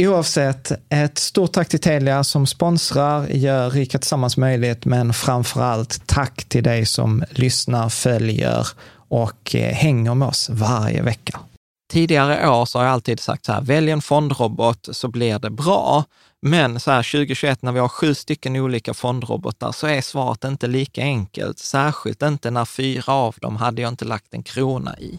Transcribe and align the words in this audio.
Oavsett, 0.00 0.72
ett 0.88 1.18
stort 1.18 1.52
tack 1.52 1.68
till 1.68 1.80
Telia 1.80 2.24
som 2.24 2.46
sponsrar, 2.46 3.26
gör 3.26 3.70
Rika 3.70 3.98
Tillsammans 3.98 4.36
möjligt, 4.36 4.84
men 4.84 5.12
framför 5.12 5.62
allt 5.62 6.06
tack 6.06 6.44
till 6.44 6.62
dig 6.62 6.86
som 6.86 7.24
lyssnar, 7.30 7.88
följer 7.88 8.66
och 9.08 9.54
eh, 9.54 9.74
hänger 9.74 10.14
med 10.14 10.28
oss 10.28 10.50
varje 10.50 11.02
vecka. 11.02 11.40
Tidigare 11.92 12.50
år 12.50 12.64
så 12.64 12.78
har 12.78 12.84
jag 12.84 12.92
alltid 12.92 13.20
sagt 13.20 13.44
så 13.44 13.52
här, 13.52 13.60
välj 13.60 13.90
en 13.90 14.02
fondrobot 14.02 14.88
så 14.92 15.08
blir 15.08 15.38
det 15.38 15.50
bra. 15.50 16.04
Men 16.42 16.80
så 16.80 16.90
här 16.90 17.02
2021 17.12 17.62
när 17.62 17.72
vi 17.72 17.80
har 17.80 17.88
sju 17.88 18.14
stycken 18.14 18.56
olika 18.56 18.94
fondrobotar 18.94 19.72
så 19.72 19.86
är 19.86 20.00
svaret 20.00 20.44
inte 20.44 20.66
lika 20.66 21.02
enkelt. 21.02 21.58
Särskilt 21.58 22.22
inte 22.22 22.50
när 22.50 22.64
fyra 22.64 23.12
av 23.12 23.34
dem 23.40 23.56
hade 23.56 23.82
jag 23.82 23.88
inte 23.88 24.04
lagt 24.04 24.34
en 24.34 24.42
krona 24.42 24.98
i. 24.98 25.18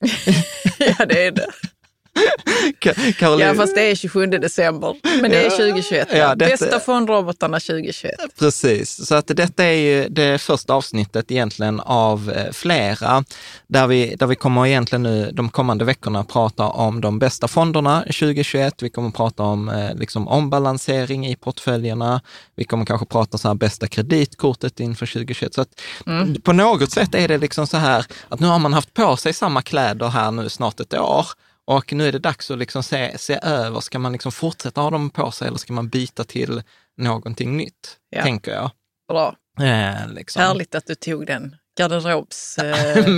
ja, 0.78 1.06
det 1.06 1.26
är 1.26 1.30
det. 1.30 1.46
Caroline, 3.18 3.46
Ja, 3.48 3.54
fast 3.54 3.74
det 3.74 3.90
är 3.90 3.94
27 3.94 4.26
december. 4.26 4.94
Men 5.22 5.30
det 5.30 5.46
är 5.46 5.50
2021. 5.50 6.08
Ja, 6.12 6.34
detta- 6.34 6.50
Bästa 6.50 6.80
fondrobotarna 6.80 7.60
2021. 7.60 8.14
Precis, 8.38 9.06
så 9.06 9.14
att 9.14 9.26
detta 9.26 9.64
är 9.64 9.72
ju 9.72 10.08
det 10.08 10.38
första 10.40 10.74
avsnittet 10.74 11.30
egentligen 11.30 11.80
av 11.80 12.32
eh, 12.36 12.52
flera, 12.52 13.24
där 13.66 13.86
vi, 13.86 14.14
där 14.16 14.26
vi 14.26 14.34
kommer 14.34 14.66
egentligen 14.66 15.02
nu 15.02 15.30
de 15.32 15.48
kommande 15.48 15.84
veckorna 15.84 16.24
prata 16.24 16.64
om 16.66 17.00
de 17.00 17.18
bästa 17.18 17.48
fonderna 17.48 18.00
2021. 18.02 18.82
Vi 18.82 18.90
kommer 18.90 19.10
prata 19.10 19.42
om 19.42 19.68
eh, 19.68 19.94
liksom 19.94 20.28
ombalansering 20.28 21.26
i 21.26 21.36
portföljerna. 21.36 22.20
Vi 22.56 22.64
kommer 22.64 22.84
kanske 22.84 23.06
prata 23.06 23.38
så 23.38 23.48
här 23.48 23.54
bästa 23.54 23.86
kreditkortet 23.86 24.80
inför 24.80 25.06
2021. 25.06 25.54
Så 25.54 25.60
att 25.60 25.68
på 26.42 26.52
något 26.52 26.90
sätt 26.92 27.14
är 27.14 27.28
det 27.28 27.38
liksom 27.38 27.66
så 27.66 27.76
här 27.76 28.06
att 28.28 28.40
nu 28.40 28.46
har 28.46 28.58
man 28.58 28.72
haft 28.72 28.94
på 28.94 29.16
sig 29.16 29.32
samma 29.32 29.62
kläder 29.62 30.08
här 30.08 30.30
nu 30.30 30.48
snart 30.48 30.80
ett 30.80 30.94
år. 30.94 31.26
Och 31.68 31.92
nu 31.92 32.08
är 32.08 32.12
det 32.12 32.18
dags 32.18 32.50
att 32.50 32.58
liksom 32.58 32.82
se, 32.82 33.18
se 33.18 33.38
över, 33.42 33.80
ska 33.80 33.98
man 33.98 34.12
liksom 34.12 34.32
fortsätta 34.32 34.80
ha 34.80 34.90
dem 34.90 35.10
på 35.10 35.30
sig 35.30 35.48
eller 35.48 35.58
ska 35.58 35.72
man 35.72 35.88
byta 35.88 36.24
till 36.24 36.62
någonting 36.96 37.56
nytt? 37.56 37.96
Ja. 38.10 38.22
Tänker 38.22 38.52
jag. 38.52 38.70
Bra. 39.08 39.36
Eh, 39.60 40.12
liksom. 40.12 40.42
Härligt 40.42 40.74
att 40.74 40.86
du 40.86 40.94
tog 40.94 41.26
den 41.26 41.56
garderobs... 41.78 42.58
Eh, 42.62 43.08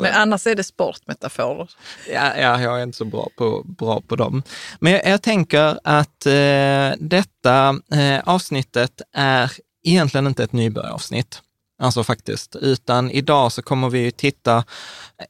men 0.00 0.14
annars 0.14 0.46
är 0.46 0.54
det 0.54 0.64
sportmetaforer. 0.64 1.70
Ja, 2.12 2.36
ja, 2.36 2.60
jag 2.60 2.78
är 2.78 2.82
inte 2.82 2.98
så 2.98 3.04
bra 3.04 3.28
på, 3.36 3.62
bra 3.64 4.00
på 4.00 4.16
dem. 4.16 4.42
Men 4.80 4.92
jag, 4.92 5.06
jag 5.06 5.22
tänker 5.22 5.78
att 5.84 6.26
eh, 6.26 6.92
detta 6.98 7.80
eh, 7.92 8.20
avsnittet 8.24 9.02
är 9.12 9.52
egentligen 9.84 10.26
inte 10.26 10.44
ett 10.44 10.52
nybörjaravsnitt. 10.52 11.42
Alltså 11.80 12.04
faktiskt, 12.04 12.56
utan 12.56 13.10
idag 13.10 13.52
så 13.52 13.62
kommer 13.62 13.90
vi 13.90 13.98
ju 13.98 14.10
titta, 14.10 14.64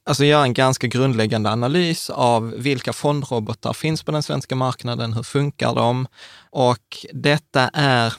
alltså 0.05 0.25
göra 0.25 0.43
en 0.43 0.55
ganska 0.55 0.87
grundläggande 0.87 1.51
analys 1.51 2.11
av 2.11 2.51
vilka 2.51 2.93
fondrobotar 2.93 3.73
finns 3.73 4.03
på 4.03 4.13
den 4.13 4.23
svenska 4.23 4.57
marknaden, 4.57 5.13
hur 5.13 5.23
funkar 5.23 5.75
de? 5.75 6.07
Och 6.51 7.07
detta 7.13 7.71
är, 7.73 8.15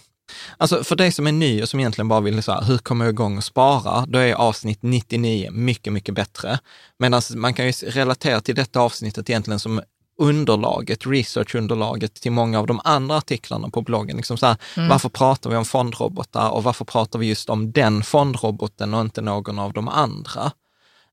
alltså 0.58 0.84
för 0.84 0.96
dig 0.96 1.12
som 1.12 1.28
är 1.28 1.32
ny 1.32 1.62
och 1.62 1.70
som 1.70 1.80
egentligen 1.80 2.08
bara 2.08 2.20
vill 2.20 2.44
så 2.44 2.52
här, 2.52 2.64
hur 2.64 2.78
kommer 2.78 3.06
jag 3.06 3.14
igång 3.14 3.38
och 3.38 3.44
spara? 3.44 4.06
Då 4.06 4.20
är 4.20 4.34
avsnitt 4.34 4.80
99 4.82 5.52
mycket, 5.52 5.94
mycket 5.94 6.16
bättre. 6.16 6.60
Medan 7.00 7.22
man 7.36 7.54
kan 7.54 7.66
ju 7.66 7.72
relatera 7.72 8.42
till 8.42 8.56
detta 8.56 8.80
avsnittet 8.80 9.30
egentligen 9.30 9.60
som 9.60 9.82
underlaget, 10.20 11.06
researchunderlaget 11.06 12.14
till 12.14 12.32
många 12.32 12.60
av 12.60 12.68
de 12.68 12.82
andra 12.84 13.18
artiklarna 13.18 13.70
på 13.70 13.82
bloggen. 13.82 14.18
Liksom 14.18 14.38
så 14.38 14.46
här, 14.46 14.58
Varför 14.90 15.10
pratar 15.10 15.50
vi 15.50 15.56
om 15.56 15.66
fondrobotar 15.66 16.50
och 16.50 16.64
varför 16.64 16.86
pratar 16.86 17.20
vi 17.20 17.26
just 17.26 17.50
om 17.50 17.72
den 17.72 18.04
fondroboten 18.04 18.94
och 18.94 19.02
inte 19.02 19.22
någon 19.22 19.60
av 19.60 19.74
de 19.74 19.88
andra? 19.88 20.52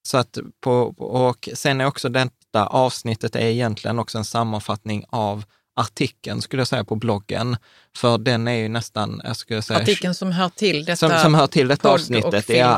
Så 0.02 0.18
att 0.18 0.38
på, 0.60 0.72
och 0.98 1.48
sen 1.54 1.80
är 1.80 1.86
också 1.86 2.08
detta 2.08 2.66
avsnittet 2.66 3.36
är 3.36 3.46
egentligen 3.46 3.98
också 3.98 4.18
en 4.18 4.24
sammanfattning 4.24 5.04
av 5.08 5.44
artikeln, 5.78 6.42
skulle 6.42 6.60
jag 6.60 6.68
säga, 6.68 6.84
på 6.84 6.94
bloggen. 6.96 7.56
För 7.96 8.18
den 8.18 8.48
är 8.48 8.52
ju 8.54 8.68
nästan, 8.68 9.20
jag 9.24 9.36
skulle 9.36 9.62
säga... 9.62 9.78
Artikeln 9.80 10.14
som 10.14 10.32
hör 10.32 10.48
till 10.48 10.84
detta 10.84 10.96
som, 10.96 11.18
som 11.22 11.34
hör 11.34 11.46
till 11.46 11.68
detta 11.68 11.88
avsnittet. 11.90 12.44
Ja, 12.48 12.76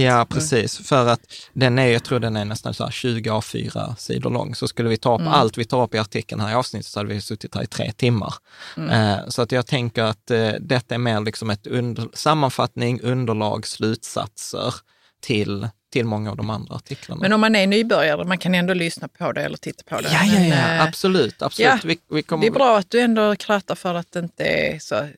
ja 0.00 0.14
Mm. 0.14 0.26
precis. 0.26 0.78
För 0.88 1.06
att 1.06 1.20
den 1.52 1.78
är, 1.78 1.86
jag 1.86 2.04
tror 2.04 2.20
den 2.20 2.36
är 2.36 2.44
nästan 2.44 2.74
så 2.74 2.84
här 2.84 2.90
20 2.90 3.30
A4 3.30 3.94
sidor 3.96 4.30
lång. 4.30 4.54
Så 4.54 4.68
skulle 4.68 4.88
vi 4.88 4.96
ta 4.96 5.14
upp 5.14 5.20
Mm. 5.20 5.32
allt 5.32 5.58
vi 5.58 5.64
tar 5.64 5.82
upp 5.82 5.94
i 5.94 5.98
artikeln 5.98 6.40
här 6.40 6.50
i 6.50 6.54
avsnittet 6.54 6.86
så 6.86 6.98
hade 7.00 7.08
vi 7.14 7.20
suttit 7.20 7.54
här 7.54 7.62
i 7.62 7.66
tre 7.66 7.92
timmar. 7.92 8.34
Mm. 8.76 8.90
Eh, 8.90 9.28
så 9.28 9.42
att 9.42 9.52
jag 9.52 9.66
tänker 9.66 10.02
att 10.02 10.30
eh, 10.30 10.50
detta 10.60 10.94
är 10.94 10.98
mer 10.98 11.20
liksom 11.20 11.50
ett 11.50 11.66
under, 11.66 12.08
sammanfattning, 12.14 13.00
underlag, 13.02 13.66
slutsatser 13.66 14.74
till, 15.22 15.68
till 15.90 16.04
många 16.06 16.30
av 16.30 16.36
de 16.36 16.50
andra 16.50 16.74
artiklarna. 16.74 17.20
Men 17.20 17.32
om 17.32 17.40
man 17.40 17.56
är 17.56 17.66
nybörjare, 17.66 18.24
man 18.24 18.38
kan 18.38 18.54
ändå 18.54 18.74
lyssna 18.74 19.08
på 19.08 19.32
det 19.32 19.42
eller 19.42 19.56
titta 19.56 19.82
på 19.96 20.00
det. 20.00 20.08
ja, 20.12 20.20
ja, 20.24 20.40
ja, 20.40 20.54
eh, 20.54 20.82
absolut. 20.82 21.42
absolut. 21.42 21.68
ja, 21.70 21.78
vi, 21.84 21.98
vi 22.10 22.22
kommer, 22.22 22.40
Det 22.42 22.46
är 22.48 22.52
bra 22.52 22.78
att 22.78 22.90
du 22.90 23.00
ändå 23.00 23.36
kratar 23.36 23.74
för 23.74 23.94
att 23.94 24.12
det 24.12 24.18
inte 24.20 24.44
är 24.44 24.78
så, 24.78 25.08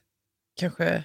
kanske 0.61 1.05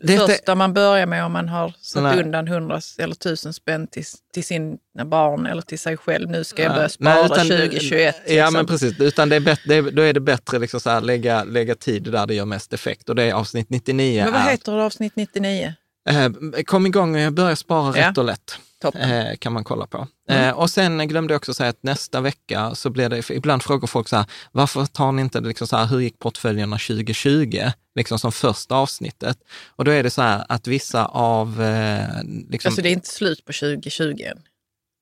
det 0.00 0.06
Det- 0.06 0.18
första 0.18 0.54
man 0.54 0.74
börjar 0.74 1.06
med 1.06 1.24
om 1.24 1.32
man 1.32 1.48
har 1.48 1.74
satt 1.80 2.02
Nej. 2.02 2.18
undan 2.20 2.48
hundra 2.48 2.80
eller 2.98 3.14
tusen 3.14 3.52
spänn 3.52 3.86
till, 3.86 4.04
till 4.34 4.44
sina 4.44 4.76
barn 5.06 5.46
eller 5.46 5.62
till 5.62 5.78
sig 5.78 5.96
själv. 5.96 6.30
Nu 6.30 6.44
ska 6.44 6.62
jag 6.62 6.74
börja 6.74 6.88
spara 6.88 7.26
utan- 7.26 7.46
2021. 7.46 8.16
Ja, 8.26 8.32
liksom. 8.34 8.52
men 8.52 8.66
precis. 8.66 9.00
Utan 9.00 9.28
det 9.28 9.36
är 9.36 9.40
bättre, 9.40 9.80
då 9.80 10.02
är 10.02 10.12
det 10.12 10.20
bättre 10.20 10.58
liksom 10.58 10.80
så 10.80 10.90
här, 10.90 11.00
lägga, 11.00 11.44
lägga 11.44 11.74
tid 11.74 12.02
där 12.02 12.26
det 12.26 12.34
gör 12.34 12.44
mest 12.44 12.72
effekt. 12.72 13.08
Och 13.08 13.14
det 13.14 13.22
är 13.22 13.32
avsnitt 13.32 13.70
99. 13.70 14.24
Men 14.24 14.32
vad 14.32 14.42
är, 14.42 14.50
heter 14.50 14.72
avsnitt 14.72 15.16
99? 15.16 15.74
eh, 16.10 16.62
kom 16.64 16.86
igång 16.86 17.26
och 17.26 17.32
börja 17.32 17.56
spara 17.56 17.96
Ja. 17.98 18.08
rätt 18.10 18.18
och 18.18 18.24
lätt. 18.24 18.58
Eh, 18.84 19.36
kan 19.38 19.52
man 19.52 19.64
kolla 19.64 19.86
på. 19.86 20.06
Mm. 20.28 20.48
Eh, 20.48 20.54
och 20.58 20.70
sen 20.70 21.08
glömde 21.08 21.34
jag 21.34 21.38
också 21.38 21.54
säga 21.54 21.70
att 21.70 21.82
nästa 21.82 22.20
vecka 22.20 22.74
så 22.74 22.90
blir 22.90 23.08
det, 23.08 23.30
ibland 23.30 23.62
frågar 23.62 23.86
folk 23.86 24.08
så 24.08 24.16
här, 24.16 24.26
varför 24.52 24.86
tar 24.86 25.12
ni 25.12 25.22
inte 25.22 25.40
liksom 25.40 25.66
så 25.66 25.76
här, 25.76 25.86
hur 25.86 26.00
gick 26.00 26.18
portföljerna 26.18 26.78
2020? 26.78 27.60
Liksom 27.94 28.18
som 28.18 28.32
första 28.32 28.74
avsnittet. 28.74 29.38
Och 29.68 29.84
då 29.84 29.90
är 29.90 30.02
det 30.02 30.10
så 30.10 30.22
här 30.22 30.44
att 30.48 30.66
vissa 30.66 31.06
av... 31.06 31.62
Eh, 31.62 32.22
liksom, 32.50 32.68
Alltså 32.68 32.82
det 32.82 32.88
är 32.88 32.92
inte 32.92 33.08
slut 33.08 33.44
på 33.44 33.52
2020 33.52 34.22
än. 34.22 34.42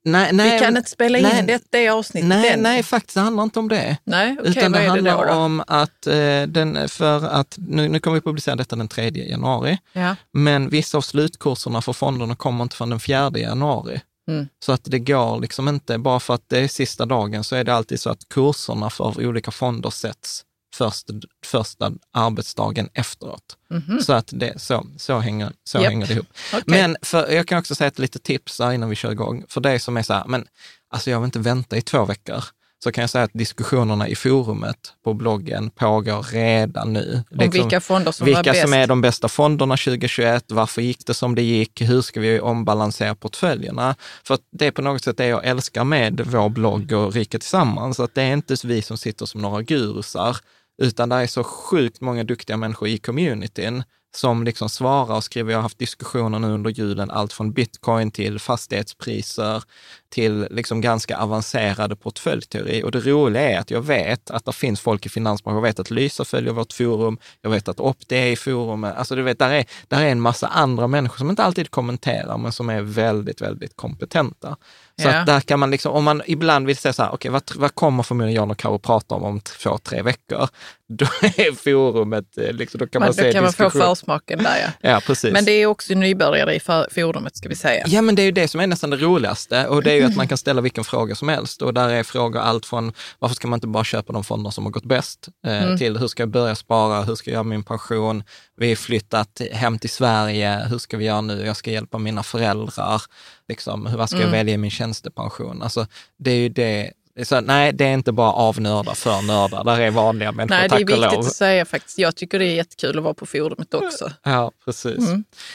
Nej, 0.04 0.32
nej, 0.32 0.52
Vi 0.52 0.58
kan 0.64 0.76
inte 0.76 0.90
spela 0.90 1.18
in 1.18 1.24
nej, 1.24 1.42
det, 1.42 1.62
det 1.70 1.88
avsnittet 1.88 2.28
Nej, 2.28 2.48
än. 2.50 2.62
nej, 2.62 2.82
faktiskt 2.82 3.14
det 3.14 3.20
handlar 3.20 3.42
inte 3.42 3.58
om 3.58 3.68
det. 3.68 3.96
nej 4.04 4.36
okej, 4.40 4.50
Utan 4.50 4.72
det 4.72 4.78
det 4.78 4.84
då? 4.84 4.90
handlar 4.90 5.26
då? 5.26 5.32
om 5.32 5.62
att, 5.66 6.06
eh, 6.06 6.42
den, 6.48 6.88
för 6.88 7.26
att 7.26 7.54
nu, 7.58 7.88
nu 7.88 8.00
kommer 8.00 8.14
vi 8.14 8.20
publicera 8.20 8.56
detta 8.56 8.76
den 8.76 8.88
3 8.88 9.10
januari, 9.10 9.78
Ja. 9.92 10.16
men 10.32 10.68
vissa 10.68 10.98
av 10.98 11.02
slutkurserna 11.02 11.82
för 11.82 11.92
fonderna 11.92 12.36
kommer 12.36 12.62
inte 12.62 12.76
förrän 12.76 12.90
den 12.90 13.00
4 13.00 13.30
januari. 13.38 14.00
Mm. 14.28 14.48
Så 14.64 14.72
att 14.72 14.80
det 14.84 14.98
går 14.98 15.40
liksom 15.40 15.68
inte, 15.68 15.98
bara 15.98 16.20
för 16.20 16.34
att 16.34 16.44
det 16.48 16.58
är 16.58 16.68
sista 16.68 17.06
dagen 17.06 17.44
så 17.44 17.56
är 17.56 17.64
det 17.64 17.74
alltid 17.74 18.00
så 18.00 18.10
att 18.10 18.28
kurserna 18.28 18.90
för 18.90 19.26
olika 19.26 19.50
fonder 19.50 19.90
sätts 19.90 20.42
först, 20.80 21.06
första 21.44 21.92
arbetsdagen 22.12 22.88
efteråt. 22.94 23.56
Så 24.02 24.12
att 24.12 24.30
det, 24.32 24.60
så, 24.60 24.86
så, 24.96 25.18
hänger, 25.18 25.52
så 25.64 25.78
Japp. 25.78 25.86
hänger 25.86 26.06
det 26.06 26.12
ihop. 26.12 26.26
Okej. 26.52 26.62
Men 26.66 26.96
för, 27.02 27.30
jag 27.30 27.46
kan 27.46 27.58
också 27.58 27.74
säga 27.74 27.88
ett 27.88 27.98
litet 27.98 28.22
tips 28.22 28.58
här 28.58 28.72
innan 28.72 28.88
vi 28.88 28.96
kör 28.96 29.12
igång. 29.12 29.44
För 29.48 29.60
det 29.60 29.78
som 29.78 29.96
är 29.96 30.02
så 30.02 30.14
här, 30.14 30.24
men 30.26 30.46
alltså 30.90 31.10
jag 31.10 31.20
vill 31.20 31.24
inte 31.24 31.38
vänta 31.38 31.76
i 31.76 31.82
två 31.82 32.04
veckor. 32.04 32.44
Så 32.84 32.92
kan 32.92 33.02
jag 33.02 33.10
säga 33.10 33.24
att 33.24 33.30
diskussionerna 33.34 34.08
i 34.08 34.14
forumet 34.14 34.94
på 35.04 35.14
bloggen 35.14 35.70
pågår 35.70 36.22
redan 36.22 36.92
nu. 36.92 37.24
Om 37.30 37.50
vilka 37.50 37.80
fonder 37.80 38.12
som 38.12 38.24
vilka 38.24 38.54
som 38.54 38.72
är 38.72 38.86
de 38.86 39.00
bästa 39.00 39.28
fonderna 39.28 39.76
2021, 39.76 40.44
varför 40.48 40.82
gick 40.82 41.06
det 41.06 41.14
som 41.14 41.34
det 41.34 41.42
gick, 41.42 41.80
hur 41.80 42.02
ska 42.02 42.20
vi 42.20 42.40
ombalansera 42.40 43.14
portföljerna? 43.14 43.96
För 44.24 44.34
att 44.34 44.40
det 44.52 44.66
är 44.66 44.70
på 44.70 44.82
något 44.82 45.04
sätt 45.04 45.16
det 45.16 45.26
jag 45.26 45.44
älskar 45.44 45.84
med 45.84 46.20
vår 46.26 46.48
blogg 46.48 46.92
och 46.92 47.14
Rika 47.14 47.38
Tillsammans, 47.38 48.00
att 48.00 48.14
det 48.14 48.22
är 48.22 48.32
inte 48.32 48.56
vi 48.64 48.82
som 48.82 48.98
sitter 48.98 49.26
som 49.26 49.42
några 49.42 49.62
gurusar, 49.62 50.36
utan 50.80 51.08
det 51.08 51.16
är 51.16 51.26
så 51.26 51.44
sjukt 51.44 52.00
många 52.00 52.24
duktiga 52.24 52.56
människor 52.56 52.88
i 52.88 52.98
communityn 52.98 53.82
som 54.16 54.44
liksom 54.44 54.68
svarar 54.68 55.16
och 55.16 55.24
skriver. 55.24 55.52
Jag 55.52 55.58
har 55.58 55.62
haft 55.62 55.78
diskussioner 55.78 56.38
nu 56.38 56.46
under 56.46 56.70
julen, 56.70 57.10
allt 57.10 57.32
från 57.32 57.52
bitcoin 57.52 58.10
till 58.10 58.38
fastighetspriser 58.38 59.62
till 60.10 60.46
liksom 60.50 60.80
ganska 60.80 61.16
avancerade 61.18 61.96
portföljteori. 61.96 62.82
Och 62.84 62.90
det 62.90 63.00
roliga 63.00 63.42
är 63.50 63.58
att 63.58 63.70
jag 63.70 63.82
vet 63.86 64.30
att 64.30 64.44
det 64.44 64.52
finns 64.52 64.80
folk 64.80 65.06
i 65.06 65.08
finansbranschen. 65.08 65.56
Jag 65.56 65.62
vet 65.62 65.78
att 65.80 65.90
Lysa 65.90 66.24
följer 66.24 66.52
vårt 66.52 66.72
forum. 66.72 67.18
Jag 67.42 67.50
vet 67.50 67.68
att 67.68 67.80
Opti 67.80 68.14
är 68.16 68.26
i 68.26 68.36
forumet. 68.36 68.96
Alltså 68.96 69.14
du 69.16 69.22
vet, 69.22 69.38
där 69.38 69.50
är, 69.50 69.64
där 69.88 70.00
är 70.02 70.08
en 70.08 70.20
massa 70.20 70.46
andra 70.46 70.86
människor 70.86 71.18
som 71.18 71.30
inte 71.30 71.42
alltid 71.44 71.70
kommenterar, 71.70 72.38
men 72.38 72.52
som 72.52 72.70
är 72.70 72.80
väldigt, 72.82 73.40
väldigt 73.40 73.76
kompetenta. 73.76 74.56
Så 75.02 75.08
Ja. 75.08 75.20
att 75.20 75.26
där 75.26 75.40
kan 75.40 75.58
man 75.60 75.70
liksom, 75.70 75.92
om 75.92 76.04
man 76.04 76.22
ibland 76.26 76.66
vill 76.66 76.76
säga 76.76 76.92
så 76.92 77.02
här, 77.02 77.10
okej, 77.14 77.30
vad, 77.30 77.42
vad 77.56 77.74
kommer 77.74 78.02
förmodligen 78.02 78.34
Jan 78.36 78.50
och 78.50 78.58
Karo 78.58 78.78
prata 78.78 79.14
om 79.14 79.22
om 79.24 79.40
två, 79.40 79.78
tre 79.78 80.02
veckor? 80.02 80.48
Då 80.92 81.04
är 81.22 81.54
forumet, 81.54 82.38
eh, 82.38 82.52
liksom, 82.52 82.78
då 82.78 82.86
kan 82.86 83.00
man, 83.00 83.06
Men 83.06 83.14
se 83.14 83.22
då 83.26 83.32
kan 83.32 83.42
man 83.44 83.52
få 83.52 83.70
försmaken 83.70 84.38
där 84.42 84.56
ja. 84.62 84.90
Ja, 84.90 85.00
precis. 85.06 85.32
Men 85.32 85.44
det 85.44 85.52
är 85.52 85.66
också 85.66 85.94
nybörjare 85.94 86.54
i 86.54 86.60
för- 86.60 86.88
forumet 86.94 87.36
ska 87.36 87.48
vi 87.48 87.56
säga. 87.56 87.84
Ja, 87.86 88.02
men 88.02 88.14
det 88.14 88.22
är 88.22 88.24
ju 88.24 88.32
det 88.32 88.48
som 88.48 88.60
är 88.60 88.66
nästan 88.66 88.90
det 88.90 88.96
roligaste 88.96 89.66
och 89.66 89.82
det 89.82 89.92
är 89.92 89.99
ju 90.00 90.06
att 90.06 90.16
man 90.16 90.28
kan 90.28 90.38
ställa 90.38 90.60
vilken 90.60 90.84
fråga 90.84 91.14
som 91.14 91.28
helst 91.28 91.62
och 91.62 91.74
där 91.74 91.88
är 91.88 92.02
frågor 92.02 92.40
allt 92.40 92.66
från 92.66 92.92
varför 93.18 93.34
ska 93.34 93.48
man 93.48 93.56
inte 93.56 93.66
bara 93.66 93.84
köpa 93.84 94.12
de 94.12 94.24
fonder 94.24 94.50
som 94.50 94.64
har 94.64 94.70
gått 94.72 94.84
bäst 94.84 95.28
eh, 95.46 95.76
till 95.76 95.96
hur 95.98 96.08
ska 96.08 96.22
jag 96.22 96.30
börja 96.30 96.54
spara, 96.54 97.02
hur 97.02 97.14
ska 97.14 97.30
jag 97.30 97.34
göra 97.34 97.42
min 97.44 97.62
pension, 97.62 98.22
vi 98.56 98.68
har 98.68 98.76
flyttat 98.76 99.40
hem 99.52 99.78
till 99.78 99.90
Sverige, 99.90 100.66
hur 100.68 100.78
ska 100.78 100.96
vi 100.96 101.04
göra 101.04 101.20
nu, 101.20 101.46
jag 101.46 101.56
ska 101.56 101.70
hjälpa 101.70 101.98
mina 101.98 102.22
föräldrar, 102.22 103.02
liksom, 103.48 103.86
hur- 103.86 103.96
vad 103.98 104.10
ska 104.10 104.18
jag 104.20 104.30
välja 104.30 104.54
i 104.54 104.58
min 104.58 104.70
tjänstepension? 104.70 105.62
Alltså, 105.62 105.86
det 106.18 106.30
är 106.30 106.36
ju 106.36 106.48
det, 106.48 106.92
så, 107.24 107.40
nej, 107.40 107.72
det 107.72 107.84
är 107.84 107.92
inte 107.94 108.12
bara 108.12 108.32
av 108.32 108.60
nördar 108.60 108.94
för 108.94 109.22
nördar, 109.22 109.64
där 109.64 109.80
är 109.80 109.90
vanliga 109.90 110.32
människor, 110.32 110.56
Nej, 110.56 110.68
det 110.68 110.74
är 110.74 110.78
viktigt 110.78 110.98
lov. 110.98 111.18
att 111.20 111.34
säga 111.34 111.64
faktiskt. 111.64 111.98
Jag 111.98 112.16
tycker 112.16 112.38
det 112.38 112.44
är 112.44 112.54
jättekul 112.54 112.98
att 112.98 113.04
vara 113.04 113.14
på 113.14 113.26
forumet 113.26 113.74
också. 113.74 114.12
Ja, 114.22 114.50
precis. 114.64 115.04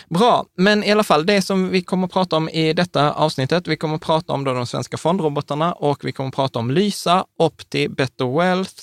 Bra, 0.10 0.46
men 0.58 0.84
i 0.84 0.92
alla 0.92 1.04
fall 1.04 1.26
det 1.26 1.42
som 1.42 1.70
vi 1.70 1.82
kommer 1.82 2.08
att 2.08 2.14
prata 2.14 2.36
om 2.36 2.50
i 2.50 2.74
detta 2.74 3.12
avsnittet, 3.12 3.68
vi 3.68 3.78
kommer 3.78 3.96
att 3.96 4.02
prata 4.02 4.34
om 4.34 4.44
då 4.44 4.54
de 4.54 4.68
svenska 4.68 4.98
fondrobotarna 4.98 5.74
och 5.74 6.06
vi 6.06 6.12
kommer 6.12 6.28
att 6.28 6.36
prata 6.36 6.60
om 6.60 6.72
Lysa, 6.72 7.26
Opti, 7.40 7.88
Better 7.88 8.38
Wealth, 8.40 8.74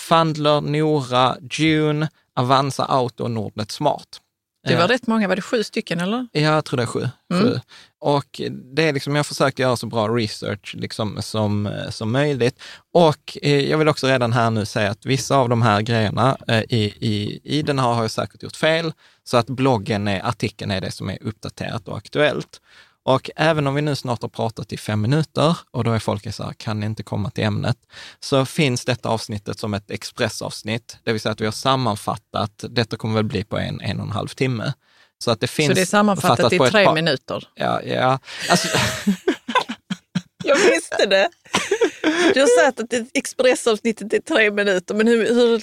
Fundler, 0.00 0.60
Nora, 0.60 1.36
June, 1.50 2.08
Avanza 2.36 2.84
Auto 2.84 3.24
och 3.24 3.30
Nordnet 3.30 3.70
Smart. 3.70 4.21
Det 4.64 4.76
var 4.76 4.88
rätt 4.88 5.06
många, 5.06 5.28
var 5.28 5.36
det 5.36 5.42
sju 5.42 5.64
stycken 5.64 6.00
eller? 6.00 6.28
Ja, 6.32 6.40
jag 6.40 6.64
tror 6.64 6.76
det 6.76 6.82
är 6.82 6.86
sju. 6.86 7.08
sju. 7.32 7.60
Och 8.00 8.40
det 8.74 8.88
är 8.88 8.92
liksom, 8.92 9.14
jag 9.14 9.18
har 9.18 9.24
försökt 9.24 9.58
göra 9.58 9.76
så 9.76 9.86
bra 9.86 10.08
research 10.08 10.74
liksom 10.78 11.22
som, 11.22 11.66
eh, 11.66 11.90
som 11.90 12.12
möjligt. 12.12 12.62
Och 12.92 13.38
eh, 13.42 13.70
jag 13.70 13.78
vill 13.78 13.88
också 13.88 14.06
redan 14.06 14.32
här 14.32 14.50
nu 14.50 14.64
säga 14.64 14.90
att 14.90 15.06
vissa 15.06 15.36
av 15.36 15.48
de 15.48 15.62
här 15.62 15.80
grejerna 15.80 16.36
eh, 16.48 16.60
i, 16.60 16.94
i, 17.00 17.40
i 17.44 17.62
den 17.62 17.78
här 17.78 17.92
har 17.92 18.02
jag 18.02 18.10
säkert 18.10 18.42
gjort 18.42 18.56
fel. 18.56 18.92
Så 19.24 19.36
att 19.36 19.46
bloggen, 19.46 20.08
är, 20.08 20.26
artikeln 20.26 20.70
är 20.70 20.80
det 20.80 20.90
som 20.90 21.10
är 21.10 21.18
uppdaterat 21.22 21.88
och 21.88 21.96
aktuellt. 21.96 22.60
Och 23.04 23.30
även 23.36 23.66
om 23.66 23.74
vi 23.74 23.82
nu 23.82 23.96
snart 23.96 24.22
har 24.22 24.28
pratat 24.28 24.72
i 24.72 24.76
fem 24.76 25.00
minuter 25.00 25.56
och 25.70 25.84
då 25.84 25.92
är 25.92 25.98
folk 25.98 26.34
så 26.34 26.42
här, 26.42 26.52
kan 26.52 26.80
ni 26.80 26.86
inte 26.86 27.02
komma 27.02 27.30
till 27.30 27.44
ämnet? 27.44 27.76
Så 28.20 28.44
finns 28.44 28.84
detta 28.84 29.08
avsnittet 29.08 29.58
som 29.58 29.74
ett 29.74 29.90
expressavsnitt, 29.90 30.96
det 31.04 31.12
vill 31.12 31.20
säga 31.20 31.32
att 31.32 31.40
vi 31.40 31.44
har 31.44 31.52
sammanfattat, 31.52 32.64
detta 32.68 32.96
kommer 32.96 33.14
väl 33.14 33.24
bli 33.24 33.44
på 33.44 33.58
en, 33.58 33.80
en 33.80 34.00
och 34.00 34.06
en 34.06 34.12
halv 34.12 34.28
timme. 34.28 34.72
Så 35.24 35.30
att 35.30 35.40
det 35.40 35.46
finns 35.46 35.68
Så 35.68 35.74
det 35.74 35.80
är 35.80 35.86
sammanfattat 35.86 36.52
i 36.52 36.58
tre 36.58 36.84
par- 36.84 36.94
minuter. 36.94 37.48
Ja, 37.54 37.82
ja. 37.82 38.18
Alltså, 38.50 38.68
Jag 40.44 40.56
visste 40.56 41.06
det. 41.06 41.28
Du 42.34 42.40
har 42.40 42.64
sagt 42.64 42.80
att 42.80 42.92
expressavsnittet 43.14 44.12
är 44.12 44.18
tre 44.18 44.50
minuter, 44.50 44.94
men 44.94 45.08
hur, 45.08 45.28
hur, 45.28 45.60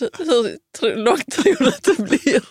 hur 0.81 0.95
långt 0.95 1.31
tror 1.31 1.55
du 1.59 1.67
att 1.67 1.83
det 1.83 2.03
blir? 2.03 2.41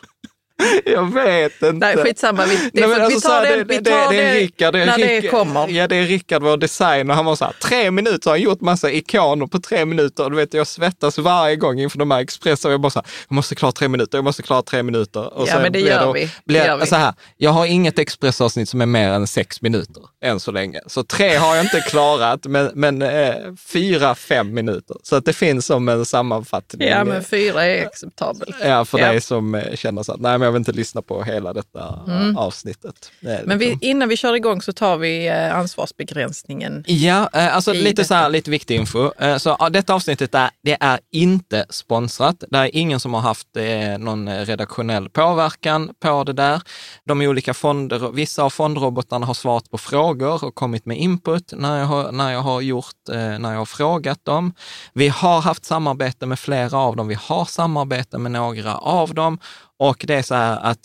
jag 0.85 1.13
vet 1.15 1.53
inte. 1.63 1.73
Nej, 1.73 1.97
skitsamma. 1.97 2.45
Vi, 2.47 2.57
det, 2.57 2.87
Nej, 2.87 2.89
vi 2.97 3.03
alltså 3.03 3.21
så 3.21 3.29
tar 3.29 3.45
här, 3.45 3.57
det, 3.57 3.65
vi 3.65 3.77
tar 3.85 4.13
det, 4.13 4.21
är 4.21 4.35
det 4.35 4.41
Rickard, 4.41 4.73
det 4.75 4.83
är 4.83 4.87
när 4.87 4.99
det 4.99 5.21
Rickard- 5.21 5.31
kommer. 5.31 5.69
Ja, 5.69 5.89
det 5.89 5.97
är 5.97 6.03
Rickard, 6.07 6.43
vår 6.43 6.57
designer. 6.57 7.15
Han 7.15 7.25
var 7.25 7.37
så 7.37 7.45
här, 7.45 7.55
tre 7.63 7.91
minuter, 7.91 8.31
har 8.31 8.37
han 8.37 8.41
gjort 8.41 8.61
massa 8.61 8.91
ikoner 8.93 9.47
på 9.47 9.59
tre 9.61 9.85
minuter. 9.85 10.31
Du 10.31 10.37
vet, 10.37 10.55
jag 10.55 10.67
svettas 10.67 11.19
varje 11.19 11.57
gång 11.57 11.81
inför 11.81 11.99
de 11.99 12.11
här 12.11 12.21
Expressen. 12.21 12.71
Jag 12.71 12.81
bara 12.81 12.91
så 12.91 12.99
här, 12.99 13.07
jag 13.29 13.35
måste 13.35 13.55
klara 13.55 13.73
tre 13.73 13.89
minuter, 13.89 14.19
jag 14.19 14.25
måste 14.25 14.43
klara 14.43 14.63
tre 14.63 14.83
minuter. 14.83 15.35
Och 15.39 15.49
Ja, 15.49 15.59
men 15.63 15.73
det 15.73 15.81
gör 15.81 16.07
då- 16.07 16.13
vi. 16.13 16.25
Det 16.25 16.31
Blir, 16.47 16.65
gör 16.65 16.77
vi. 16.77 16.87
Så 16.87 16.97
här, 16.97 17.15
jag 17.37 17.51
har 17.51 17.67
inget 17.67 17.99
Expressavsnitt 17.99 18.69
som 18.69 18.81
är 18.81 18.87
mer 18.87 19.09
än 19.11 19.27
sex 19.27 19.63
minuter 19.63 20.03
än 20.25 20.41
så 20.41 20.51
länge. 20.51 20.81
Så 20.87 21.03
tre 21.05 21.35
har 21.37 21.57
jag 21.57 21.65
inte 21.65 21.81
klarat, 21.81 22.47
men, 22.47 22.71
men 22.75 23.03
eh, 23.03 23.35
fyra, 23.73 24.15
fem 24.15 24.55
minuter. 24.55 24.97
Så 25.03 25.17
att 25.17 25.25
det 25.25 25.33
finns 25.33 25.67
som 25.67 25.89
en 25.89 26.05
sammanfattning. 26.05 26.89
Ja, 26.89 27.05
men 27.05 27.25
fyra 27.25 27.65
är 27.65 27.87
acceptabelt. 27.87 28.57
Ja, 28.65 28.85
för 28.85 28.99
Ja. 28.99 29.07
dig 29.09 29.21
som 29.21 29.55
eh, 29.55 29.75
känner 29.75 30.03
så 30.03 30.13
att 30.13 30.21
nej, 30.21 30.39
men 30.39 30.48
jag 30.49 30.53
vill 30.53 30.61
inte 30.61 30.73
lyssna 30.73 31.03
på 31.03 31.23
hela 31.23 31.53
detta 31.53 32.01
avsnittet. 32.37 33.11
Det 33.21 33.43
Men 33.47 33.59
vi, 33.59 33.65
liksom- 33.67 33.89
innan 33.89 34.09
vi 34.09 34.17
kör 34.17 34.35
igång 34.35 34.63
så 34.63 34.73
tar 34.73 34.97
vi 34.97 35.29
eh, 35.29 35.57
ansvarsbegränsningen. 35.57 36.85
Ja, 36.87 37.31
eh, 37.33 37.57
alltså 37.57 37.73
lite 37.73 38.05
så 38.05 38.15
här, 38.15 38.29
lite 38.29 38.51
viktig 38.51 38.77
info. 38.77 39.11
Eh, 39.19 39.37
Så 39.39 39.57
ja, 39.59 39.69
detta 39.71 39.95
avsnittet 39.95 40.35
är, 40.35 40.51
det 40.63 40.77
är 40.81 41.01
inte 41.13 41.67
sponsrat. 41.71 42.45
Det 42.51 42.59
är 42.59 42.77
ingen 42.77 43.01
som 43.01 43.15
har 43.15 43.21
haft 43.21 43.49
någon 43.99 44.29
redaktionell 44.45 45.09
påverkan 45.11 45.91
på 46.01 46.25
det 46.25 46.33
där. 46.33 46.63
De 47.05 47.21
olika 47.21 47.55
fonder, 47.55 48.11
vissa 48.13 48.43
av 48.43 48.51
fondrobotarna 48.51 49.27
har 49.27 49.35
svarat 49.35 49.71
på 49.71 49.79
frågor 49.79 50.45
och 50.45 50.55
kommit 50.55 50.87
med 50.87 50.99
input 50.99 51.53
när 51.57 51.79
jag 51.79 51.87
har, 51.87 52.13
när 52.13 52.33
jag 52.33 52.41
har 52.41 52.61
gjort, 52.61 52.95
när 53.39 53.51
jag 53.53 53.59
har 53.59 53.65
frågat 53.67 54.25
dem. 54.25 54.53
Vi 54.93 55.09
har 55.09 55.41
haft 55.41 55.65
samarbete 55.65 56.27
med 56.27 56.39
flera 56.39 56.79
av 56.79 56.97
dem. 56.97 57.09
Vi 57.09 57.15
har 57.21 57.45
samarbete 57.45 58.19
med 58.19 58.33
några 58.33 58.77
av 58.77 59.15
dem 59.15 59.39
och 59.79 60.05
det 60.07 60.15
är 60.15 60.23
så 60.23 60.35
här 60.35 60.59
att 60.61 60.81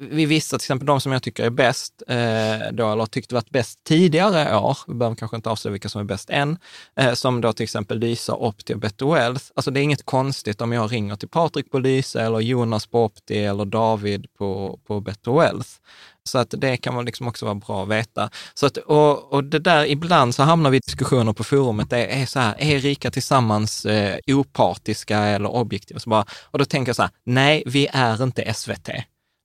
vi 0.00 0.26
visste 0.26 0.58
till 0.58 0.64
exempel 0.64 0.86
de 0.86 1.00
som 1.00 1.12
jag 1.12 1.22
tycker 1.22 1.44
är 1.44 1.50
bäst, 1.50 2.02
eh, 2.08 2.72
då, 2.72 2.92
eller 2.92 3.06
tyckte 3.06 3.34
varit 3.34 3.50
bäst 3.50 3.84
tidigare 3.84 4.56
år, 4.56 4.78
vi 4.86 4.94
behöver 4.94 5.16
kanske 5.16 5.36
inte 5.36 5.50
avslöja 5.50 5.72
vilka 5.72 5.88
som 5.88 6.00
är 6.00 6.04
bäst 6.04 6.30
än, 6.30 6.58
eh, 6.96 7.12
som 7.14 7.40
då 7.40 7.52
till 7.52 7.64
exempel 7.64 7.98
Lysa, 7.98 8.34
Opti 8.34 8.74
och 8.74 8.78
Better 8.78 9.06
Wealth. 9.06 9.44
Alltså 9.54 9.70
det 9.70 9.80
är 9.80 9.82
inget 9.82 10.06
konstigt 10.06 10.60
om 10.60 10.72
jag 10.72 10.92
ringer 10.92 11.16
till 11.16 11.28
Patrik 11.28 11.70
på 11.70 11.78
Lysa 11.78 12.22
eller 12.22 12.40
Jonas 12.40 12.86
på 12.86 13.04
Opti 13.04 13.44
eller 13.44 13.64
David 13.64 14.26
på, 14.38 14.78
på 14.86 15.00
Better 15.00 15.32
Wealth. 15.32 15.68
Så 16.24 16.38
att 16.38 16.54
det 16.58 16.76
kan 16.76 16.94
man 16.94 17.04
liksom 17.04 17.28
också 17.28 17.44
vara 17.44 17.54
bra 17.54 17.82
att 17.82 17.88
veta. 17.88 18.30
Så 18.54 18.66
att, 18.66 18.76
och, 18.76 19.32
och 19.32 19.44
det 19.44 19.58
där, 19.58 19.86
ibland 19.86 20.34
så 20.34 20.42
hamnar 20.42 20.70
vi 20.70 20.76
i 20.76 20.80
diskussioner 20.80 21.32
på 21.32 21.44
forumet, 21.44 21.90
det 21.90 22.06
är 22.06 22.26
så 22.26 22.40
här, 22.40 22.54
är 22.58 22.78
Rika 22.78 23.10
Tillsammans 23.10 23.86
eh, 23.86 24.18
opartiska 24.26 25.18
eller 25.18 25.48
objektiva? 25.48 26.00
Så 26.00 26.10
bara, 26.10 26.24
och 26.44 26.58
då 26.58 26.64
tänker 26.64 26.88
jag 26.88 26.96
så 26.96 27.02
här, 27.02 27.10
nej, 27.24 27.62
vi 27.66 27.88
är 27.92 28.22
inte 28.22 28.54
SVT. 28.54 28.88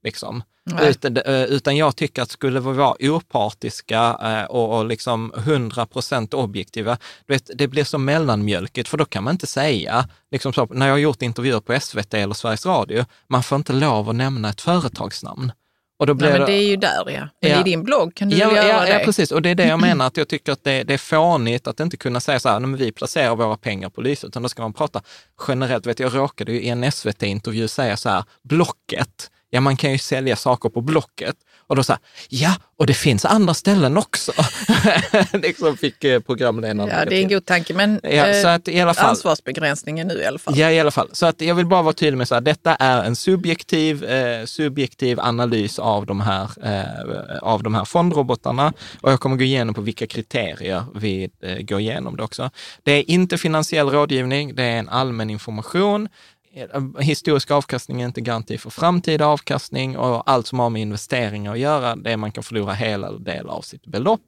Liksom. 0.03 0.43
Utan, 0.81 1.17
eh, 1.17 1.43
utan 1.43 1.77
jag 1.77 1.95
tycker 1.95 2.21
att 2.21 2.31
skulle 2.31 2.59
vi 2.59 2.71
vara 2.73 2.95
opartiska 2.99 4.17
eh, 4.23 4.43
och, 4.43 4.77
och 4.77 4.85
liksom 4.85 5.33
100 5.37 5.85
procent 5.85 6.33
objektiva, 6.33 6.97
du 7.25 7.33
vet, 7.33 7.49
det 7.55 7.67
blir 7.67 7.83
så 7.83 7.97
mellanmjölkigt, 7.97 8.89
för 8.89 8.97
då 8.97 9.05
kan 9.05 9.23
man 9.23 9.31
inte 9.31 9.47
säga, 9.47 10.07
liksom 10.31 10.53
så, 10.53 10.65
när 10.65 10.85
jag 10.87 10.93
har 10.93 10.97
gjort 10.99 11.21
intervjuer 11.21 11.59
på 11.59 11.79
SVT 11.79 12.13
eller 12.13 12.33
Sveriges 12.33 12.65
Radio, 12.65 13.05
man 13.27 13.43
får 13.43 13.55
inte 13.55 13.73
lov 13.73 14.09
att 14.09 14.15
nämna 14.15 14.49
ett 14.49 14.61
företagsnamn. 14.61 15.51
Och 15.99 16.07
då 16.07 16.13
blir 16.13 16.29
Nej, 16.29 16.39
men 16.39 16.47
det 16.47 16.53
är 16.53 16.67
ju 16.67 16.75
där 16.75 17.09
ja. 17.11 17.27
Men 17.41 17.51
Ja. 17.51 17.59
i 17.59 17.63
din 17.63 17.83
blogg 17.83 18.15
kan 18.15 18.29
du 18.29 18.37
Ja, 18.37 18.51
göra 18.55 18.67
ja, 18.67 18.81
det? 18.81 18.89
ja, 18.89 18.99
precis. 19.05 19.31
Och 19.31 19.41
det 19.41 19.49
är 19.49 19.55
det 19.55 19.65
jag 19.67 19.79
menar, 19.87 20.07
att 20.07 20.17
jag 20.17 20.27
tycker 20.27 20.51
att 20.51 20.63
det, 20.63 20.83
det 20.83 20.93
är 20.93 20.97
fånigt 20.97 21.67
att 21.67 21.79
inte 21.79 21.97
kunna 21.97 22.19
säga 22.19 22.39
så 22.39 22.49
här, 22.49 22.59
"Nej, 22.59 22.69
men 22.69 22.79
vi 22.79 22.91
placerar 22.91 23.35
våra 23.35 23.57
pengar 23.57 23.89
på 23.89 24.01
Lyse, 24.01 24.27
utan 24.27 24.43
då 24.43 24.49
ska 24.49 24.61
man 24.61 24.73
prata 24.73 25.01
generellt. 25.47 25.85
Vet, 25.85 25.99
jag 25.99 26.15
råkade 26.15 26.51
ju 26.51 26.61
i 26.61 26.69
en 26.69 26.91
SVT-intervju 26.91 27.67
säga 27.67 27.97
så 27.97 28.09
här, 28.09 28.23
Blocket, 28.43 29.29
ja 29.53 29.61
man 29.61 29.77
kan 29.77 29.91
ju 29.91 29.97
sälja 29.97 30.35
saker 30.35 30.69
på 30.69 30.81
Blocket. 30.81 31.35
Och 31.67 31.75
då 31.75 31.83
sa 31.83 31.97
ja, 32.29 32.55
och 32.77 32.85
det 32.85 32.93
finns 32.93 33.25
andra 33.25 33.53
ställen 33.53 33.97
också. 33.97 34.31
liksom 35.33 35.77
fick 35.77 36.03
eh, 36.03 36.19
programledaren 36.19 36.89
Ja, 36.89 37.05
det 37.05 37.15
är 37.15 37.21
en 37.21 37.29
god 37.29 37.45
tanke. 37.45 37.73
Men 37.73 37.99
Ja, 38.03 38.33
så 38.33 38.47
eh, 38.47 38.53
att 38.53 38.67
i 38.67 38.81
alla 38.81 38.93
fall. 38.93 39.09
ansvarsbegränsningen 39.09 40.07
nu 40.07 40.13
i 40.13 40.25
alla 40.25 40.39
fall. 40.39 40.57
Ja, 40.57 40.71
i 40.71 40.79
alla 40.79 40.91
fall. 40.91 41.09
Så 41.11 41.25
att 41.25 41.41
jag 41.41 41.55
vill 41.55 41.65
bara 41.65 41.81
vara 41.81 41.93
tydlig 41.93 42.17
med 42.17 42.27
så 42.27 42.33
här, 42.35 42.41
detta 42.41 42.75
är 42.75 43.03
en 43.03 43.15
subjektiv, 43.15 44.03
eh, 44.03 44.45
subjektiv 44.45 45.19
analys 45.19 45.79
av 45.79 46.05
de, 46.05 46.21
här, 46.21 46.49
eh, 46.63 47.37
av 47.41 47.63
de 47.63 47.75
här 47.75 47.85
fondrobotarna 47.85 48.73
och 49.01 49.11
jag 49.11 49.19
kommer 49.19 49.35
gå 49.35 49.43
igenom 49.43 49.75
på 49.75 49.81
vilka 49.81 50.07
kriterier 50.07 50.83
vi 50.95 51.29
eh, 51.41 51.57
går 51.57 51.79
igenom 51.79 52.17
det 52.17 52.23
också. 52.23 52.49
Det 52.83 52.91
är 52.91 53.09
inte 53.09 53.37
finansiell 53.37 53.89
rådgivning, 53.89 54.55
det 54.55 54.63
är 54.63 54.79
en 54.79 54.89
allmän 54.89 55.29
information. 55.29 56.09
Eh, 56.55 56.81
Historisk 56.99 57.51
avkastning 57.51 58.01
är 58.01 58.05
inte 58.05 58.21
garanti 58.21 58.57
för 58.57 58.69
framtida 58.69 59.25
avkastning 59.25 59.97
och 59.97 60.29
allt 60.29 60.47
som 60.47 60.59
har 60.59 60.69
med 60.69 60.81
investeringar 60.81 61.53
att 61.53 61.59
göra, 61.59 61.95
det 61.95 62.11
är 62.11 62.17
man 62.17 62.31
kan 62.31 62.43
förlora 62.43 62.73
hela 62.73 63.07
eller 63.07 63.19
del 63.19 63.49
av 63.49 63.61
sitt 63.61 63.85
belopp. 63.85 64.21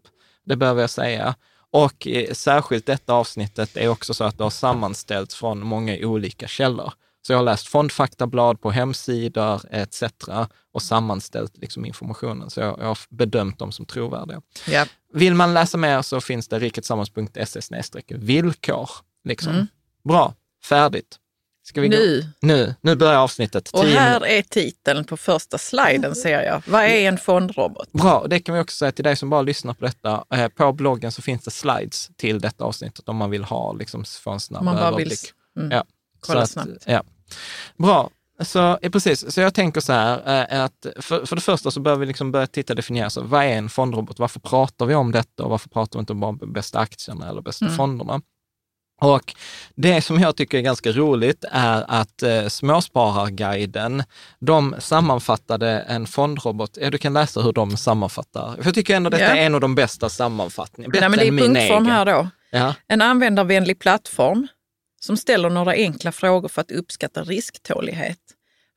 Det 0.45 0.55
behöver 0.55 0.81
jag 0.81 0.89
säga. 0.89 1.35
Och 1.71 2.07
eh, 2.07 2.33
särskilt 2.33 2.85
detta 2.85 3.13
avsnittet 3.13 3.77
är 3.77 3.87
också 3.87 4.13
så 4.13 4.23
att 4.23 4.37
det 4.37 4.43
har 4.43 4.51
sammanställts 4.51 5.35
från 5.35 5.59
många 5.59 5.97
olika 6.01 6.47
källor. 6.47 6.93
Så 7.27 7.33
jag 7.33 7.37
har 7.37 7.43
läst 7.43 7.67
fondfaktablad 7.67 8.61
på 8.61 8.71
hemsidor 8.71 9.61
etc. 9.71 10.03
och 10.73 10.81
sammanställt 10.81 11.57
liksom 11.57 11.85
informationen. 11.85 12.49
Så 12.49 12.59
jag, 12.59 12.79
jag 12.79 12.85
har 12.85 12.97
bedömt 13.09 13.59
dem 13.59 13.71
som 13.71 13.85
trovärdiga. 13.85 14.41
Ja. 14.67 14.85
Vill 15.13 15.33
man 15.35 15.53
läsa 15.53 15.77
mer 15.77 16.01
så 16.01 16.21
finns 16.21 16.47
det 16.47 16.59
riketsammans.se 16.59 18.01
villkor. 18.07 18.89
Liksom. 19.23 19.67
Bra, 20.03 20.33
färdigt. 20.69 21.19
Ska 21.67 21.81
vi 21.81 21.87
Gå? 21.89 21.95
Nu. 21.97 22.29
Nu, 22.41 22.75
nu 22.81 22.95
börjar 22.95 23.15
avsnittet. 23.19 23.69
Och 23.69 23.81
Tio 23.83 23.99
här 23.99 24.25
är 24.25 24.41
titeln 24.41 25.03
på 25.03 25.17
första 25.17 25.57
sliden 25.57 26.15
ser 26.15 26.41
jag. 26.43 26.63
Vad 26.67 26.81
är 26.83 27.07
en 27.07 27.17
fondrobot? 27.17 27.91
Bra, 27.91 28.25
det 28.29 28.39
kan 28.39 28.55
vi 28.55 28.61
också 28.61 28.77
säga 28.77 28.91
till 28.91 29.03
dig 29.03 29.15
som 29.15 29.29
bara 29.29 29.41
lyssnar 29.41 29.73
på 29.73 29.85
detta. 29.85 30.23
Eh, 30.33 30.47
På 30.47 30.73
bloggen 30.73 31.11
så 31.11 31.21
finns 31.21 31.43
det 31.43 31.51
slides 31.51 32.09
till 32.17 32.39
detta 32.41 32.63
avsnittet 32.63 33.09
om 33.09 33.15
man 33.17 33.29
vill 33.29 33.43
ha, 33.43 33.73
liksom, 33.73 34.03
få 34.05 34.31
en 34.31 34.39
snabb 34.39 34.63
man 34.63 34.75
bara 34.75 34.85
vill 34.85 34.93
överblick. 34.95 35.19
mm, 35.57 35.71
Ja, 35.71 35.83
kolla 36.19 36.41
att, 36.41 36.49
snabbt. 36.49 36.69
Ja. 36.85 37.03
Bra, 37.77 38.09
så 38.43 38.77
precis. 38.91 39.33
Så 39.33 39.41
jag 39.41 39.53
tänker 39.53 39.81
så 39.81 39.93
här, 39.93 40.47
eh, 40.53 40.63
att 40.63 40.85
för, 40.99 41.25
för 41.25 41.35
det 41.35 41.41
första 41.41 41.71
så 41.71 41.79
behöver 41.79 41.99
vi 41.99 42.05
liksom 42.05 42.31
börja 42.31 42.47
titta 42.47 42.73
och 42.73 42.77
definiera, 42.77 43.09
så 43.09 43.21
vad 43.21 43.43
är 43.43 43.47
en 43.57 43.69
fondrobot? 43.69 44.19
Varför 44.19 44.39
pratar 44.39 44.85
vi 44.85 44.95
om 44.95 45.11
detta 45.11 45.43
och 45.43 45.49
varför 45.49 45.69
pratar 45.69 45.99
vi 45.99 46.01
inte 46.01 46.13
bara 46.13 46.29
om 46.29 46.53
bästa 46.53 46.79
aktierna 46.79 47.29
eller 47.29 47.41
bästa 47.41 47.65
Mm. 47.65 47.77
fonderna? 47.77 48.21
Och 49.01 49.35
det 49.75 50.01
som 50.01 50.19
jag 50.19 50.35
tycker 50.35 50.57
är 50.57 50.61
ganska 50.61 50.91
roligt 50.91 51.45
är 51.51 51.85
att 51.87 52.23
eh, 52.23 52.47
Småspararguiden, 52.47 54.03
de 54.39 54.75
sammanfattade 54.79 55.69
en 55.79 56.07
fondrobot. 56.07 56.77
Ja, 56.81 56.89
du 56.89 56.97
kan 56.97 57.13
läsa 57.13 57.41
hur 57.41 57.53
de 57.53 57.77
sammanfattar. 57.77 58.55
För 58.55 58.65
jag 58.65 58.73
tycker 58.73 58.95
ändå 58.95 59.09
detta 59.09 59.23
Ja. 59.23 59.29
är 59.29 59.45
en 59.45 59.55
av 59.55 59.61
de 59.61 59.75
bästa 59.75 60.09
sammanfattningarna. 60.09 60.91
Bättre 60.91 61.01
Nej, 61.01 61.09
men 61.09 61.19
det 61.19 61.25
är 61.25 61.27
än 61.27 61.35
min 61.35 61.45
punktform 61.45 61.83
egen. 61.83 61.95
här 61.95 62.05
då. 62.05 62.29
Ja. 62.51 62.73
En 62.87 63.01
användarvänlig 63.01 63.79
plattform 63.79 64.47
som 65.01 65.17
ställer 65.17 65.49
några 65.49 65.71
enkla 65.71 66.11
frågor 66.11 66.47
för 66.49 66.61
att 66.61 66.71
uppskatta 66.71 67.23
risktålighet. 67.23 68.19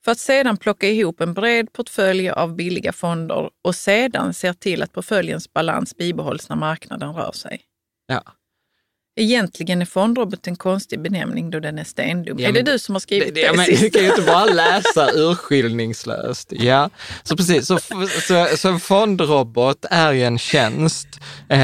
För 0.04 0.12
att 0.12 0.18
sedan 0.18 0.56
plocka 0.56 0.88
ihop 0.88 1.20
en 1.20 1.34
bred 1.34 1.72
portfölj 1.72 2.30
av 2.30 2.56
billiga 2.56 2.92
fonder 2.92 3.50
och 3.64 3.74
sedan 3.74 4.34
ser 4.34 4.52
till 4.52 4.82
att 4.82 4.92
portföljens 4.92 5.52
balans 5.52 5.96
bibehålls 5.96 6.48
när 6.48 6.56
marknaden 6.56 7.14
rör 7.14 7.32
sig. 7.32 7.60
Ja. 8.06 8.22
Egentligen 9.18 9.82
är 9.82 9.86
fondrobot 9.86 10.46
en 10.46 10.56
konstig 10.56 11.02
benämning 11.02 11.50
då 11.50 11.60
den 11.60 11.78
är 11.78 11.84
stendum. 11.84 12.38
Ja, 12.38 12.48
är 12.48 12.52
det 12.52 12.62
du 12.62 12.78
som 12.78 12.94
har 12.94 13.00
skrivit 13.00 13.34
det, 13.34 13.52
det, 13.52 13.64
sist? 13.64 13.80
Du 13.82 13.90
kan 13.90 14.02
ju 14.02 14.08
inte 14.08 14.22
bara 14.22 14.44
läsa 14.44 15.10
urskillningslöst. 15.14 16.52
Ja, 16.52 16.90
så 17.22 17.36
precis. 17.36 17.66
Så, 17.66 17.78
så, 18.28 18.46
så 18.56 18.68
en 18.68 18.80
fondrobot 18.80 19.84
är 19.90 20.12
ju 20.12 20.24
en 20.24 20.38
tjänst 20.38 21.08
eh, 21.48 21.58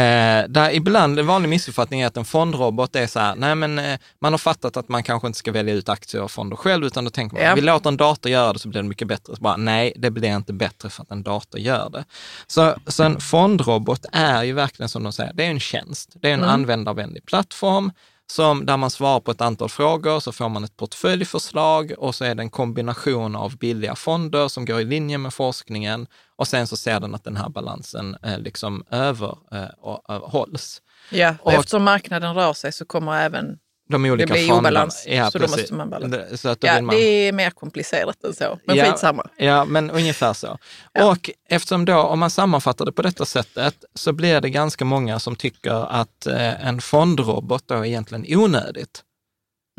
där 0.49 0.71
ibland 0.73 1.19
en 1.19 1.27
vanlig 1.27 1.49
missuppfattning 1.49 2.01
är 2.01 2.07
att 2.07 2.17
en 2.17 2.25
fondrobot 2.25 2.97
är 2.97 3.07
så 3.07 3.21
här, 3.21 3.35
nej 3.37 3.55
men 3.55 3.79
eh, 3.79 3.99
man 4.19 4.33
har 4.33 4.39
fattat 4.39 4.77
att 4.77 4.89
man 4.89 5.03
kanske 5.03 5.27
inte 5.27 5.39
ska 5.39 5.53
välja 5.53 5.75
ut 5.75 5.89
aktier 5.89 6.23
och 6.23 6.31
fonder 6.31 6.57
själv, 6.57 6.85
utan 6.85 7.05
då 7.05 7.11
tänker 7.11 7.37
man, 7.37 7.45
Ja. 7.45 7.55
vi 7.55 7.61
låter 7.61 7.89
en 7.89 7.97
dator 7.97 8.33
göra 8.33 8.53
det 8.53 8.59
så 8.59 8.69
blir 8.69 8.83
det 8.83 8.89
mycket 8.89 9.09
bättre. 9.09 9.37
Så 9.37 9.43
bara, 9.43 9.57
nej, 9.57 9.93
det 9.97 10.11
blir 10.11 10.37
inte 10.37 10.53
bättre 10.53 10.91
för 10.91 11.03
att 11.03 11.11
en 11.11 11.23
dator 11.23 11.61
gör 11.61 11.91
det. 11.91 12.05
Så, 12.47 12.75
så 12.87 13.03
en 13.03 13.21
fondrobot 13.21 14.05
är 14.13 14.43
ju 14.43 14.53
verkligen 14.53 14.89
som 14.89 15.03
de 15.03 15.13
säger, 15.13 15.33
det 15.35 15.45
är 15.45 15.51
en 15.51 15.61
tjänst. 15.61 16.11
Det 16.15 16.31
är 16.31 16.35
en 16.35 16.45
användarvänlig 16.45 17.27
plattform 17.49 17.93
som, 18.27 18.67
där 18.67 18.77
man 18.77 18.91
svarar 18.91 19.21
på 19.21 19.31
ett 19.31 19.41
antal 19.41 19.69
frågor, 19.69 20.21
så 20.21 20.33
får 20.33 20.49
man 20.49 20.65
ett 20.65 20.77
portföljförslag 20.77 21.93
och 21.99 22.15
så 22.15 22.25
är 22.25 22.35
det 22.35 22.43
en 22.43 22.51
kombination 22.51 23.37
av 23.37 23.57
billiga 23.59 23.95
fonder 23.95 24.49
som 24.49 24.65
går 24.65 24.81
i 24.81 24.85
linje 24.85 25.19
med 25.19 25.35
forskningen 25.35 26.07
och 26.37 26.49
sen 26.49 26.67
så 26.67 26.77
ser 26.77 27.01
den 27.01 27.15
att 27.15 27.25
den 27.25 27.37
här 27.37 27.49
balansen 27.49 28.17
eh, 28.23 28.39
liksom 28.39 28.85
över, 28.91 29.39
eh, 29.53 29.65
och, 29.79 30.11
och, 30.11 30.31
hålls. 30.31 30.83
Ja, 31.11 31.35
och 31.41 31.47
Och- 31.47 31.53
eftersom 31.53 31.83
marknaden 31.85 32.35
rör 32.35 32.53
sig 32.53 32.73
så 32.73 32.85
kommer 32.85 33.13
även... 33.23 33.59
De 33.89 34.05
olika 34.05 34.27
Det 34.27 34.33
blir 34.33 34.49
fonderna- 34.49 34.59
obalans, 34.59 35.05
Ja, 35.09 35.31
så 35.31 35.39
då 35.39 35.45
precis. 35.45 35.61
måste 35.61 35.75
man 35.75 35.91
balans- 35.91 36.11
Det- 36.31 36.37
Så 36.39 36.49
att 36.49 36.61
då 36.61 36.67
Ja, 36.67 36.81
man... 36.83 36.95
det 36.97 37.03
är 37.03 37.33
mer 37.33 37.51
komplicerat 37.51 38.25
än 38.25 38.35
så, 38.35 38.59
men 38.67 38.77
skitsamma. 38.87 39.27
Ja, 39.37 39.65
men 39.65 39.91
ungefär 39.91 40.33
så. 40.33 40.59
Och 41.03 41.31
eftersom 41.49 41.85
då, 41.85 41.97
om 41.99 42.19
man 42.19 42.31
sammanfattar 42.31 42.85
det 42.85 42.93
på 42.93 43.03
detta 43.03 43.25
sättet, 43.25 43.75
så 43.95 44.13
blir 44.13 44.41
det 44.41 44.51
ganska 44.51 44.85
många 44.85 45.19
som 45.19 45.37
tycker 45.37 45.91
att 45.93 46.27
eh, 46.27 46.67
en 46.67 46.81
fondrobot 46.81 47.63
då 47.69 47.75
är 47.75 47.85
egentligen 47.85 48.25
onödigt. 48.39 49.03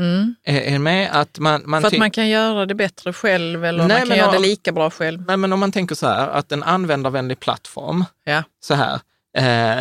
Mm. 0.01 0.35
Är, 0.43 0.61
är 0.61 0.79
med 0.79 1.09
att 1.13 1.39
man... 1.39 1.61
man 1.65 1.81
För 1.81 1.87
att 1.87 1.97
man 1.97 2.11
kan 2.11 2.29
göra 2.29 2.65
det 2.65 2.75
bättre 2.75 3.13
själv 3.13 3.65
eller 3.65 3.87
Nej, 3.87 3.97
man 3.99 4.07
kan 4.07 4.17
göra 4.17 4.31
det 4.31 4.37
om- 4.37 4.43
lika 4.43 4.71
bra 4.71 4.89
själv. 4.89 5.23
Nej, 5.27 5.37
men 5.37 5.53
om 5.53 5.59
man 5.59 5.71
tänker 5.71 5.95
så 5.95 6.07
här, 6.07 6.27
att 6.27 6.51
en 6.51 6.63
användarvänlig 6.63 7.39
plattform, 7.39 8.05
Ja. 8.23 8.43
så 8.63 8.73
här, 8.73 8.99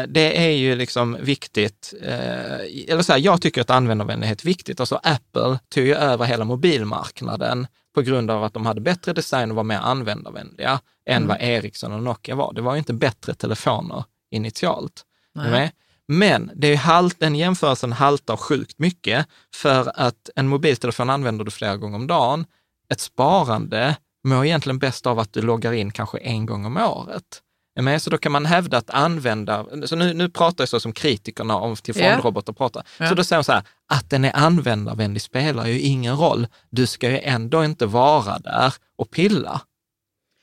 det 0.09 0.47
är 0.47 0.51
ju 0.51 0.75
liksom 0.75 1.17
viktigt, 1.21 1.95
eh, 2.03 2.89
eller 2.89 3.03
så 3.03 3.13
här, 3.13 3.21
jag 3.21 3.43
tycker 3.43 3.61
att 3.61 3.71
användarvänlighet 3.71 4.41
är 4.43 4.47
viktigt. 4.47 4.81
Alltså 4.81 5.01
Apple 5.03 5.59
tog 5.69 5.85
ju 5.85 5.95
över 5.95 6.25
hela 6.25 6.45
mobilmarknaden 6.45 7.67
på 7.95 8.03
grund 8.03 8.31
av 8.31 8.45
att 8.45 8.55
de 8.55 8.67
hade 8.67 8.81
bättre 8.81 9.13
design 9.13 9.51
och 9.51 9.57
var 9.57 9.65
mer 9.65 9.79
användarvänliga 9.79 10.81
än 11.07 11.17
Mm. 11.17 11.29
vad 11.29 11.41
Ericsson 11.41 11.93
och 11.93 12.03
Nokia 12.03 12.35
var. 12.35 12.53
Det 12.53 12.61
var 12.61 12.73
ju 12.75 12.79
inte 12.79 12.93
bättre 12.93 13.35
telefoner 13.35 14.05
initialt. 14.31 15.03
Nej. 15.35 15.73
Men 16.09 16.51
det 16.55 16.73
är 16.73 16.77
halt, 16.77 17.21
den 17.21 17.35
jämförelsen 17.37 17.93
haltar 17.93 18.37
sjukt 18.37 18.79
mycket 18.79 19.27
för 19.55 19.93
att 19.95 20.31
en 20.37 20.49
mobiltelefon 20.49 21.11
använder 21.11 21.45
du 21.45 21.51
flera 21.51 21.77
gånger 21.77 21.97
om 21.97 22.07
dagen. 22.07 22.47
Ett 22.89 23.01
sparande 23.01 23.97
mår 24.25 24.45
egentligen 24.45 24.79
bäst 24.79 25.07
av 25.07 25.19
att 25.19 25.33
du 25.33 25.43
loggar 25.43 25.73
in 25.73 25.91
kanske 25.93 26.19
en 26.19 26.47
gång 26.47 26.65
om 26.65 26.77
året. 26.77 27.41
Med? 27.77 28.03
Så 28.03 28.11
då 28.11 28.19
kan 28.19 28.33
man 28.33 28.47
hävda 28.47 28.77
att 28.77 28.91
använda, 28.91 29.67
så 29.87 29.97
nu, 29.97 30.15
nu 30.15 30.29
pratar 30.29 30.63
jag 30.63 30.69
så 30.69 30.81
som 30.81 30.93
kritikerna 30.93 31.57
om 31.57 31.77
till 31.77 31.95
fondrobotar 31.95 32.53
pratar. 32.53 32.83
Ja. 32.99 33.09
Så 33.09 33.15
då 33.15 33.25
säger 33.25 33.39
de 33.39 33.45
så 33.45 33.53
här, 33.53 33.63
att 33.89 34.11
den 34.11 34.25
är 34.25 34.37
användarvänlig 34.37 35.23
spelar 35.23 35.67
ju 35.67 35.81
ingen 35.81 36.17
roll. 36.17 36.47
Du 36.71 36.87
ska 36.87 37.11
ju 37.11 37.19
ändå 37.19 37.65
inte 37.65 37.87
vara 37.87 38.39
där 38.39 38.75
och 38.97 39.11
pilla. 39.11 39.61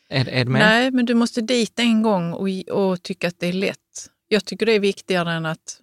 Är, 0.10 0.30
är 0.30 0.46
du 0.46 0.52
med? 0.52 0.60
Nej, 0.62 0.92
men 0.92 1.06
du 1.06 1.14
måste 1.14 1.42
dit 1.42 1.80
en 1.80 2.02
gång 2.02 2.34
och, 2.34 2.48
och 2.78 3.04
tycka 3.04 3.28
att 3.28 3.40
det 3.40 3.48
är 3.48 3.54
lätt. 3.54 3.78
Jag 4.28 4.46
tycker 4.46 4.66
det 4.66 4.72
är 4.74 4.80
viktigare 4.80 5.32
än 5.34 5.46
att, 5.46 5.80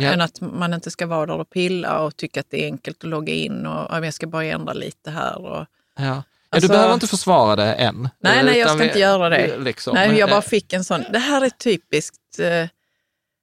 Ja. 0.00 0.12
än 0.12 0.20
att 0.20 0.40
man 0.40 0.74
inte 0.74 0.90
ska 0.90 1.06
vara 1.06 1.26
där 1.26 1.38
och 1.40 1.50
pilla 1.50 1.98
och 2.00 2.16
tycka 2.16 2.40
att 2.40 2.50
det 2.50 2.62
är 2.62 2.66
enkelt 2.66 3.04
att 3.04 3.10
logga 3.10 3.34
in 3.34 3.66
och 3.66 3.72
"Ja, 3.74 3.88
men 3.90 4.02
jag 4.02 4.14
ska 4.14 4.26
bara 4.26 4.44
ändra 4.44 4.72
lite 4.72 5.10
här. 5.10 5.38
Och, 5.38 5.66
Ja. 5.96 6.22
Ja, 6.50 6.56
Alltså- 6.56 6.68
du 6.68 6.72
behöver 6.74 6.94
inte 6.94 7.06
försvara 7.06 7.56
det 7.56 7.72
än. 7.74 8.08
Nej, 8.20 8.44
nej, 8.44 8.58
jag 8.58 8.68
ska 8.68 8.78
vi- 8.78 8.84
inte 8.84 8.98
göra 8.98 9.28
det. 9.28 9.58
Liksom. 9.58 9.94
Nej, 9.94 10.18
jag 10.18 10.28
bara 10.28 10.36
Eh, 10.36 10.42
fick 10.48 10.72
en 10.72 10.84
sån. 10.84 11.04
Det 11.12 11.18
här 11.18 11.44
är 11.44 11.50
typiskt 11.50 12.38
eh, 12.38 12.68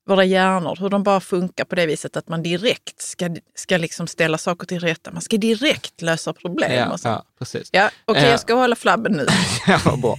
våra 0.09 0.23
hjärnor, 0.25 0.77
hur 0.79 0.89
de 0.89 1.03
bara 1.03 1.19
funkar 1.19 1.65
på 1.65 1.75
det 1.75 1.85
viset 1.85 2.17
att 2.17 2.27
man 2.29 2.43
direkt 2.43 3.01
ska, 3.01 3.35
ska 3.55 3.77
liksom 3.77 4.07
ställa 4.07 4.37
saker 4.37 4.67
till 4.67 4.79
rätta. 4.79 5.11
Man 5.11 5.21
ska 5.21 5.37
direkt 5.37 6.01
lösa 6.01 6.33
problem. 6.33 6.71
Ja, 6.71 6.91
och 6.93 6.99
ja, 7.03 7.23
precis. 7.39 7.69
Ja, 7.71 7.89
okej, 8.05 8.23
Ja. 8.23 8.29
jag 8.29 8.39
ska 8.39 8.53
hålla 8.53 8.75
flabben 8.75 9.11
nu. 9.11 9.27
Ja, 9.67 9.79
vad 9.85 10.01
bra. 10.01 10.17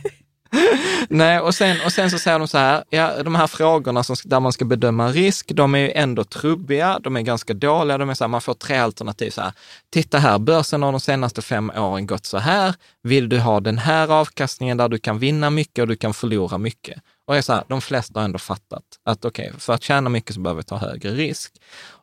Nej, 1.08 1.40
och 1.40 1.54
sen, 1.54 1.76
och 1.84 1.92
sen 1.92 2.10
så 2.10 2.18
säger 2.18 2.38
de 2.38 2.48
så 2.48 2.58
här, 2.58 2.84
ja, 2.90 3.22
de 3.22 3.34
här 3.34 3.46
frågorna 3.46 4.02
som, 4.02 4.16
där 4.24 4.40
man 4.40 4.52
ska 4.52 4.64
bedöma 4.64 5.08
risk, 5.08 5.50
de 5.54 5.74
är 5.74 5.78
ju 5.78 5.90
ändå 5.90 6.24
trubbiga, 6.24 6.98
de 7.02 7.16
är 7.16 7.22
ganska 7.22 7.54
dåliga, 7.54 7.98
de 7.98 8.10
är 8.10 8.14
så 8.14 8.24
här, 8.24 8.28
man 8.28 8.40
får 8.40 8.54
tre 8.54 8.76
alternativ 8.76 9.30
så 9.30 9.40
här, 9.40 9.52
titta 9.90 10.18
här, 10.18 10.38
börsen 10.38 10.82
har 10.82 10.92
de 10.92 11.00
senaste 11.00 11.42
fem 11.42 11.70
åren 11.76 12.06
gått 12.06 12.26
så 12.26 12.38
här, 12.38 12.74
vill 13.02 13.28
du 13.28 13.38
ha 13.38 13.60
den 13.60 13.78
här 13.78 14.08
avkastningen 14.08 14.76
där 14.76 14.88
du 14.88 14.98
kan 14.98 15.18
vinna 15.18 15.50
mycket 15.50 15.82
och 15.82 15.88
du 15.88 15.96
kan 15.96 16.14
förlora 16.14 16.58
mycket? 16.58 17.02
Och 17.26 17.36
är 17.36 17.42
så 17.42 17.52
här, 17.52 17.64
de 17.68 17.80
flesta 17.80 18.20
har 18.20 18.24
ändå 18.24 18.38
fattat 18.38 18.84
att 19.04 19.24
okej, 19.24 19.52
för 19.58 19.72
att 19.72 19.82
tjäna 19.82 20.10
mycket 20.10 20.34
så 20.34 20.40
behöver 20.40 20.60
vi 20.60 20.64
ta 20.64 20.76
högre 20.76 21.10
risk. 21.10 21.52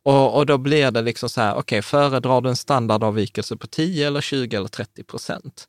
Och, 0.04 0.38
och 0.38 0.46
då 0.46 0.58
blir 0.58 0.92
det 0.92 1.02
liksom 1.02 1.30
så 1.30 1.42
här, 1.42 1.56
okej, 1.56 1.82
föredrar 1.82 2.42
du 2.42 2.50
en 2.50 2.56
standardavvikelse 2.56 3.58
på 3.58 3.68
10 3.68 4.08
eller 4.08 4.22
20 4.22 4.58
eller 4.58 4.68
30 4.68 5.04
procent? 5.04 5.68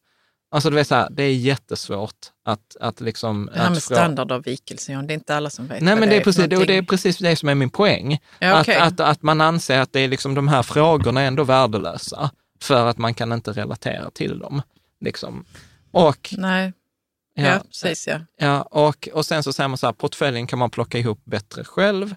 Alltså 0.54 0.70
du 0.70 0.76
vet 0.76 0.88
så 0.88 0.94
här, 0.94 1.08
det 1.10 1.22
är 1.22 1.34
jättesvårt 1.34 2.26
att, 2.44 2.76
att 2.80 3.00
liksom... 3.00 3.50
Det 3.52 3.58
här 3.58 3.70
med 3.70 3.82
standardavvikelse, 3.82 4.92
John, 4.92 5.06
det 5.06 5.12
är 5.12 5.14
inte 5.14 5.36
alla 5.36 5.50
som 5.50 5.66
vet 5.66 5.82
Nej, 5.82 5.96
men 5.96 6.08
det 6.08 6.16
är, 6.16 6.20
precis, 6.20 6.46
det, 6.46 6.56
och 6.56 6.66
det 6.66 6.76
är 6.76 6.82
precis 6.82 7.18
det 7.18 7.36
som 7.36 7.48
är 7.48 7.54
min 7.54 7.70
poäng. 7.70 8.18
Ja, 8.38 8.60
okej. 8.60 8.76
att, 8.76 8.92
att, 8.92 9.00
att 9.00 9.22
man 9.22 9.40
anser 9.40 9.80
att 9.80 9.92
det 9.92 10.00
är 10.00 10.08
liksom 10.08 10.34
de 10.34 10.48
här 10.48 10.62
frågorna 10.62 11.20
är 11.20 11.26
ändå 11.26 11.44
värdelösa, 11.44 12.30
för 12.60 12.86
att 12.86 12.98
man 12.98 13.14
kan 13.14 13.32
inte 13.32 13.52
relatera 13.52 14.10
till 14.10 14.38
dem. 14.38 14.62
Liksom. 15.00 15.44
Och, 15.90 16.34
Nej, 16.38 16.72
ja, 17.34 17.44
ja, 17.44 17.60
precis 17.68 18.06
ja. 18.06 18.20
ja, 18.38 18.62
och, 18.62 19.08
och 19.12 19.26
sen 19.26 19.42
så 19.42 19.52
säger 19.52 19.68
man 19.68 19.78
så 19.78 19.86
här, 19.86 19.92
portföljen 19.92 20.46
kan 20.46 20.58
man 20.58 20.70
plocka 20.70 20.98
ihop 20.98 21.24
bättre 21.24 21.64
själv. 21.64 22.14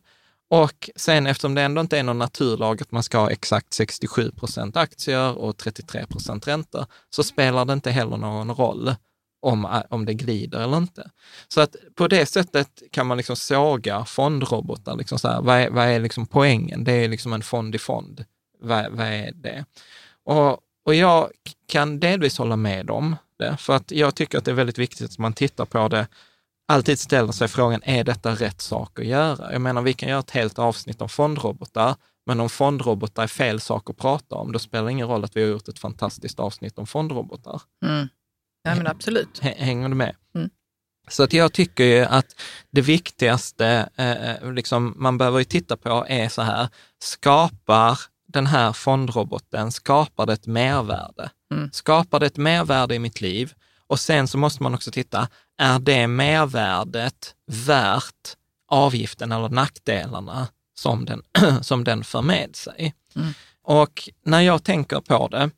Och 0.50 0.89
sen 0.96 1.27
eftersom 1.27 1.56
det 1.56 1.62
ändå 1.62 1.82
inte 1.82 2.00
är 2.00 2.04
någon 2.04 2.20
naturlag 2.20 2.82
att 2.82 2.92
man 2.92 3.04
ska 3.04 3.18
ha 3.18 3.32
exakt 3.32 3.74
67 3.74 4.32
procent 4.32 4.77
aktier 4.77 5.38
och 5.38 5.58
33 5.58 6.06
procent 6.06 6.48
räntor, 6.48 6.86
så 7.10 7.24
spelar 7.24 7.66
det 7.66 7.74
inte 7.74 7.92
heller 7.92 8.18
någon 8.18 8.51
roll 8.51 8.96
om, 9.42 9.66
eh, 9.66 9.82
om 9.89 10.06
det 10.06 10.13
glider 10.13 10.60
eller 10.60 10.77
inte. 10.77 11.10
Så 11.48 11.62
att 11.62 11.75
på 11.96 12.08
det 12.08 12.25
sättet 12.25 12.84
kan 12.92 13.08
man 13.08 13.18
liksom 13.18 13.36
såga 13.36 14.06
fondrobotar. 14.06 14.96
Liksom 14.96 15.20
så 15.20 15.27
här, 15.27 15.42
vad, 15.42 15.58
är, 15.58 15.70
vad 15.70 15.88
är 15.88 16.00
liksom 16.00 16.25
poängen? 16.25 16.84
Det 16.84 16.92
är 16.92 17.10
liksom 17.10 17.34
en 17.34 17.42
fond 17.42 17.75
i 17.75 17.80
fond. 17.80 18.25
Vad, 18.60 18.92
vad 18.92 19.08
är 19.08 19.32
det? 19.32 19.66
Och, 20.24 20.60
och 20.86 20.96
jag 20.96 21.32
kan 21.68 22.00
delvis 22.00 22.38
hålla 22.38 22.56
med 22.56 22.89
om 22.89 23.16
det, 23.39 23.58
för 23.58 23.75
att 23.75 23.92
jag 23.92 24.16
tycker 24.16 24.38
att 24.38 24.46
det 24.46 24.51
är 24.51 24.56
väldigt 24.56 24.77
viktigt 24.77 25.12
att 25.12 25.18
man 25.18 25.34
tittar 25.34 25.66
på 25.66 25.88
det 25.88 26.08
alltid 26.68 27.00
ställer 27.00 27.32
sig 27.32 27.48
frågan, 27.48 27.82
är 27.84 28.04
detta 28.04 28.32
rätt 28.32 28.62
sak 28.62 29.00
att 29.00 29.06
göra? 29.06 29.52
Jag 29.52 29.62
menar, 29.62 29.82
vi 29.82 29.94
kan 29.94 30.10
göra 30.10 30.20
ett 30.20 30.32
helt 30.32 30.60
avsnitt 30.60 31.02
om 31.02 31.10
fondrobotar, 31.10 31.96
men 32.26 32.40
om 32.40 32.50
fondrobotar 32.50 33.24
är 33.24 33.28
fel 33.28 33.60
sak 33.60 33.90
att 33.90 33.98
prata 33.98 34.36
om, 34.36 34.52
då 34.52 34.60
spelar 34.60 34.86
det 34.86 34.92
ingen 34.92 35.08
roll 35.08 35.24
att 35.24 35.36
vi 35.36 35.42
har 35.42 35.50
gjort 35.50 35.68
ett 35.68 35.80
fantastiskt 35.80 36.40
avsnitt 36.40 36.80
om 36.80 36.88
fondrobotar. 36.88 37.62
Mm. 37.86 38.08
Ja, 38.64 38.76
men 38.76 38.88
absolut. 38.88 39.40
Hänger 39.40 39.90
du 39.90 39.96
med? 39.96 40.16
Mm. 40.36 40.50
Så 41.10 41.24
att 41.24 41.34
jag 41.34 41.54
tycker 41.54 41.84
ju 41.84 42.06
att 42.06 42.36
det 42.72 42.82
viktigaste 42.82 43.90
eh, 43.96 44.52
liksom 44.52 44.94
man 44.98 45.18
behöver 45.18 45.40
ju 45.40 45.46
titta 45.46 45.78
på 45.78 46.06
är 46.10 46.30
så 46.30 46.42
här, 46.42 46.68
skapar 47.00 48.00
den 48.28 48.48
här 48.48 48.74
fondroboten, 48.74 49.72
skapar 49.72 50.26
det 50.26 50.34
ett 50.34 50.48
mervärde? 50.48 51.30
Mm. 51.54 51.70
Skapar 51.72 52.20
det 52.20 52.26
ett 52.26 52.38
mervärde 52.38 52.96
i 52.96 53.00
mitt 53.00 53.22
liv? 53.22 53.54
Och 53.88 54.00
sen 54.00 54.28
så 54.28 54.38
måste 54.38 54.63
man 54.63 54.74
också 54.74 54.91
titta, 54.91 55.28
är 55.58 55.80
det 55.80 56.08
mervärdet 56.08 57.36
värt 57.46 58.36
avgiften 58.67 59.32
eller 59.32 59.50
nackdelarna 59.50 60.48
som 60.74 61.06
den, 61.06 61.24
som 61.63 61.84
den 61.84 62.04
för 62.04 62.22
med 62.22 62.56
sig? 62.56 62.96
Mm. 63.15 63.34
Och 63.63 64.10
när 64.24 64.41
jag 64.41 64.63
tänker 64.63 65.00
på 65.02 65.28
det, 65.28 65.50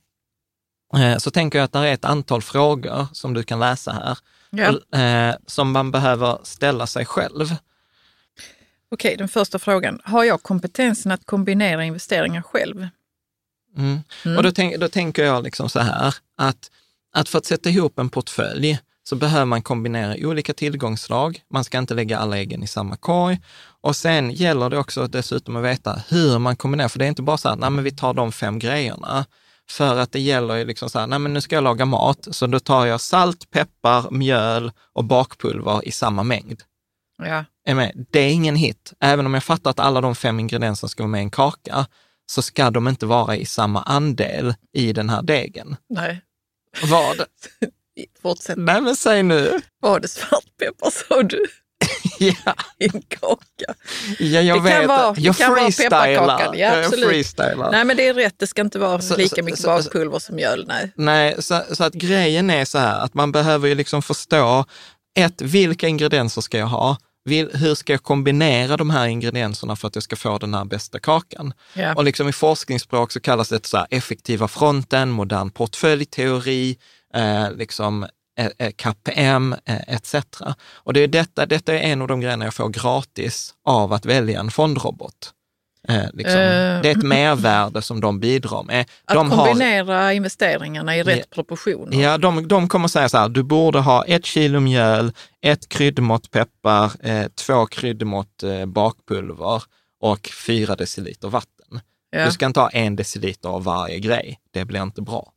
eh, 0.99 1.17
så 1.17 1.31
tänker 1.31 1.59
jag 1.59 1.63
att 1.65 1.71
det 1.71 1.79
är 1.79 1.93
ett 1.93 2.05
antal 2.05 2.41
frågor 2.41 3.07
som 3.13 3.33
du 3.33 3.43
kan 3.43 3.59
läsa 3.59 3.91
här, 3.91 4.17
Ja. 4.49 4.99
eh, 4.99 5.35
som 5.47 5.71
man 5.71 5.91
behöver 5.91 6.39
ställa 6.43 6.87
sig 6.87 7.05
själv. 7.05 7.55
Okej, 8.91 9.15
den 9.17 9.27
första 9.29 9.59
frågan. 9.59 10.01
Har 10.03 10.23
jag 10.23 10.43
kompetensen 10.43 11.11
att 11.11 11.25
kombinera 11.25 11.83
investeringar 11.85 12.41
själv? 12.41 12.87
Mm. 13.77 13.99
Mm. 14.25 14.37
Och 14.37 14.43
då, 14.43 14.51
tänk, 14.51 14.77
då 14.77 14.87
tänker 14.89 15.23
jag 15.23 15.43
liksom 15.43 15.69
så 15.69 15.79
här, 15.79 16.15
att, 16.37 16.71
att 17.13 17.29
för 17.29 17.37
att 17.37 17.45
sätta 17.45 17.69
ihop 17.69 17.99
en 17.99 18.09
portfölj 18.09 18.79
så 19.09 19.15
behöver 19.15 19.45
man 19.45 19.61
kombinera 19.61 20.15
olika 20.27 20.53
tillgångsslag. 20.53 21.41
Man 21.49 21.63
ska 21.63 21.77
inte 21.77 21.93
lägga 21.93 22.19
alla 22.19 22.37
äggen 22.37 22.63
i 22.63 22.67
samma 22.67 22.95
korg. 22.95 23.41
Och 23.81 23.95
sen 23.95 24.31
gäller 24.31 24.69
det 24.69 24.77
också 24.77 25.07
dessutom 25.07 25.55
att 25.55 25.63
veta 25.63 26.01
hur 26.09 26.39
man 26.39 26.55
kombinerar, 26.55 26.87
för 26.87 26.99
det 26.99 27.05
är 27.05 27.09
inte 27.09 27.21
bara 27.21 27.37
så 27.37 27.49
här, 27.49 27.55
nej 27.55 27.69
men 27.69 27.83
vi 27.83 27.91
tar 27.91 28.13
de 28.13 28.31
fem 28.31 28.59
grejerna. 28.59 29.25
För 29.69 29.97
att 29.97 30.11
det 30.11 30.19
gäller 30.19 30.55
ju 30.55 30.65
liksom 30.65 30.89
så 30.89 30.99
här, 30.99 31.07
nej 31.07 31.19
men 31.19 31.33
nu 31.33 31.41
ska 31.41 31.55
jag 31.55 31.63
laga 31.63 31.85
mat, 31.85 32.27
så 32.31 32.47
då 32.47 32.59
tar 32.59 32.85
jag 32.85 33.01
salt, 33.01 33.49
peppar, 33.49 34.11
mjöl 34.11 34.71
och 34.93 35.03
bakpulver 35.03 35.87
i 35.87 35.91
samma 35.91 36.23
mängd. 36.23 36.61
Ja. 37.23 37.45
är 37.65 37.75
med. 37.75 38.05
Det 38.11 38.19
är 38.19 38.31
ingen 38.31 38.55
hit. 38.55 38.93
Även 38.99 39.25
om 39.25 39.33
jag 39.33 39.43
fattar 39.43 39.69
att 39.69 39.79
alla 39.79 40.01
de 40.01 40.15
fem 40.15 40.39
ingredienserna 40.39 40.89
ska 40.89 41.03
vara 41.03 41.11
med 41.11 41.19
i 41.19 41.23
en 41.23 41.29
kaka, 41.29 41.85
så 42.25 42.41
ska 42.41 42.69
de 42.69 42.87
inte 42.87 43.05
vara 43.05 43.35
i 43.35 43.45
samma 43.45 43.81
andel 43.81 44.55
i 44.73 44.93
den 44.93 45.09
här 45.09 45.21
degen. 45.21 45.75
Nej, 45.89 46.21
Vad? 46.83 47.17
fortsätt. 48.21 48.57
Nej 48.57 48.81
men 48.81 48.95
säg 48.95 49.23
nu. 49.23 49.61
Var 49.81 49.99
det 49.99 50.07
svartpeppar 50.07 50.91
sa 50.91 51.23
du? 51.23 51.45
Ja, 52.19 52.53
I 52.79 52.85
en 52.85 53.01
kaka? 53.01 53.73
ja 54.19 54.41
jag 54.41 54.63
Det 54.63 54.69
kan 54.69 54.79
vet. 54.79 54.87
vara- 54.87 55.11
det 55.13 55.21
jag 55.21 55.35
kan 55.37 55.51
vara 55.51 55.61
freestylar. 55.61 56.05
pepparkakan. 56.07 56.57
Ja, 56.59 56.83
absolut. 56.85 57.09
freestylar. 57.09 57.71
Nej, 57.71 57.85
men 57.85 57.97
det 57.97 58.07
är 58.07 58.13
rätt. 58.13 58.35
Det 58.37 58.47
ska 58.47 58.61
inte 58.61 58.79
vara 58.79 59.01
Så- 59.01 59.15
lika 59.17 59.35
så- 59.35 59.43
mycket 59.43 59.59
så- 59.59 59.67
bakpulver 59.67 60.19
som 60.19 60.35
mjöl. 60.35 60.65
Nej. 60.67 60.91
Nej, 60.95 61.35
så, 61.39 61.61
så 61.71 61.83
att 61.83 61.93
grejen 61.93 62.49
är 62.49 62.65
så 62.65 62.77
här 62.77 62.99
att 62.99 63.13
man 63.13 63.31
behöver 63.31 63.67
ju 63.67 63.75
liksom 63.75 64.01
förstå, 64.01 64.65
ett, 65.19 65.41
vilka 65.41 65.87
ingredienser 65.87 66.41
ska 66.41 66.57
jag 66.57 66.67
ha? 66.67 66.97
Vil, 67.25 67.49
hur 67.53 67.75
ska 67.75 67.93
jag 67.93 68.03
kombinera 68.03 68.77
de 68.77 68.89
här 68.89 69.07
ingredienserna 69.07 69.75
för 69.75 69.87
att 69.87 69.95
jag 69.95 70.03
ska 70.03 70.15
få 70.15 70.37
den 70.37 70.53
här 70.53 70.65
bästa 70.65 70.99
kakan? 70.99 71.53
Ja. 71.73 71.95
Och 71.95 72.03
liksom 72.03 72.29
i 72.29 72.31
forskningsspråk 72.33 73.11
så 73.11 73.19
kallas 73.19 73.49
det 73.49 73.65
så 73.65 73.77
här 73.77 73.87
effektiva 73.89 74.47
fronten, 74.47 75.09
modern 75.09 75.49
portföljteori, 75.51 76.77
eh, 77.13 77.51
liksom 77.51 78.03
eh, 78.39 78.49
eh, 78.59 78.71
KPM 78.71 79.55
eh, 79.65 79.93
etc. 79.95 80.15
Och 80.73 80.93
det 80.93 80.99
är 80.99 81.07
detta, 81.07 81.45
detta 81.45 81.73
är 81.73 81.79
en 81.79 82.01
av 82.01 82.07
de 82.07 82.19
grejerna 82.21 82.45
jag 82.45 82.53
får 82.53 82.69
gratis 82.69 83.53
av 83.65 83.93
att 83.93 84.05
välja 84.05 84.39
en 84.39 84.51
fondrobot. 84.51 85.33
Eh, 85.87 86.03
liksom. 86.13 86.39
Eh. 86.39 86.81
Det 86.81 86.89
är 86.89 86.97
ett 86.97 87.03
mervärde 87.03 87.81
som 87.81 88.01
de 88.01 88.19
bidrar 88.19 88.63
med. 88.63 88.85
Att 89.05 89.15
de 89.15 89.31
har, 89.31 89.45
kombinera 89.47 90.13
investeringarna 90.13 90.97
i 90.97 91.03
rätt 91.03 91.17
Ja. 91.17 91.23
proportioner. 91.35 92.01
Ja, 92.01 92.17
de, 92.17 92.47
de 92.47 92.67
kommer 92.67 92.87
säga 92.87 93.09
så 93.09 93.17
här, 93.17 93.29
du 93.29 93.43
borde 93.43 93.79
ha 93.79 94.05
ett 94.05 94.25
kilo 94.25 94.59
mjöl, 94.59 95.11
ett 95.41 95.69
kryddmått 95.69 96.31
peppar, 96.31 96.91
eh, 97.07 97.27
två 97.27 97.65
kryddmått 97.65 98.43
bakpulver 98.67 99.63
och 100.01 100.29
fyra 100.45 100.75
deciliter 100.75 101.27
vatten. 101.27 101.58
Ja. 102.09 102.25
Du 102.25 102.31
ska 102.31 102.45
inte 102.45 102.59
ha 102.59 102.69
en 102.69 102.95
deciliter 102.95 103.49
av 103.49 103.63
varje 103.63 103.99
grej, 103.99 104.39
det 104.51 104.65
blir 104.65 104.81
inte 104.83 105.01
bra. 105.01 105.33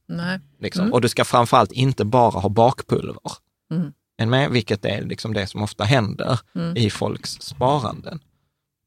Liksom. 0.61 0.83
Mm. 0.83 0.93
Och 0.93 1.01
du 1.01 1.09
ska 1.09 1.25
framförallt 1.25 1.73
inte 1.73 2.05
bara 2.05 2.41
ha 2.41 2.49
bakpulver. 2.49 3.33
Mm. 3.71 3.93
Är 4.19 4.25
ni 4.27 4.31
med? 4.31 4.51
Vilket 4.51 4.85
är 4.85 5.03
liksom 5.03 5.35
det 5.35 5.47
som 5.47 5.63
ofta 5.63 5.85
händer 5.85 6.41
Mm. 6.55 6.77
i 6.77 6.91
folks 6.91 7.31
sparanden. 7.31 8.21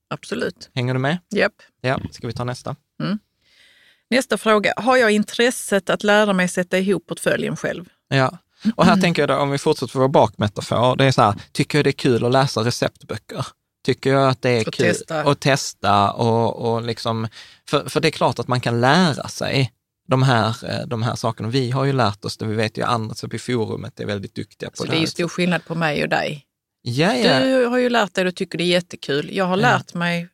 Absolut. 0.10 0.70
Hänger 0.74 0.94
du 0.94 1.00
med? 1.00 1.18
Japp. 1.30 1.54
Ja, 1.82 2.00
ska 2.12 2.28
vi 2.28 2.34
ta 2.34 2.44
nästa? 2.44 2.76
Nästa 4.10 4.38
fråga. 4.38 4.74
Har 4.78 4.98
jag 4.98 5.12
intresset 5.12 5.90
att 5.90 6.04
lära 6.04 6.34
mig 6.34 6.48
sätta 6.48 6.78
ihop 6.80 7.08
portföljen 7.08 7.56
själv? 7.58 7.86
Ja. 8.08 8.38
Och 8.76 8.86
här 8.86 9.02
tänker 9.02 9.22
jag 9.22 9.30
då, 9.30 9.36
om 9.36 9.52
vi 9.52 9.58
fortsätter 9.58 10.00
vår 10.00 10.08
bakmetafor, 10.08 10.96
det 10.96 11.06
är 11.06 11.12
så 11.12 11.22
här, 11.22 11.36
tycker 11.52 11.78
jag 11.78 11.86
det 11.86 11.90
är 11.90 11.92
kul 11.92 12.26
att 12.26 12.32
läsa 12.32 12.62
receptböcker? 12.62 13.46
Tycker 13.86 14.10
jag 14.14 14.30
att 14.30 14.42
det 14.42 14.50
är 14.50 14.68
Och 14.68 14.74
kul 14.74 14.86
testa. 14.88 15.22
att 15.22 15.40
testa 15.40 16.12
och, 16.12 16.72
och 16.74 16.82
liksom, 16.82 17.28
för, 17.70 17.90
för 17.90 18.00
det 18.00 18.08
är 18.08 18.12
klart 18.12 18.40
att 18.40 18.48
man 18.48 18.62
kan 18.62 18.82
lära 18.82 19.28
sig 19.28 19.72
de 20.08 20.24
här, 20.24 20.56
eh, 20.70 20.88
de 20.88 21.04
här 21.04 21.16
sakerna. 21.16 21.50
Vi 21.50 21.72
har 21.72 21.86
ju 21.86 21.94
lärt 21.94 22.26
oss 22.26 22.38
det, 22.38 22.46
vi 22.46 22.56
vet 22.56 22.78
ju 22.78 22.84
andra 22.84 23.16
som 23.16 23.30
i 23.34 23.40
forumet 23.40 24.00
är 24.00 24.06
väldigt 24.06 24.36
duktiga 24.36 24.70
på 24.70 24.76
Så 24.78 24.84
det. 24.84 24.90
det 24.92 24.98
är 24.98 25.02
ju 25.02 25.08
stor 25.08 25.28
skillnad 25.28 25.66
på 25.66 25.76
mig 25.76 26.04
och 26.04 26.10
dig. 26.10 26.46
ja, 26.82 27.14
ja. 27.16 27.40
Du 27.40 27.66
har 27.66 27.78
ju 27.78 27.90
lärt 27.90 28.14
dig 28.14 28.28
och 28.28 28.36
tycker 28.36 28.58
det 28.58 28.64
är 28.64 28.66
jättekul. 28.66 29.30
Jag 29.36 29.46
har 29.46 29.58
Ja. 29.58 29.62
lärt 29.62 29.94
mig 29.94 30.28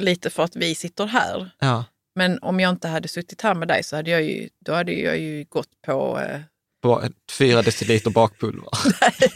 lite 0.00 0.30
för 0.30 0.42
att 0.42 0.56
vi 0.56 0.74
sitter 0.74 1.06
här. 1.06 1.50
ja. 1.58 1.84
Men 2.14 2.38
om 2.42 2.60
jag 2.60 2.70
inte 2.70 2.88
hade 2.88 3.08
suttit 3.08 3.40
här 3.42 3.54
med 3.54 3.68
dig 3.68 3.84
så 3.84 3.96
hade 3.96 4.10
jag 4.10 4.22
ju, 4.22 4.48
då 4.66 4.72
hade 4.74 4.92
jag 4.92 5.18
ju 5.18 5.44
gått 5.48 5.68
på 5.86 6.20
eh, 6.20 7.08
fyra 7.38 7.62
deciliter 7.62 8.10
bakpulver. 8.10 8.68
Nej, 9.00 9.32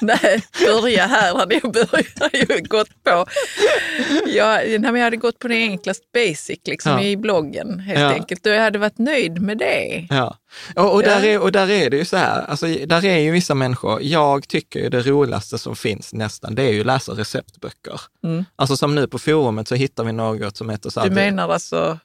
börja 0.66 1.06
här 1.06 1.34
hade 1.34 1.54
jag 1.62 1.72
börjat 1.72 2.48
ju 2.50 2.60
gått 2.62 3.04
på. 3.04 3.26
Jag, 4.26 4.80
nej, 4.80 4.92
jag 4.92 5.04
hade 5.04 5.16
gått 5.16 5.38
på 5.38 5.48
det 5.48 5.54
enklast 5.54 6.12
basic 6.12 6.58
liksom, 6.64 6.92
Ja. 6.92 7.02
i 7.02 7.16
bloggen 7.16 7.80
helt 7.80 8.00
Ja. 8.00 8.12
enkelt. 8.12 8.46
Och 8.46 8.52
jag 8.52 8.60
hade 8.62 8.78
varit 8.78 8.98
nöjd 8.98 9.42
med 9.42 9.58
det. 9.58 10.06
Ja, 10.10 10.36
och, 10.76 10.94
och, 10.94 11.02
där 11.02 11.20
Ja. 11.24 11.26
är, 11.26 11.38
och 11.42 11.52
där 11.52 11.70
är 11.70 11.90
det 11.90 11.96
ju 11.96 12.04
så 12.04 12.16
här, 12.16 12.44
alltså, 12.48 12.66
där 12.66 13.04
är 13.04 13.18
ju 13.18 13.30
vissa 13.30 13.54
människor, 13.54 13.98
jag 14.02 14.48
tycker 14.48 14.80
ju 14.80 14.88
det 14.88 15.00
roligaste 15.02 15.58
som 15.58 15.76
finns 15.76 16.12
nästan, 16.14 16.54
det 16.54 16.62
är 16.62 16.72
ju 16.72 16.80
att 16.80 16.86
läsa 16.86 17.12
receptböcker. 17.12 18.00
Mm. 18.24 18.44
Alltså 18.56 18.76
som 18.76 18.94
nu 18.94 19.06
på 19.06 19.18
forumet 19.18 19.68
så 19.68 19.74
hittar 19.74 20.04
vi 20.04 20.12
något 20.12 20.56
som 20.56 20.70
heter 20.70 20.90
så 20.90 21.00
här, 21.00 21.08
Du 21.08 21.14
menar 21.14 21.48
alltså, 21.48 21.98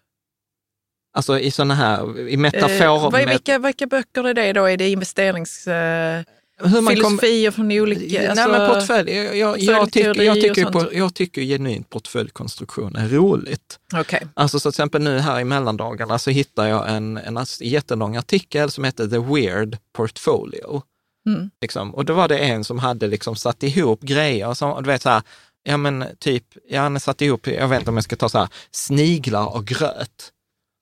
alltså 1.18 1.40
i 1.40 1.52
sådana 1.52 1.76
här, 1.76 2.20
i 2.30 2.34
eh, 2.34 2.40
metaforer. 2.40 3.12
med- 3.12 3.30
vilka, 3.30 3.60
vilka 3.60 3.88
böcker 3.88 4.28
är 4.28 4.34
det 4.34 4.54
då? 4.54 4.66
Är 4.66 4.78
det 4.78 4.90
investerings... 4.90 5.68
Eh, 5.68 6.24
hur 6.58 6.82
man 6.82 6.96
kom- 6.96 6.96
filosofier 6.96 7.52
från 7.52 7.72
olika... 7.72 8.34
Nej, 8.34 8.48
men 8.48 8.74
portfölj. 8.74 9.12
Jag, 9.12 9.38
jag, 9.38 9.60
jag, 9.60 9.92
tycker, 9.92 10.22
jag, 10.22 10.42
tycker, 10.42 10.66
på, 10.66 10.94
jag 10.94 11.14
tycker 11.14 11.42
genuint 11.42 11.90
portföljkonstruktion 11.90 12.96
är 12.96 13.08
roligt. 13.10 13.80
Okej. 13.94 14.28
Alltså 14.34 14.60
så 14.60 14.72
till 14.72 14.76
exempel 14.76 15.02
nu 15.02 15.20
här 15.20 15.40
i 15.40 15.44
mellandagarna 15.44 16.20
så 16.20 16.30
hittar 16.30 16.68
jag 16.68 16.90
en, 16.90 17.18
en 17.18 17.46
jättelång 17.60 18.16
artikel 18.16 18.72
som 18.72 18.84
heter 18.84 19.08
The 19.08 19.18
Weird 19.18 19.78
Portfolio. 19.94 20.82
Mm. 21.28 21.50
Liksom. 21.62 21.96
Och 21.96 22.06
då 22.06 22.14
var 22.14 22.28
det 22.28 22.38
en 22.38 22.64
som 22.64 22.80
hade 22.80 23.08
liksom 23.08 23.36
satt 23.36 23.64
ihop 23.64 24.02
grejer, 24.02 24.54
som, 24.54 24.72
och 24.72 24.84
du 24.84 24.88
vet 24.88 25.02
så 25.02 25.10
här, 25.10 25.22
ja 25.64 25.78
men 25.78 26.06
typ, 26.20 26.44
ja, 26.70 26.82
han 26.82 26.92
hade 26.92 27.00
satt 27.00 27.22
ihop, 27.22 27.48
jag 27.48 27.68
vet 27.68 27.80
inte 27.80 27.90
om 27.90 27.98
jag 27.98 28.04
ska 28.04 28.16
ta 28.16 28.30
så 28.30 28.38
här, 28.38 28.50
sniglar 28.72 29.56
och 29.56 29.66
gröt. 29.66 30.32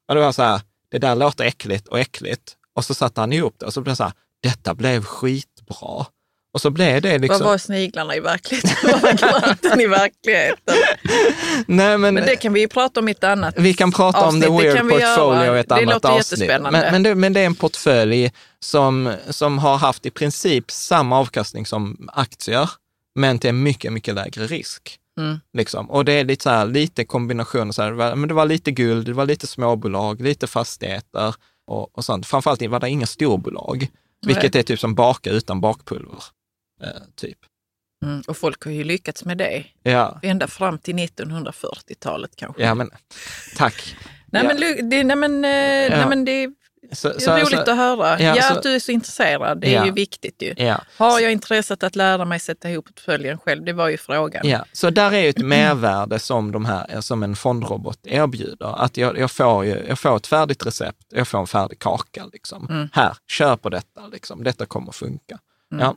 Och 0.07 0.15
det 0.15 0.21
var 0.21 0.31
så 0.31 0.43
här, 0.43 0.61
det 0.91 0.97
där 0.97 1.15
låter 1.15 1.43
äckligt 1.43 1.87
och 1.87 1.99
äckligt. 1.99 2.55
Och 2.75 2.85
så 2.85 2.93
satte 2.93 3.21
han 3.21 3.33
ihop 3.33 3.55
det 3.57 3.65
och 3.65 3.73
så 3.73 3.81
blev 3.81 3.91
det 3.91 3.95
så 3.95 4.03
här, 4.03 4.13
detta 4.43 4.73
blev 4.73 5.03
skitbra. 5.63 6.05
Och 6.53 6.61
så 6.61 6.69
blev 6.69 7.01
det 7.01 7.17
liksom... 7.17 7.39
Vad 7.39 7.51
var 7.51 7.57
sniglarna 7.57 8.15
i 8.15 8.19
verkligheten? 8.19 8.71
Vad 8.91 9.01
var 9.01 9.13
gröten 9.13 9.81
i 9.81 9.87
verkligheten? 9.87 10.75
Nej, 11.67 11.97
men, 11.97 12.13
Men 12.13 12.25
det 12.25 12.35
kan 12.35 12.53
vi 12.53 12.59
ju 12.59 12.67
prata 12.67 12.99
om 12.99 13.07
i 13.07 13.11
ett 13.11 13.23
annat 13.23 13.55
Vi 13.57 13.73
kan 13.73 13.91
prata 13.91 14.19
om 14.19 14.27
avsnitt. 14.27 14.43
The 14.43 14.49
Det 14.49 14.73
Weird 14.73 14.89
Portfolio 14.89 15.55
i 15.55 15.59
ett 15.59 15.69
det 15.69 15.75
annat 15.75 16.05
avsnitt. 16.05 16.47
Men, 16.47 16.63
men, 16.71 17.03
det, 17.03 17.15
men 17.15 17.33
det 17.33 17.39
är 17.39 17.45
en 17.45 17.55
portfölj 17.55 18.31
som, 18.59 19.13
som 19.29 19.59
har 19.59 19.77
haft 19.77 20.05
i 20.05 20.09
princip 20.09 20.71
samma 20.71 21.19
avkastning 21.19 21.65
som 21.65 22.09
aktier, 22.13 22.69
men 23.15 23.39
till 23.39 23.49
en 23.49 23.63
mycket, 23.63 23.93
mycket 23.93 24.15
lägre 24.15 24.47
risk. 24.47 24.99
Mm. 25.19 25.39
Liksom. 25.53 25.91
Och 25.91 26.05
det 26.05 26.13
är 26.13 26.25
lite, 26.25 26.43
så 26.43 26.49
här, 26.49 26.65
lite 26.65 27.05
kombination, 27.05 27.73
så 27.73 27.81
här, 27.81 28.15
men 28.15 28.27
det 28.27 28.33
var 28.33 28.45
lite 28.45 28.71
guld, 28.71 29.05
det 29.05 29.13
var 29.13 29.25
lite 29.25 29.47
småbolag, 29.47 30.21
lite 30.21 30.47
fastigheter 30.47 31.35
och, 31.67 31.97
och 31.97 32.05
sånt. 32.05 32.25
Framförallt 32.25 32.61
var 32.61 32.79
det 32.79 32.89
inga 32.89 33.05
storbolag, 33.05 33.87
vilket 34.25 34.55
är 34.55 34.63
typ 34.63 34.79
som 34.79 34.95
baka 34.95 35.29
utan 35.29 35.61
bakpulver. 35.61 36.23
Eh, 36.83 36.89
typ. 37.15 37.37
Mm, 38.05 38.21
och 38.27 38.37
folk 38.37 38.63
har 38.65 38.71
ju 38.71 38.83
lyckats 38.83 39.25
med 39.25 39.37
det. 39.37 39.65
Ja, 39.83 40.19
Ända 40.23 40.47
fram 40.47 40.77
till 40.79 40.95
1940-talet 40.95 42.35
kanske. 42.35 42.63
ja 42.63 42.75
men 42.75 42.89
tack. 43.57 43.95
nej, 44.25 44.43
ja. 44.43 44.47
men, 44.47 44.89
det, 44.89 45.03
nej, 45.03 45.15
men, 45.15 45.35
eh, 45.35 45.97
nej, 45.97 46.05
men 46.09 46.25
det 46.25 46.49
Så, 46.95 47.09
det 47.09 47.25
är 47.25 47.39
roligt 47.45 47.67
att 47.67 47.77
höra. 47.77 48.21
ja, 48.21 48.35
Ja, 48.35 48.41
så- 48.43 48.53
att 48.53 48.63
du 48.63 48.75
är 48.75 48.79
så 48.79 48.91
intresserad. 48.91 49.61
Det 49.61 49.67
är 49.67 49.73
Ja. 49.73 49.85
ju 49.85 49.91
viktigt 49.91 50.41
ju. 50.41 50.53
Ja. 50.57 50.81
Har 50.97 51.19
jag 51.19 51.31
intresset 51.31 51.83
att 51.83 51.95
lära 51.95 52.25
mig 52.25 52.39
sätta 52.39 52.69
ihop 52.69 52.85
portföljen 52.85 53.37
själv? 53.37 53.63
Det 53.65 53.73
var 53.73 53.89
ju 53.89 53.97
frågan. 53.97 54.47
Ja, 54.47 54.65
så 54.71 54.89
där 54.89 55.11
är 55.11 55.19
ju 55.19 55.29
ett 55.29 55.37
mervärde 55.37 56.19
som, 56.19 56.51
de 56.51 56.65
här, 56.65 57.01
som 57.01 57.23
en 57.23 57.35
fondrobot 57.35 57.99
erbjuder. 58.03 58.83
Att 58.83 58.97
jag, 58.97 59.17
jag, 59.17 59.31
får 59.31 59.65
ju, 59.65 59.85
jag 59.87 59.99
får 59.99 60.17
ett 60.17 60.27
färdigt 60.27 60.65
recept, 60.65 61.03
jag 61.09 61.27
får 61.27 61.39
en 61.39 61.47
färdig 61.47 61.79
kaka. 61.79 62.25
Liksom. 62.33 62.67
Mm. 62.69 62.89
Här, 62.93 63.17
kör 63.31 63.55
på 63.55 63.69
detta. 63.69 64.07
Liksom. 64.11 64.43
Detta 64.43 64.65
kommer 64.65 64.89
att 64.89 64.95
funka. 64.95 65.39
Ja, 65.79 65.95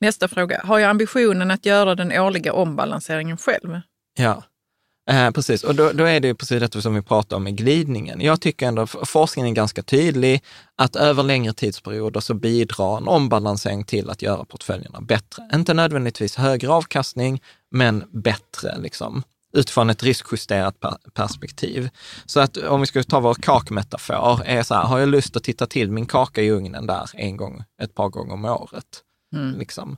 Nästa 0.00 0.28
fråga. 0.28 0.60
Har 0.64 0.78
jag 0.78 0.90
ambitionen 0.90 1.50
att 1.50 1.66
göra 1.66 1.94
den 1.94 2.12
årliga 2.12 2.52
ombalanseringen 2.52 3.36
själv? 3.36 3.80
ja. 4.18 4.42
Eh, 5.10 5.30
precis, 5.30 5.64
och 5.64 5.74
då, 5.74 5.92
då 5.92 6.04
är 6.04 6.20
det 6.20 6.28
ju 6.28 6.34
precis 6.34 6.60
detta 6.60 6.80
som 6.80 6.94
vi 6.94 7.02
pratar 7.02 7.36
om 7.36 7.44
med 7.44 7.56
glidningen. 7.56 8.20
Jag 8.20 8.40
tycker 8.40 8.66
ändå 8.66 8.86
forskningen 8.86 9.50
är 9.50 9.54
ganska 9.54 9.82
tydlig 9.82 10.42
att 10.76 10.96
över 10.96 11.22
längre 11.22 11.52
tidsperioder 11.52 12.20
så 12.20 12.34
bidrar 12.34 12.96
en 12.96 13.08
ombalansering 13.08 13.84
till 13.84 14.10
att 14.10 14.22
göra 14.22 14.44
portföljerna 14.44 15.00
bättre. 15.00 15.48
Inte 15.54 15.74
nödvändigtvis 15.74 16.36
högre 16.36 16.70
avkastning, 16.70 17.42
men 17.70 18.04
bättre 18.12 18.78
liksom, 18.78 19.22
utifrån 19.52 19.90
ett 19.90 20.02
riskjusterat 20.02 20.80
per- 20.80 21.10
perspektiv. 21.14 21.90
Så 22.26 22.40
att 22.40 22.56
om 22.56 22.80
vi 22.80 22.86
ska 22.86 23.02
ta 23.02 23.20
vår 23.20 23.34
kakmetafor, 23.34 24.42
är 24.44 24.62
så 24.62 24.74
här, 24.74 24.84
har 24.84 24.98
jag 24.98 25.08
lust 25.08 25.36
att 25.36 25.44
titta 25.44 25.66
till 25.66 25.90
min 25.90 26.06
kaka 26.06 26.42
i 26.42 26.50
ugnen 26.50 26.86
där 26.86 27.10
en 27.14 27.36
gång, 27.36 27.64
ett 27.82 27.94
par 27.94 28.08
gånger 28.08 28.32
om 28.34 28.44
året? 28.44 29.04
Liksom. 29.58 29.96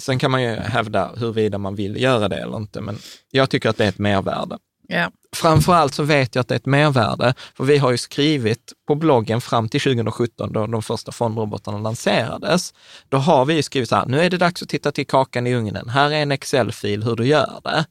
Sen 0.00 0.18
kan 0.18 0.30
man 0.30 0.42
ju 0.42 0.48
hävda 0.48 1.10
huruvida 1.16 1.58
man 1.58 1.74
vill 1.74 2.02
göra 2.02 2.28
det 2.28 2.36
eller 2.36 2.56
inte, 2.56 2.80
men 2.80 2.98
jag 3.30 3.50
tycker 3.50 3.68
att 3.68 3.76
det 3.76 3.84
är 3.84 3.88
ett 3.88 3.98
mervärde. 3.98 4.58
Ja. 4.88 5.10
Framförallt 5.36 5.94
så 5.94 6.02
vet 6.02 6.34
jag 6.34 6.40
att 6.40 6.48
det 6.48 6.54
är 6.54 6.56
ett 6.56 6.66
mervärde, 6.66 7.34
för 7.56 7.64
vi 7.64 7.78
har 7.78 7.90
ju 7.90 7.98
skrivit 7.98 8.72
på 8.86 8.94
bloggen 8.94 9.40
fram 9.40 9.68
till 9.68 9.80
2017 9.80 10.52
då 10.52 10.66
de 10.66 10.82
första 10.82 11.12
fondrobotarna 11.12 11.78
lanserades. 11.78 12.74
Då 13.08 13.16
har 13.16 13.44
vi 13.44 13.54
ju 13.54 13.62
skrivit 13.62 13.88
så 13.88 13.96
här, 13.96 14.06
nu 14.06 14.20
är 14.20 14.30
det 14.30 14.36
dags 14.36 14.62
att 14.62 14.68
titta 14.68 14.92
till 14.92 15.06
kakan 15.06 15.46
i 15.46 15.54
ugnen. 15.54 15.88
Här 15.88 16.10
är 16.10 16.22
en 16.22 16.32
Excel-fil 16.32 17.02
hur 17.02 17.16
du 17.16 17.26
gör 17.26 17.60
det. 17.64 17.86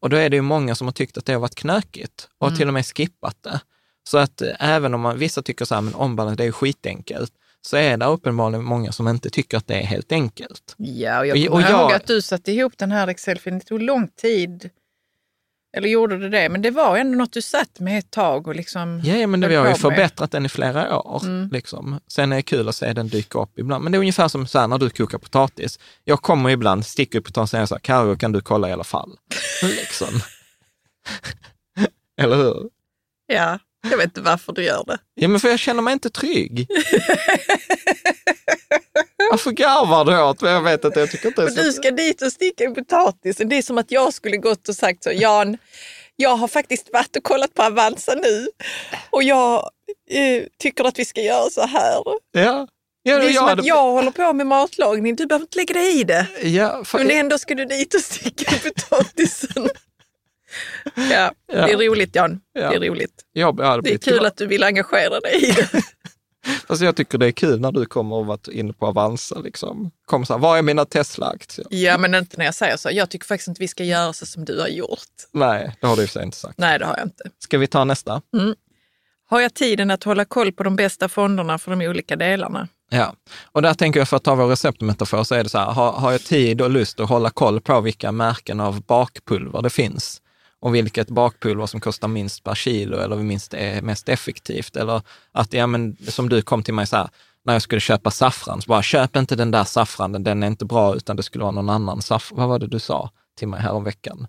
Och 0.00 0.10
då 0.10 0.16
är 0.16 0.30
det 0.30 0.36
ju 0.36 0.42
många 0.42 0.74
som 0.74 0.86
har 0.86 0.92
tyckt 0.92 1.18
att 1.18 1.24
det 1.24 1.32
har 1.32 1.40
varit 1.40 1.54
knökigt 1.54 2.28
och 2.38 2.56
till 2.56 2.68
och 2.68 2.74
med 2.74 2.86
skippat 2.86 3.36
det. 3.42 3.60
Så 4.08 4.18
att 4.18 4.42
eh, 4.42 4.48
även 4.58 4.94
om 4.94 5.00
man, 5.00 5.18
vissa 5.18 5.42
tycker 5.42 5.64
så 5.64 5.74
här, 5.74 5.82
men 5.82 5.94
ombalans, 5.94 6.36
det 6.36 6.42
är 6.42 6.46
ju 6.46 6.52
skitenkelt, 6.52 7.32
så 7.66 7.76
är 7.76 7.96
det 7.96 8.06
uppenbarligen 8.06 8.64
många 8.64 8.92
som 8.92 9.08
inte 9.08 9.30
tycker 9.30 9.56
att 9.56 9.66
det 9.66 9.74
är 9.74 9.86
helt 9.86 10.12
enkelt. 10.12 10.74
Ja, 10.76 11.18
och 11.18 11.26
jag 11.26 11.48
kommer 11.48 11.70
ihåg 11.70 11.92
att 11.92 12.06
du 12.06 12.22
satte 12.22 12.52
ihop 12.52 12.78
den 12.78 12.90
här 12.92 13.08
Excel-filen. 13.08 13.58
Det 13.58 13.64
tog 13.64 13.82
lång 13.82 14.08
tid. 14.08 14.70
Eller 15.76 15.88
gjorde 15.88 16.18
det 16.18 16.28
det? 16.28 16.48
Men 16.48 16.62
det 16.62 16.70
var 16.70 16.96
ändå 16.96 17.18
något 17.18 17.32
du 17.32 17.42
satt 17.42 17.80
med 17.80 17.98
ett 17.98 18.10
tag 18.10 18.46
och 18.46 18.54
liksom... 18.54 19.00
Ja, 19.04 19.26
men 19.26 19.40
det, 19.40 19.48
vi 19.48 19.54
har 19.54 19.64
ju 19.64 19.70
med. 19.70 19.78
förbättrat 19.78 20.30
den 20.30 20.46
i 20.46 20.48
flera 20.48 21.00
år. 21.00 21.24
Mm. 21.24 21.48
Liksom. 21.52 22.00
Sen 22.06 22.32
är 22.32 22.36
det 22.36 22.42
kul 22.42 22.68
att 22.68 22.76
se 22.76 22.92
den 22.92 23.08
dyka 23.08 23.38
upp 23.38 23.58
ibland. 23.58 23.84
Men 23.84 23.92
det 23.92 23.96
är 23.96 24.00
ungefär 24.00 24.28
som 24.28 24.46
så 24.46 24.58
här, 24.58 24.68
när 24.68 24.78
du 24.78 24.90
kokar 24.90 25.18
potatis. 25.18 25.78
Jag 26.04 26.22
kommer 26.22 26.50
ibland, 26.50 26.86
sticker 26.86 27.18
upp 27.18 27.24
potatisen 27.24 27.42
och 27.42 27.48
säger 27.48 27.66
så 27.66 27.74
här, 27.74 27.80
Carro, 27.80 28.16
kan 28.16 28.32
du 28.32 28.40
kolla 28.40 28.68
i 28.68 28.72
alla 28.72 28.84
fall? 28.84 29.18
liksom. 29.62 30.20
Eller 32.20 32.36
hur? 32.36 32.70
Ja, 33.26 33.58
jag 33.82 33.96
vet 33.96 34.04
inte 34.04 34.20
varför 34.20 34.52
du 34.52 34.62
gör 34.64 34.84
det. 34.86 34.98
Ja, 35.14 35.28
men 35.28 35.40
för 35.40 35.48
jag 35.48 35.58
känner 35.58 35.82
mig 35.82 35.92
inte 35.92 36.10
trygg. 36.10 36.66
Varför 39.30 39.50
garvar 39.50 40.04
du 40.04 40.22
åt 40.22 40.40
mig? 40.42 40.52
Jag 40.52 40.62
vet 40.62 40.84
att 40.84 40.96
jag 40.96 41.10
tycker 41.10 41.28
inte 41.28 41.40
det 41.42 41.46
är 41.46 41.50
Och 41.50 41.56
du 41.56 41.72
så... 41.72 41.72
ska 41.72 41.90
dit 41.90 42.22
och 42.22 42.32
sticka 42.32 42.64
i 42.64 42.68
potatisen. 42.68 43.48
Det 43.48 43.56
är 43.58 43.62
som 43.62 43.78
att 43.78 43.90
jag 43.90 44.14
skulle 44.14 44.36
gått 44.36 44.68
och 44.68 44.76
sagt 44.76 45.04
så, 45.04 45.10
Jan, 45.12 45.58
jag 46.16 46.36
har 46.36 46.48
faktiskt 46.48 46.88
varit 46.92 47.16
och 47.16 47.22
kollat 47.24 47.54
på 47.54 47.62
Avanza 47.62 48.14
nu 48.14 48.48
och 49.10 49.22
jag 49.22 49.70
eh, 50.10 50.42
tycker 50.58 50.84
att 50.84 50.98
vi 50.98 51.04
ska 51.04 51.20
göra 51.20 51.50
så 51.50 51.66
här. 51.66 52.02
Ja. 52.32 52.68
Ja, 53.02 53.16
Det 53.18 53.24
är 53.24 53.26
jag 53.26 53.34
som 53.34 53.44
hade- 53.48 53.60
att 53.60 53.66
jag 53.66 53.82
håller 53.92 54.10
på 54.10 54.32
med 54.32 54.46
matlagning, 54.46 55.16
du 55.16 55.26
behöver 55.26 55.44
inte 55.44 55.58
lägga 55.58 55.74
dig 55.74 56.00
i 56.00 56.04
det. 56.04 56.26
Ja, 56.42 56.84
för... 56.84 56.98
Men 56.98 57.10
ändå 57.10 57.38
ska 57.38 57.54
du 57.54 57.64
dit 57.64 57.94
och 57.94 58.00
sticka 58.00 58.54
i 58.56 58.58
potatisen. 58.70 59.68
Ja, 61.10 61.32
det 61.46 61.54
är 61.72 61.88
roligt 61.90 62.14
Jan. 62.14 62.40
Det 62.54 62.60
Ja. 62.60 62.72
är 62.74 62.80
roligt. 62.80 63.24
hade 63.44 63.82
Det 63.82 63.92
är 63.94 63.98
kul 63.98 64.26
att 64.26 64.36
du 64.36 64.46
vill 64.46 64.62
engagera 64.62 65.20
dig 65.20 65.44
i 65.50 65.52
det. 65.52 65.68
Alltså 66.66 66.84
jag 66.84 66.96
tycker 66.96 67.18
det 67.18 67.26
är 67.26 67.30
kul 67.32 67.60
när 67.60 67.72
du 67.72 67.86
kommer 67.86 68.16
och 68.16 68.26
varit 68.26 68.48
inne 68.48 68.72
på 68.72 68.86
Avanza. 68.86 69.38
Liksom. 69.38 69.90
Kom 70.06 70.26
så 70.26 70.32
här, 70.32 70.40
var 70.40 70.58
är 70.58 70.62
mina 70.62 70.84
Tesla-aktier? 70.84 71.66
Ja, 71.70 71.98
men 71.98 72.14
inte 72.14 72.36
när 72.38 72.44
jag 72.44 72.54
säger 72.54 72.76
så. 72.76 72.88
Jag 72.92 73.10
tycker 73.10 73.26
faktiskt 73.26 73.48
inte 73.48 73.60
vi 73.60 73.68
ska 73.68 73.84
göra 73.84 74.12
så 74.12 74.26
som 74.26 74.44
du 74.44 74.60
har 74.60 74.68
gjort. 74.68 74.98
Nej, 75.32 75.76
det 75.80 75.86
har 75.86 75.96
du 75.96 76.06
sig 76.06 76.24
inte 76.24 76.36
sagt. 76.36 76.58
Nej, 76.58 76.78
det 76.78 76.84
har 76.84 76.96
jag 76.96 77.06
inte. 77.06 77.24
Ska 77.38 77.58
vi 77.58 77.66
ta 77.66 77.84
nästa? 77.84 78.22
Har 79.26 79.40
jag 79.40 79.54
tiden 79.54 79.90
att 79.90 80.04
hålla 80.04 80.24
koll 80.24 80.52
på 80.52 80.62
de 80.62 80.76
bästa 80.76 81.08
fonderna 81.08 81.58
för 81.58 81.70
de 81.76 81.80
olika 81.86 82.16
delarna? 82.16 82.68
Ja, 82.90 83.14
och 83.52 83.62
där 83.62 83.74
tänker 83.74 84.00
jag 84.00 84.08
för 84.08 84.16
att 84.16 84.24
ta 84.24 84.34
vår 84.34 84.48
receptmetafor 84.48 85.24
så 85.24 85.34
är 85.34 85.42
det 85.42 85.48
så 85.48 85.58
här, 85.58 85.66
har, 85.72 85.92
har 85.92 86.12
jag 86.12 86.20
tid 86.20 86.60
och 86.60 86.70
lust 86.70 87.00
att 87.00 87.08
hålla 87.08 87.30
koll 87.30 87.60
på 87.60 87.80
vilka 87.80 88.12
märken 88.12 88.60
av 88.60 88.82
bakpulver 88.82 89.62
det 89.62 89.70
finns 89.70 90.22
och 90.60 90.74
vilket 90.74 91.08
bakpulver 91.10 91.66
som 91.66 91.80
kostar 91.80 92.08
minst 92.08 92.44
per 92.44 92.54
kilo 92.54 92.96
eller 92.96 93.16
minst 93.16 93.54
är 93.54 93.82
mest 93.82 94.08
effektivt. 94.08 94.76
Eller 94.76 95.02
att, 95.32 95.52
ja 95.52 95.66
men 95.66 95.96
som 96.08 96.28
du 96.28 96.42
kom 96.42 96.62
till 96.62 96.74
mig 96.74 96.86
så 96.86 96.96
här, 96.96 97.08
när 97.44 97.52
jag 97.52 97.62
skulle 97.62 97.80
köpa 97.80 98.10
saffran, 98.10 98.62
så 98.62 98.68
bara 98.68 98.82
köp 98.82 99.16
inte 99.16 99.36
den 99.36 99.50
där 99.50 99.64
saffranen, 99.64 100.24
den 100.24 100.42
är 100.42 100.46
inte 100.46 100.64
bra 100.64 100.96
utan 100.96 101.16
det 101.16 101.22
skulle 101.22 101.44
vara 101.44 101.52
någon 101.52 101.70
annan 101.70 102.02
saffran. 102.02 102.38
Vad 102.38 102.48
var 102.48 102.58
det 102.58 102.66
du 102.66 102.78
sa 102.78 103.10
till 103.36 103.48
mig 103.48 103.60
häromveckan? 103.60 104.26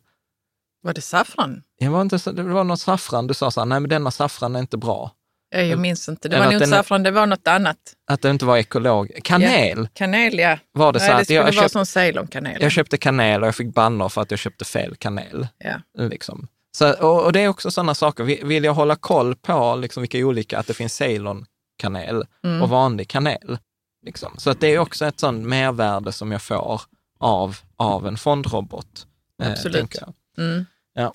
Var 0.82 0.94
det 0.94 1.02
saffran? 1.02 1.64
Det 1.80 1.90
var, 1.90 2.02
inte, 2.02 2.32
det 2.32 2.44
var 2.44 2.64
någon 2.64 2.78
saffran, 2.78 3.28
du 3.28 3.34
sa 3.34 3.52
så 3.52 3.62
här, 3.62 3.66
nej 3.66 3.80
men 3.80 3.90
denna 3.90 4.12
saffran 4.12 4.56
är 4.56 4.60
inte 4.60 4.78
bra. 4.78 5.12
Ja, 5.54 5.62
Jag 5.62 5.80
minns 5.80 6.10
inte. 6.10 6.30
Det 6.30 6.38
var 6.38 6.44
nog 6.46 6.54
inte 6.54 6.68
saffran, 6.68 7.04
det 7.04 7.12
var 7.12 7.26
något 7.26 7.48
annat. 7.48 7.78
Att 8.08 8.22
det 8.22 8.30
inte 8.30 8.46
var 8.46 8.58
ekolog. 8.58 9.12
Kanel 9.24 9.88
Kanel, 9.94 10.40
ja. 10.40 10.58
var 10.72 10.94
det 10.94 11.00
så 11.00 11.06
Nej, 11.06 11.14
det 11.16 11.20
att 11.20 11.26
skulle 11.26 11.36
jag, 11.36 11.44
vara 11.44 11.52
köpt, 11.54 11.72
som 11.72 11.86
Ceylon-kanel. 11.86 12.62
jag 12.62 12.72
köpte 12.72 12.98
kanel 12.98 13.42
och 13.42 13.48
jag 13.48 13.56
fick 13.56 13.74
bannor 13.74 14.10
för 14.10 14.22
att 14.22 14.32
jag 14.32 14.40
köpte 14.40 14.66
fel 14.66 14.96
kanel. 14.96 15.48
Ja. 15.58 15.82
Liksom. 16.08 16.48
Så, 16.78 16.94
och, 16.94 17.26
och 17.26 17.34
det 17.34 17.40
är 17.40 17.48
också 17.48 17.72
sådana 17.72 17.96
saker, 17.96 18.24
Vill- 18.24 18.46
vill 18.46 18.64
jag 18.64 18.74
hålla 18.74 18.96
koll 18.96 19.36
på 19.36 19.76
liksom 19.76 20.02
vilka 20.02 20.18
olika, 20.18 20.60
att 20.60 20.68
det 20.68 20.74
finns 20.74 20.94
Ceylon-kanel 20.96 22.24
Mm. 22.44 22.62
och 22.62 22.70
vanlig 22.70 23.08
kanel. 23.08 23.58
Liksom. 24.06 24.34
Så 24.38 24.50
att 24.50 24.60
det 24.60 24.68
är 24.68 24.80
också 24.80 25.06
ett 25.06 25.20
sånt 25.20 25.48
mervärde 25.48 26.12
som 26.12 26.32
jag 26.32 26.42
får 26.42 26.82
av, 27.20 27.58
av 27.78 28.08
en 28.08 28.18
fondrobot. 28.18 29.06
eh, 29.44 29.52
Absolut. 29.52 29.96
jag. 30.02 30.14
Mm. 30.46 30.66
Ja. 30.94 31.14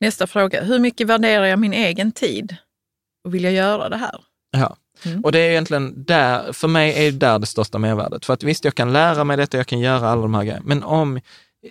Nästa 0.00 0.26
fråga. 0.26 0.62
Hur 0.62 0.78
mycket 0.78 1.06
värderar 1.06 1.44
jag 1.44 1.58
min 1.58 1.72
egen 1.72 2.12
tid? 2.12 2.56
Och 3.26 3.34
vill 3.34 3.44
jag 3.44 3.52
göra 3.52 3.88
det 3.88 3.96
här? 3.96 4.20
Ja. 4.50 4.76
Mm. 5.04 5.20
Och 5.20 5.32
det 5.32 5.38
är 5.38 5.50
egentligen 5.50 6.04
där, 6.04 6.52
för 6.52 6.68
mig 6.68 7.06
är 7.06 7.12
det 7.12 7.18
där 7.18 7.38
det 7.38 7.46
största 7.46 7.78
mervärdet. 7.78 8.26
För 8.26 8.34
att 8.34 8.42
visst, 8.42 8.64
jag 8.64 8.74
kan 8.74 8.92
lära 8.92 9.24
mig 9.24 9.36
detta, 9.36 9.56
jag 9.56 9.66
kan 9.66 9.78
göra 9.80 10.08
alla 10.08 10.22
de 10.22 10.34
här 10.34 10.42
grejerna, 10.44 10.62
men 10.66 10.82
om, 10.82 11.20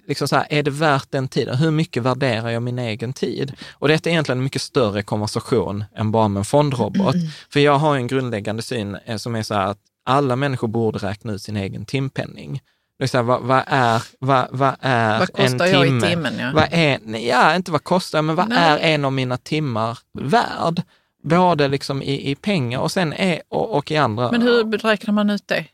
liksom 0.07 0.27
så 0.27 0.35
här, 0.35 0.47
är 0.49 0.63
det 0.63 0.71
värt 0.71 1.11
den 1.11 1.27
tiden? 1.27 1.57
Hur 1.57 1.71
mycket 1.71 2.03
värderar 2.03 2.49
jag 2.49 2.63
min 2.63 2.79
egen 2.79 3.13
tid? 3.13 3.53
Och 3.73 3.87
detta 3.87 4.09
är 4.09 4.11
egentligen 4.11 4.39
en 4.39 4.43
mycket 4.43 4.61
större 4.61 5.03
konversation 5.03 5.83
än 5.95 6.11
bara 6.11 6.27
med 6.27 6.39
en 6.39 6.45
fondrobot. 6.45 7.15
För 7.49 7.59
jag 7.59 7.77
har 7.77 7.95
en 7.95 8.07
grundläggande 8.07 8.61
syn 8.61 8.97
eh, 9.05 9.17
som 9.17 9.35
är 9.35 9.43
så 9.43 9.53
här 9.53 9.67
att 9.67 9.79
alla 10.05 10.35
människor 10.35 10.67
borde 10.67 10.99
räkna 10.99 11.33
ut 11.33 11.41
sin 11.41 11.57
egen 11.57 11.85
timpenning. 11.85 12.61
Det 12.97 13.03
är 13.03 13.07
så 13.07 13.17
här, 13.17 13.23
vad, 13.23 13.41
vad 13.41 13.63
är, 13.67 14.03
vad, 14.19 14.47
vad 14.51 14.75
är 14.79 15.19
Vad 15.19 15.29
en 15.33 15.51
kostar 15.51 15.65
jag 15.65 15.85
i 15.85 15.89
timme? 15.89 16.07
timmen? 16.07 16.33
Ja. 16.39 16.51
Vad 16.53 16.67
är, 16.71 16.99
ja, 17.27 17.55
inte 17.55 17.71
vad 17.71 17.83
kostar, 17.83 18.21
men 18.21 18.35
vad 18.35 18.49
Nej. 18.49 18.57
är 18.57 18.77
en 18.77 19.05
av 19.05 19.13
mina 19.13 19.37
timmar 19.37 19.99
värd? 20.13 20.81
Både 21.25 21.67
liksom 21.67 22.01
i, 22.01 22.31
i 22.31 22.35
pengar 22.35 22.79
och 22.79 22.91
sen 22.91 23.13
är, 23.13 23.41
och, 23.49 23.77
och 23.77 23.91
i 23.91 23.97
andra... 23.97 24.31
Men 24.31 24.41
hur 24.41 24.63
beräknar 24.63 25.13
man 25.13 25.29
ut 25.29 25.47
det? 25.47 25.65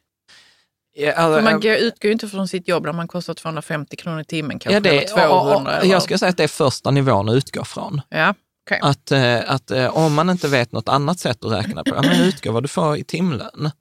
Ja, 0.93 1.13
alltså, 1.13 1.41
man 1.41 1.59
går- 1.61 1.75
utgår 1.75 2.07
ju 2.07 2.11
inte 2.11 2.27
från 2.27 2.47
sitt 2.47 2.67
jobb 2.67 2.85
där 2.85 2.93
man 2.93 3.07
kostar 3.07 3.33
250 3.33 3.95
kronor 3.95 4.21
i 4.21 4.25
timmen 4.25 4.59
kanske, 4.59 4.73
ja, 4.73 4.79
det, 4.79 4.89
eller 4.89 5.29
och, 5.29 5.41
200. 5.41 5.71
och, 5.71 5.77
eller? 5.77 5.91
jag 5.91 6.01
skulle 6.01 6.17
säga 6.17 6.29
att 6.29 6.37
det 6.37 6.43
är 6.43 6.47
första 6.47 6.91
nivån 6.91 7.29
att 7.29 7.35
utgå 7.35 7.63
från. 7.63 8.01
Ja, 8.09 8.33
okej. 8.65 8.79
Att, 8.81 9.11
eh, 9.11 9.39
att 9.47 9.71
eh, 9.71 9.97
om 9.97 10.13
man 10.13 10.29
inte 10.29 10.47
vet 10.47 10.71
något 10.71 10.89
annat 10.89 11.19
sätt 11.19 11.45
att 11.45 11.51
räkna 11.51 11.83
på, 11.83 11.95
ja, 11.95 12.01
men 12.01 12.21
utgå 12.21 12.51
vad 12.51 12.63
du 12.63 12.67
får 12.67 12.97
i 12.97 13.03
timlön. 13.03 13.71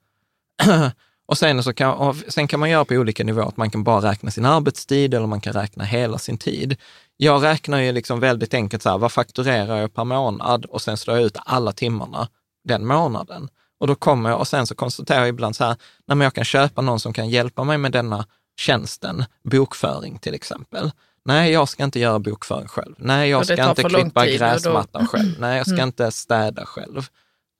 och, 1.27 1.37
sen 1.37 1.63
så 1.63 1.73
kan, 1.73 1.93
och 1.93 2.15
sen 2.27 2.47
kan 2.47 2.59
man 2.59 2.69
göra 2.69 2.85
på 2.85 2.93
olika 2.93 3.23
nivåer, 3.23 3.47
att 3.47 3.57
man 3.57 3.71
kan 3.71 3.83
bara 3.83 4.11
räkna 4.11 4.31
sin 4.31 4.45
arbetstid 4.45 5.13
eller 5.13 5.27
man 5.27 5.41
kan 5.41 5.53
räkna 5.53 5.83
hela 5.83 6.17
sin 6.17 6.37
tid. 6.37 6.77
Jag 7.23 7.43
räknar 7.43 7.79
ju 7.79 7.91
liksom 7.91 8.19
väldigt 8.19 8.53
enkelt 8.53 8.83
så 8.83 8.89
här, 8.89 8.97
vad 8.97 9.11
fakturerar 9.11 9.77
jag 9.77 9.93
per 9.93 10.03
månad 10.03 10.65
och 10.65 10.81
sen 10.81 10.97
slår 10.97 11.17
jag 11.17 11.25
ut 11.25 11.37
alla 11.45 11.71
timmarna 11.71 12.27
den 12.63 12.85
månaden. 12.87 13.49
Och 13.79 13.87
då 13.87 13.95
kommer 13.95 14.29
jag 14.29 14.39
och 14.39 14.47
sen 14.47 14.67
så 14.67 14.75
konstaterar 14.75 15.19
jag 15.19 15.29
ibland 15.29 15.55
så 15.55 15.63
här, 15.63 15.75
nej 16.07 16.15
men 16.17 16.21
jag 16.21 16.33
kan 16.33 16.43
köpa 16.45 16.81
någon 16.81 16.99
som 16.99 17.13
kan 17.13 17.29
hjälpa 17.29 17.63
mig 17.63 17.77
med 17.77 17.91
denna 17.91 18.25
tjänsten, 18.59 19.25
bokföring 19.43 20.19
till 20.19 20.33
exempel. 20.33 20.91
Nej, 21.25 21.51
jag 21.51 21.69
ska 21.69 21.83
inte 21.83 21.99
göra 21.99 22.19
bokföring 22.19 22.67
själv. 22.67 22.95
Nej, 22.97 23.29
jag 23.29 23.39
ska 23.45 23.53
inte 23.69 23.81
klippa 24.03 24.23
tid 24.25 24.33
och 24.33 24.39
då- 24.39 24.45
Mm. 24.45 24.53
gräsmattan 24.53 25.07
själv. 25.07 25.35
Nej, 25.39 25.57
jag 25.57 25.67
ska 25.67 25.83
inte 25.83 26.11
städa 26.11 26.65
själv. 26.65 27.07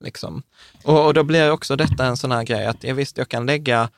Liksom. 0.03 0.43
Och, 0.83 1.05
och 1.05 1.13
då 1.13 1.23
blir 1.23 1.51
också 1.51 1.75
detta 1.75 2.05
en 2.05 2.17
sån 2.17 2.31
här 2.31 2.43
grej 2.43 2.65
att 2.65 2.83
jag 2.83 2.95
visst, 2.95 3.17
jag 3.17 3.29
kan 3.29 3.45
lägga 3.45 3.89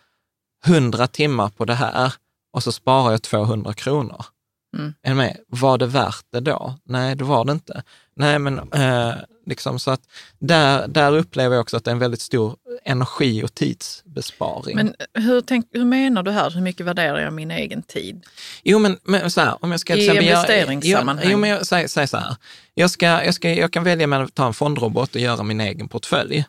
100 0.65 1.07
timmar 1.07 1.49
på 1.49 1.65
det 1.65 1.73
här 1.73 2.13
och 2.53 2.63
så 2.63 2.71
sparar 2.71 3.11
jag 3.11 3.21
200 3.21 3.73
kronor. 3.73 4.25
Mm. 4.73 4.93
Är 5.03 5.13
med? 5.13 5.37
Var 5.47 5.77
det 5.77 5.85
värt 5.87 6.25
det 6.31 6.39
då? 6.39 6.75
Nej, 6.83 7.15
det 7.15 7.23
var 7.23 7.45
det 7.45 7.51
inte. 7.51 7.83
Nej, 8.15 8.39
men 8.39 8.59
eh, 8.59 9.13
liksom 9.45 9.79
så 9.79 9.91
att 9.91 10.01
där, 10.39 10.87
där 10.87 11.17
upplever 11.17 11.55
jag 11.55 11.61
också 11.61 11.77
att 11.77 11.83
det 11.83 11.91
är 11.91 11.93
en 11.93 11.99
väldigt 11.99 12.21
stor 12.21 12.55
energi 12.85 13.43
och 13.43 13.53
tidsbesparing. 13.53 14.75
Men 14.75 14.93
hur, 15.13 15.41
tänk, 15.41 15.67
hur 15.71 15.85
menar 15.85 16.23
du 16.23 16.31
här? 16.31 16.49
Hur 16.49 16.61
mycket 16.61 16.85
värderar 16.85 17.19
jag 17.19 17.33
min 17.33 17.51
egen 17.51 17.81
tid? 17.81 18.25
Jo, 18.63 18.79
men, 18.79 18.97
men 19.03 19.31
så 19.31 19.41
här, 19.41 19.57
om 19.61 19.71
jag 19.71 19.79
ska... 19.79 19.95
I 19.95 19.99
exempel 19.99 20.23
investeringssammanhang. 20.23 21.25
Jo, 21.25 21.31
jo, 21.31 21.37
men 21.37 21.49
jag 21.49 21.67
säger 21.67 21.87
säg 21.87 22.07
så 22.07 22.17
här. 22.17 22.35
Jag, 22.73 22.89
ska, 22.89 23.05
jag, 23.05 23.33
ska, 23.33 23.53
jag 23.53 23.73
kan 23.73 23.83
välja 23.83 24.07
mellan 24.07 24.25
att 24.25 24.35
ta 24.35 24.47
en 24.47 24.53
fondrobot 24.53 25.15
och 25.15 25.21
göra 25.21 25.43
min 25.43 25.61
egen 25.61 25.87
portfölj. 25.87 26.45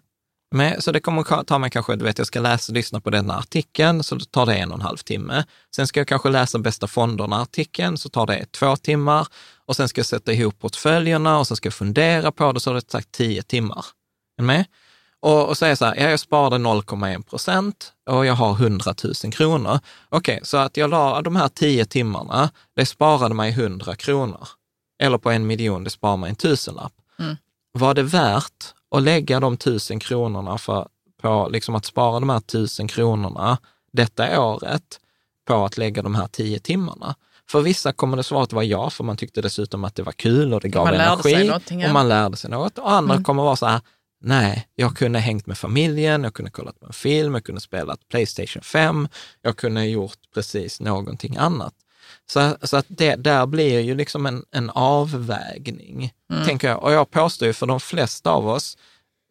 Men, 0.55 0.83
så 0.83 0.93
det 0.93 1.01
kommer 1.01 1.43
ta 1.45 1.59
mig 1.59 1.71
kanske, 1.71 1.97
du 1.97 2.05
vet, 2.05 2.19
jag 2.19 2.27
ska 2.27 2.41
läsa 2.41 2.73
och 2.73 2.75
lyssna 2.75 3.01
på 3.01 3.11
den 3.11 3.31
här 3.31 3.39
artikeln, 3.39 4.03
så 4.03 4.21
tar 4.21 4.47
det 4.47 4.55
en 4.55 4.71
och 4.71 4.75
en 4.75 4.81
halv 4.81 4.97
timme. 4.97 5.45
Sen 5.77 5.87
ska 5.87 6.01
jag 6.01 6.09
kanske 6.09 6.29
läsa 6.29 6.59
bästa 6.59 6.87
fonderna-artikeln, 6.87 7.99
så 7.99 8.09
tar 8.09 8.27
det 8.27 8.53
två 8.53 8.77
timmar. 8.77 9.27
Och 9.67 9.77
sen 9.77 9.89
ska 9.89 9.99
jag 9.99 10.07
sätta 10.07 10.33
ihop 10.33 10.59
portföljerna 10.59 11.39
och 11.39 11.47
så 11.47 11.57
ska 11.57 11.67
jag 11.67 11.75
fundera 11.75 12.33
på 12.33 12.53
det, 12.53 12.61
så 12.61 12.71
har 12.71 12.75
det 12.75 12.81
tagit 12.81 13.13
tio 13.13 13.43
timmar. 13.43 13.85
Är 14.39 14.43
med? 14.43 14.65
Och, 15.21 15.49
och 15.49 15.59
säga 15.59 15.77
så 15.77 15.85
här, 15.85 15.97
ja, 15.97 16.11
jag 16.11 16.21
sparade 16.21 16.57
0,1 16.57 17.23
procent 17.23 17.93
och 18.11 18.27
jag 18.27 18.35
har 18.35 18.53
100 18.53 18.95
000 19.25 19.33
kronor. 19.33 19.79
Okej, 20.09 20.41
så 20.43 20.57
att 20.57 20.77
jag 20.77 20.91
la 20.91 21.23
de 21.23 21.37
här 21.37 21.49
10 21.49 21.85
timmarna, 21.85 22.51
det 22.77 22.87
sparade 22.87 23.35
mig 23.35 23.51
100 23.51 23.97
kronor. 23.97 24.49
Eller 25.03 25.19
på 25.19 25.31
en 25.31 25.47
miljon, 25.47 25.85
det 25.85 25.91
sparar 25.91 26.17
mig 26.17 26.31
en 26.31 26.37
tusenlapp. 26.37 26.93
Mm. 27.19 27.37
Var 27.73 27.95
det 27.95 28.03
värt 28.03 28.75
att 28.97 29.03
lägga 29.03 29.41
de 29.41 29.57
tusen 29.57 29.99
kronorna 29.99 30.59
för, 30.59 30.89
på 31.23 31.49
liksom 31.53 31.75
att 31.75 31.85
spara 31.85 32.21
de 32.21 32.29
här 32.29 32.41
tusen 32.41 32.89
kronorna 32.89 33.59
detta 33.93 34.41
året 34.41 35.01
på 35.47 35.65
att 35.65 35.79
lägga 35.79 36.03
de 36.03 36.15
här 36.15 36.27
10 36.27 36.59
timmarna? 36.59 37.15
För 37.51 37.61
vissa 37.61 37.93
kommer 37.93 38.17
det 38.17 38.23
svaret 38.23 38.53
vara 38.53 38.65
ja, 38.65 38.91
för 38.91 39.05
man 39.05 39.17
tyckte 39.17 39.43
dessutom 39.43 39.85
att 39.85 39.95
det 39.95 40.03
var 40.03 40.13
kul 40.13 40.55
och 40.55 40.61
det 40.61 40.69
gav 40.69 40.85
Man 40.85 40.95
energi. 40.95 41.33
och 41.89 41.93
man 41.93 42.09
lärde 42.09 42.37
sig 42.37 42.51
något. 42.51 42.79
Och 42.79 42.93
andra 42.93 43.15
Mm. 43.15 43.25
kommer 43.25 43.43
vara 43.43 43.57
så 43.57 43.67
här, 43.67 43.81
nej, 44.21 44.69
jag 44.75 44.97
kunde 44.97 45.19
hängt 45.19 45.47
med 45.47 45.59
familjen, 45.59 46.25
jag 46.25 46.35
kunde 46.35 46.51
kollat 46.51 46.81
på 46.81 46.87
en 46.87 46.93
film, 46.93 47.35
jag 47.35 47.45
kunde 47.45 47.61
spelat 47.61 48.09
Playstation 48.09 48.63
5, 48.63 49.09
jag 49.43 49.57
kunde 49.57 49.87
gjort 49.87 50.19
precis 50.35 50.81
någonting 50.81 51.37
annat. 51.37 51.75
Så, 52.31 52.57
så 52.63 52.77
att 52.77 52.87
det 52.89 53.17
där 53.17 53.47
blir 53.47 53.81
ju 53.81 53.95
liksom 53.95 54.27
en, 54.27 54.45
en 54.51 54.71
avvägning, 54.71 56.13
Mm. 56.33 56.45
tänker 56.47 56.69
jag. 56.69 56.83
Och 56.83 56.93
jag 56.93 57.11
påstår 57.11 57.47
ju 57.49 57.53
för 57.55 57.67
de 57.67 57.81
flesta 57.81 58.31
av 58.31 58.49
oss, 58.49 58.79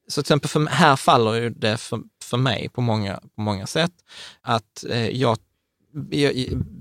så 0.08 0.13
till 0.13 0.27
exempel 0.27 0.49
för, 0.49 0.65
här 0.65 0.95
faller 0.95 1.34
ju 1.34 1.49
det 1.49 1.77
för, 1.77 1.99
för 2.23 2.38
mig 2.38 2.69
på 2.69 2.82
många, 2.82 3.19
på 3.36 3.41
många 3.41 3.67
sätt, 3.67 3.91
att 4.41 4.86
eh, 4.89 5.08
jag, 5.10 5.38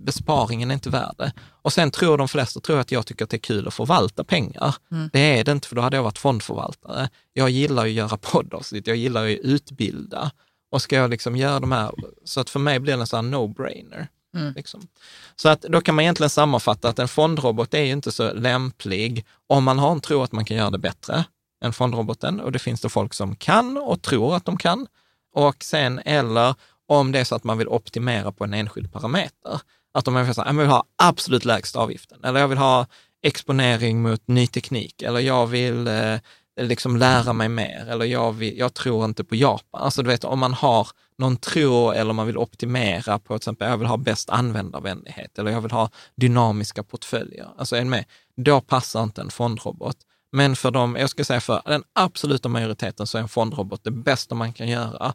besparingen 0.04 0.70
är 0.70 0.74
inte 0.74 0.90
värd 0.90 1.14
det. 1.18 1.32
Och 1.62 1.72
sen 1.72 1.90
tror 1.90 2.18
de 2.18 2.28
flesta 2.28 2.60
tror 2.60 2.78
att 2.78 2.92
jag 2.92 3.06
tycker 3.06 3.24
att 3.24 3.30
det 3.30 3.36
är 3.36 3.38
kul 3.38 3.68
att 3.68 3.74
förvalta 3.74 4.24
pengar. 4.24 4.74
Mm. 4.90 5.10
Det 5.12 5.38
är 5.38 5.44
det 5.44 5.52
inte, 5.52 5.68
för 5.68 5.76
då 5.76 5.82
hade 5.82 5.96
jag 5.96 6.04
varit 6.04 6.18
fondförvaltare. 6.18 7.08
Jag 7.32 7.50
gillar 7.50 7.84
ju 7.84 7.90
att 7.90 8.10
göra 8.10 8.16
poddavsnitt, 8.16 8.86
jag 8.86 8.96
gillar 8.96 9.24
ju 9.24 9.38
att 9.38 9.44
utbilda. 9.44 10.30
Och 10.70 10.82
ska 10.82 10.96
jag 10.96 11.10
liksom 11.10 11.36
göra 11.36 11.60
de 11.60 11.72
här, 11.72 11.92
så 12.24 12.40
att 12.40 12.50
för 12.50 12.60
mig 12.60 12.80
blir 12.80 12.96
det 12.96 13.00
en 13.02 13.06
sån 13.06 13.34
no-brainer. 13.34 14.06
Mm. 14.36 14.52
Liksom. 14.56 14.88
Så 15.36 15.48
att 15.48 15.62
då 15.62 15.80
kan 15.80 15.94
man 15.94 16.02
egentligen 16.02 16.30
sammanfatta 16.30 16.88
att 16.88 16.98
en 16.98 17.08
fondrobot 17.08 17.74
är 17.74 17.82
ju 17.82 17.92
inte 17.92 18.12
så 18.12 18.32
lämplig 18.32 19.26
om 19.46 19.64
man 19.64 19.78
har 19.78 19.92
en 19.92 20.00
tro 20.00 20.22
att 20.22 20.32
man 20.32 20.44
kan 20.44 20.56
göra 20.56 20.70
det 20.70 20.78
bättre 20.78 21.24
än 21.64 21.72
fondroboten. 21.72 22.40
Och 22.40 22.52
det 22.52 22.58
finns 22.58 22.80
det 22.80 22.88
folk 22.88 23.14
som 23.14 23.36
kan 23.36 23.76
och 23.76 24.02
tror 24.02 24.36
att 24.36 24.44
de 24.44 24.56
kan. 24.56 24.86
Och 25.34 25.64
sen 25.64 25.98
eller 25.98 26.54
om 26.88 27.12
det 27.12 27.18
är 27.18 27.24
så 27.24 27.34
att 27.34 27.44
man 27.44 27.58
vill 27.58 27.68
optimera 27.68 28.32
på 28.32 28.44
en 28.44 28.54
enskild 28.54 28.92
parameter. 28.92 29.60
Att 29.94 30.08
om 30.08 30.14
man 30.14 30.24
vill, 30.24 30.34
säga, 30.34 30.46
jag 30.46 30.54
vill 30.54 30.66
ha 30.66 30.84
absolut 30.96 31.44
lägsta 31.44 31.78
avgiften 31.78 32.24
eller 32.24 32.40
jag 32.40 32.48
vill 32.48 32.58
ha 32.58 32.86
exponering 33.22 34.02
mot 34.02 34.28
ny 34.28 34.46
teknik 34.46 35.02
eller 35.02 35.20
jag 35.20 35.46
vill 35.46 35.86
eh, 35.88 36.16
liksom 36.60 36.96
lära 36.96 37.32
mig 37.32 37.48
mer 37.48 37.86
eller 37.88 38.04
jag, 38.04 38.32
vill, 38.32 38.58
jag 38.58 38.74
tror 38.74 39.04
inte 39.04 39.24
på 39.24 39.36
Japan. 39.36 39.82
Alltså 39.82 40.02
du 40.02 40.08
vet 40.08 40.24
om 40.24 40.38
man 40.38 40.54
har 40.54 40.88
någon 41.18 41.36
tro 41.36 41.90
eller 41.90 42.12
man 42.12 42.26
vill 42.26 42.38
optimera 42.38 43.18
på 43.18 43.34
till 43.34 43.36
exempel, 43.36 43.70
jag 43.70 43.78
vill 43.78 43.86
ha 43.86 43.96
bäst 43.96 44.30
användarvänlighet 44.30 45.38
eller 45.38 45.50
jag 45.50 45.60
vill 45.60 45.70
ha 45.70 45.90
dynamiska 46.16 46.82
portföljer. 46.82 47.48
Alltså 47.58 47.76
är 47.76 47.84
med? 47.84 48.04
Då 48.36 48.60
passar 48.60 49.02
inte 49.02 49.20
en 49.20 49.30
fondrobot. 49.30 49.96
Men 50.32 50.56
för 50.56 50.70
dem, 50.70 50.96
jag 51.00 51.10
ska 51.10 51.24
säga 51.24 51.40
för 51.40 51.62
den 51.64 51.84
absoluta 51.92 52.48
majoriteten 52.48 53.06
så 53.06 53.18
är 53.18 53.22
en 53.22 53.28
fondrobot 53.28 53.84
det 53.84 53.90
bästa 53.90 54.34
man 54.34 54.52
kan 54.52 54.68
göra. 54.68 55.14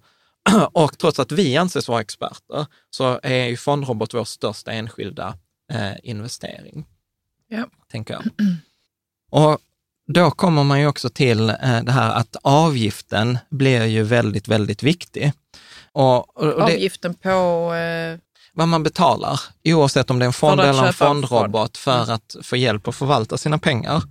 Och 0.71 0.97
trots 0.97 1.19
att 1.19 1.31
vi 1.31 1.57
anses 1.57 1.87
vara 1.87 2.01
experter 2.01 2.65
så 2.89 3.19
är 3.23 3.45
ju 3.45 3.57
fondrobot 3.57 4.13
vår 4.13 4.23
största 4.23 4.71
enskilda 4.71 5.37
eh, 5.73 5.93
investering. 6.03 6.85
Ja. 7.47 7.65
Tänker 7.91 8.13
jag. 8.13 8.23
Och 9.29 9.59
då 10.07 10.31
kommer 10.31 10.63
man 10.63 10.79
ju 10.79 10.87
också 10.87 11.09
till 11.09 11.49
eh, 11.49 11.83
det 11.83 11.91
här 11.91 12.15
att 12.15 12.35
avgiften 12.41 13.37
blir 13.49 13.85
ju 13.85 14.03
väldigt, 14.03 14.47
väldigt 14.47 14.83
viktig. 14.83 15.31
Och, 15.91 16.37
och 16.37 16.45
det, 16.45 16.63
Avgiften 16.63 17.13
på... 17.13 17.29
Eh, 17.73 18.19
vad 18.57 18.67
man 18.67 18.83
betalar, 18.83 19.39
oavsett 19.63 20.09
om 20.09 20.19
det 20.19 20.25
är 20.25 20.27
en 20.27 20.33
fond 20.33 20.61
För 20.61 20.67
eller 20.67 20.87
en 20.87 20.93
fondrobot, 20.93 21.77
fond. 21.77 21.95
Mm. 21.95 22.05
för 22.05 22.13
att 22.13 22.35
få 22.45 22.55
hjälp 22.55 22.87
att 22.87 22.95
förvalta 22.95 23.37
sina 23.37 23.57
pengar. 23.57 24.03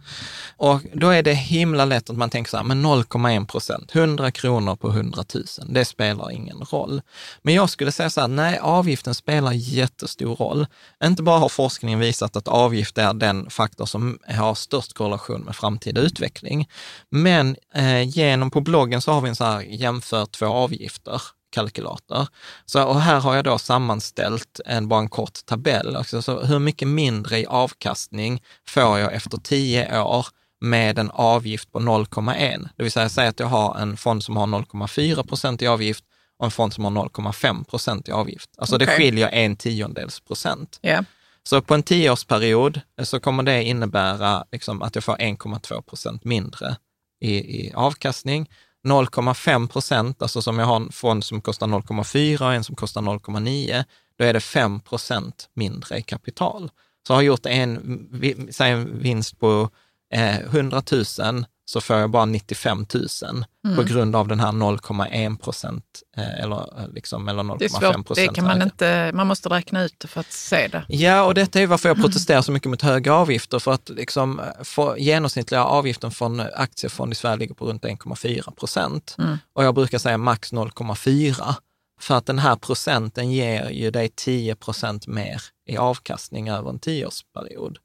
Och 0.57 0.81
då 0.93 1.09
är 1.09 1.23
det 1.23 1.35
himla 1.35 1.85
lätt 1.85 2.11
att 2.11 2.17
man 2.17 2.31
tänker 2.31 2.51
så 2.51 2.57
här, 2.57 2.65
men 2.65 2.87
0,1 2.87 3.47
procent, 3.47 3.95
100 3.95 4.31
kronor 4.31 4.77
på 4.77 4.89
100 4.89 5.25
000, 5.35 5.45
det 5.69 5.85
spelar 5.85 6.31
ingen 6.31 6.59
roll. 6.59 7.03
Men 7.43 7.55
jag 7.55 7.71
skulle 7.71 7.93
säga 7.93 8.11
så 8.11 8.21
här, 8.21 8.29
nej, 8.29 8.59
avgiften 8.59 9.15
spelar 9.15 9.53
jättestor 9.53 10.37
roll. 10.37 10.67
Inte 11.05 11.23
bara 11.23 11.39
har 11.39 11.49
forskningen 11.49 11.99
visat 11.99 12.37
att 12.37 12.49
avgift 12.49 12.99
är 12.99 13.15
den 13.15 13.51
faktor 13.51 13.87
som 13.87 14.19
har 14.29 14.55
störst 14.55 14.95
korrelation 14.95 15.41
med 15.41 15.57
framtida 15.57 16.01
utveckling, 16.01 16.69
men 17.11 17.57
eh, 17.75 18.03
genom 18.09 18.51
på 18.51 18.61
bloggen 18.61 19.03
så 19.03 19.13
har 19.13 19.21
vi 19.21 19.29
en 19.29 19.37
så 19.37 19.45
här 19.45 19.61
jämför 19.61 20.27
två 20.27 20.47
avgifter 20.47 21.23
kalkylator. 21.51 22.27
Så, 22.67 22.85
och 22.85 23.01
här 23.01 23.21
har 23.21 23.37
jag 23.37 23.45
då 23.45 23.59
sammanställt 23.59 24.61
en, 24.67 24.89
bara 24.89 25.01
en 25.01 25.09
kort 25.09 25.47
tabell. 25.47 25.97
Också. 25.97 26.23
Så 26.23 26.45
hur 26.45 26.59
mycket 26.59 26.89
mindre 26.89 27.39
i 27.39 27.47
avkastning 27.47 28.43
får 28.69 28.99
jag 28.99 29.13
efter 29.13 29.39
tio 29.39 30.01
år 30.03 30.27
med 30.61 30.99
en 30.99 31.11
avgift 31.11 31.73
på 31.73 31.81
0,1? 31.81 32.69
Det 32.77 32.83
vill 32.83 32.93
säga, 32.93 33.09
säg 33.09 33.29
att 33.29 33.41
jag 33.41 33.47
har 33.47 33.79
en 33.79 33.97
fond 33.97 34.25
som 34.25 34.37
har 34.37 34.47
0,4 34.47 35.29
procent 35.29 35.63
i 35.63 35.67
avgift 35.67 36.05
och 36.39 36.45
en 36.45 36.51
fond 36.51 36.73
som 36.73 36.85
har 36.85 36.91
0,5 36.91 37.65
procent 37.65 38.09
i 38.09 38.13
avgift. 38.13 38.51
Alltså 38.59 38.79
det 38.79 38.85
Okej. 38.85 38.97
skiljer 38.97 39.29
en 39.29 39.57
tiondels 39.57 40.21
procent. 40.21 40.79
Ja. 40.81 41.05
Så 41.43 41.63
på 41.63 41.75
en 41.75 41.83
tioårsperiod 41.83 42.81
så 43.03 43.21
kommer 43.21 43.43
det 43.43 43.65
innebära 43.65 44.45
liksom 44.53 44.83
att 44.83 44.95
jag 44.95 45.05
får 45.05 45.17
1,2 45.17 45.83
procent 45.83 46.25
mindre 46.25 46.77
i, 47.21 47.35
i 47.37 47.73
avkastning. 47.75 48.51
0,5 48.87 49.69
procent, 49.69 50.23
alltså 50.23 50.43
som 50.43 50.59
jag 50.59 50.67
har 50.67 50.77
en 50.77 50.93
fond 50.93 51.25
som 51.25 51.41
kostar 51.41 51.67
0,4 51.67 52.43
och 52.43 52.55
en 52.55 52.65
som 52.65 52.77
kostar 52.77 53.03
0,9, 53.03 53.85
då 54.19 54.25
är 54.25 54.33
det 54.33 54.41
5 54.41 54.81
procent 54.81 55.49
mindre 55.55 55.99
i 55.99 56.03
kapital. 56.03 56.71
Så 57.07 57.15
har 57.15 57.23
jag 57.23 57.27
gjort 57.27 57.47
en, 57.47 58.09
säg 58.51 58.71
en 58.71 58.99
vinst 58.99 59.39
på 59.39 59.71
eh, 60.15 60.39
100 60.39 60.83
000 61.19 61.47
så 61.69 61.81
får 61.81 61.97
jag 61.97 62.11
bara 62.11 62.25
95 62.25 62.87
000 62.95 63.77
på 63.77 63.83
grund 63.83 64.17
av 64.17 64.29
den 64.29 64.41
här 64.41 64.53
0,1 64.53 65.39
procent 65.39 65.85
eh, 66.17 66.41
eller, 66.41 66.81
eh, 66.81 66.89
liksom, 66.95 67.29
eller 67.29 67.43
0,5 67.43 67.59
Det 67.59 67.65
är 67.65 67.69
procent. 67.69 68.07
svårt, 68.07 68.17
det 68.17 68.29
kan 68.29 68.45
man 68.45 68.63
inte, 68.63 69.11
man 69.15 69.27
måste 69.27 69.49
räkna 69.49 69.85
ut 69.85 69.95
det 69.99 70.09
för 70.09 70.21
att 70.21 70.33
se 70.33 70.69
det. 70.69 70.85
Ja, 70.89 71.23
och 71.23 71.35
detta 71.35 71.61
är 71.61 71.67
varför 71.67 71.89
jag 71.89 71.97
protesterar 72.03 72.43
så 72.43 72.53
mycket 72.53 72.71
mot 72.71 72.83
höga 72.83 73.15
avgifter, 73.15 73.59
för 73.59 73.73
att 73.73 73.89
liksom, 73.89 74.41
för 74.65 74.97
genomsnittliga 74.97 75.65
avgiften 75.65 76.11
från 76.11 76.41
aktiefond 76.41 77.13
i 77.13 77.15
Sverige 77.15 77.37
ligger 77.37 77.55
på 77.55 77.67
runt 77.67 77.85
1,4 77.85 78.51
procent. 78.55 79.17
Och 79.53 79.65
jag 79.65 79.75
brukar 79.75 79.99
säga 79.99 80.19
max 80.19 80.53
0,4. 80.53 81.55
För 82.01 82.15
att 82.15 82.27
den 82.27 82.39
här 82.39 82.57
procenten 82.57 83.33
ger 83.33 83.71
ju 83.71 83.91
dig 83.91 84.09
10 84.15 84.55
procent 84.57 85.07
mer 85.07 85.43
i 85.69 85.77
avkastning 85.77 86.49
över 86.49 86.71
en 86.71 86.79
tioårsperiod. 86.79 87.79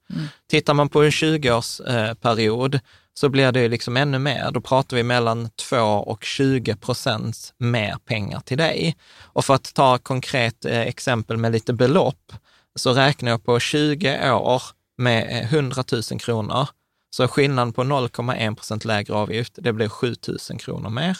Tittar 0.49 0.73
man 0.73 0.89
på 0.89 1.03
en 1.03 1.09
20-årsperiod 1.09 2.79
så 3.21 3.29
blir 3.29 3.51
det 3.51 3.61
ju 3.61 3.69
liksom 3.69 3.97
ännu 3.97 4.19
mer. 4.19 4.51
Då 4.51 4.61
pratar 4.61 4.97
vi 4.97 5.03
mellan 5.03 5.49
2 5.49 5.77
och 5.77 6.23
20 6.23 6.75
procent 6.75 7.53
mer 7.57 7.95
pengar 8.05 8.39
till 8.39 8.57
dig. 8.57 8.95
Och 9.21 9.45
för 9.45 9.53
att 9.53 9.73
ta 9.73 9.97
konkret 9.97 10.65
eh, 10.65 10.81
exempel 10.81 11.37
med 11.37 11.51
lite 11.51 11.73
belopp, 11.73 12.33
så 12.75 12.93
räknar 12.93 13.31
jag 13.31 13.43
på 13.43 13.59
20 13.59 14.31
år 14.33 14.61
med 14.97 15.43
eh, 15.43 15.53
100 15.53 15.83
000 15.91 16.19
kronor. 16.19 16.67
Så 17.09 17.27
skillnaden 17.27 17.73
på 17.73 17.83
0,1 17.83 18.55
procent 18.55 18.85
lägre 18.85 19.13
avgift, 19.13 19.53
det 19.57 19.73
blir 19.73 19.89
7 19.89 20.15
000 20.49 20.59
kronor 20.59 20.89
mer. 20.89 21.17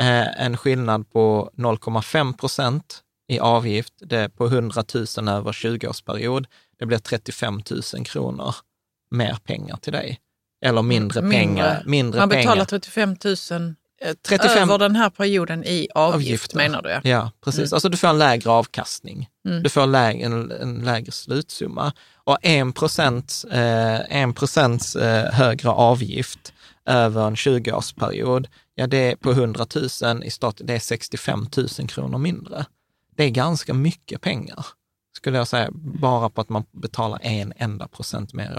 Eh, 0.00 0.44
en 0.44 0.56
skillnad 0.56 1.10
på 1.10 1.50
0,5 1.56 2.36
procent 2.36 3.00
i 3.28 3.38
avgift, 3.38 3.94
det 3.96 4.18
är 4.18 4.28
på 4.28 4.46
100 4.46 4.84
000 4.94 5.28
över 5.28 5.52
20-årsperiod, 5.52 6.46
det 6.78 6.86
blir 6.86 6.98
35 6.98 7.60
000 7.94 8.04
kronor 8.04 8.54
mer 9.10 9.38
pengar 9.44 9.76
till 9.76 9.92
dig. 9.92 10.21
Eller 10.62 10.82
mindre, 10.82 11.30
pengar. 11.30 11.82
Mindre 11.86 12.20
man 12.20 12.28
betalar 12.28 12.52
pengar. 12.52 12.64
35 12.64 13.16
000 13.50 13.74
Eh, 14.04 14.14
35 14.22 14.62
över 14.62 14.78
den 14.78 14.96
här 14.96 15.10
perioden 15.10 15.64
i 15.64 15.88
avgift 15.94 16.14
Avgifter. 16.14 16.56
menar 16.56 16.82
du? 16.82 16.88
ja. 16.90 17.00
Ja, 17.04 17.30
precis. 17.44 17.72
Alltså 17.72 17.88
du 17.88 17.96
får 17.96 18.08
en 18.08 18.18
lägre 18.18 18.50
avkastning. 18.50 19.28
Du 19.62 19.68
får 19.68 19.86
lägre, 19.86 20.26
en, 20.26 20.50
en 20.50 20.74
lägre 20.84 21.12
slutsumma. 21.12 21.92
Och 22.24 22.38
en 22.42 22.72
procent, 22.72 23.44
eh, 23.50 24.16
en 24.16 24.34
procents 24.34 24.96
eh, 24.96 25.32
högre 25.32 25.68
avgift 25.68 26.52
över 26.86 27.26
en 27.26 27.34
20-årsperiod, 27.34 28.46
ja 28.74 28.86
det 28.86 28.96
är 28.96 29.16
på 29.16 29.30
100 29.30 29.66
000 30.02 30.24
i 30.24 30.30
stat, 30.30 30.60
det 30.64 30.74
är 30.74 30.78
65 30.78 31.46
000 31.78 31.88
kronor 31.88 32.18
mindre. 32.18 32.64
Det 33.16 33.24
är 33.24 33.30
ganska 33.30 33.74
mycket 33.74 34.20
pengar, 34.20 34.66
skulle 35.16 35.38
jag 35.38 35.48
säga, 35.48 35.68
bara 35.72 36.30
på 36.30 36.40
att 36.40 36.48
man 36.48 36.64
betalar 36.70 37.18
en 37.22 37.52
enda 37.56 37.88
procent 37.88 38.32
mer 38.32 38.50
i 38.52 38.54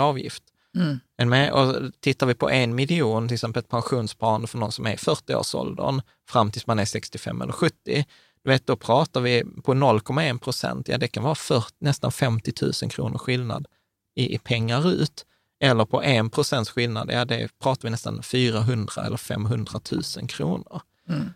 avgift. 0.78 1.00
än 1.22 1.30
med. 1.30 1.52
Och 1.52 1.76
tittar 2.00 2.28
vi 2.28 2.34
på 2.34 2.50
en 2.50 2.76
miljon, 2.76 3.28
till 3.28 3.36
exempel 3.36 3.60
ett 3.60 3.70
pensionssparande 3.70 4.48
för 4.48 4.58
någon 4.58 4.72
som 4.72 4.86
är 4.86 4.94
i 4.94 4.96
40-årsåldern 4.96 6.02
fram 6.30 6.52
tills 6.52 6.68
man 6.68 6.80
är 6.80 6.86
65 6.86 7.42
eller 7.42 7.54
70, 7.54 8.06
du 8.44 8.50
vet, 8.50 8.68
då 8.68 8.76
pratar 8.76 9.22
vi 9.22 9.44
på 9.64 9.74
0,1 9.74 10.40
procent, 10.40 10.88
ja 10.88 10.98
det 10.98 11.08
kan 11.08 11.24
vara 11.24 11.36
40, 11.36 11.68
nästan 11.80 12.12
50 12.12 12.52
000 12.62 12.92
kronor 12.92 13.18
skillnad 13.18 13.68
i, 14.16 14.36
i 14.36 14.38
pengar 14.38 14.90
ut. 14.90 15.26
Eller 15.64 15.86
på 15.86 16.02
1 16.04 16.32
procents 16.32 16.70
skillnad, 16.72 17.10
ja 17.12 17.26
det 17.26 17.48
pratar 17.64 17.82
vi 17.84 17.90
nästan 17.90 18.24
400 18.24 19.06
eller 19.06 19.18
500 19.18 19.80
000 20.18 20.28
kronor. 20.28 20.82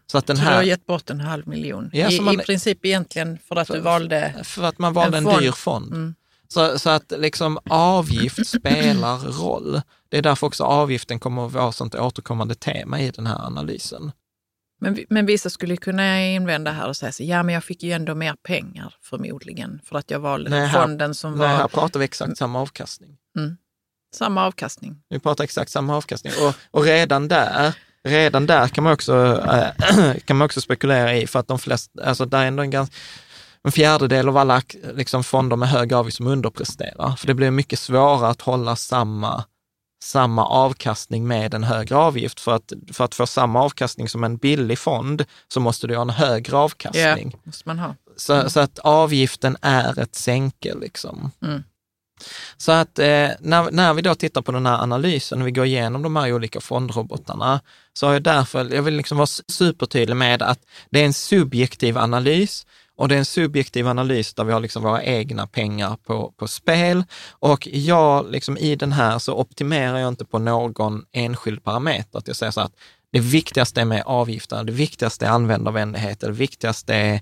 Så 0.07 0.17
att 0.17 0.27
den 0.27 0.37
Så 0.37 0.43
du 0.43 0.49
har 0.49 0.63
gett 0.63 0.85
bort 0.85 1.09
en 1.09 1.19
halv 1.19 1.47
miljon. 1.47 1.89
Ja, 1.93 2.09
I, 2.11 2.21
man- 2.21 2.33
I 2.33 2.37
princip 2.37 2.85
egentligen 2.85 3.37
för 3.47 3.55
att 3.55 3.67
du 3.67 3.79
valde... 3.79 4.41
för 4.43 4.63
att 4.63 4.79
man 4.79 4.93
valde 4.93 5.17
en 5.17 5.27
en, 5.27 5.39
dyr 5.39 5.51
fond. 5.51 6.13
Så, 6.47 6.79
så 6.79 6.89
att 6.89 7.13
liksom 7.17 7.59
avgift 7.69 8.47
spelar 8.47 9.17
roll. 9.19 9.81
Det 10.09 10.17
är 10.17 10.21
därför 10.21 10.47
också 10.47 10.63
avgiften 10.63 11.19
kommer 11.19 11.45
att 11.45 11.51
vara 11.51 11.71
sånt 11.71 11.95
återkommande 11.95 12.55
tema 12.55 12.99
i 13.01 13.11
den 13.11 13.27
här 13.27 13.45
analysen. 13.45 14.11
Men, 14.79 14.97
men 15.09 15.25
vissa 15.25 15.49
skulle 15.49 15.77
kunna 15.77 16.21
invända 16.25 16.71
här 16.71 16.87
och 16.87 16.97
säga 16.97 17.11
så, 17.11 17.23
ja 17.23 17.43
men 17.43 17.55
jag 17.55 17.63
fick 17.63 17.83
ju 17.83 17.91
ändå 17.91 18.15
mer 18.15 18.35
pengar 18.43 18.93
förmodligen 19.01 19.81
för 19.85 19.97
att 19.97 20.11
jag 20.11 20.19
valde 20.19 20.49
Nej, 20.49 20.67
här- 20.67 20.81
fonden 20.81 21.15
som 21.15 21.31
Nej, 21.31 21.39
var 21.39 21.47
här 21.47 21.67
pratar 21.67 21.99
vi 21.99 22.03
exakt 22.05 22.37
samma 22.37 22.61
avkastning. 22.61 23.17
samma 24.15 24.45
avkastning. 24.45 25.01
Vi 25.09 25.19
pratar 25.19 25.43
exakt 25.43 25.71
samma 25.71 25.97
avkastning. 25.97 26.33
Och, 26.47 26.53
och 26.71 26.83
redan 26.83 27.27
där, 27.27 27.73
redan 28.03 28.45
där 28.45 28.67
kan 28.67 28.83
man, 28.83 28.93
också, 28.93 29.43
äh, 29.51 30.15
kan 30.25 30.37
man 30.37 30.45
också 30.45 30.61
spekulera 30.61 31.15
i, 31.15 31.27
för 31.27 31.39
att 31.39 31.47
de 31.47 31.59
flesta, 31.59 32.03
alltså 32.03 32.25
där 32.25 32.39
är 32.41 32.45
ändå 32.47 32.63
en 32.63 32.69
ganska, 32.71 32.95
en 33.63 33.71
fjärdedel 33.71 34.29
av 34.29 34.37
alla 34.37 34.61
liksom, 34.95 35.23
fonder 35.23 35.55
med 35.55 35.69
hög 35.69 35.93
avgift 35.93 36.17
som 36.17 36.27
underpresterar. 36.27 37.15
För 37.15 37.27
det 37.27 37.33
blir 37.33 37.51
mycket 37.51 37.79
svårare 37.79 38.27
att 38.27 38.41
hålla 38.41 38.75
samma, 38.75 39.43
samma 40.03 40.45
avkastning 40.45 41.27
med 41.27 41.53
en 41.53 41.63
högre 41.63 41.95
avgift. 41.95 42.39
För 42.39 42.55
att, 42.55 42.73
för 42.93 43.03
att 43.05 43.15
få 43.15 43.27
samma 43.27 43.61
avkastning 43.61 44.09
som 44.09 44.23
en 44.23 44.37
billig 44.37 44.79
fond 44.79 45.25
så 45.47 45.59
måste 45.59 45.87
du 45.87 45.95
ha 45.95 46.01
en 46.01 46.09
högre 46.09 46.51
Ja, 46.53 46.57
avkastning. 46.57 47.35
måste 47.43 47.63
man 47.69 47.79
ha. 47.79 47.95
Så, 48.17 48.49
så 48.49 48.59
att 48.59 48.79
avgiften 48.79 49.57
är 49.61 49.99
ett 49.99 50.15
sänke 50.15 50.75
liksom. 50.75 51.31
Mm. 51.43 51.63
Så 52.57 52.71
att 52.71 52.99
eh, 52.99 53.29
när, 53.39 53.71
när 53.71 53.93
vi 53.93 54.01
då 54.01 54.15
tittar 54.15 54.41
på 54.41 54.51
den 54.51 54.65
här 54.65 54.81
analysen, 54.83 55.41
och 55.41 55.47
vi 55.47 55.51
går 55.51 55.65
igenom 55.65 56.01
de 56.01 56.15
här 56.15 56.33
olika 56.33 56.61
fondrobotarna, 56.61 57.59
så 57.93 58.05
har 58.05 58.13
jag 58.13 58.23
därför, 58.23 58.73
jag 58.75 58.83
vill 58.83 58.93
liksom 58.93 59.17
vara 59.17 59.27
supertydlig 59.47 60.15
med 60.15 60.41
att 60.41 60.59
det 60.89 61.01
är 61.01 61.05
en 61.05 61.13
subjektiv 61.13 61.97
analys 61.97 62.65
och 62.97 63.07
det 63.07 63.15
är 63.15 63.19
en 63.19 63.25
subjektiv 63.25 63.87
analys 63.87 64.33
där 64.33 64.43
vi 64.43 64.53
har 64.53 64.59
liksom 64.59 64.83
våra 64.83 65.03
egna 65.03 65.47
pengar 65.47 65.97
på, 66.03 66.33
på 66.37 66.47
spel. 66.47 67.03
Och 67.29 67.67
jag, 67.71 68.31
liksom 68.31 68.57
i 68.57 68.75
den 68.75 68.91
här 68.91 69.19
så 69.19 69.33
optimerar 69.33 69.97
jag 69.97 70.07
inte 70.07 70.25
på 70.25 70.39
någon 70.39 71.05
enskild 71.11 71.63
parameter. 71.63 72.17
Att 72.17 72.27
jag 72.27 72.35
säger 72.35 72.51
så 72.51 72.61
att 72.61 72.73
det 73.11 73.19
viktigaste 73.19 73.81
är 73.81 73.85
med 73.85 74.03
avgifterna, 74.05 74.63
det 74.63 74.71
viktigaste 74.71 75.25
är 75.25 75.29
användarvänlighet, 75.29 76.19
det 76.19 76.31
viktigaste 76.31 76.95
är 76.95 77.21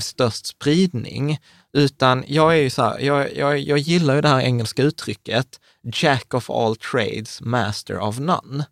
störst 0.00 0.46
spridning. 0.46 1.38
Utan 1.72 2.24
jag 2.26 2.52
är 2.52 2.62
ju 2.62 2.70
så 2.70 2.82
här, 2.82 2.98
jag, 2.98 3.36
jag, 3.36 3.58
jag 3.58 3.78
gillar 3.78 4.14
ju 4.14 4.20
det 4.20 4.28
här 4.28 4.40
engelska 4.40 4.82
uttrycket, 4.82 5.60
jack 5.82 6.34
of 6.34 6.50
all 6.50 6.76
trades, 6.76 7.40
master 7.40 7.98
of 7.98 8.18
none. 8.18 8.64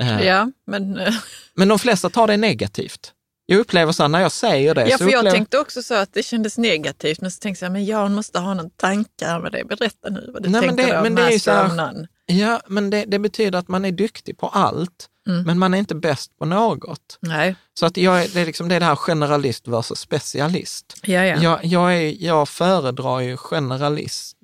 Eh, 0.00 0.22
Ja, 0.22 0.50
men, 0.66 0.98
eh, 0.98 1.14
Men 1.54 1.68
de 1.68 1.78
flesta 1.78 2.10
tar 2.10 2.26
det 2.26 2.36
negativt. 2.36 3.12
Jag 3.46 3.58
upplever 3.60 3.92
så 3.92 4.08
när 4.08 4.20
jag 4.20 4.32
säger 4.32 4.74
det, 4.74 4.88
ja, 4.88 4.98
för 4.98 5.04
jag 5.04 5.18
upplever 5.18 5.30
tänkte 5.30 5.58
också 5.58 5.82
så 5.82 5.94
att 5.94 6.12
det 6.12 6.22
kändes 6.22 6.58
negativt, 6.58 7.20
men 7.20 7.30
så 7.30 7.38
tänkte 7.38 7.64
jag, 7.64 7.72
men 7.72 7.84
Jan 7.84 8.14
måste 8.14 8.38
ha 8.38 8.54
någon 8.54 8.70
tankar 8.70 9.40
med 9.40 9.52
det. 9.52 9.64
Berätta 9.64 10.08
nu 10.10 10.30
vad 10.34 10.42
du 10.42 10.48
Nej, 10.48 10.60
men 10.60 10.76
tänkte 10.76 10.86
det- 10.92 10.96
då, 10.96 11.02
men 11.02 11.14
det 11.14 11.22
är 11.34 11.38
så 11.38 11.50
här-. 11.50 12.08
Ja, 12.26 12.60
men 12.66 12.90
det, 12.90 13.04
det 13.04 13.18
betyder 13.18 13.58
att 13.58 13.68
man 13.68 13.84
är 13.84 13.92
duktig 13.92 14.38
på 14.38 14.48
allt, 14.48 15.06
Mm. 15.26 15.42
men 15.42 15.58
man 15.58 15.74
är 15.74 15.78
inte 15.78 15.94
bäst 15.94 16.38
på 16.38 16.44
något. 16.44 17.18
Nej, 17.20 17.56
Så 17.78 17.86
att 17.86 17.96
jag, 17.96 18.30
det, 18.32 18.40
är 18.40 18.46
liksom, 18.46 18.68
det 18.68 18.74
är 18.74 18.80
det 18.80 18.86
här 18.86 18.96
generalist 18.96 19.68
versus 19.68 19.98
specialist. 19.98 21.00
ja, 21.02 21.24
ja. 21.24 21.36
Jag, 21.42 21.64
jag, 21.64 21.96
är, 21.96 22.24
jag 22.24 22.48
föredrar 22.48 23.20
ju 23.20 23.36
generalist, 23.36 24.36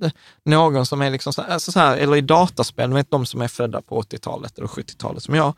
någon 0.44 0.86
som 0.86 1.02
är 1.02 1.10
liksom 1.10 1.32
så, 1.32 1.42
alltså 1.42 1.72
så 1.72 1.80
här, 1.80 1.96
eller 1.96 2.16
i 2.16 2.20
dataspel, 2.20 2.92
vet 2.92 3.10
de 3.10 3.26
som 3.26 3.42
är 3.42 3.48
födda 3.48 3.82
på 3.82 4.02
80-talet 4.02 4.58
eller 4.58 4.68
70-talet 4.68 5.22
som 5.22 5.34
jag. 5.34 5.54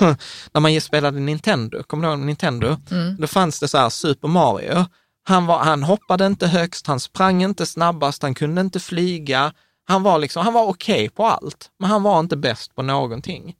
När 0.52 0.60
man 0.60 0.80
spelade 0.80 1.20
Nintendo, 1.20 1.82
kommer 1.82 2.08
du 2.08 2.14
ihåg 2.14 2.20
Nintendo? 2.20 2.76
Då 3.18 3.26
fanns 3.26 3.60
det 3.60 3.68
så 3.68 3.78
här 3.78 3.88
Super 3.88 4.28
Mario, 4.28 4.86
Han, 5.28 5.46
var, 5.46 5.58
han 5.58 5.82
hoppade 5.82 6.26
inte 6.26 6.46
högst, 6.46 6.86
han 6.86 7.00
sprang 7.00 7.42
inte 7.42 7.66
snabbast, 7.66 8.22
han 8.22 8.34
kunde 8.34 8.60
inte 8.60 8.80
flyga. 8.80 9.52
Han 9.86 10.02
var, 10.02 10.18
liksom, 10.18 10.44
han 10.44 10.52
var 10.52 10.66
okej 10.66 10.94
okay 10.94 11.08
på 11.08 11.26
allt, 11.26 11.70
men 11.80 11.90
han 11.90 12.02
var 12.02 12.20
inte 12.20 12.36
bäst 12.36 12.74
på 12.74 12.82
någonting. 12.82 13.54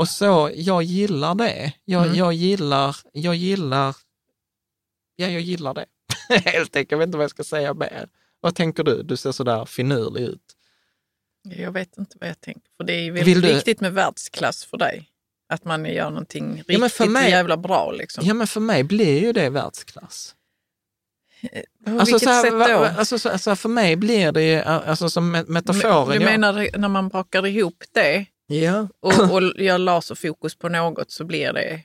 Och 0.00 0.08
så, 0.08 0.50
jag 0.54 0.82
gillar 0.82 1.34
det. 1.34 1.72
Jag, 1.84 2.04
mm. 2.04 2.16
jag 2.16 2.32
gillar, 2.32 2.96
jag 3.12 3.34
gillar, 3.34 3.96
ja, 5.16 5.28
jag 5.28 5.40
gillar 5.40 5.74
det. 5.74 5.86
Helt 6.28 6.76
enkelt, 6.76 6.90
jag 6.90 6.98
vet 6.98 7.06
inte 7.06 7.18
vad 7.18 7.24
jag 7.24 7.30
ska 7.30 7.44
säga 7.44 7.74
mer. 7.74 8.08
Vad 8.40 8.54
tänker 8.54 8.84
du? 8.84 9.02
Du 9.02 9.16
ser 9.16 9.32
sådär 9.32 9.64
finurlig 9.64 10.22
ut. 10.22 10.56
Jag 11.42 11.72
vet 11.72 11.98
inte 11.98 12.16
vad 12.20 12.28
jag 12.28 12.40
tänker, 12.40 12.70
för 12.76 12.84
det 12.84 12.92
är 12.92 13.12
väldigt 13.12 13.42
du... 13.42 13.54
viktigt 13.54 13.80
med 13.80 13.92
världsklass 13.92 14.64
för 14.64 14.76
dig. 14.76 15.08
Att 15.48 15.64
man 15.64 15.84
gör 15.84 16.10
någonting 16.10 16.56
riktigt 16.56 16.80
ja, 16.80 16.88
för 16.88 17.06
mig, 17.06 17.30
jävla 17.30 17.56
bra. 17.56 17.92
Liksom. 17.92 18.26
Ja, 18.26 18.34
men 18.34 18.46
för 18.46 18.60
mig 18.60 18.84
blir 18.84 19.20
ju 19.20 19.32
det 19.32 19.50
världsklass. 19.50 20.34
Eh, 21.42 21.62
på 21.84 21.90
alltså, 21.90 22.14
vilket 22.14 22.28
här, 22.28 22.42
sätt 22.42 22.52
då? 22.52 22.84
Alltså, 22.84 23.18
så, 23.18 23.38
så 23.38 23.56
för 23.56 23.68
mig 23.68 23.96
blir 23.96 24.32
det 24.32 24.42
ju, 24.42 24.60
alltså 24.60 25.10
som 25.10 25.30
metaforen. 25.30 26.18
Du 26.18 26.24
menar 26.24 26.62
jag, 26.62 26.80
när 26.80 26.88
man 26.88 27.08
bakar 27.08 27.46
ihop 27.46 27.84
det 27.92 28.26
ja. 28.50 28.88
och, 29.00 29.12
och 29.32 29.42
gör 29.62 29.78
laserfokus 29.78 30.54
på 30.54 30.68
något 30.68 31.10
så 31.10 31.24
blir 31.24 31.52
det 31.52 31.82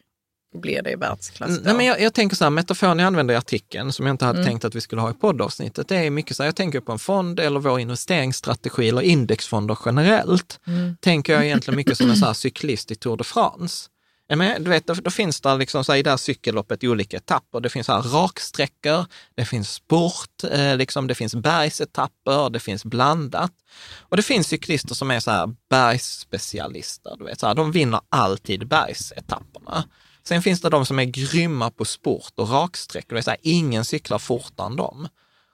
blir 0.62 0.82
det 0.82 0.92
i 0.92 0.96
världsklass 0.96 1.58
då? 1.58 1.64
Nej, 1.64 1.74
men 1.74 1.86
jag, 1.86 2.02
jag, 2.02 2.14
tänker 2.14 2.36
så 2.36 2.44
här, 2.44 2.52
metaforen 2.52 3.00
jag 3.00 3.08
använder 3.08 3.34
i 3.34 3.38
artikeln, 3.38 3.92
som 3.92 4.06
jag 4.06 4.14
inte 4.14 4.26
hade 4.26 4.40
mm. 4.40 4.50
tänkt 4.50 4.66
att 4.66 4.76
vi 4.76 4.82
skulle 4.82 5.02
ha 5.02 5.12
i 5.12 5.14
poddavsnittet, 5.14 5.88
det 5.88 5.96
är 5.96 6.10
mycket 6.10 6.38
så 6.38 6.44
här, 6.44 6.48
jag 6.48 6.56
tänker 6.56 6.80
på 6.80 6.92
en 6.92 7.00
fond 7.00 7.40
eller 7.40 7.60
vår 7.60 7.80
investeringsstrategi 7.80 8.90
eller 8.90 9.02
indexfonder 9.02 9.78
generellt. 9.86 10.60
Mm. 10.68 10.98
Tänker 11.02 11.34
jag 11.34 11.46
egentligen 11.46 11.76
mycket 11.76 11.98
som 11.98 12.10
en 12.10 12.16
så 12.16 12.26
här 12.26 12.34
cyklist 12.34 12.92
i 12.92 12.96
Tour 12.96 13.18
de 13.18 13.24
France. 13.24 13.90
Men, 14.28 14.64
du 14.64 14.70
vet, 14.70 14.88
då, 14.88 14.94
då 14.94 15.12
finns 15.12 15.42
det 15.42 15.56
liksom 15.56 15.84
så 15.84 15.92
här, 15.92 16.00
i 16.00 16.04
det 16.04 16.10
här 16.10 16.18
cykelloppet 16.18 16.84
olika 16.84 17.18
etapper. 17.18 17.60
Det 17.60 17.70
finns 17.70 17.86
så 17.86 17.94
här 17.94 18.02
raksträckor, 18.02 19.06
det 19.36 19.46
finns 19.46 19.74
sport, 19.74 20.44
eh, 20.52 20.78
liksom, 20.78 21.08
det 21.08 21.16
finns 21.16 21.36
bergsetapper, 21.36 22.50
det 22.50 22.60
finns 22.60 22.86
blandat. 22.86 23.52
Och 24.00 24.18
det 24.18 24.24
finns 24.24 24.48
cyklister 24.48 24.96
som 24.96 25.12
är 25.12 25.20
så 25.20 25.32
här 25.32 25.56
bergsspecialister. 25.70 27.16
Du 27.18 27.26
vet, 27.26 27.40
så 27.40 27.48
här, 27.48 27.56
de 27.56 27.72
vinner 27.72 28.00
alltid 28.10 28.68
bergsetapperna. 28.68 29.84
Sen 30.24 30.42
finns 30.42 30.62
det 30.62 30.70
de 30.70 30.86
som 30.86 31.00
är 31.00 31.06
grymma 31.06 31.72
på 31.72 31.86
sport 31.86 32.34
och 32.36 32.50
raksträckor, 32.50 33.16
det 33.16 33.20
är 33.20 33.24
så 33.24 33.30
här, 33.30 33.40
ingen 33.42 33.86
cyklar 33.86 34.20
fortare 34.20 34.68
än 34.68 34.76
dem. 34.76 35.08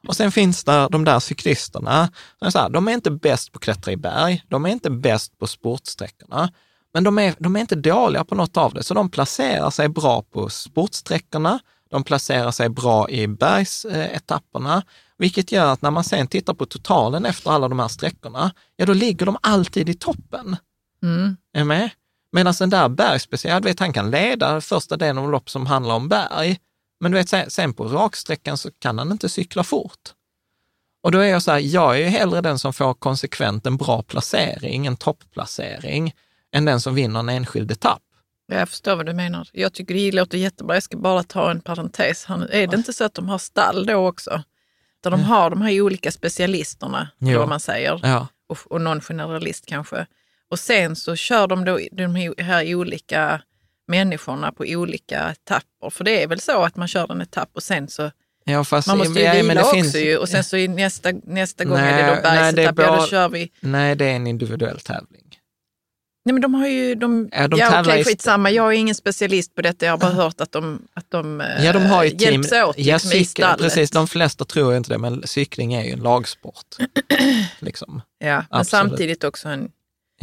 Och 0.07 0.15
sen 0.15 0.31
finns 0.31 0.63
det 0.63 0.87
de 0.91 1.05
där 1.05 1.19
cyklisterna, 1.19 2.11
som 2.39 2.47
är 2.47 2.51
så 2.51 2.59
här, 2.59 2.69
de 2.69 2.87
är 2.87 2.91
inte 2.91 3.11
bäst 3.11 3.51
på 3.51 3.57
att 3.57 3.63
klättra 3.63 3.91
i 3.91 3.97
berg, 3.97 4.43
de 4.47 4.65
är 4.65 4.69
inte 4.69 4.89
bäst 4.89 5.39
på 5.39 5.47
sportsträckorna, 5.47 6.51
men 6.93 7.03
de 7.03 7.19
är, 7.19 7.35
de 7.39 7.55
är 7.55 7.59
inte 7.59 7.75
dåliga 7.75 8.23
på 8.23 8.35
något 8.35 8.57
av 8.57 8.73
det, 8.73 8.83
så 8.83 8.93
de 8.93 9.09
placerar 9.09 9.69
sig 9.69 9.89
bra 9.89 10.21
på 10.21 10.49
sportsträckorna, 10.49 11.59
de 11.89 12.03
placerar 12.03 12.51
sig 12.51 12.69
bra 12.69 13.09
i 13.09 13.27
bergsetapperna, 13.27 14.83
vilket 15.17 15.51
gör 15.51 15.73
att 15.73 15.81
när 15.81 15.91
man 15.91 16.03
sen 16.03 16.27
tittar 16.27 16.53
på 16.53 16.65
totalen 16.65 17.25
efter 17.25 17.51
alla 17.51 17.67
de 17.67 17.79
här 17.79 17.87
sträckorna, 17.87 18.51
ja 18.75 18.85
då 18.85 18.93
ligger 18.93 19.25
de 19.25 19.37
alltid 19.41 19.89
i 19.89 19.93
toppen. 19.93 20.57
Mm. 21.03 21.37
Är 21.53 21.63
med? 21.63 21.89
Medan 22.31 22.53
den 22.59 22.69
där 22.69 22.89
bergspecial, 22.89 23.63
vet, 23.63 23.79
han 23.79 23.93
kan 23.93 24.11
leda 24.11 24.61
första 24.61 24.97
delen 24.97 25.17
av 25.17 25.31
lopp 25.31 25.49
som 25.49 25.65
handlar 25.65 25.95
om 25.95 26.09
berg, 26.09 26.59
men 26.99 27.11
du 27.11 27.17
vet, 27.17 27.53
sen, 27.53 27.73
på 27.73 27.87
raksträckan 27.87 28.57
så 28.57 28.69
kan 28.79 28.97
han 28.97 29.11
inte 29.11 29.29
cykla 29.29 29.63
fort. 29.63 30.13
Och 31.03 31.11
då 31.11 31.19
är 31.19 31.27
jag 31.27 31.41
så 31.41 31.51
här, 31.51 31.59
jag 31.59 31.95
är 31.95 31.99
ju 31.99 32.05
hellre 32.05 32.41
den 32.41 32.59
som 32.59 32.73
får 32.73 32.93
konsekvent 32.93 33.65
en 33.65 33.77
bra 33.77 34.03
placering, 34.03 34.87
en 34.87 34.97
topplacering, 34.97 36.13
än 36.51 36.65
den 36.65 36.81
som 36.81 36.95
vinner 36.95 37.19
en 37.19 37.29
enskild 37.29 37.71
etapp. 37.71 38.01
Jag 38.47 38.69
förstår 38.69 38.95
vad 38.95 39.05
du 39.05 39.13
menar. 39.13 39.47
Jag 39.53 39.73
tycker 39.73 39.93
det 39.93 40.11
låter 40.11 40.37
jättebra. 40.37 40.75
Jag 40.75 40.83
ska 40.83 40.97
bara 40.97 41.23
ta 41.23 41.51
en 41.51 41.61
parentes. 41.61 42.27
Är 42.29 42.67
det 42.67 42.75
inte 42.75 42.93
så 42.93 43.03
att 43.03 43.13
de 43.13 43.29
har 43.29 43.37
stall 43.37 43.85
då 43.85 44.07
också? 44.07 44.43
Där 45.03 45.11
de 45.11 45.23
har 45.23 45.49
de 45.49 45.61
här 45.61 45.81
olika 45.81 46.11
specialisterna, 46.11 47.09
jo. 47.19 47.39
vad 47.39 47.49
man 47.49 47.59
säger, 47.59 47.99
ja. 48.03 48.27
och, 48.47 48.57
och 48.65 48.81
någon 48.81 49.01
generalist 49.01 49.65
kanske. 49.65 50.05
Och 50.49 50.59
sen 50.59 50.95
så 50.95 51.15
kör 51.15 51.47
de 51.47 51.65
då 51.65 51.79
de 51.91 52.33
här 52.37 52.75
olika 52.75 53.41
människorna 53.87 54.51
på 54.51 54.63
olika 54.67 55.29
etapper. 55.31 55.89
För 55.89 56.03
det 56.03 56.23
är 56.23 56.27
väl 56.27 56.39
så 56.39 56.63
att 56.63 56.75
man 56.75 56.87
kör 56.87 57.11
en 57.11 57.21
etapp 57.21 57.49
och 57.53 57.63
sen 57.63 57.87
så 57.87 58.11
Ja, 58.43 58.63
fast, 58.63 58.87
man 58.87 58.97
måste 58.97 59.19
ju 59.19 59.25
ja, 59.25 59.33
vila 59.33 59.61
också 59.61 59.75
finns, 59.75 59.95
ju. 59.95 60.17
Och 60.17 60.29
sen 60.29 60.43
så 60.43 60.57
i 60.57 60.67
nästa, 60.67 61.11
nästa 61.23 61.63
gång 61.63 61.77
nej, 61.77 61.93
är 61.93 62.07
det 62.07 62.15
då 62.15 62.21
bergsetapp, 62.21 62.79
ja 62.79 62.95
då 62.95 63.07
kör 63.07 63.29
vi. 63.29 63.51
Nej, 63.59 63.95
det 63.95 64.05
är 64.05 64.15
en 64.15 64.27
individuell 64.27 64.79
tävling. 64.79 65.20
Nej 66.25 66.33
men 66.33 66.41
de 66.41 66.53
har 66.53 66.67
ju, 66.67 66.95
de, 66.95 67.29
ja, 67.31 67.47
de 67.47 67.59
ja 67.59 67.81
okej 67.81 68.03
skitsamma, 68.03 68.51
jag 68.51 68.67
är 68.67 68.77
ingen 68.77 68.95
specialist 68.95 69.55
på 69.55 69.61
detta, 69.61 69.85
jag 69.85 69.93
har 69.93 69.97
bara 69.97 70.11
hört 70.11 70.41
att 70.41 70.51
de, 70.51 70.81
att 70.93 71.11
de, 71.11 71.43
ja, 71.63 71.73
de 71.73 71.85
har 71.85 72.03
ju 72.03 72.09
hjälps 72.09 72.49
team, 72.49 72.69
åt 72.69 72.77
ja, 72.77 72.95
liksom, 72.95 73.11
cykel, 73.11 73.55
i 73.59 73.61
Precis, 73.63 73.91
de 73.91 74.07
flesta 74.07 74.45
tror 74.45 74.75
inte 74.75 74.89
det, 74.89 74.97
men 74.97 75.27
cykling 75.27 75.73
är 75.73 75.83
ju 75.83 75.91
en 75.91 75.99
lagsport. 75.99 76.75
liksom. 77.59 78.01
Ja, 78.19 78.45
men 78.51 78.65
samtidigt 78.65 79.23
också 79.23 79.49
en 79.49 79.71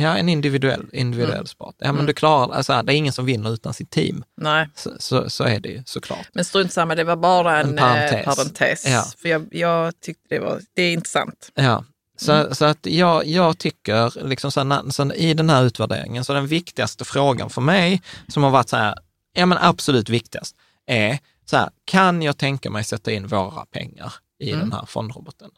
Ja, 0.01 0.17
en 0.17 0.29
individuell, 0.29 0.87
individuell 0.93 1.35
mm. 1.35 1.47
sport. 1.47 1.75
Ja, 1.79 1.87
men 1.87 1.95
mm. 1.95 2.07
du 2.07 2.13
klarar, 2.13 2.55
alltså, 2.55 2.83
det 2.83 2.93
är 2.93 2.97
ingen 2.97 3.13
som 3.13 3.27
vinner 3.27 3.55
utan 3.55 3.75
sitt 3.75 3.91
team. 3.91 4.25
Nej. 4.37 4.69
Så, 4.75 4.91
så, 4.99 5.31
så 5.31 5.45
är 5.45 5.61
det 5.61 5.69
ju 5.69 5.83
såklart. 5.87 6.29
Men 6.33 6.45
strunt 6.45 6.73
samma, 6.73 6.95
det 6.95 7.05
var 7.05 7.17
bara 7.17 7.61
en, 7.61 7.69
en 7.69 7.77
parentes. 7.77 8.13
Eh, 8.13 8.35
parentes. 8.35 8.87
Ja. 8.87 9.05
För 9.23 9.29
jag, 9.29 9.49
jag 9.51 10.01
tyckte 10.01 10.35
det 10.35 10.39
var, 10.39 10.61
det 10.75 10.83
är 10.83 10.93
intressant. 10.93 11.51
Ja, 11.55 11.85
så, 12.21 12.33
mm. 12.33 12.55
så 12.55 12.65
att 12.65 12.87
jag, 12.87 13.27
jag 13.27 13.59
tycker, 13.59 14.29
liksom 14.29 14.53
så, 14.53 14.65
när, 14.65 14.91
så 14.91 15.13
i 15.13 15.35
den 15.35 15.51
här 15.51 15.65
utvärderingen, 15.65 16.25
så 16.25 16.33
den 16.33 16.47
viktigaste 16.47 17.05
frågan 17.05 17.51
för 17.51 17.61
mig, 17.61 18.03
som 18.29 18.43
har 18.43 18.51
varit 18.51 18.69
så 18.69 18.77
här, 18.77 18.95
ja 19.33 19.47
men 19.47 19.59
absolut 19.59 20.09
viktigast, 20.09 20.57
är 20.87 21.19
så 21.45 21.57
här, 21.57 21.71
kan 21.85 22.23
jag 22.23 22.39
tänka 22.39 22.71
mig 22.71 22.85
sätta 22.85 23.13
in 23.13 23.27
våra 23.27 23.67
pengar 23.67 24.13
i 24.39 24.51
mm. 24.51 24.61
den 24.61 24.73
här 24.73 24.87
fondroboten? 24.87 25.51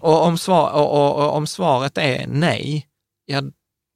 Och 0.00 0.22
om, 0.22 0.38
svar, 0.38 0.70
och, 0.70 0.92
och, 0.92 1.24
och 1.24 1.36
om 1.36 1.46
svaret 1.46 1.98
är 1.98 2.26
nej, 2.26 2.86
ja 3.26 3.42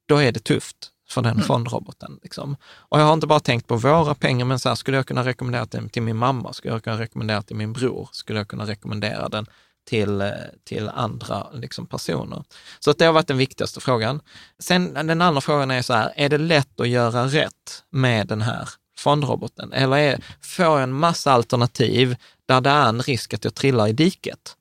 då 0.09 0.22
är 0.22 0.32
det 0.32 0.44
tufft 0.44 0.90
för 1.11 1.22
den 1.22 1.32
mm. 1.32 1.44
fondroboten. 1.44 2.18
Liksom. 2.22 2.57
Och 2.64 3.00
jag 3.00 3.05
har 3.05 3.12
inte 3.12 3.26
bara 3.26 3.40
tänkt 3.40 3.66
på 3.66 3.76
våra 3.76 4.14
pengar, 4.14 4.44
men 4.44 4.59
så 4.59 4.68
här, 4.68 4.76
skulle 4.76 4.96
jag 4.96 5.07
kunna 5.07 5.24
rekommendera 5.24 5.64
den 5.64 5.88
till 5.88 6.03
min 6.03 6.16
mamma, 6.16 6.53
skulle 6.53 6.74
jag 6.74 6.84
kunna 6.84 6.98
rekommendera 6.98 7.42
till 7.42 7.57
min 7.57 7.72
bror, 7.72 8.09
skulle 8.12 8.40
jag 8.40 8.48
kunna 8.48 8.66
rekommendera 8.66 9.28
den 9.28 9.46
till, 9.85 10.33
till 10.64 10.89
andra 10.89 11.47
liksom, 11.53 11.87
personer. 11.87 12.45
Så 12.80 12.91
att 12.91 12.99
det 12.99 13.05
har 13.05 13.12
varit 13.12 13.26
den 13.26 13.39
viktigaste 13.39 13.80
frågan. 13.80 14.20
Sen 14.59 14.95
den 14.95 15.22
andra 15.22 15.41
frågan 15.41 15.70
är 15.70 15.83
så 15.83 15.93
här, 15.93 16.12
är 16.16 16.28
det 16.28 16.39
lätt 16.39 16.80
att 16.80 16.89
göra 16.89 17.26
rätt 17.26 17.85
med 17.91 18.26
den 18.26 18.43
här 18.43 18.68
fondroboten? 18.97 19.72
Eller 19.72 19.97
är, 19.97 20.24
får 20.41 20.64
jag 20.64 20.83
en 20.83 20.93
massa 20.93 21.33
alternativ 21.33 22.16
där 22.47 22.61
det 22.61 22.70
är 22.70 22.89
en 22.89 23.03
risk 23.03 23.35
att 23.35 23.45
jag 23.45 23.55
trillar 23.55 23.89
i 23.89 23.93
diket? 23.93 24.57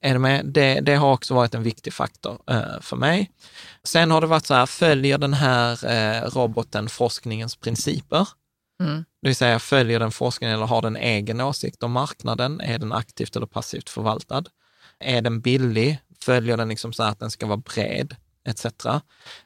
Är 0.00 0.12
det, 0.12 0.18
med? 0.18 0.46
Det, 0.46 0.80
det 0.80 0.94
har 0.94 1.12
också 1.12 1.34
varit 1.34 1.54
en 1.54 1.62
viktig 1.62 1.92
faktor 1.92 2.38
eh, 2.50 2.80
för 2.80 2.96
mig. 2.96 3.30
Sen 3.84 4.10
har 4.10 4.20
det 4.20 4.26
varit 4.26 4.46
så 4.46 4.54
här, 4.54 4.66
följer 4.66 5.18
den 5.18 5.34
här 5.34 5.86
eh, 5.86 6.22
roboten 6.30 6.88
forskningens 6.88 7.56
principer? 7.56 8.28
Mm. 8.80 9.04
Det 9.22 9.28
vill 9.28 9.36
säga, 9.36 9.58
följer 9.58 10.00
den 10.00 10.10
forskningen 10.10 10.56
eller 10.56 10.66
har 10.66 10.82
den 10.82 10.96
egen 10.96 11.40
åsikt 11.40 11.82
om 11.82 11.92
marknaden? 11.92 12.60
Är 12.60 12.78
den 12.78 12.92
aktivt 12.92 13.36
eller 13.36 13.46
passivt 13.46 13.90
förvaltad? 13.90 14.44
Är 15.00 15.22
den 15.22 15.40
billig? 15.40 15.98
Följer 16.20 16.56
den 16.56 16.68
liksom 16.68 16.92
så 16.92 17.02
att 17.02 17.20
den 17.20 17.30
ska 17.30 17.46
vara 17.46 17.56
bred? 17.74 18.16
Etc. 18.44 18.66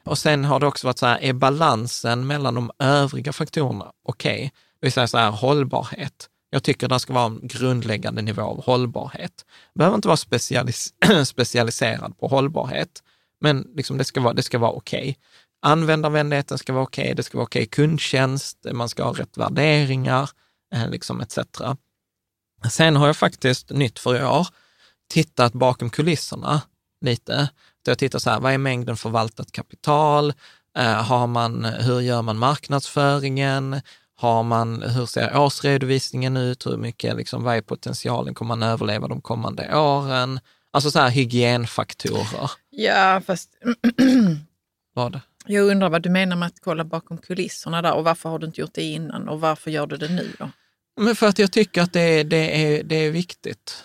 Och 0.03 0.17
sen 0.17 0.45
har 0.45 0.59
det 0.59 0.67
också 0.67 0.87
varit 0.87 0.97
så 0.97 1.05
här, 1.05 1.19
är 1.21 1.33
balansen 1.33 2.27
mellan 2.27 2.55
de 2.55 2.71
övriga 2.79 3.33
faktorerna 3.33 3.91
okej? 4.03 4.35
Okay? 4.35 4.43
Det 4.79 4.85
vill 4.85 4.91
säga 4.91 5.07
så 5.07 5.17
här, 5.17 5.31
hållbarhet. 5.31 6.29
Jag 6.49 6.63
tycker 6.63 6.87
det 6.87 6.99
ska 6.99 7.13
vara 7.13 7.25
en 7.25 7.39
grundläggande 7.43 8.21
nivå 8.21 8.41
av 8.41 8.65
hållbarhet. 8.65 9.45
Behöver 9.75 9.95
inte 9.95 10.07
vara 10.07 10.17
specialis 10.17 10.93
specialiserad 11.25 12.19
på 12.19 12.27
hållbarhet, 12.27 13.03
men 13.41 13.67
liksom 13.75 13.97
det 13.97 14.03
ska 14.03 14.21
vara, 14.21 14.33
det 14.33 14.43
ska 14.43 14.59
vara 14.59 14.71
okej. 14.71 14.99
Okay. 14.99 15.15
Användarvänligheten 15.65 16.57
ska 16.57 16.73
vara 16.73 16.83
okej, 16.83 17.03
okay, 17.03 17.13
det 17.13 17.23
ska 17.23 17.37
vara 17.37 17.45
okej 17.45 17.59
okay. 17.59 17.69
kundtjänst, 17.69 18.57
man 18.71 18.89
ska 18.89 19.03
ha 19.03 19.13
rätt 19.13 19.37
värderingar, 19.37 20.29
eh, 20.75 20.89
liksom 20.89 21.21
etc. 21.21 21.37
Sen 22.71 22.95
har 22.95 23.07
jag 23.07 23.17
faktiskt, 23.17 23.69
nytt 23.69 23.99
för 23.99 24.15
i 24.15 24.23
år, 24.23 24.47
tittat 25.09 25.53
bakom 25.53 25.89
kulisserna 25.89 26.61
lite. 27.01 27.49
Jag 27.85 27.97
tittar 27.97 28.19
så 28.19 28.29
här, 28.29 28.39
vad 28.39 28.53
är 28.53 28.57
mängden 28.57 28.97
förvaltat 28.97 29.51
kapital? 29.51 30.33
Eh, 30.77 31.03
har 31.03 31.27
man, 31.27 31.65
hur 31.65 31.99
gör 32.01 32.21
man 32.21 32.37
marknadsföringen? 32.37 33.81
Har 34.15 34.43
man, 34.43 34.81
hur 34.81 35.05
ser 35.05 35.37
årsredovisningen 35.37 36.37
ut? 36.37 36.65
Hur 36.65 36.77
mycket, 36.77 37.15
liksom, 37.15 37.43
vad 37.43 37.55
är 37.55 37.61
potentialen? 37.61 38.33
Kommer 38.33 38.55
man 38.55 38.69
överleva 38.69 39.07
de 39.07 39.21
kommande 39.21 39.77
åren? 39.77 40.39
Alltså 40.71 40.91
så 40.91 40.99
här 40.99 41.09
hygienfaktorer. 41.09 42.51
Ja, 42.69 43.21
fast... 43.25 43.49
vad? 44.93 45.19
Jag 45.45 45.65
undrar 45.67 45.89
vad 45.89 46.01
du 46.01 46.09
menar 46.09 46.35
med 46.35 46.45
att 46.47 46.59
kolla 46.61 46.83
bakom 46.83 47.17
kulisserna 47.17 47.81
där 47.81 47.93
och 47.93 48.03
varför 48.03 48.29
har 48.29 48.39
du 48.39 48.45
inte 48.45 48.61
gjort 48.61 48.73
det 48.73 48.81
innan 48.83 49.29
och 49.29 49.41
varför 49.41 49.71
gör 49.71 49.87
du 49.87 49.97
det 49.97 50.09
nu 50.09 50.31
då? 50.39 50.49
Men 51.01 51.15
för 51.15 51.27
att 51.27 51.39
jag 51.39 51.51
tycker 51.51 51.81
att 51.81 51.93
det 51.93 52.01
är, 52.01 52.23
det 52.23 52.65
är, 52.77 52.83
det 52.83 52.95
är 52.95 53.11
viktigt. 53.11 53.83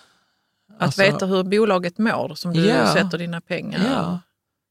Att 0.77 0.81
alltså, 0.81 1.01
veta 1.01 1.25
hur 1.25 1.43
bolaget 1.43 1.97
mår 1.97 2.35
som 2.35 2.53
du 2.53 2.65
ja, 2.65 2.93
sätter 2.93 3.17
dina 3.17 3.41
pengar 3.41 3.81
Ja, 3.93 4.19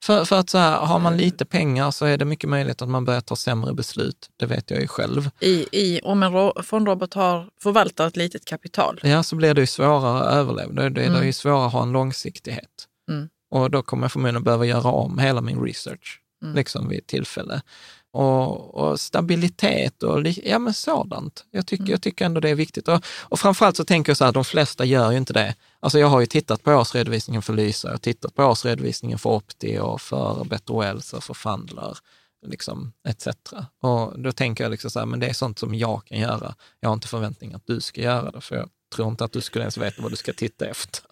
För, 0.05 0.25
för 0.25 0.39
att 0.39 0.51
så 0.51 0.59
här, 0.59 0.77
har 0.77 0.99
man 0.99 1.17
lite 1.17 1.45
pengar 1.45 1.91
så 1.91 2.07
är 2.07 2.17
det 2.19 2.25
mycket 2.25 2.51
möjligt 2.51 2.83
att 2.83 2.89
man 2.89 3.05
börjar 3.05 3.21
ta 3.21 3.37
sämre 3.37 3.75
beslut. 3.75 4.31
Det 4.37 4.47
vet 4.47 4.71
jag 4.71 4.81
ju 4.81 4.87
själv. 4.87 5.31
I, 5.41 5.67
i, 5.73 6.01
om 6.05 6.23
en 6.23 6.33
ro- 6.33 6.63
fondrobot 6.63 7.15
har, 7.15 7.49
förvaltar 7.63 8.07
ett 8.07 8.17
litet 8.17 8.45
kapital. 8.45 9.01
Ja, 9.03 9.23
så 9.23 9.37
blir 9.37 9.55
det 9.55 9.61
ju 9.61 9.67
svårare 9.67 10.21
att 10.21 10.35
överleva. 10.35 10.73
Det, 10.73 10.83
det, 10.83 10.89
det 10.91 11.03
är 11.05 11.09
Mm. 11.11 11.27
ju 11.27 11.33
svårare 11.33 11.67
att 11.67 11.73
ha 11.73 11.83
en 11.83 11.93
långsiktighet. 11.93 12.87
Mm. 13.11 13.29
Och 13.51 13.71
då 13.71 13.83
kommer 13.83 14.05
jag 14.05 14.13
förmodligen 14.13 14.43
behöva 14.45 14.65
göra 14.67 14.89
om 14.91 15.19
hela 15.19 15.41
min 15.41 15.61
research, 15.65 16.21
Mm. 16.43 16.55
liksom 16.55 16.89
vid 16.89 16.99
ett 16.99 17.07
tillfälle. 17.07 17.61
Och, 18.13 18.75
och 18.75 19.01
stabilitet 19.01 20.03
och 20.03 20.27
ja, 20.27 20.59
men 20.59 20.75
sådant. 20.75 21.45
Jag 21.51 21.67
tycker, 21.67 21.83
Mm. 21.83 21.91
jag 21.91 22.03
tycker 22.03 22.25
ändå 22.25 22.41
det 22.41 22.49
är 22.51 22.55
viktigt. 22.55 22.89
Och, 22.89 23.05
och 23.21 23.41
framförallt 23.41 23.77
så 23.77 23.85
tänker 23.85 24.11
jag 24.11 24.17
så 24.17 24.25
här, 24.25 24.33
de 24.33 24.45
flesta 24.45 24.85
gör 24.85 25.11
ju 25.11 25.17
inte 25.19 25.33
det. 25.33 25.55
Alltså 25.81 25.99
jag 25.99 26.07
har 26.07 26.21
ju 26.21 26.27
tittat 26.27 26.63
på 26.63 26.73
årsredovisningen 26.73 27.43
för 27.43 27.53
Lysa, 27.53 27.89
jag 27.89 27.93
har 27.93 27.99
tittat 27.99 28.35
på 28.35 28.45
årsredovisningen 28.45 29.19
för 29.19 29.31
Opti 29.31 29.79
och 29.79 30.01
för 30.01 30.45
Better 30.45 30.75
Wells 30.81 31.13
och 31.13 31.25
för 31.25 31.35
Fundler, 31.35 31.97
liksom, 32.47 32.93
etc. 33.09 33.27
Och 33.83 34.21
då 34.21 34.33
tänker 34.33 34.65
jag 34.65 34.71
liksom 34.71 34.91
så 34.91 34.99
här, 34.99 35.07
men 35.07 35.21
det 35.21 35.27
är 35.27 35.33
sånt 35.33 35.59
som 35.59 35.75
jag 35.75 36.05
kan 36.05 36.19
göra. 36.19 36.55
Jag 36.81 36.89
har 36.89 36.95
inte 36.95 37.09
förväntning 37.09 37.53
att 37.55 37.67
du 37.67 37.81
ska 37.81 38.01
göra 38.01 38.31
det, 38.31 38.41
för 38.41 38.57
jag 38.57 38.69
tror 38.95 39.09
inte 39.09 39.25
att 39.25 39.33
du 39.33 39.41
skulle 39.41 39.63
ens 39.63 39.79
veta 39.79 40.03
vad 40.03 40.13
du 40.13 40.17
ska 40.17 40.33
titta 40.33 40.67
efter. 40.67 41.05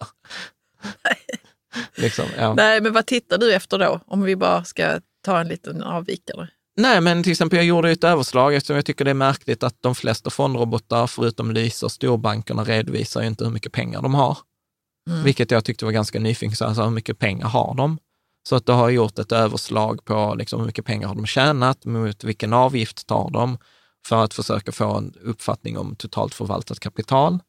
liksom, 1.95 2.25
ja. 2.37 2.53
Nej, 2.53 2.81
men 2.81 2.93
vad 2.93 3.05
tittar 3.05 3.37
du 3.37 3.53
efter 3.53 3.77
då? 3.79 3.99
Om 4.07 4.21
vi 4.21 4.35
bara 4.35 4.63
ska 4.63 4.99
ta 5.27 5.39
en 5.39 5.47
liten 5.47 5.83
avvikare. 5.83 6.47
Nej, 6.77 7.01
men 7.01 7.23
till 7.23 7.31
exempel 7.31 7.57
jag 7.57 7.65
gjorde 7.65 7.91
ett 7.91 8.03
överslag 8.03 8.55
eftersom 8.55 8.75
jag 8.75 8.85
tycker 8.85 9.05
det 9.05 9.11
är 9.11 9.15
märkligt 9.15 9.63
att 9.63 9.75
de 9.81 9.95
flesta 9.95 10.29
fondrobotar, 10.29 11.07
förutom 11.07 11.51
Lysa 11.51 11.85
och 11.85 11.91
storbankerna, 11.91 12.63
redovisar 12.63 13.21
ju 13.21 13.27
inte 13.27 13.43
hur 13.43 13.51
mycket 13.51 13.71
pengar 13.71 14.01
de 14.01 14.15
har. 14.15 14.37
Mm. 15.09 15.23
Vilket 15.23 15.51
jag 15.51 15.65
tyckte 15.65 15.85
var 15.85 15.91
ganska 15.91 16.19
nyfiket, 16.19 16.61
alltså 16.61 16.83
hur 16.83 16.91
mycket 16.91 17.19
pengar 17.19 17.47
har 17.47 17.75
de? 17.75 17.97
Så 18.49 18.55
att 18.55 18.65
då 18.65 18.73
har 18.73 18.81
jag 18.81 18.91
gjort 18.91 19.19
ett 19.19 19.31
överslag 19.31 20.05
på 20.05 20.35
liksom, 20.37 20.59
hur 20.59 20.67
mycket 20.67 20.85
pengar 20.85 21.07
har 21.07 21.15
de 21.15 21.25
tjänat, 21.25 21.85
mot 21.85 22.23
vilken 22.23 22.53
avgift 22.53 23.07
tar 23.07 23.29
de, 23.29 23.57
för 24.07 24.23
att 24.23 24.33
försöka 24.33 24.71
få 24.71 24.97
en 24.97 25.13
uppfattning 25.21 25.77
om 25.77 25.95
totalt 25.95 26.33
förvaltat 26.33 26.79
kapital. 26.79 27.39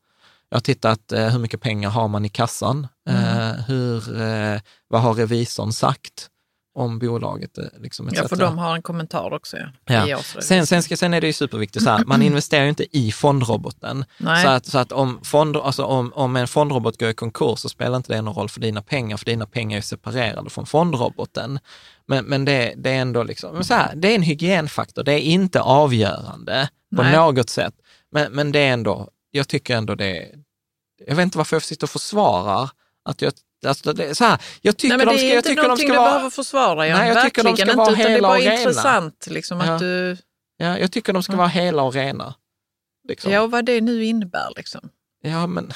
Jag 0.48 0.56
har 0.56 0.60
tittat 0.60 1.12
eh, 1.12 1.28
hur 1.28 1.38
mycket 1.38 1.60
pengar 1.60 1.90
har 1.90 2.08
man 2.08 2.24
i 2.24 2.28
kassan, 2.28 2.86
eh, 3.08 3.52
hur, 3.66 4.20
eh, 4.22 4.60
vad 4.88 5.02
har 5.02 5.14
revisorn 5.14 5.72
sagt 5.72 6.30
om 6.78 6.98
bolaget, 6.98 7.58
eh, 7.58 7.64
liksom. 7.78 8.10
Ja, 8.12 8.28
för 8.28 8.36
de 8.36 8.58
har 8.58 8.74
en 8.74 8.82
kommentar 8.82 9.32
också. 9.34 9.56
Ja. 9.84 10.06
Ja. 10.08 10.18
Sen, 10.40 10.66
sen, 10.66 10.82
ska, 10.82 10.96
sen 10.96 11.14
är 11.14 11.20
det 11.20 11.26
ju 11.26 11.32
superviktigt, 11.32 11.84
så 11.84 11.90
här, 11.90 12.04
man 12.04 12.22
investerar 12.28 12.62
ju 12.62 12.68
inte 12.68 12.96
i 12.98 13.12
fondroboten. 13.12 14.04
Nej. 14.18 14.44
Så 14.44 14.48
att, 14.48 14.66
så 14.66 14.78
att 14.78 14.92
om, 14.92 15.20
fond, 15.24 15.56
alltså 15.56 15.84
om, 15.84 16.12
om 16.14 16.36
en 16.36 16.48
fondrobot 16.48 17.00
går 17.00 17.08
i 17.10 17.14
konkurs 17.14 17.58
så 17.58 17.68
spelar 17.68 17.96
inte 17.96 18.12
det 18.12 18.22
någon 18.22 18.34
roll 18.34 18.48
för 18.48 18.60
dina 18.60 18.82
pengar, 18.82 19.16
för 19.16 19.24
dina 19.24 19.46
pengar 19.46 19.78
är 19.78 19.82
separerade 19.82 20.50
från 20.50 20.66
fondroboten. 20.66 21.58
Men, 22.06 22.24
men 22.24 22.44
det, 22.44 22.74
det 22.76 22.90
är 22.90 23.00
ändå 23.00 23.22
liksom, 23.22 23.64
så 23.64 23.74
här, 23.74 23.94
det 23.96 24.08
är 24.08 24.14
en 24.14 24.22
hygienfaktor, 24.22 25.02
det 25.02 25.12
är 25.12 25.20
inte 25.20 25.60
avgörande 25.60 26.68
på 26.96 27.02
Nej. 27.02 27.16
något 27.16 27.50
sätt. 27.50 27.74
Men, 28.12 28.32
men 28.32 28.52
det 28.52 28.58
är 28.58 28.72
ändå, 28.72 29.08
jag 29.30 29.48
tycker 29.48 29.76
ändå 29.76 29.94
det 29.94 30.28
jag 31.06 31.16
vet 31.16 31.22
inte 31.22 31.38
varför 31.38 31.56
jag 31.56 31.62
sitter 31.62 31.86
och 31.86 31.90
försvarar 31.90 32.70
att 33.04 33.22
jag, 33.22 33.32
alltså 33.66 33.92
det, 33.92 34.14
så 34.14 34.24
här, 34.24 34.42
jag 34.62 34.76
tycker 34.76 34.96
Nej, 34.96 35.06
men 35.06 35.06
de 35.06 35.12
det 35.12 35.18
ska, 35.18 35.26
är 35.26 35.30
jag 35.30 35.38
inte 35.38 35.48
de 35.54 35.62
någonting 35.62 35.88
ska 35.88 35.92
du 35.92 35.98
vara, 35.98 36.10
behöver 36.10 36.30
försvara, 36.30 36.86
Jan. 36.88 36.98
Nej, 36.98 37.08
jag 37.08 37.24
tycker 37.24 37.42
de 37.42 37.48
Verkligen 37.48 37.68
ska 37.68 37.76
vara 37.76 37.90
inte, 37.90 38.02
utan 38.02 38.04
det 38.04 38.10
är 38.10 38.16
hela 38.16 38.28
bara 38.28 38.38
och 38.38 38.42
rena. 38.44 38.54
intressant 38.60 39.26
liksom, 39.30 39.60
Ja. 39.60 39.72
att 39.74 39.80
du... 39.80 40.16
ja, 40.56 40.78
jag 40.78 40.92
tycker 40.92 41.12
de 41.12 41.22
ska 41.22 41.36
vara 41.36 41.48
hela 41.48 41.82
och 41.82 41.94
rena. 41.94 42.34
Liksom. 43.08 43.32
Ja, 43.32 43.40
och 43.40 43.50
vad 43.50 43.64
det 43.64 43.80
nu 43.80 44.04
innebär. 44.04 44.48
Liksom. 44.56 44.88
Ja, 45.22 45.46
men... 45.46 45.72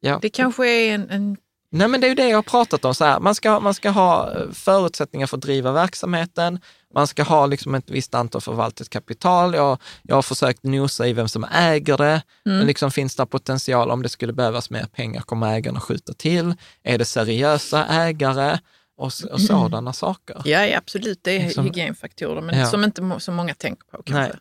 Ja. 0.00 0.18
Det 0.22 0.30
kanske 0.30 0.68
är 0.68 0.94
en... 0.94 1.10
en 1.10 1.36
Nej, 1.70 1.88
men 1.88 2.00
det 2.00 2.06
är 2.06 2.08
ju 2.08 2.14
det 2.14 2.28
jag 2.28 2.38
har 2.38 2.42
pratat 2.42 2.84
om. 2.84 2.94
Så 2.94 3.04
här. 3.04 3.20
Man, 3.20 3.34
ska, 3.34 3.60
man 3.60 3.74
ska 3.74 3.90
ha 3.90 4.32
eh, 4.32 4.50
förutsättningar 4.52 5.26
för 5.26 5.36
att 5.36 5.42
driva 5.42 5.72
verksamheten. 5.72 6.60
Man 6.94 7.06
ska 7.06 7.22
ha 7.22 7.46
liksom 7.46 7.74
ett 7.74 7.90
visst 7.90 8.14
antal 8.14 8.40
förvaltat 8.40 8.88
kapital. 8.88 9.54
Jag, 9.54 9.78
jag 10.02 10.14
har 10.14 10.22
försökt 10.22 10.62
nosa 10.62 11.06
i 11.06 11.12
vem 11.12 11.28
som 11.28 11.44
äger 11.52 11.96
det. 11.96 12.22
Men 12.44 12.66
liksom, 12.66 12.90
finns 12.90 13.16
det 13.16 13.26
potential 13.26 13.90
om 13.90 14.02
det 14.02 14.08
skulle 14.08 14.32
behövas 14.32 14.70
mer 14.70 14.86
pengar? 14.96 15.20
Kommer 15.20 15.52
ägarna 15.54 15.80
skjuta 15.80 16.12
till? 16.12 16.54
Är 16.82 16.98
det 16.98 17.04
seriösa 17.04 17.86
ägare? 17.86 18.58
Och, 18.96 19.06
och 19.32 19.40
sådana 19.40 19.92
saker. 19.92 20.42
ja, 20.44 20.66
ja, 20.66 20.78
absolut, 20.78 21.20
det 21.22 21.30
är 21.36 21.40
Liksom- 21.44 21.64
hygienfaktorer, 21.64 22.40
men 22.40 22.58
Ja. 22.58 22.66
som 22.66 22.84
inte 22.84 23.16
så 23.18 23.32
många 23.32 23.54
tänker 23.54 23.84
på. 23.90 24.02
Kanske. 24.02 24.38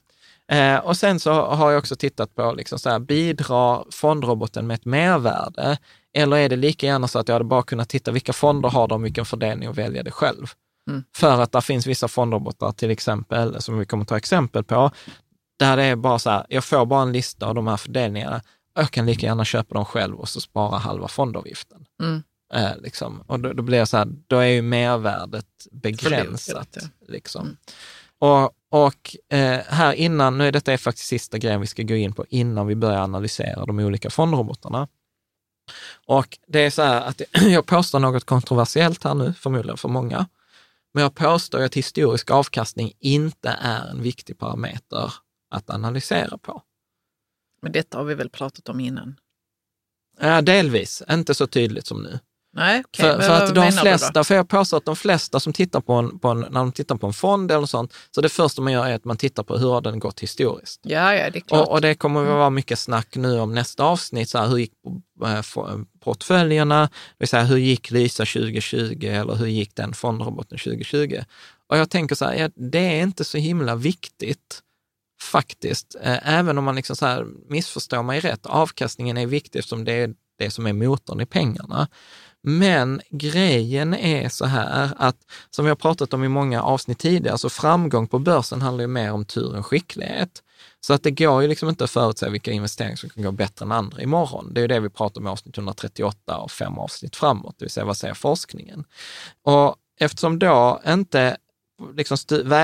Eh, 0.52 0.78
och 0.78 0.98
sen 0.98 1.20
så 1.20 1.32
har 1.34 1.72
jag 1.72 1.80
också 1.80 1.96
tittat 1.96 2.36
på, 2.36 2.54
liksom 2.54 2.80
så 2.80 2.90
här, 2.90 3.00
bidrar 3.00 3.86
fondroboten 3.92 4.68
med 4.68 4.76
ett 4.76 4.86
mervärde? 4.86 5.78
Eller 6.14 6.38
är 6.38 6.50
det 6.50 6.56
lika 6.56 6.86
gärna 6.88 7.08
så 7.08 7.20
att 7.20 7.28
jag 7.28 7.36
hade 7.36 7.46
bara 7.46 7.64
kunnat 7.64 7.90
titta 7.90 8.12
vilka 8.12 8.34
fonder 8.34 8.70
har 8.70 8.88
de, 8.88 9.02
vilken 9.04 9.26
fördelning 9.26 9.70
och 9.70 9.78
välja 9.78 10.04
det 10.04 10.12
själv? 10.12 10.48
Mm. 10.90 11.04
För 11.16 11.42
att 11.42 11.52
det 11.52 11.62
finns 11.62 11.88
vissa 11.88 12.08
fondrobotar, 12.08 12.72
till 12.72 12.92
exempel, 12.92 13.62
som 13.62 13.80
vi 13.80 13.86
kommer 13.86 14.06
ta 14.06 14.18
exempel 14.18 14.64
på, 14.64 14.92
där 15.60 15.78
det 15.78 15.84
är 15.84 15.96
bara 15.96 16.20
så 16.20 16.30
här, 16.30 16.46
jag 16.50 16.64
får 16.64 16.86
bara 16.86 17.02
en 17.02 17.12
lista 17.12 17.46
av 17.46 17.56
de 17.56 17.68
här 17.68 17.78
fördelningarna. 17.78 18.42
Jag 18.76 18.92
kan 18.92 19.06
lika 19.06 19.26
gärna 19.26 19.46
köpa 19.46 19.74
dem 19.74 19.86
själv 19.86 20.16
och 20.16 20.30
så 20.30 20.42
spara 20.42 20.78
halva 20.78 21.08
fondavgiften. 21.08 21.86
Mm. 22.02 22.24
Eh, 22.54 22.78
liksom. 22.82 23.24
Och 23.28 23.40
då, 23.40 23.54
då 23.54 23.64
blir 23.64 23.80
det 23.80 23.86
så 23.86 23.98
här, 23.98 24.08
då 24.28 24.40
är 24.40 24.48
ju 24.48 24.62
mervärdet 24.62 25.46
begränsat. 25.72 26.68
Förlorat, 26.74 26.92
Liksom. 27.08 27.42
Mm. 27.42 27.58
Och, 28.20 28.52
och 28.70 29.16
eh, 29.38 29.60
här 29.68 29.94
innan, 29.94 30.38
nu 30.38 30.48
är 30.48 30.52
detta 30.52 30.74
är 30.74 30.78
faktiskt 30.78 31.08
sista 31.08 31.38
grejen 31.38 31.62
vi 31.62 31.68
ska 31.68 31.84
gå 31.84 31.96
in 31.96 32.14
på 32.14 32.26
innan 32.30 32.68
vi 32.68 32.76
börjar 32.76 33.00
analysera 33.00 33.66
de 33.66 33.80
olika 33.80 34.10
fondrobotarna. 34.10 34.88
Och 36.06 36.38
det 36.48 36.60
är 36.60 36.70
så 36.70 36.82
här 36.82 37.02
att 37.02 37.22
jag 37.42 37.66
påstår 37.66 38.00
något 38.00 38.24
kontroversiellt 38.24 39.04
här 39.04 39.14
nu, 39.14 39.34
förmodligen 39.34 39.78
för 39.78 39.90
många. 39.90 40.26
Men 40.94 41.04
jag 41.04 41.16
påstår 41.16 41.64
att 41.64 41.76
historisk 41.76 42.32
avkastning 42.32 42.94
inte 43.00 43.50
är 43.50 43.88
en 43.88 44.02
viktig 44.02 44.38
parameter 44.38 45.14
att 45.50 45.70
analysera 45.70 46.38
på. 46.38 46.62
Men 47.62 47.72
detta 47.72 47.98
har 47.98 48.06
vi 48.06 48.16
väl 48.16 48.30
pratat 48.30 48.70
om 48.70 48.80
innan? 48.80 49.20
Ja, 50.20 50.42
delvis, 50.42 51.04
inte 51.10 51.34
så 51.34 51.48
tydligt 51.48 51.88
som 51.88 52.04
nu. 52.04 52.20
Nej, 52.56 52.84
okej. 52.86 53.06
För, 53.06 53.18
men 53.18 53.28
för 53.28 53.34
att 53.34 53.56
de 53.56 53.72
flesta, 53.72 54.24
för 54.24 54.36
jag 54.36 54.48
påstår 54.48 54.78
att 54.78 54.86
de 54.86 54.96
flesta 54.96 55.40
som 55.40 55.54
tittar 55.54 55.82
på 55.82 55.94
en, 55.94 56.20
på 56.20 56.28
en, 56.28 56.40
när 56.40 56.60
de 56.60 56.72
tittar 56.72 56.96
på 56.96 57.08
en 57.08 57.14
fond 57.14 57.52
eller 57.52 57.66
sånt, 57.66 57.94
så 58.12 58.22
det 58.22 58.30
första 58.30 58.62
man 58.62 58.74
gör 58.74 58.86
är 58.86 58.96
att 58.96 59.06
man 59.06 59.18
tittar 59.18 59.44
på 59.44 59.58
hur 59.58 59.70
har 59.70 59.82
den 59.82 60.00
gått 60.00 60.20
historiskt. 60.20 60.82
Ja, 60.84 61.16
ja, 61.16 61.30
det 61.30 61.40
är 61.40 61.42
klart. 61.42 61.68
Och, 61.68 61.74
och 61.74 61.82
det 61.82 61.96
kommer 61.96 62.22
att 62.22 62.28
vara 62.28 62.50
mycket 62.50 62.80
snack 62.80 63.16
nu 63.16 63.40
om 63.40 63.54
nästa 63.54 63.84
avsnitt, 63.84 64.30
så 64.30 64.38
här, 64.38 64.48
hur 64.48 64.58
gick 64.58 64.72
eh, 65.26 65.42
portföljerna, 66.04 66.82
det 66.82 66.90
vill 67.18 67.28
säga 67.28 67.44
hur 67.44 67.58
gick 67.58 67.92
Lysa 67.92 68.26
2020 68.26 69.06
eller 69.06 69.36
hur 69.36 69.48
gick 69.48 69.76
den 69.76 69.94
fondroboten 69.94 70.58
2020? 70.58 71.24
Och 71.70 71.78
jag 71.78 71.90
tänker 71.90 72.16
så 72.16 72.26
här, 72.26 72.34
ja, 72.34 72.50
det 72.56 73.00
är 73.00 73.04
inte 73.04 73.24
så 73.24 73.38
himla 73.38 73.76
viktigt 73.76 74.60
faktiskt, 75.22 75.96
eh, 76.02 76.38
även 76.38 76.58
om 76.58 76.64
man 76.64 76.76
liksom 76.76 76.96
så 76.96 77.06
här, 77.06 77.26
missförstår 77.50 78.04
mig 78.04 78.20
rätt, 78.20 78.46
avkastningen 78.46 79.18
är 79.18 79.26
viktig 79.26 79.60
eftersom 79.60 79.84
det 79.84 79.94
är 79.94 80.14
det 80.38 80.52
som 80.52 80.68
är 80.68 80.74
motorn 80.74 81.22
i 81.22 81.26
pengarna. 81.26 81.88
Men 82.46 83.02
grejen 83.10 83.94
är 83.94 84.30
så 84.30 84.46
här 84.46 84.94
att, 84.98 85.18
som 85.50 85.66
vi 85.66 85.70
har 85.70 85.76
pratat 85.76 86.14
om 86.14 86.24
i 86.24 86.28
många 86.28 86.62
avsnitt 86.62 87.00
tidigare, 87.00 87.38
så 87.38 87.50
framgång 87.50 88.08
på 88.08 88.20
börsen 88.20 88.62
handlar 88.62 88.82
ju 88.82 88.88
mer 88.88 89.12
om 89.12 89.26
tur 89.26 89.56
än 89.56 89.64
skicklighet. 89.64 90.44
Så 90.80 90.94
att 90.94 91.04
det 91.04 91.12
går 91.12 91.42
ju 91.42 91.48
liksom 91.48 91.70
inte 91.70 91.84
att 91.84 91.92
förutsäga 91.92 92.32
vilka 92.32 92.52
investeringar 92.52 92.96
som 92.96 93.10
kan 93.10 93.24
gå 93.24 93.32
bättre 93.32 93.66
än 93.66 93.72
andra 93.72 94.02
imorgon. 94.02 94.54
Det 94.54 94.60
är 94.60 94.62
ju 94.62 94.68
det 94.68 94.80
vi 94.80 94.90
pratar 94.90 95.22
om 95.22 95.28
i 95.28 95.30
avsnitt 95.30 95.58
138 95.58 96.38
och 96.38 96.52
fem 96.52 96.78
avsnitt 96.78 97.16
framåt, 97.16 97.56
det 97.58 97.66
vill 97.66 97.72
säga 97.72 97.86
vad 97.86 97.98
säger 97.98 98.14
forskningen? 98.14 98.84
Och 99.44 99.76
eftersom 100.00 100.40
då 100.40 100.82
inte 100.88 101.38
liksom 101.96 102.18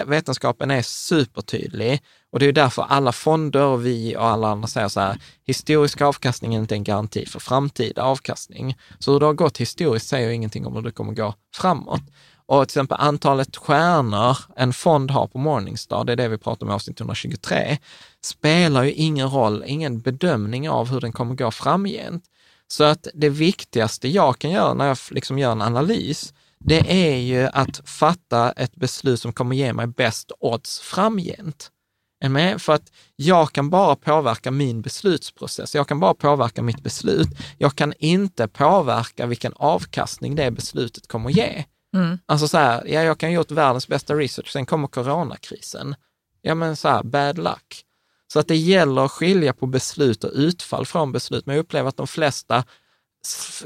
vetenskapen 0.05 0.71
är 0.71 0.82
supertydlig 0.82 2.01
och 2.32 2.39
det 2.39 2.45
är 2.45 2.51
därför 2.51 2.82
alla 2.82 3.11
fonder 3.11 3.63
och 3.63 3.86
vi 3.86 4.15
och 4.17 4.25
alla 4.25 4.47
andra 4.47 4.67
säger 4.67 4.88
så 4.88 4.99
här, 4.99 5.21
historisk 5.45 6.01
avkastning 6.01 6.55
är 6.55 6.59
inte 6.59 6.75
en 6.75 6.84
garanti 6.84 7.25
för 7.25 7.39
framtida 7.39 8.03
avkastning. 8.03 8.77
Så 8.99 9.11
hur 9.11 9.19
det 9.19 9.25
har 9.25 9.34
gått 9.34 9.57
historiskt 9.57 10.07
säger 10.07 10.30
ingenting 10.30 10.65
om 10.65 10.75
hur 10.75 10.82
det 10.82 10.91
kommer 10.91 11.13
gå 11.13 11.34
framåt. 11.55 12.01
Och 12.45 12.67
till 12.67 12.80
exempel 12.80 12.97
antalet 12.99 13.57
stjärnor 13.57 14.38
en 14.55 14.73
fond 14.73 15.11
har 15.11 15.27
på 15.27 15.38
Morningstar, 15.38 16.03
det 16.03 16.11
är 16.11 16.15
det 16.15 16.27
vi 16.27 16.38
pratar 16.38 16.65
om 16.65 16.71
i 16.71 16.75
avsnitt 16.75 16.99
123, 16.99 17.77
spelar 18.25 18.84
ju 18.84 18.91
ingen 18.91 19.30
roll, 19.30 19.63
ingen 19.67 19.99
bedömning 19.99 20.69
av 20.69 20.89
hur 20.89 21.01
den 21.01 21.11
kommer 21.11 21.36
gå 21.36 21.51
framgent. 21.51 22.23
Så 22.67 22.84
att 22.84 23.07
det 23.13 23.30
viktigaste 23.30 24.07
jag 24.07 24.39
kan 24.39 24.51
göra 24.51 24.73
när 24.73 24.88
jag 24.88 24.97
liksom 25.09 25.39
gör 25.39 25.51
en 25.51 25.61
analys, 25.61 26.34
det 26.59 27.11
är 27.11 27.17
ju 27.17 27.49
att 27.53 27.89
fatta 27.89 28.51
ett 28.51 28.75
beslut 28.75 29.21
som 29.21 29.34
kommer 29.34 29.55
ge 29.55 29.73
mig 29.73 29.88
bäst 29.88 30.32
odds 30.39 30.80
framgent. 30.80 31.71
Är 32.22 32.30
med? 32.30 32.61
För 32.61 32.74
att 32.74 32.91
jag 33.15 33.51
kan 33.51 33.70
bara 33.70 33.95
påverka 33.95 34.51
min 34.51 34.82
beslutsprocess. 34.82 35.76
Jag 35.76 35.88
kan 35.88 35.99
bara 35.99 36.13
påverka 36.13 36.61
mitt 36.61 36.84
beslut. 36.84 37.28
Jag 37.57 37.76
kan 37.76 37.93
inte 37.99 38.47
påverka 38.47 39.26
vilken 39.26 39.53
avkastning 39.55 40.36
det 40.36 40.51
beslutet 40.51 41.07
kommer 41.07 41.30
ge. 41.30 41.65
Mm. 41.93 42.20
Alltså 42.26 42.47
så 42.47 42.57
här, 42.57 42.84
ja, 42.88 43.01
jag 43.01 43.17
kan 43.17 43.30
ha 43.30 43.36
gjort 43.36 43.51
världens 43.51 43.88
bästa 43.88 44.15
research, 44.15 44.51
sen 44.51 44.65
kommer 44.65 44.88
coronakrisen. 44.88 45.95
Ja, 46.41 46.55
men 46.55 46.76
så 46.76 46.88
här, 46.89 47.03
bad 47.03 47.38
luck. 47.38 47.84
Så 48.34 48.39
att 48.39 48.47
det 48.47 48.55
gäller 48.55 49.05
att 49.05 49.11
skilja 49.11 49.53
på 49.53 49.65
beslut 49.65 50.24
och 50.24 50.32
utfall 50.34 50.86
från 50.86 51.11
beslut. 51.11 51.45
Men 51.45 51.55
jag 51.55 51.63
upplever 51.63 51.89
att 51.89 51.97
de 51.97 52.07
flesta 52.07 52.63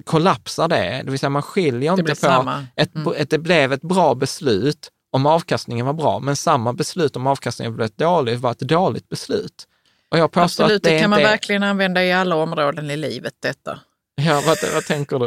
kollapsar 0.03 0.67
det, 0.67 1.01
det 1.05 1.11
vill 1.11 1.19
säga 1.19 1.29
man 1.29 1.41
skiljer 1.41 1.91
inte 1.91 2.03
på 2.03 2.11
ett, 2.75 2.95
Mm. 2.95 3.13
ett, 3.17 3.29
det 3.29 3.39
blev 3.39 3.73
ett 3.73 3.81
bra 3.81 4.15
beslut 4.15 4.89
om 5.13 5.25
avkastningen 5.25 5.85
var 5.85 5.93
bra, 5.93 6.19
men 6.19 6.35
samma 6.35 6.73
beslut 6.73 7.15
om 7.15 7.27
avkastningen 7.27 7.75
blev 7.75 7.89
dåligt 7.95 8.39
var 8.39 8.51
ett 8.51 8.59
dåligt 8.59 9.09
beslut. 9.09 9.67
Och 10.09 10.17
jag 10.17 10.31
påstår 10.31 10.63
Absolut, 10.63 10.79
att 10.79 10.83
det, 10.83 10.89
det 10.95 10.99
kan 10.99 11.09
man 11.09 11.19
är- 11.19 11.23
verkligen 11.23 11.63
använda 11.63 12.03
i 12.03 12.11
alla 12.11 12.35
områden 12.35 12.91
i 12.91 12.97
livet 12.97 13.33
detta. 13.39 13.79
Ja, 14.15 14.43
vad, 14.45 14.57
vad 14.73 14.85
tänker 14.85 15.19
du? 15.19 15.25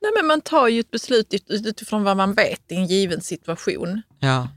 Nej, 0.00 0.12
men 0.16 0.26
man 0.26 0.40
tar 0.40 0.68
ju 0.68 0.80
ett 0.80 0.90
beslut 0.90 1.34
ut- 1.34 1.50
utifrån 1.66 2.04
vad 2.04 2.16
man 2.16 2.34
vet 2.34 2.72
i 2.72 2.74
en 2.74 2.86
given 2.86 3.20
situation. 3.20 4.02
Ja, 4.20 4.48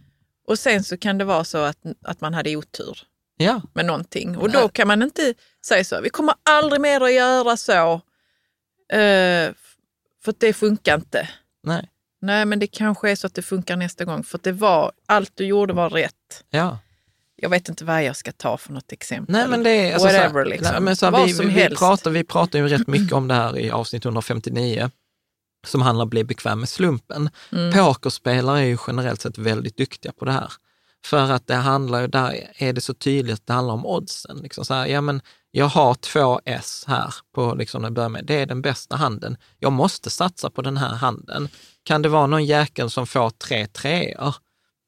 Och 0.47 0.59
sen 0.59 0.83
så 0.83 0.97
kan 0.97 1.17
det 1.17 1.25
vara 1.25 1.43
så 1.43 1.57
att, 1.57 1.77
att 2.05 2.21
man 2.21 2.33
hade 2.33 2.55
otur 2.55 2.99
ja, 3.37 3.61
med 3.73 3.85
någonting. 3.85 4.37
Och 4.37 4.51
då 4.51 4.69
kan 4.69 4.87
man 4.87 5.01
inte 5.03 5.33
säga 5.65 5.83
så, 5.83 6.01
vi 6.01 6.09
kommer 6.09 6.35
aldrig 6.43 6.81
mer 6.81 7.01
att 7.01 7.13
göra 7.13 7.57
så. 7.57 7.93
eh, 8.93 9.53
för 10.23 10.31
att 10.31 10.39
det 10.39 10.53
funkar 10.53 10.95
inte. 10.95 11.29
nej, 11.63 11.89
Nej, 12.21 12.45
men 12.45 12.59
det 12.59 12.67
kanske 12.67 13.11
är 13.11 13.15
så 13.15 13.27
att 13.27 13.33
det 13.33 13.41
funkar 13.41 13.75
nästa 13.75 14.05
gång. 14.05 14.23
För 14.23 14.37
att 14.37 14.43
det 14.43 14.51
var, 14.51 14.91
allt 15.05 15.31
du 15.35 15.45
gjorde 15.45 15.73
var 15.73 15.89
rätt. 15.89 16.43
ja. 16.49 16.77
Jag 17.43 17.49
vet 17.49 17.69
inte 17.69 17.85
vad 17.85 18.03
jag 18.03 18.15
ska 18.15 18.31
ta 18.31 18.57
för 18.57 18.73
något 18.73 18.91
exempel. 18.91 19.33
Nej, 19.33 19.47
men 19.47 19.63
det 19.63 19.69
är... 19.69 19.93
Alltså, 19.93 20.07
Whatever 20.07 20.39
här, 20.39 20.45
liksom. 20.45 20.71
nej, 20.71 20.81
men 20.81 20.95
så 20.95 21.05
här, 21.05 21.11
Vad 21.11 21.25
vi, 21.25 21.33
som 21.33 21.47
vi, 21.47 21.53
vi, 21.53 21.61
helst. 21.61 21.79
pratar, 21.79 22.11
vi 22.11 22.23
pratar 22.23 22.59
ju 22.59 22.67
rätt 22.67 22.87
mycket 22.87 23.13
om 23.13 23.27
det 23.27 23.33
här 23.33 23.59
i 23.59 23.71
avsnitt 23.71 24.05
159, 24.05 24.89
som 25.67 25.81
handlar 25.81 26.03
om 26.03 26.07
att 26.07 26.11
bli 26.11 26.23
bekväm 26.23 26.59
med 26.59 26.69
slumpen. 26.69 27.29
Mm. 27.51 27.73
Pokerspelare 27.73 28.59
är 28.59 28.63
ju 28.65 28.77
generellt 28.87 29.21
sett 29.21 29.37
väldigt 29.37 29.77
duktiga 29.77 30.11
på 30.11 30.25
det 30.25 30.31
här. 30.31 30.51
För 31.05 31.31
att 31.31 31.47
det 31.47 31.55
handlar 31.55 32.01
ju, 32.01 32.07
där 32.07 32.51
är 32.55 32.73
det 32.73 32.81
så 32.81 32.93
tydligt 32.93 33.33
att 33.33 33.47
det 33.47 33.53
handlar 33.53 33.73
om 33.73 33.85
oddsen. 33.85 34.37
Liksom 34.37 34.65
så 34.65 34.73
här, 34.73 34.87
ja, 34.87 35.01
men 35.01 35.21
jag 35.51 35.65
har 35.65 35.93
två 35.93 36.41
S 36.45 36.83
här 36.87 37.13
på, 37.35 37.55
liksom, 37.55 37.93
börjar 37.93 38.09
med. 38.09 38.25
det 38.25 38.33
är 38.35 38.45
den 38.45 38.61
bästa 38.61 38.95
handen. 38.95 39.37
Jag 39.59 39.71
måste 39.71 40.09
satsa 40.09 40.49
på 40.49 40.61
den 40.61 40.77
här 40.77 40.95
handen. 40.95 41.49
Kan 41.83 42.01
det 42.01 42.09
vara 42.09 42.27
någon 42.27 42.45
jäkel 42.45 42.89
som 42.89 43.07
får 43.07 43.29
tre 43.29 43.67
treor? 43.67 44.35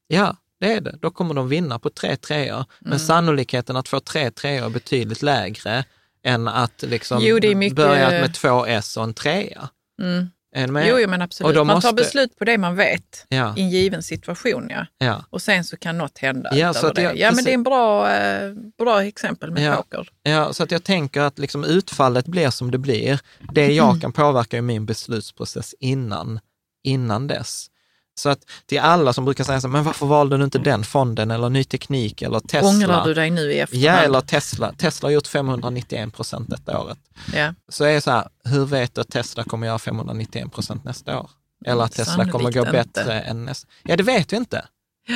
Ja, 0.07 0.35
det 0.59 0.73
är 0.73 0.81
det. 0.81 0.95
Då 1.01 1.11
kommer 1.11 1.33
de 1.33 1.47
vinna 1.47 1.79
på 1.79 1.89
tre 1.89 2.15
treor. 2.15 2.65
Men 2.79 2.87
Mm. 2.93 2.99
sannolikheten 2.99 3.75
att 3.75 3.87
få 3.87 3.99
tre 3.99 4.31
treor 4.31 4.65
är 4.65 4.69
betydligt 4.69 5.21
lägre 5.21 5.85
än 6.23 6.47
att 6.47 6.81
liksom 6.81 7.19
Jo, 7.21 7.39
mycket- 7.55 7.75
börja 7.75 8.09
med 8.09 8.33
två 8.33 8.65
S 8.65 8.97
och 8.97 9.03
en 9.03 9.13
trea. 9.13 9.69
Mm. 10.01 10.27
Med? 10.55 10.87
Jo, 10.87 10.99
jo, 10.99 11.09
men 11.09 11.21
absolut. 11.21 11.55
Man 11.55 11.67
måste- 11.67 11.87
tar 11.89 11.95
beslut 11.95 12.37
på 12.39 12.45
det 12.45 12.57
man 12.57 12.75
vet 12.75 13.25
Ja, 13.29 13.53
i 13.57 13.61
en 13.61 13.69
given 13.69 14.03
situation. 14.03 14.67
Ja. 14.69 14.85
ja. 14.97 15.25
Och 15.29 15.41
sen 15.41 15.63
så 15.63 15.77
kan 15.77 15.97
något 15.97 16.17
hända 16.17 16.49
Ja, 16.57 16.73
så 16.73 16.87
att 16.87 16.95
det. 16.95 17.01
jag- 17.01 17.17
ja, 17.17 17.31
men 17.31 17.43
det 17.43 17.49
är 17.51 17.53
en 17.53 17.63
bra, 17.63 18.11
eh, 18.11 18.53
bra 18.77 19.03
exempel 19.03 19.51
med 19.51 19.63
Ja. 19.63 19.75
poker. 19.75 20.07
Ja, 20.23 20.53
så 20.53 20.63
att 20.63 20.71
jag 20.71 20.83
tänker 20.83 21.21
att 21.21 21.39
liksom 21.39 21.63
utfallet 21.63 22.25
blir 22.25 22.49
som 22.49 22.71
det 22.71 22.77
blir. 22.77 23.19
Det 23.53 23.67
jag 23.73 24.01
kan 24.01 24.11
påverka 24.11 24.57
är 24.57 24.61
min 24.61 24.85
beslutsprocess 24.85 25.75
innan, 25.79 26.39
innan 26.83 27.27
dess. 27.27 27.67
Så 28.15 28.29
att 28.29 28.39
till 28.65 28.79
alla 28.79 29.13
som 29.13 29.25
brukar 29.25 29.43
säga 29.43 29.61
så, 29.61 29.67
men 29.67 29.83
varför 29.83 30.05
valde 30.05 30.37
du 30.37 30.43
inte 30.43 30.59
den 30.59 30.83
fonden 30.83 31.31
eller 31.31 31.49
ny 31.49 31.63
teknik 31.63 32.21
eller 32.21 32.39
Tesla? 32.39 32.69
Ångrar 32.69 33.05
du 33.05 33.13
dig 33.13 33.29
nu 33.29 33.53
i 33.53 33.59
efterhand? 33.59 33.85
Ja, 33.85 34.03
eller 34.03 34.21
Tesla. 34.21 34.73
Tesla 34.77 35.07
har 35.07 35.13
gjort 35.13 35.27
591 35.27 36.13
procent 36.13 36.49
detta 36.49 36.81
året. 36.81 36.97
Ja. 37.35 37.53
Så 37.69 37.83
är 37.83 37.93
det 37.93 38.01
så 38.01 38.11
här, 38.11 38.27
hur 38.43 38.65
vet 38.65 38.95
du 38.95 39.01
att 39.01 39.09
Tesla 39.09 39.43
kommer 39.43 39.67
göra 39.67 39.79
591 39.79 40.53
procent 40.53 40.83
nästa 40.83 41.19
år? 41.19 41.29
Eller 41.65 41.83
att 41.83 41.91
Tesla 41.91 42.29
kommer 42.29 42.51
gå 42.51 42.59
inte. 42.59 42.71
bättre 42.71 43.21
än 43.21 43.45
nästa? 43.45 43.67
Ja, 43.83 43.95
det 43.95 44.03
vet 44.03 44.33
vi 44.33 44.37
inte. 44.37 44.65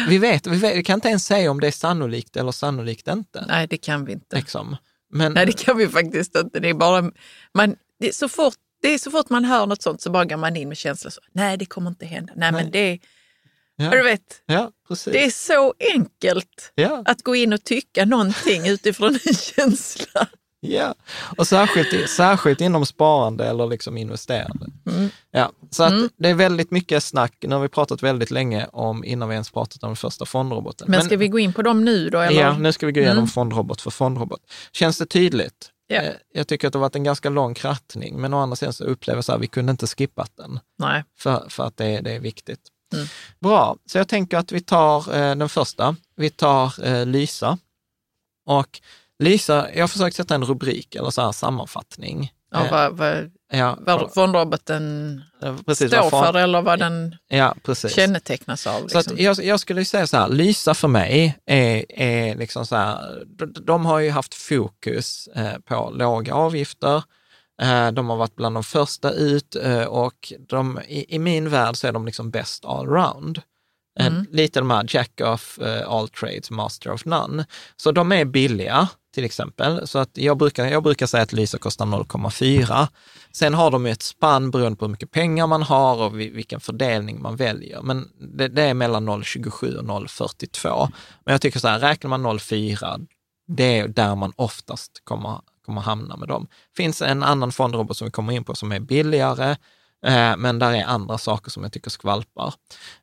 Vi, 0.09 0.17
vet, 0.17 0.47
vi, 0.47 0.57
vet, 0.57 0.75
vi 0.75 0.83
kan 0.83 0.93
inte 0.93 1.07
ens 1.07 1.25
säga 1.25 1.51
om 1.51 1.59
det 1.59 1.67
är 1.67 1.71
sannolikt 1.71 2.37
eller 2.37 2.51
sannolikt 2.51 3.07
inte. 3.07 3.45
Nej, 3.47 3.67
det 3.67 3.77
kan 3.77 4.05
vi 4.05 4.11
inte. 4.11 4.35
Liksom. 4.35 4.77
Men, 5.13 5.33
Nej, 5.33 5.45
det 5.45 5.65
kan 5.65 5.77
vi 5.77 5.87
faktiskt 5.87 6.35
inte. 6.35 6.59
Det 6.59 6.69
är 6.69 6.73
bara... 6.73 7.11
Man, 7.53 7.75
det 7.99 8.15
så 8.15 8.29
fort 8.29 8.53
det 8.81 8.93
är 8.93 8.97
så 8.97 9.11
fort 9.11 9.29
man 9.29 9.45
hör 9.45 9.65
något 9.65 9.81
sånt 9.81 10.01
så 10.01 10.09
bara 10.09 10.25
går 10.25 10.37
man 10.37 10.55
in 10.55 10.67
med 10.67 10.77
känslan 10.77 11.11
så, 11.11 11.21
nej 11.31 11.57
det 11.57 11.65
kommer 11.65 11.89
inte 11.89 12.05
hända. 12.05 12.33
Nej, 12.35 12.51
Nej. 12.51 12.63
men 12.63 12.71
det, 12.71 12.99
ja, 13.75 13.89
du 13.89 14.03
vet, 14.03 14.41
ja, 14.45 14.71
precis. 14.87 15.13
det 15.13 15.25
är 15.25 15.29
så 15.29 15.73
enkelt 15.93 16.71
ja, 16.75 17.03
att 17.05 17.23
gå 17.23 17.35
in 17.35 17.53
och 17.53 17.63
tycka 17.63 18.05
någonting 18.05 18.67
utifrån 18.67 19.19
en 19.25 19.33
känsla. 19.33 20.27
ja. 20.59 20.95
Och 21.37 21.47
särskilt, 21.47 22.09
särskilt 22.09 22.61
inom 22.61 22.85
sparande 22.85 23.45
eller 23.45 23.67
liksom 23.67 23.97
investerande. 23.97 24.65
Mm. 24.91 25.09
Ja, 25.31 25.51
så 25.71 25.83
att 25.83 25.93
det 26.17 26.29
är 26.29 26.33
väldigt 26.33 26.71
mycket 26.71 27.03
snack. 27.03 27.33
Nu 27.41 27.55
har 27.55 27.61
vi 27.61 27.69
pratat 27.69 28.03
väldigt 28.03 28.31
länge 28.31 28.67
om, 28.71 29.03
innan 29.03 29.29
vi 29.29 29.33
ens 29.33 29.51
pratat 29.51 29.83
om 29.83 29.89
den 29.89 29.95
första 29.95 30.25
fondroboten. 30.25 30.91
Men 30.91 31.03
ska 31.03 31.17
vi 31.17 31.27
gå 31.27 31.39
in 31.39 31.53
på 31.53 31.61
dem 31.61 31.85
nu 31.85 32.09
då? 32.09 32.19
Eller? 32.19 32.41
Ja, 32.41 32.57
nu 32.57 32.71
ska 32.71 32.85
vi 32.85 32.91
gå 32.91 32.99
igenom 32.99 33.17
Mm. 33.17 33.27
fondrobot 33.27 33.81
för 33.81 33.91
fondrobot. 33.91 34.41
Känns 34.71 34.97
det 34.97 35.05
tydligt? 35.05 35.71
Eh, 35.89 36.13
Jag 36.33 36.47
tycker 36.47 36.67
att 36.67 36.73
det 36.73 36.79
har 36.79 36.81
varit 36.81 36.95
en 36.95 37.03
ganska 37.03 37.29
lång 37.29 37.53
krattning, 37.53 38.21
men 38.21 38.33
å 38.33 38.37
andra 38.39 38.55
sidan 38.55 38.73
så 38.73 38.83
upplever 38.83 39.17
jag 39.17 39.25
så 39.25 39.31
här, 39.31 39.39
vi 39.39 39.47
kunde 39.47 39.71
inte 39.71 39.87
skippat 39.87 40.31
den, 40.37 40.59
Nej. 40.79 41.03
för, 41.17 41.49
för 41.49 41.63
att 41.63 41.77
det, 41.77 42.01
det 42.01 42.11
är 42.11 42.19
viktigt. 42.19 42.59
Mm. 42.93 43.07
Bra, 43.39 43.77
så 43.85 43.97
jag 43.97 44.07
tänker 44.07 44.37
att 44.37 44.51
vi 44.51 44.61
tar 44.61 45.15
eh, 45.15 45.35
den 45.35 45.49
första. 45.49 45.95
Vi 46.15 46.29
tar 46.29 46.85
eh, 46.85 47.05
Lysa. 47.05 47.57
Och 48.45 48.81
Lysa, 49.19 49.73
jag 49.73 49.83
har 49.83 49.87
försökt 49.87 50.15
sätta 50.15 50.35
en 50.35 50.45
rubrik 50.45 50.95
eller 50.95 51.09
så 51.09 51.21
här 51.21 51.31
sammanfattning. 51.31 52.31
Ja, 52.51 52.65
Eh, 52.65 52.71
vad, 52.71 52.97
vad, 52.97 53.31
ja, 53.51 53.77
vad 53.81 54.13
fondroboten 54.13 55.21
precis, 55.65 55.91
står 55.91 56.09
för 56.09 56.33
eller 56.37 56.61
vad 56.61 56.79
den 56.79 57.15
Ja, 57.27 57.55
precis. 57.63 57.95
kännetecknas 57.95 58.67
av. 58.67 58.87
Så 58.87 58.97
Liksom. 58.97 59.13
att 59.13 59.19
jag, 59.19 59.43
jag 59.43 59.59
skulle 59.59 59.85
säga 59.85 60.07
så 60.07 60.17
här, 60.17 60.29
Lysa 60.29 60.73
för 60.73 60.87
mig 60.87 61.37
är, 61.45 61.85
är 62.01 62.35
liksom 62.35 62.65
så 62.65 62.75
här, 62.75 63.23
de, 63.25 63.53
de 63.65 63.85
har 63.85 63.99
ju 63.99 64.09
haft 64.09 64.33
fokus 64.33 65.27
eh, 65.35 65.57
på 65.65 65.89
låga 65.95 66.33
avgifter. 66.33 67.03
Eh, 67.61 67.91
de 67.91 68.09
har 68.09 68.17
varit 68.17 68.35
bland 68.35 68.55
de 68.55 68.63
första 68.63 69.11
ut 69.11 69.55
och 69.87 70.33
de, 70.49 70.79
i, 70.87 71.15
i 71.15 71.19
min 71.19 71.49
värld 71.49 71.75
så 71.75 71.87
är 71.87 71.91
de 71.91 72.05
liksom 72.05 72.31
best 72.31 72.65
allround. 72.65 73.41
Eh, 73.99 74.07
Mm. 74.07 74.25
Lite 74.31 74.59
de 74.59 74.69
här 74.71 74.85
jack 74.87 75.21
of 75.23 75.59
eh, 75.59 75.89
all 75.89 76.07
trades, 76.09 76.51
master 76.51 76.91
of 76.91 77.05
none. 77.05 77.45
Så 77.77 77.91
de 77.91 78.11
är 78.11 78.25
billiga 78.25 78.87
till 79.13 79.25
exempel. 79.25 79.87
Så 79.87 79.99
att 79.99 80.09
jag, 80.13 80.37
brukar, 80.37 80.65
jag 80.65 80.83
brukar 80.83 81.05
säga 81.05 81.23
att 81.23 81.33
Lysa 81.33 81.57
kostar 81.57 81.85
0,4. 81.85 82.87
Sen 83.31 83.53
har 83.53 83.71
de 83.71 83.85
ett 83.85 84.01
spann 84.01 84.51
beroende 84.51 84.77
på 84.77 84.85
hur 84.85 84.91
mycket 84.91 85.11
pengar 85.11 85.47
man 85.47 85.63
har 85.63 85.95
och 86.03 86.19
vi- 86.19 86.29
vilken 86.29 86.59
fördelning 86.59 87.21
man 87.21 87.35
väljer. 87.35 87.81
Men 87.81 88.07
det, 88.37 88.47
det 88.47 88.63
är 88.63 88.73
mellan 88.73 89.09
0,27 89.09 89.75
och 89.77 89.83
0,42. 89.85 90.89
Men 91.25 91.31
jag 91.31 91.41
tycker 91.41 91.59
så 91.59 91.67
här, 91.67 91.79
räknar 91.79 92.09
man 92.09 92.25
0,4, 92.25 93.07
det 93.47 93.79
är 93.79 93.87
där 93.87 94.15
man 94.15 94.33
oftast 94.35 95.01
kommer, 95.03 95.39
kommer 95.65 95.81
hamna 95.81 96.17
med 96.17 96.27
dem. 96.27 96.47
finns 96.77 97.01
en 97.01 97.23
annan 97.23 97.51
fondrobot 97.51 97.97
som 97.97 98.05
vi 98.05 98.11
kommer 98.11 98.33
in 98.33 98.43
på 98.43 98.55
som 98.55 98.71
är 98.71 98.79
billigare, 98.79 99.55
Eh, 100.05 100.37
men 100.37 100.59
där 100.59 100.73
är 100.73 100.83
andra 100.83 101.17
saker 101.17 101.51
som 101.51 101.63
jag 101.63 101.71
tycker 101.71 101.89
skvalpar. 101.89 102.53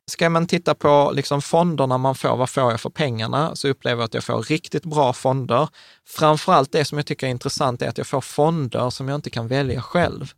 Ska 0.07 0.29
man 0.29 0.47
titta 0.47 0.75
på 0.75 1.11
liksom 1.15 1.41
fonderna 1.41 1.97
man 1.97 2.15
får, 2.15 2.37
vad 2.37 2.49
får 2.49 2.71
jag 2.71 2.81
för 2.81 2.89
pengarna, 2.89 3.55
så 3.55 3.67
upplever 3.67 4.01
jag 4.01 4.05
att 4.05 4.13
jag 4.13 4.23
får 4.23 4.43
riktigt 4.43 4.85
bra 4.85 5.13
fonder. 5.13 5.69
Framförallt 6.07 6.71
det 6.71 6.85
som 6.85 6.97
jag 6.97 7.05
tycker 7.05 7.27
är 7.27 7.31
intressant 7.31 7.81
är 7.81 7.89
att 7.89 7.97
jag 7.97 8.07
får 8.07 8.21
fonder 8.21 8.89
som 8.89 9.07
jag 9.07 9.15
inte 9.15 9.29
kan 9.29 9.47
välja 9.47 9.81
själv. 9.81 10.31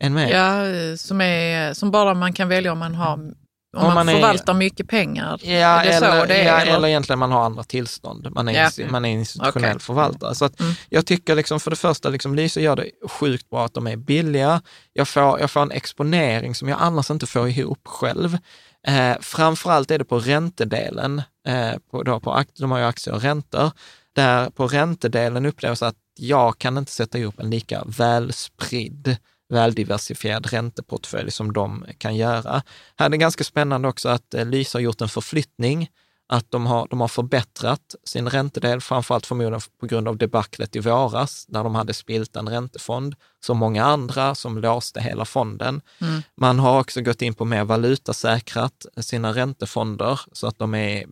Med? 0.00 0.30
Ja, 0.30 0.66
eh, 0.66 0.96
som, 0.96 1.20
är, 1.20 1.74
som 1.74 1.90
bara 1.90 2.14
man 2.14 2.32
kan 2.32 2.48
välja 2.48 2.72
om 2.72 2.78
man, 2.78 2.94
har, 2.94 3.34
om 3.76 3.84
man, 3.84 3.94
man 3.94 4.08
är- 4.08 4.12
förvaltar 4.12 4.54
mycket 4.54 4.88
pengar. 4.88 5.40
Ja, 5.42 5.50
är 5.50 5.84
eller, 5.84 6.20
så 6.20 6.26
det 6.26 6.34
är? 6.34 6.46
ja, 6.46 6.60
eller? 6.60 6.76
eller 6.76 6.88
egentligen 6.88 7.18
man 7.18 7.32
har 7.32 7.44
andra 7.44 7.62
tillstånd. 7.62 8.28
Man 8.30 8.48
är, 8.48 8.70
Ja. 8.78 8.86
man 8.90 9.04
är 9.04 9.08
institutionell 9.10 9.70
Okej. 9.70 9.80
förvaltare. 9.80 10.34
Så 10.34 10.44
att 10.44 10.60
Mm. 10.60 10.72
jag 10.88 11.06
tycker 11.06 11.34
liksom 11.34 11.60
för 11.60 11.70
det 11.70 11.76
första, 11.76 12.08
liksom 12.08 12.34
Lyse 12.34 12.60
gör 12.60 12.76
det 12.76 12.90
sjukt 13.10 13.50
bra 13.50 13.64
att 13.64 13.74
de 13.74 13.86
är 13.86 13.96
billiga. 13.96 14.62
Jag 14.92 15.08
får, 15.08 15.40
jag 15.40 15.50
får 15.50 15.62
en 15.62 15.70
exponering 15.70 16.54
som 16.54 16.68
jag 16.68 16.78
annars 16.80 17.10
inte 17.10 17.26
får 17.26 17.48
ihop 17.48 17.80
själv. 17.86 18.38
Eh, 18.86 19.16
framförallt 19.20 19.90
är 19.90 19.98
det 19.98 20.04
på 20.04 20.18
räntedelen, 20.18 21.22
eh, 21.48 21.72
på, 21.90 22.02
då 22.02 22.20
på, 22.20 22.44
de 22.58 22.70
har 22.70 22.78
ju 22.78 22.84
aktier 22.84 23.14
och 23.14 23.22
räntor, 23.22 23.70
där 24.14 24.50
på 24.50 24.66
räntedelen 24.66 25.46
upplevs 25.46 25.82
att 25.82 25.94
jag 26.18 26.58
kan 26.58 26.78
inte 26.78 26.92
sätta 26.92 27.18
ihop 27.18 27.40
en 27.40 27.50
lika 27.50 27.82
välspridd 27.86 29.16
väldiversifierad 29.48 30.46
ränteportfölj 30.46 31.30
som 31.30 31.52
de 31.52 31.86
kan 31.98 32.16
göra. 32.16 32.62
Här 32.96 33.06
är 33.06 33.10
det 33.10 33.16
ganska 33.16 33.44
spännande 33.44 33.88
också 33.88 34.08
att 34.08 34.34
eh, 34.34 34.46
Lysa 34.46 34.78
har 34.78 34.82
gjort 34.82 35.00
en 35.00 35.08
förflyttning, 35.08 35.90
att 36.28 36.50
de 36.50 36.66
har, 36.66 36.86
de 36.90 37.00
har 37.00 37.08
förbättrat 37.08 37.94
sin 38.04 38.28
räntedel, 38.28 38.80
framförallt 38.80 39.26
förmodligen 39.26 39.60
på 39.80 39.86
grund 39.86 40.08
av 40.08 40.16
debaclet 40.16 40.76
i 40.76 40.80
våras, 40.80 41.46
där 41.48 41.64
de 41.64 41.74
hade 41.74 41.94
spilt 41.94 42.36
en 42.36 42.48
räntefond, 42.48 43.14
som 43.40 43.58
många 43.58 43.84
andra 43.84 44.34
som 44.34 44.58
låste 44.58 45.00
hela 45.00 45.24
fonden. 45.24 45.80
Mm. 46.00 46.22
Man 46.36 46.58
har 46.58 46.80
också 46.80 47.00
gått 47.00 47.22
in 47.22 47.34
på 47.34 47.44
mer 47.44 47.64
valutasäkrat 47.64 48.86
sina 48.96 49.32
räntefonder, 49.32 50.20
så 50.32 50.46
att 50.46 50.58
de 50.58 50.74
är 50.74 51.06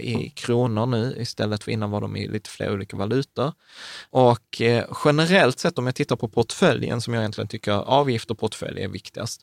i 0.00 0.30
kronor 0.30 0.86
nu 0.86 1.16
istället 1.18 1.64
för 1.64 1.72
innan 1.72 1.90
var 1.90 2.00
de 2.00 2.16
i 2.16 2.28
lite 2.28 2.50
fler 2.50 2.72
olika 2.72 2.96
valutor. 2.96 3.52
Och 4.10 4.60
eh, 4.60 4.84
generellt 5.04 5.58
sett 5.58 5.78
om 5.78 5.86
jag 5.86 5.94
tittar 5.94 6.16
på 6.16 6.28
portföljen 6.28 7.00
som 7.00 7.14
jag 7.14 7.20
egentligen 7.20 7.48
tycker 7.48 7.72
avgift 7.72 8.30
och 8.30 8.38
portfölj 8.38 8.82
är 8.82 8.88
viktigast, 8.88 9.40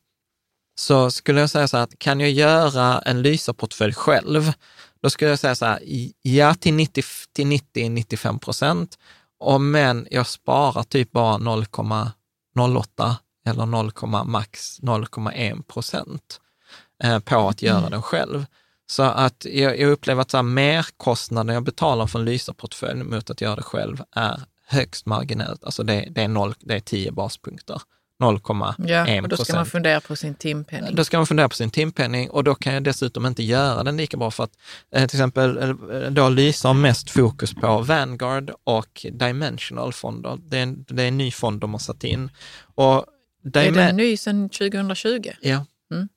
så 0.76 1.12
skulle 1.12 1.39
jag 1.39 1.50
säga 1.50 1.68
så 1.68 1.78
här 1.78 1.84
att 1.84 2.00
kan 2.00 2.20
jag 2.20 2.32
göra 2.32 3.02
en 3.02 3.22
Lysa-portfölj 3.22 3.94
själv, 3.94 4.54
då 5.02 5.10
skulle 5.10 5.30
jag 5.30 5.39
säga 5.39 5.56
så 5.56 5.66
här, 5.66 5.80
ja 6.22 6.54
till 6.54 6.74
90 6.74 7.04
till 7.34 7.48
90-95 7.48 8.39
procent, 8.39 8.98
och 9.39 9.62
men 9.62 10.08
jag 10.12 10.28
sparar 10.28 10.84
typ 10.84 11.12
bara 11.12 11.38
0,08 11.38 13.16
eller 13.46 13.66
0, 13.66 13.92
max 14.26 14.80
0,1 14.80 15.64
procent 15.64 16.42
eh, 17.04 17.20
på 17.20 17.50
att 17.50 17.62
göra 17.62 17.89
den 17.89 18.02
själv. 18.02 18.46
Så 18.92 19.04
att 19.04 19.46
jag, 19.50 19.80
jag 19.80 19.92
upplever 19.92 20.22
att 20.22 20.32
så 20.32 20.38
här, 20.38 20.44
merkostnaden 20.44 21.54
jag 21.54 21.64
betalar 21.64 22.08
för 22.08 22.20
en 22.20 22.26
Lysa-portfölj 22.26 23.04
mot 23.04 23.30
att 23.30 23.42
göra 23.42 23.56
det 23.56 23.64
själv 23.64 24.04
är 24.16 24.42
högst 24.68 25.06
marginellt. 25.06 25.64
Alltså 25.64 25.84
det, 25.84 26.08
det, 26.12 26.22
är, 26.22 26.28
0, 26.28 26.54
det 26.60 26.76
är 26.76 26.80
10 26.80 27.12
baspunkter. 27.12 27.82
0,1 28.22 28.88
Ja, 28.88 29.22
och 29.22 29.30
då 29.30 29.38
ska 29.38 29.56
man 29.56 29.66
fundera 29.66 30.02
på 30.02 30.16
sin 30.16 30.36
timpenning. 30.36 30.96
Då 30.96 31.04
ska 31.04 31.18
man 31.18 31.28
fundera 31.28 31.50
på 31.50 31.56
sin 31.56 31.70
timpenning 31.70 32.30
och 32.30 32.44
då 32.44 32.56
kan 32.56 32.74
jag 32.74 32.84
dessutom 32.84 33.26
inte 33.26 33.44
göra 33.44 33.84
den 33.84 33.98
lika 33.98 34.18
bra 34.18 34.32
för 34.32 34.44
att 34.44 34.58
eh, 34.96 35.08
till 35.08 35.20
exempel 35.20 35.58
eh, 35.58 35.70
då 36.12 36.30
Lysa 36.30 36.68
har 36.68 36.74
mest 36.74 37.10
fokus 37.10 37.54
på 37.54 37.82
Vanguard 37.82 38.52
och 38.64 39.06
Dimensional-fonder. 39.12 40.38
Det 40.42 40.58
är, 40.58 40.64
en, 40.64 40.86
det 40.88 41.04
är 41.04 41.08
en 41.08 41.18
ny 41.18 41.32
fond 41.32 41.62
de 41.62 41.72
har 41.72 41.80
satt 41.80 42.04
in. 42.04 42.30
Och 42.76 43.06
är 43.54 43.72
den 43.72 43.96
ny 43.96 44.18
sedan 44.18 44.50
2020? 44.50 45.30
Ja, 45.42 45.66
mm. 45.92 46.10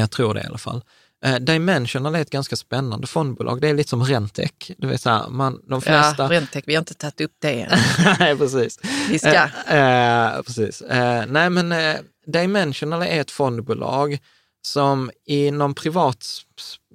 Jag 0.00 0.10
tror 0.10 0.34
det 0.34 0.40
i 0.40 0.46
alla 0.46 0.58
fall. 0.58 0.82
Eh, 1.24 1.34
Dimensional 1.34 2.14
är 2.14 2.20
ett 2.20 2.30
ganska 2.30 2.56
spännande 2.56 3.06
fondbolag. 3.06 3.60
Det 3.60 3.68
är 3.68 3.74
lite 3.74 3.90
som 3.90 4.04
Rentec. 4.04 4.52
Du 4.78 4.86
vet, 4.86 5.00
så 5.00 5.10
här, 5.10 5.28
man, 5.28 5.60
de 5.68 5.82
flesta... 5.82 6.22
Ja, 6.22 6.30
Rentec, 6.30 6.64
vi 6.66 6.74
har 6.74 6.78
inte 6.80 6.94
tagit 6.94 7.20
upp 7.20 7.32
det 7.38 7.62
än. 7.62 7.78
Nej, 8.18 8.36
precis. 8.36 8.78
Vi 9.10 9.18
ska. 9.18 9.48
Eh, 9.68 10.36
eh, 10.36 10.42
precis. 10.42 10.80
Eh, 10.80 11.24
nej, 11.26 11.50
men 11.50 11.72
eh, 11.72 11.96
Dimensional 12.26 13.02
är 13.02 13.20
ett 13.20 13.30
fondbolag 13.30 14.18
som 14.62 15.10
inom 15.26 15.74
privat, 15.74 16.26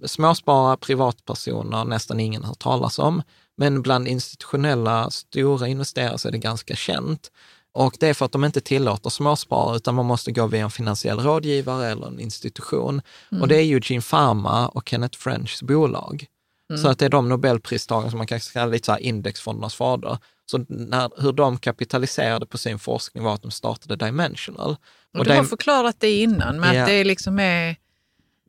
småsparare, 0.06 0.78
privatpersoner 0.78 1.86
nästan 1.86 2.20
ingen 2.20 2.44
har 2.44 2.54
talas 2.54 3.00
om. 3.00 3.22
Men 3.58 3.82
bland 3.82 4.08
institutionella 4.08 5.10
stora 5.10 5.68
investerare 5.68 6.18
så 6.18 6.28
är 6.28 6.32
det 6.32 6.38
ganska 6.38 6.76
känt. 6.76 7.32
Och 7.78 7.98
det 8.00 8.08
är 8.08 8.14
för 8.14 8.26
att 8.26 8.32
de 8.32 8.46
inte 8.46 8.62
tillåter 8.62 9.10
småsparare, 9.10 9.76
utan 9.76 9.96
man 9.96 10.06
måste 10.06 10.32
gå 10.32 10.48
via 10.48 10.64
en 10.64 10.72
finansiell 10.72 11.20
rådgivare 11.20 11.88
eller 11.88 12.08
en 12.08 12.20
institution. 12.20 13.02
Mm. 13.32 13.42
Och 13.42 13.48
det 13.48 13.56
är 13.56 13.62
Eugene 13.62 14.02
Pharma 14.02 14.68
och 14.68 14.90
Kenneth 14.90 15.18
Frenchs 15.18 15.64
bolag. 15.64 16.26
Mm. 16.70 16.82
Så 16.82 16.90
att 16.90 17.00
det 17.00 17.06
är 17.06 17.10
de 17.10 17.30
Nobelpristagare 17.30 18.10
som 18.10 18.18
man 18.18 18.28
kanske 18.28 18.54
kallar 18.54 18.72
lite 18.72 18.86
så 18.86 18.92
här 18.92 19.00
indexfondernas 19.00 19.76
fader. 19.76 20.18
Så 20.52 20.66
när, 20.70 21.22
hur 21.22 21.32
de 21.32 21.58
kapitaliserade 21.58 22.46
på 22.46 22.58
sin 22.58 22.80
forskning 22.80 23.24
var 23.24 23.34
att 23.34 23.42
de 23.42 23.52
startade 23.52 24.06
Dimensional. 24.06 24.78
Och, 25.14 25.20
och 25.20 25.26
du 25.26 25.34
har 25.34 25.44
förklarat 25.44 25.96
det 26.00 26.22
innan, 26.22 26.60
men 26.60 26.76
ja. 26.76 26.82
att 26.82 26.88
det 26.88 27.04
liksom 27.04 27.40
är 27.40 27.76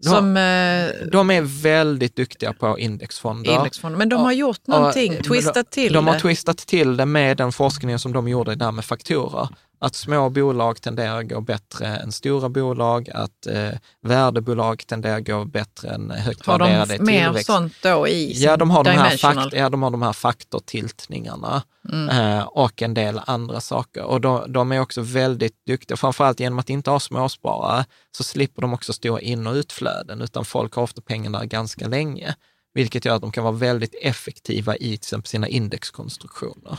som, 0.01 0.35
de, 0.35 0.41
eh, 0.41 1.07
de 1.13 1.31
är 1.31 1.63
väldigt 1.63 2.17
duktiga 2.17 2.53
på 2.53 2.79
indexfonder. 2.79 3.53
indexfonder. 3.53 3.99
Men 3.99 4.09
de 4.09 4.21
har 4.21 4.33
gjort 4.33 4.67
någonting, 4.67 5.19
och, 5.19 5.25
twistat 5.25 5.71
till 5.71 5.83
de, 5.83 5.89
det. 5.89 5.95
De 5.95 6.07
har 6.07 6.21
twistat 6.21 6.57
till 6.59 6.97
det 6.97 7.07
med 7.07 7.37
den 7.37 7.53
forskningen 7.53 7.99
som 7.99 8.13
de 8.13 8.29
gjorde 8.29 8.55
där 8.55 8.73
med 8.73 8.85
faktorer 8.85 9.49
att 9.79 9.95
små 9.95 10.31
bolag 10.31 10.83
tenderar 10.83 11.19
att 11.19 11.29
gå 11.29 11.41
bättre 11.41 11.87
än 11.87 12.13
stora 12.13 12.49
bolag, 12.49 13.11
att 13.15 13.47
eh, 13.47 13.71
värdebolag 14.03 14.87
tenderar 14.87 15.19
att 15.19 15.27
gå 15.27 15.45
bättre 15.45 15.89
än 15.89 16.11
högt 16.11 16.47
har 16.47 16.59
värderade 16.59 16.93
Har 16.93 16.99
de 16.99 17.05
mer 17.05 17.25
tillväxt. 17.25 17.47
sånt 17.47 17.73
då 17.83 18.09
i 18.09 18.33
ja, 18.37 18.57
de 18.57 18.71
har 18.71 18.85
de 18.85 18.91
här 18.91 19.17
fakt, 19.17 19.53
ja, 19.53 19.69
de 19.69 19.83
har 19.83 19.91
de 19.91 20.03
här 20.03 20.13
faktortiltningarna 20.13 21.63
mm. 21.93 22.09
eh, 22.09 22.45
och 22.45 22.83
en 22.83 22.95
del 22.95 23.21
andra 23.27 23.61
saker. 23.61 24.05
Och 24.05 24.21
de, 24.21 24.53
de, 24.53 24.73
är 24.73 24.81
också 24.81 25.01
väldigt 25.01 25.67
duktiga, 25.67 25.97
framförallt 25.97 26.41
genom 26.41 26.59
att 26.59 26.71
inte 26.71 26.91
ha 26.91 27.01
småsparare 27.01 27.85
så 28.17 28.25
slipper 28.25 28.63
de 28.63 28.75
också 28.75 28.93
stora 28.93 29.21
in 29.21 29.47
och 29.47 29.55
utflöden, 29.55 30.23
utan 30.23 30.45
folk 30.45 30.75
har 30.75 30.83
ofta 30.83 31.01
pengarna 31.01 31.45
ganska 31.45 31.89
länge, 31.89 32.35
vilket 32.75 33.05
gör 33.05 33.15
att 33.15 33.21
de 33.21 33.33
kan 33.33 33.45
vara 33.45 33.55
väldigt 33.55 33.95
effektiva 34.03 34.77
i 34.77 34.79
till 34.79 34.93
exempel 34.93 35.29
sina 35.29 35.49
indexkonstruktioner. 35.49 36.79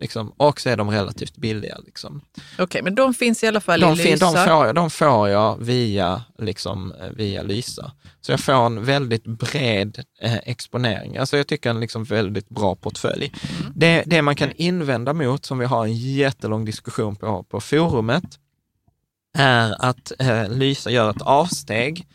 Liksom, 0.00 0.32
och 0.36 0.60
så 0.60 0.68
är 0.68 0.76
de 0.76 0.90
relativt 0.90 1.36
billiga. 1.36 1.78
Liksom. 1.86 2.20
Okej, 2.34 2.64
okay, 2.64 2.82
men 2.82 2.94
de 2.94 3.14
finns 3.14 3.44
i 3.44 3.46
alla 3.46 3.60
fall 3.60 3.80
de, 3.80 3.92
i 3.92 3.96
Lysa? 3.96 4.32
De 4.32 4.46
får, 4.46 4.66
jag, 4.66 4.74
de 4.74 4.90
får 4.90 5.28
jag 5.28 5.64
via, 5.64 6.22
liksom, 6.38 6.92
eh, 6.92 7.08
via 7.10 7.42
Lysa. 7.42 7.92
Så 8.20 8.32
jag 8.32 8.40
får 8.40 8.66
en 8.66 8.84
väldigt 8.84 9.24
bred 9.24 10.04
eh, 10.20 10.36
exponering. 10.36 11.16
Alltså 11.16 11.36
jag 11.36 11.46
tycker 11.46 11.70
en 11.70 11.80
liksom 11.80 12.04
väldigt 12.04 12.48
bra 12.48 12.74
portfölj. 12.74 13.32
Mm. 13.60 13.72
Det, 13.74 14.02
det 14.06 14.22
man 14.22 14.36
kan 14.36 14.52
invända 14.56 15.12
mot, 15.12 15.44
som 15.44 15.58
vi 15.58 15.66
har 15.66 15.84
en 15.84 15.96
jättelång 15.96 16.64
diskussion 16.64 17.16
på 17.16 17.42
på 17.42 17.60
forumet, 17.60 18.24
är 19.38 19.84
att 19.84 20.12
eh, 20.18 20.48
Lysa 20.48 20.90
gör 20.90 21.10
ett 21.10 21.22
avsteg 21.22 22.06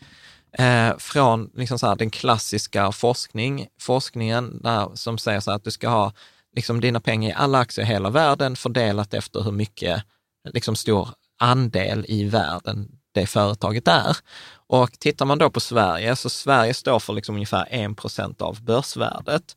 eh, 0.58 0.98
från 0.98 1.50
liksom 1.54 1.78
så 1.78 1.86
här, 1.86 1.96
den 1.96 2.10
klassiska 2.10 2.92
forskning, 2.92 3.66
forskningen 3.80 4.60
där, 4.62 4.90
som 4.94 5.18
säger 5.18 5.40
så 5.40 5.50
att 5.50 5.64
du 5.64 5.70
ska 5.70 5.88
ha 5.88 6.12
liksom 6.56 6.80
dina 6.80 7.00
pengar 7.00 7.30
i 7.30 7.32
alla 7.32 7.58
aktier 7.58 7.84
i 7.84 7.88
hela 7.88 8.10
världen 8.10 8.56
fördelat 8.56 9.14
efter 9.14 9.40
hur 9.40 9.52
mycket 9.52 10.04
liksom 10.52 10.76
stor 10.76 11.08
andel 11.38 12.04
i 12.08 12.24
världen 12.24 12.88
det 13.14 13.26
företaget 13.26 13.88
är. 13.88 14.16
Och 14.66 14.92
tittar 14.92 15.26
man 15.26 15.38
då 15.38 15.50
på 15.50 15.60
Sverige, 15.60 16.16
så 16.16 16.30
Sverige 16.30 16.74
står 16.74 16.98
för 16.98 17.12
liksom 17.12 17.34
ungefär 17.34 17.66
1 17.70 17.96
procent 17.96 18.42
av 18.42 18.62
börsvärdet, 18.62 19.56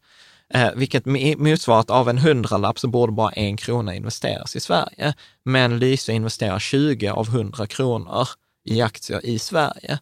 eh, 0.54 0.72
vilket 0.76 1.06
motsvarar 1.38 1.80
att 1.80 1.90
av 1.90 2.10
en 2.10 2.18
hundralapp 2.18 2.80
så 2.80 2.88
borde 2.88 3.12
bara 3.12 3.32
en 3.32 3.58
krona 3.58 3.96
investeras 3.96 4.56
i 4.56 4.60
Sverige. 4.60 5.14
Men 5.46 5.80
Lyse 5.80 6.14
investerar 6.14 6.60
20 6.60 7.10
av 7.10 7.28
100 7.28 7.68
kronor 7.68 8.28
i 8.66 8.82
aktier 8.82 9.26
i 9.26 9.40
Sverige. 9.40 10.00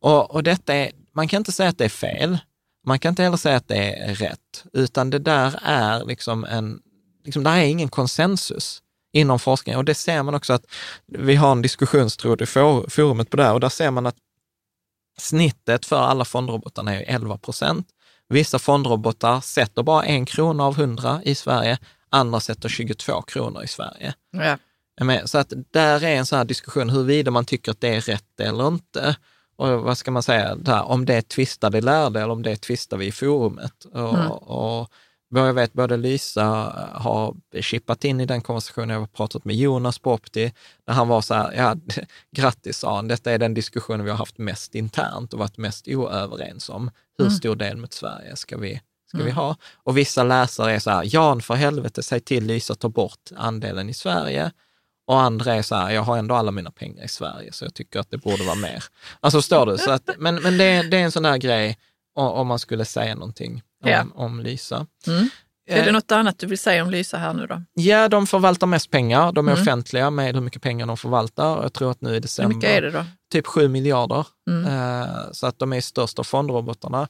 Och, 0.00 0.30
och 0.30 0.42
detta 0.42 0.74
är, 0.74 0.90
man 1.14 1.28
kan 1.28 1.40
inte 1.40 1.52
säga 1.52 1.68
att 1.68 1.78
det 1.78 1.84
är 1.84 1.88
fel, 1.88 2.38
man 2.86 2.98
kan 2.98 3.12
inte 3.12 3.22
heller 3.22 3.36
säga 3.36 3.56
att 3.56 3.68
det 3.68 3.94
är 3.94 4.14
rätt, 4.14 4.64
utan 4.72 5.10
det 5.10 5.18
där 5.18 5.58
är 5.62 6.04
liksom 6.04 6.44
en, 6.44 6.80
liksom, 7.24 7.44
där 7.44 7.56
är 7.56 7.64
ingen 7.64 7.88
konsensus 7.88 8.82
inom 9.12 9.38
forskningen. 9.38 9.78
Och 9.78 9.84
det 9.84 9.94
ser 9.94 10.22
man 10.22 10.34
också 10.34 10.52
att 10.52 10.66
vi 11.06 11.34
har 11.34 11.52
en 11.52 11.62
diskussionstråd 11.62 12.42
i 12.42 12.46
forumet 12.46 13.30
på 13.30 13.36
det 13.36 13.44
här 13.44 13.54
och 13.54 13.60
där 13.60 13.68
ser 13.68 13.90
man 13.90 14.06
att 14.06 14.16
snittet 15.18 15.86
för 15.86 16.00
alla 16.00 16.24
fondrobotarna 16.24 16.94
är 16.94 17.14
11 17.14 17.38
procent. 17.38 17.88
Vissa 18.28 18.58
fondrobotar 18.58 19.40
sätter 19.40 19.82
bara 19.82 20.04
en 20.04 20.26
krona 20.26 20.64
av 20.64 20.76
hundra 20.76 21.20
i 21.24 21.34
Sverige, 21.34 21.78
andra 22.10 22.40
sätter 22.40 22.68
22 22.68 23.22
kronor 23.22 23.64
i 23.64 23.68
Sverige. 23.68 24.14
Ja. 24.32 24.58
Så 25.24 25.38
att 25.38 25.52
där 25.70 26.04
är 26.04 26.16
en 26.16 26.26
sån 26.26 26.38
här 26.38 26.44
diskussion 26.44 26.90
huruvida 26.90 27.30
man 27.30 27.44
tycker 27.44 27.70
att 27.70 27.80
det 27.80 27.88
är 27.88 28.00
rätt 28.00 28.40
eller 28.40 28.68
inte. 28.68 29.16
Och 29.56 29.68
vad 29.68 29.98
ska 29.98 30.10
man 30.10 30.22
säga, 30.22 30.54
där, 30.54 30.82
om 30.82 31.04
det 31.04 31.28
tvistade 31.28 31.80
lärde 31.80 32.20
eller 32.20 32.32
om 32.32 32.42
det 32.42 32.56
tvistar 32.56 32.96
vi 32.96 33.06
i 33.06 33.12
forumet. 33.12 33.84
Och, 33.84 34.14
mm. 34.14 34.30
och 34.30 34.92
jag 35.34 35.54
vet, 35.54 35.72
både 35.72 35.96
Lisa 35.96 36.44
har 36.94 37.36
chippat 37.60 38.04
in 38.04 38.20
i 38.20 38.26
den 38.26 38.40
konversationen, 38.40 38.90
jag 38.90 39.00
har 39.00 39.06
pratat 39.06 39.44
med 39.44 39.56
Jonas 39.56 39.98
på 39.98 40.12
Opti, 40.12 40.52
när 40.86 40.94
han 40.94 41.08
var 41.08 41.20
så 41.20 41.34
här, 41.34 41.52
ja, 41.52 41.76
grattis 42.36 42.78
sa 42.78 42.96
han, 42.96 43.08
detta 43.08 43.32
är 43.32 43.38
den 43.38 43.54
diskussionen 43.54 44.04
vi 44.04 44.10
har 44.10 44.18
haft 44.18 44.38
mest 44.38 44.74
internt 44.74 45.32
och 45.32 45.38
varit 45.38 45.58
mest 45.58 45.88
oöverens 45.88 46.68
om. 46.68 46.90
Hur 47.18 47.24
mm. 47.24 47.36
stor 47.36 47.56
del 47.56 47.76
mot 47.76 47.92
Sverige 47.92 48.36
ska 48.36 48.58
vi, 48.58 48.80
ska 49.08 49.18
mm. 49.18 49.26
vi 49.26 49.32
ha? 49.32 49.56
Och 49.74 49.98
vissa 49.98 50.22
läsare 50.22 50.72
är 50.72 50.78
så 50.78 50.90
här, 50.90 51.14
Jan 51.14 51.42
för 51.42 51.54
helvete, 51.54 52.02
säg 52.02 52.20
till 52.20 52.46
Lisa 52.46 52.72
att 52.72 52.80
ta 52.80 52.88
bort 52.88 53.30
andelen 53.36 53.88
i 53.88 53.94
Sverige. 53.94 54.52
Och 55.06 55.20
andra 55.20 55.54
är 55.54 55.62
så 55.62 55.74
här, 55.74 55.90
jag 55.90 56.02
har 56.02 56.18
ändå 56.18 56.34
alla 56.34 56.50
mina 56.50 56.70
pengar 56.70 57.04
i 57.04 57.08
Sverige, 57.08 57.52
så 57.52 57.64
jag 57.64 57.74
tycker 57.74 58.00
att 58.00 58.10
det 58.10 58.18
borde 58.18 58.44
vara 58.44 58.56
mer. 58.56 58.84
Alltså 59.20 59.38
förstår 59.38 59.66
du? 59.66 59.78
Så 59.78 59.90
att, 59.90 60.10
men 60.18 60.34
men 60.34 60.58
det, 60.58 60.82
det 60.82 60.96
är 60.96 61.04
en 61.04 61.12
sån 61.12 61.24
här 61.24 61.38
grej, 61.38 61.78
om 62.14 62.46
man 62.46 62.58
skulle 62.58 62.84
säga 62.84 63.14
någonting 63.14 63.62
om, 63.84 63.90
ja. 63.90 64.04
om 64.14 64.40
Lysa. 64.40 64.86
Mm. 65.06 65.28
Är 65.68 65.82
det 65.82 65.88
eh, 65.88 65.92
något 65.92 66.12
annat 66.12 66.38
du 66.38 66.46
vill 66.46 66.58
säga 66.58 66.82
om 66.82 66.90
Lysa 66.90 67.18
här 67.18 67.34
nu 67.34 67.46
då? 67.46 67.62
Ja, 67.74 68.08
de 68.08 68.26
förvaltar 68.26 68.66
mest 68.66 68.90
pengar. 68.90 69.32
De 69.32 69.48
är 69.48 69.52
mm. 69.52 69.62
offentliga 69.62 70.10
med 70.10 70.34
hur 70.34 70.42
mycket 70.42 70.62
pengar 70.62 70.86
de 70.86 70.96
förvaltar. 70.96 71.62
Jag 71.62 71.72
tror 71.72 71.90
att 71.90 72.00
nu 72.00 72.16
i 72.16 72.20
december... 72.20 72.48
Hur 72.48 72.56
mycket 72.56 72.70
är 72.70 72.82
det 72.82 72.90
då? 72.90 73.04
Typ 73.32 73.46
7 73.46 73.68
miljarder. 73.68 74.26
Mm. 74.50 74.64
Eh, 74.66 75.08
så 75.32 75.46
att 75.46 75.58
de 75.58 75.72
är 75.72 75.80
störst 75.80 76.18
av 76.18 76.24
fondrobotarna. 76.24 77.08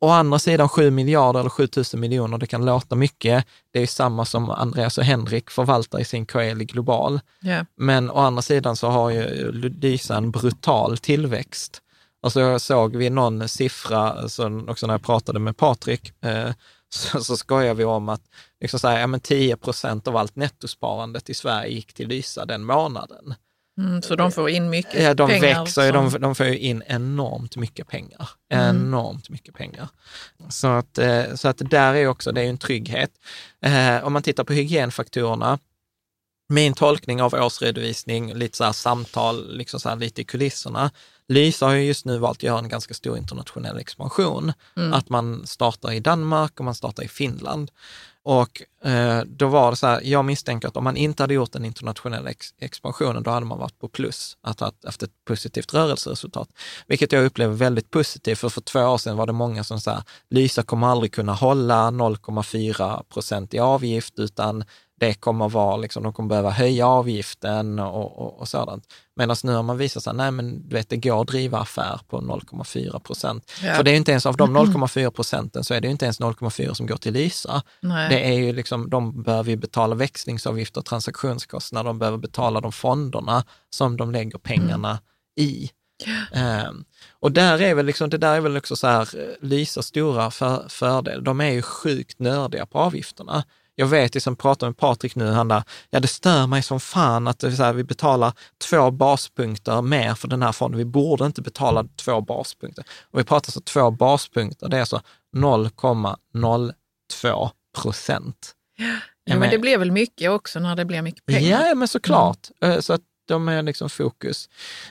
Å 0.00 0.08
andra 0.08 0.38
sidan 0.38 0.68
7 0.68 0.90
miljarder 0.90 1.40
eller 1.40 1.50
7 1.50 1.68
000 1.76 1.84
miljoner, 2.00 2.38
det 2.38 2.46
kan 2.46 2.64
låta 2.64 2.94
mycket. 2.94 3.46
Det 3.70 3.80
är 3.80 3.86
samma 3.86 4.24
som 4.24 4.50
Andreas 4.50 4.98
och 4.98 5.04
Henrik 5.04 5.50
förvaltar 5.50 6.00
i 6.00 6.04
sin 6.04 6.26
Coeli 6.26 6.64
Global. 6.64 7.20
Yeah. 7.42 7.66
Men 7.76 8.10
å 8.10 8.18
andra 8.18 8.42
sidan 8.42 8.76
så 8.76 8.88
har 8.88 9.10
ju 9.10 9.52
Lysa 9.52 10.16
en 10.16 10.30
brutal 10.30 10.98
tillväxt. 10.98 11.82
Alltså 12.22 12.40
jag 12.40 12.60
såg 12.60 12.96
vi 12.96 13.10
någon 13.10 13.48
siffra, 13.48 14.12
alltså 14.12 14.62
också 14.68 14.86
när 14.86 14.94
jag 14.94 15.02
pratade 15.02 15.38
med 15.38 15.56
Patrik, 15.56 16.24
eh, 16.24 16.50
så, 16.88 17.20
så 17.20 17.36
skojar 17.36 17.74
vi 17.74 17.84
om 17.84 18.08
att 18.08 18.22
liksom 18.60 18.80
så 18.80 18.88
här, 18.88 19.00
ja, 19.00 19.06
men 19.06 19.20
10 19.20 19.56
procent 19.56 20.08
av 20.08 20.16
allt 20.16 20.36
nettosparandet 20.36 21.30
i 21.30 21.34
Sverige 21.34 21.70
gick 21.70 21.92
till 21.94 22.08
Lysa 22.08 22.44
den 22.44 22.64
månaden. 22.64 23.34
Mm, 23.78 24.02
så 24.02 24.16
de 24.16 24.32
får 24.32 24.50
in 24.50 24.70
mycket 24.70 25.02
ja, 25.02 25.14
de 25.14 25.28
pengar? 25.28 25.64
Växer, 25.64 25.92
som... 25.92 26.10
de, 26.10 26.20
de 26.20 26.34
får 26.34 26.46
in 26.46 26.82
enormt 26.86 27.56
mycket 27.56 27.88
pengar. 27.88 28.28
Mm. 28.52 28.76
Enormt 28.76 29.30
mycket 29.30 29.54
pengar. 29.54 29.88
Så 30.48 30.66
att, 30.66 30.98
eh, 30.98 31.34
så 31.34 31.48
att 31.48 31.70
där 31.70 31.94
är 31.94 32.06
också, 32.06 32.32
det 32.32 32.42
är 32.42 32.48
en 32.48 32.58
trygghet. 32.58 33.10
Eh, 33.62 34.04
om 34.04 34.12
man 34.12 34.22
tittar 34.22 34.44
på 34.44 34.52
hygienfaktorerna, 34.52 35.58
min 36.48 36.74
tolkning 36.74 37.22
av 37.22 37.34
årsredovisning, 37.34 38.34
lite 38.34 38.56
så 38.56 38.72
samtal, 38.72 39.56
liksom 39.56 39.80
så 39.80 39.94
lite 39.94 40.20
i 40.20 40.24
kulisserna. 40.24 40.90
Lysa 41.28 41.66
har 41.66 41.74
ju 41.74 41.82
just 41.82 42.04
nu 42.04 42.18
valt 42.18 42.38
att 42.38 42.42
göra 42.42 42.58
en 42.58 42.68
ganska 42.68 42.94
stor 42.94 43.18
internationell 43.18 43.78
expansion. 43.78 44.52
Mm. 44.76 44.92
Att 44.92 45.08
man 45.08 45.46
startar 45.46 45.92
i 45.92 46.00
Danmark 46.00 46.58
och 46.58 46.64
man 46.64 46.74
startar 46.74 47.02
i 47.02 47.08
Finland. 47.08 47.70
och 48.22 48.62
eh, 48.84 49.22
då 49.26 49.46
var 49.46 49.70
det 49.70 49.76
så 49.76 49.86
här, 49.86 50.00
jag 50.04 50.24
misstänker 50.24 50.68
att 50.68 50.76
om 50.76 50.84
man 50.84 50.96
inte 50.96 51.22
hade 51.22 51.34
gjort 51.34 51.52
den 51.52 51.64
internationella 51.64 52.30
ex 52.30 52.54
expansionen, 52.58 53.22
då 53.22 53.30
hade 53.30 53.46
man 53.46 53.58
varit 53.58 53.78
på 53.78 53.88
plus, 53.88 54.36
att 54.42 54.60
ha 54.60 54.72
haft 54.84 55.02
ett 55.02 55.10
positivt 55.24 55.74
rörelseresultat. 55.74 56.48
Vilket 56.86 57.12
jag 57.12 57.24
upplever 57.24 57.54
väldigt 57.54 57.90
positivt, 57.90 58.38
för 58.38 58.48
för 58.48 58.60
två 58.60 58.80
år 58.80 58.98
sedan 58.98 59.16
var 59.16 59.26
det 59.26 59.32
många 59.32 59.64
som 59.64 59.80
sa, 59.80 60.02
Lysa 60.30 60.62
kommer 60.62 60.86
aldrig 60.86 61.12
kunna 61.12 61.32
hålla 61.32 61.90
0,4 61.90 63.02
procent 63.02 63.54
i 63.54 63.58
avgift, 63.58 64.18
utan 64.18 64.64
det 65.00 65.14
kommer 65.14 65.48
vara, 65.48 65.76
liksom, 65.76 66.02
de 66.02 66.12
kommer 66.12 66.28
behöva 66.28 66.50
höja 66.50 66.86
avgiften 66.86 67.78
och, 67.78 68.18
och, 68.18 68.40
och 68.40 68.48
sådant. 68.48 68.84
Medan 69.16 69.36
nu 69.42 69.52
har 69.52 69.62
man 69.62 69.78
visat 69.78 70.02
sig, 70.02 70.14
nej 70.14 70.30
men 70.30 70.68
du 70.68 70.76
vet, 70.76 70.88
det 70.88 70.96
går 70.96 71.20
att 71.20 71.26
driva 71.26 71.58
affär 71.58 72.00
på 72.08 72.20
0,4 72.20 72.98
procent. 72.98 73.52
Ja. 73.62 73.74
För 73.74 73.82
det 73.82 73.90
är 73.90 73.96
inte 73.96 74.10
ens 74.10 74.26
av 74.26 74.36
de 74.36 74.56
0,4 74.56 75.10
procenten 75.10 75.64
så 75.64 75.74
är 75.74 75.80
det 75.80 75.88
inte 75.88 76.04
ens 76.04 76.20
0,4 76.20 76.74
som 76.74 76.86
går 76.86 76.96
till 76.96 77.12
Lysa. 77.12 77.62
Nej. 77.80 78.08
Det 78.08 78.24
är 78.24 78.38
ju 78.38 78.52
liksom, 78.52 78.90
de 78.90 79.22
behöver 79.22 79.50
ju 79.50 79.56
betala 79.56 79.94
växlingsavgifter, 79.94 80.80
transaktionskostnader, 80.80 81.84
de 81.84 81.98
behöver 81.98 82.18
betala 82.18 82.60
de 82.60 82.72
fonderna 82.72 83.44
som 83.70 83.96
de 83.96 84.10
lägger 84.10 84.38
pengarna 84.38 84.88
mm. 84.88 85.00
i. 85.36 85.70
Um, 86.68 86.84
och 87.20 87.32
där 87.32 87.62
är 87.62 87.74
väl 87.74 87.86
liksom, 87.86 88.10
det 88.10 88.18
där 88.18 88.34
är 88.34 88.40
väl 88.40 88.56
också 88.56 88.76
så 88.76 88.86
här, 88.86 89.08
Lysas 89.40 89.86
stora 89.86 90.30
för, 90.30 90.68
fördel. 90.68 91.24
De 91.24 91.40
är 91.40 91.50
ju 91.50 91.62
sjukt 91.62 92.18
nördiga 92.18 92.66
på 92.66 92.78
avgifterna. 92.78 93.44
Jag 93.78 93.86
vet, 93.86 94.14
liksom 94.14 94.36
pratade 94.36 94.70
med 94.70 94.76
Patrik 94.76 95.14
nu, 95.14 95.30
han 95.30 95.48
där, 95.48 95.62
ja 95.90 96.00
det 96.00 96.08
stör 96.08 96.46
mig 96.46 96.62
som 96.62 96.80
fan 96.80 97.28
att 97.28 97.42
här, 97.42 97.72
vi 97.72 97.84
betalar 97.84 98.32
två 98.70 98.90
baspunkter 98.90 99.82
mer 99.82 100.14
för 100.14 100.28
den 100.28 100.42
här 100.42 100.52
fonden. 100.52 100.78
Vi 100.78 100.84
borde 100.84 101.26
inte 101.26 101.42
betala 101.42 101.84
två 101.96 102.20
baspunkter. 102.20 102.84
Och 103.10 103.18
vi 103.18 103.24
pratar 103.24 103.52
så 103.52 103.60
två 103.60 103.90
baspunkter, 103.90 104.68
det 104.68 104.76
är 104.76 104.80
alltså 104.80 105.02
0,02 105.36 107.50
procent. 107.82 108.52
Ja, 109.24 109.36
men 109.36 109.50
det 109.50 109.58
blir 109.58 109.78
väl 109.78 109.92
mycket 109.92 110.30
också 110.30 110.58
när 110.58 110.76
det 110.76 110.84
blir 110.84 111.02
mycket 111.02 111.26
pengar? 111.26 111.66
Ja, 111.66 111.74
men 111.74 111.88
såklart. 111.88 112.48
Mm. 112.60 112.82
Så 112.82 112.92
att 112.92 113.02
de 113.28 113.48
är 113.48 113.62
liksom 113.62 113.90
fokus. 113.90 114.48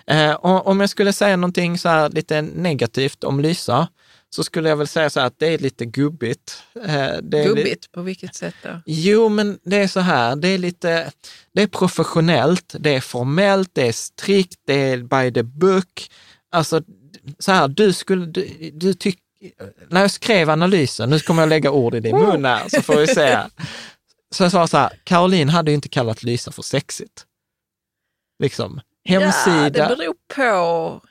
Eh, 0.08 0.36
om 0.42 0.80
jag 0.80 0.90
skulle 0.90 1.14
säga 1.14 1.36
någonting 1.36 1.78
så 1.78 2.08
lite 2.08 2.42
negativt 2.42 3.24
om 3.24 3.40
Lysa, 3.40 3.88
så 4.36 4.44
skulle 4.44 4.70
jag 4.70 4.76
väl 4.76 4.88
säga 4.88 5.10
så 5.10 5.20
här 5.20 5.28
att 5.28 5.40
det 5.40 5.48
är 5.48 5.58
lite 5.58 5.86
gubbigt. 5.86 6.64
Eh, 6.76 7.14
det 7.22 7.40
är 7.40 7.48
gubbigt? 7.48 7.86
Li 7.86 7.90
på 7.92 8.02
vilket 8.02 8.36
sätt 8.36 8.56
då? 8.64 8.82
Jo, 8.86 9.30
men 9.30 9.60
det 9.64 9.78
är 9.78 9.88
så 9.88 10.00
här, 10.00 10.36
det 10.36 10.48
är 10.48 10.58
lite, 10.58 11.12
det 11.54 11.62
är 11.62 11.68
professionellt, 11.68 12.76
det 12.80 12.96
är 12.96 13.02
formellt, 13.02 13.70
det 13.74 13.88
är 13.88 13.92
strikt, 13.92 14.60
det 14.66 14.74
är 14.74 14.98
by 14.98 15.34
the 15.34 15.44
book. 15.44 16.12
Alltså, 16.52 16.82
så 17.40 17.52
här, 17.52 17.68
du 17.68 17.94
skulle, 17.94 18.26
du, 18.26 18.72
du 18.74 18.94
tycker, 18.94 19.22
när 19.90 20.02
jag 20.02 20.12
skrev 20.12 20.50
analysen, 20.50 21.10
nu 21.10 21.20
kommer 21.20 21.42
jag 21.42 21.50
lägga 21.50 21.72
ord 21.72 21.96
i 21.96 22.00
din 22.00 22.18
mun 22.18 22.46
här, 22.46 22.70
så 22.70 22.82
får 22.82 22.96
vi 22.96 23.08
se. 23.08 23.40
Så 24.32 24.44
jag 24.44 24.52
sa 24.52 24.68
så 24.68 24.78
här, 24.78 25.00
Caroline 25.04 25.50
hade 25.50 25.72
ju 25.72 25.76
inte 25.76 25.90
kallat 25.90 26.24
Lysa 26.24 26.52
för 26.52 26.62
sexigt. 26.62 27.26
Liksom, 28.40 28.82
hemsida. 29.06 29.80
Ja, 29.80 29.90
det 29.90 29.96
beror 29.96 30.16
på. 30.36 31.02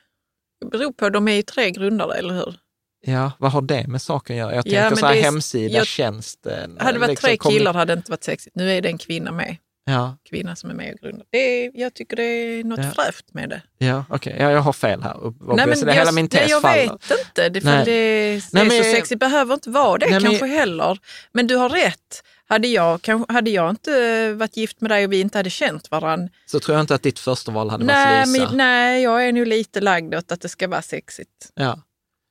Det 0.60 0.66
beror 0.66 0.92
på, 0.92 1.10
de 1.10 1.28
är 1.28 1.32
ju 1.32 1.42
tre 1.42 1.70
grundare, 1.70 2.14
eller 2.14 2.34
hur? 2.34 2.63
Ja, 3.06 3.32
vad 3.38 3.52
har 3.52 3.62
det 3.62 3.86
med 3.86 4.02
saken 4.02 4.36
att 4.36 4.38
göra? 4.38 4.54
Jag 4.54 4.64
tänker 4.64 4.96
så 4.96 5.06
här, 5.06 5.16
är, 5.16 5.22
hemsida, 5.22 5.74
jag, 5.74 5.86
tjänsten. 5.86 6.76
Hade 6.80 6.92
det 6.92 6.98
varit 6.98 7.10
liksom, 7.10 7.28
tre 7.28 7.36
killar 7.36 7.72
kom... 7.72 7.78
hade 7.78 7.94
det 7.94 7.98
inte 7.98 8.10
varit 8.10 8.24
sexigt. 8.24 8.56
Nu 8.56 8.72
är 8.72 8.82
det 8.82 8.88
en 8.88 8.98
kvinna 8.98 9.32
med. 9.32 9.56
Ja. 9.86 10.16
Kvinna 10.30 10.56
som 10.56 10.70
är 10.70 10.74
med 10.74 10.94
och 10.94 11.00
grundar. 11.00 11.26
Det 11.30 11.38
är, 11.38 11.70
jag 11.74 11.94
tycker 11.94 12.16
det 12.16 12.22
är 12.22 12.64
något 12.64 12.78
ja. 12.78 12.90
fräscht 12.90 13.24
med 13.32 13.48
det. 13.48 13.62
Ja, 13.78 14.04
okej. 14.08 14.32
Okay. 14.32 14.46
Ja, 14.46 14.52
jag 14.52 14.60
har 14.60 14.72
fel 14.72 15.02
här. 15.02 15.16
Nej, 15.40 15.66
men 15.66 15.80
det, 15.80 15.92
hela 15.92 16.12
min 16.12 16.28
tes 16.28 16.50
jag 16.50 16.62
faller. 16.62 16.82
vet 16.82 16.92
inte. 16.92 17.48
Det, 17.48 17.64
nej. 17.64 17.84
det, 17.84 18.34
det 18.34 18.42
nej, 18.52 18.64
men, 18.64 18.72
är 18.72 18.82
så 18.82 18.96
sexigt 18.96 19.20
behöver 19.20 19.54
inte 19.54 19.70
vara 19.70 19.98
det 19.98 20.10
nej, 20.10 20.20
kanske 20.20 20.46
men, 20.46 20.50
heller. 20.50 20.98
Men 21.32 21.46
du 21.46 21.56
har 21.56 21.68
rätt. 21.68 22.22
Hade 22.46 22.68
jag, 22.68 23.00
hade 23.28 23.50
jag 23.50 23.70
inte 23.70 24.32
varit 24.32 24.56
gift 24.56 24.80
med 24.80 24.90
dig 24.90 25.04
och 25.04 25.12
vi 25.12 25.20
inte 25.20 25.38
hade 25.38 25.50
känt 25.50 25.90
varandra. 25.90 26.28
Så 26.46 26.60
tror 26.60 26.76
jag 26.76 26.82
inte 26.82 26.94
att 26.94 27.02
ditt 27.02 27.18
första 27.18 27.52
val 27.52 27.70
hade 27.70 27.84
nej, 27.84 28.16
varit 28.16 28.28
Lisa. 28.28 28.48
Men, 28.48 28.56
nej, 28.56 29.02
jag 29.02 29.28
är 29.28 29.32
nog 29.32 29.46
lite 29.46 29.80
lagd 29.80 30.14
åt 30.14 30.32
att 30.32 30.40
det 30.40 30.48
ska 30.48 30.68
vara 30.68 30.82
sexigt. 30.82 31.50
Ja. 31.54 31.78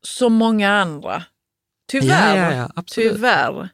Som 0.07 0.33
många 0.33 0.71
andra. 0.71 1.23
Tyvärr. 1.91 2.37
Ja, 2.37 2.55
ja, 2.55 2.69
ja, 2.75 2.83
Tyvärr. 2.87 3.69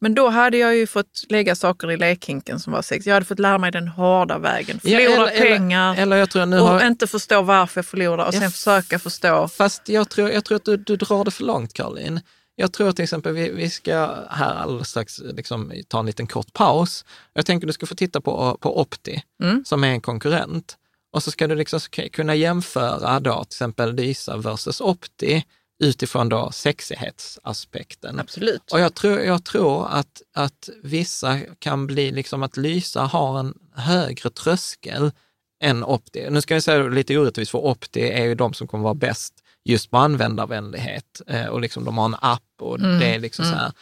Men 0.00 0.14
då 0.14 0.28
hade 0.28 0.56
jag 0.58 0.76
ju 0.76 0.86
fått 0.86 1.24
lägga 1.28 1.54
saker 1.54 1.90
i 1.90 1.96
lekhinken 1.96 2.60
som 2.60 2.72
var 2.72 2.82
sex. 2.82 3.06
Jag 3.06 3.14
hade 3.14 3.26
fått 3.26 3.38
lära 3.38 3.58
mig 3.58 3.72
den 3.72 3.88
hårda 3.88 4.38
vägen. 4.38 4.80
Förlora 4.80 5.30
eller, 5.30 5.40
pengar 5.40 5.96
eller, 5.96 6.36
eller 6.42 6.62
och 6.62 6.68
har... 6.68 6.86
inte 6.86 7.06
förstå 7.06 7.42
varför 7.42 7.78
jag 7.78 7.86
förlorar 7.86 8.26
och 8.26 8.34
sen 8.34 8.50
försöka 8.50 8.98
förstå. 8.98 9.48
Fast 9.48 9.88
jag 9.88 10.08
tror, 10.08 10.30
jag 10.30 10.44
tror 10.44 10.56
att 10.56 10.64
du, 10.64 10.76
du 10.76 10.96
drar 10.96 11.24
det 11.24 11.30
för 11.30 11.44
långt, 11.44 11.74
Caroline. 11.74 12.20
Jag 12.54 12.72
tror 12.72 12.92
till 12.92 13.02
exempel, 13.02 13.32
vi, 13.32 13.50
vi 13.50 13.70
ska 13.70 14.14
här 14.30 14.54
alldeles 14.54 14.88
strax 14.88 15.18
liksom, 15.18 15.72
ta 15.88 16.00
en 16.00 16.06
liten 16.06 16.26
kort 16.26 16.52
paus. 16.52 17.04
Jag 17.32 17.46
tänker 17.46 17.66
du 17.66 17.72
ska 17.72 17.86
få 17.86 17.94
titta 17.94 18.20
på, 18.20 18.58
på 18.60 18.80
Opti, 18.80 19.22
mm. 19.42 19.64
som 19.64 19.84
är 19.84 19.88
en 19.88 20.00
konkurrent. 20.00 20.76
Och 21.12 21.22
så 21.22 21.30
ska 21.30 21.46
du 21.46 21.54
liksom 21.54 21.80
kunna 22.12 22.34
jämföra 22.34 23.20
då 23.20 23.44
till 23.44 23.54
exempel 23.54 23.94
Lysa 23.94 24.36
versus 24.36 24.80
Opti 24.80 25.44
utifrån 25.80 26.28
då 26.28 26.50
sexighetsaspekten. 26.52 28.20
Absolut. 28.20 28.72
Och 28.72 28.80
jag 28.80 28.94
tror, 28.94 29.20
jag 29.20 29.44
tror 29.44 29.88
att, 29.88 30.22
att 30.34 30.68
vissa 30.82 31.38
kan 31.58 31.86
bli, 31.86 32.10
liksom 32.10 32.42
att 32.42 32.56
Lysa 32.56 33.02
har 33.02 33.40
en 33.40 33.54
högre 33.74 34.30
tröskel 34.30 35.12
än 35.62 35.84
Opti. 35.84 36.30
Nu 36.30 36.40
ska 36.40 36.54
jag 36.54 36.62
säga 36.62 36.82
lite 36.82 37.18
orättvist, 37.18 37.50
för 37.50 37.58
Opti 37.58 38.00
är 38.00 38.24
ju 38.24 38.34
de 38.34 38.54
som 38.54 38.66
kommer 38.66 38.84
vara 38.84 38.94
bäst 38.94 39.34
just 39.64 39.90
på 39.90 39.96
användarvänlighet 39.96 41.20
eh, 41.26 41.46
och 41.46 41.60
liksom 41.60 41.84
de 41.84 41.98
har 41.98 42.04
en 42.04 42.16
app 42.20 42.42
och 42.60 42.78
mm. 42.78 42.98
det 42.98 43.14
är 43.14 43.18
liksom 43.18 43.44
mm. 43.44 43.56
så 43.56 43.62
här. 43.62 43.72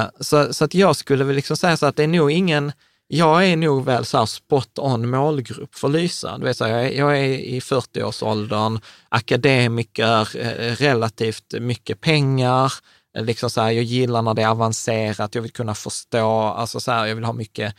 Eh, 0.00 0.08
så, 0.20 0.54
så 0.54 0.64
att 0.64 0.74
jag 0.74 0.96
skulle 0.96 1.24
väl 1.24 1.36
liksom 1.36 1.56
säga 1.56 1.76
så 1.76 1.86
att 1.86 1.96
det 1.96 2.02
är 2.02 2.08
nog 2.08 2.30
ingen, 2.30 2.72
jag 3.12 3.46
är 3.46 3.56
nog 3.56 3.84
väl 3.84 4.04
så 4.04 4.18
här 4.18 4.26
spot 4.26 4.78
on 4.78 5.10
målgrupp 5.10 5.74
för 5.74 5.88
Lysa. 5.88 6.38
Du 6.38 6.44
vet, 6.44 6.56
så 6.56 6.64
här, 6.64 6.82
jag, 6.82 7.18
är, 7.18 7.24
i 7.24 7.60
40-årsåldern, 7.60 8.80
akademiker, 9.08 10.36
eh, 10.36 10.76
relativt 10.76 11.54
mycket 11.60 12.00
pengar, 12.00 12.72
eh, 13.16 13.24
liksom 13.24 13.50
så 13.50 13.60
här, 13.60 13.70
jag 13.70 13.84
gillar 13.84 14.22
när 14.22 14.34
det 14.34 14.42
är 14.42 14.48
avancerat, 14.48 15.34
jag 15.34 15.42
vill 15.42 15.52
kunna 15.52 15.74
förstå, 15.74 16.30
alltså 16.40 16.80
så 16.80 16.92
här, 16.92 17.06
jag 17.06 17.14
vill 17.14 17.24
ha 17.24 17.32
mycket 17.32 17.74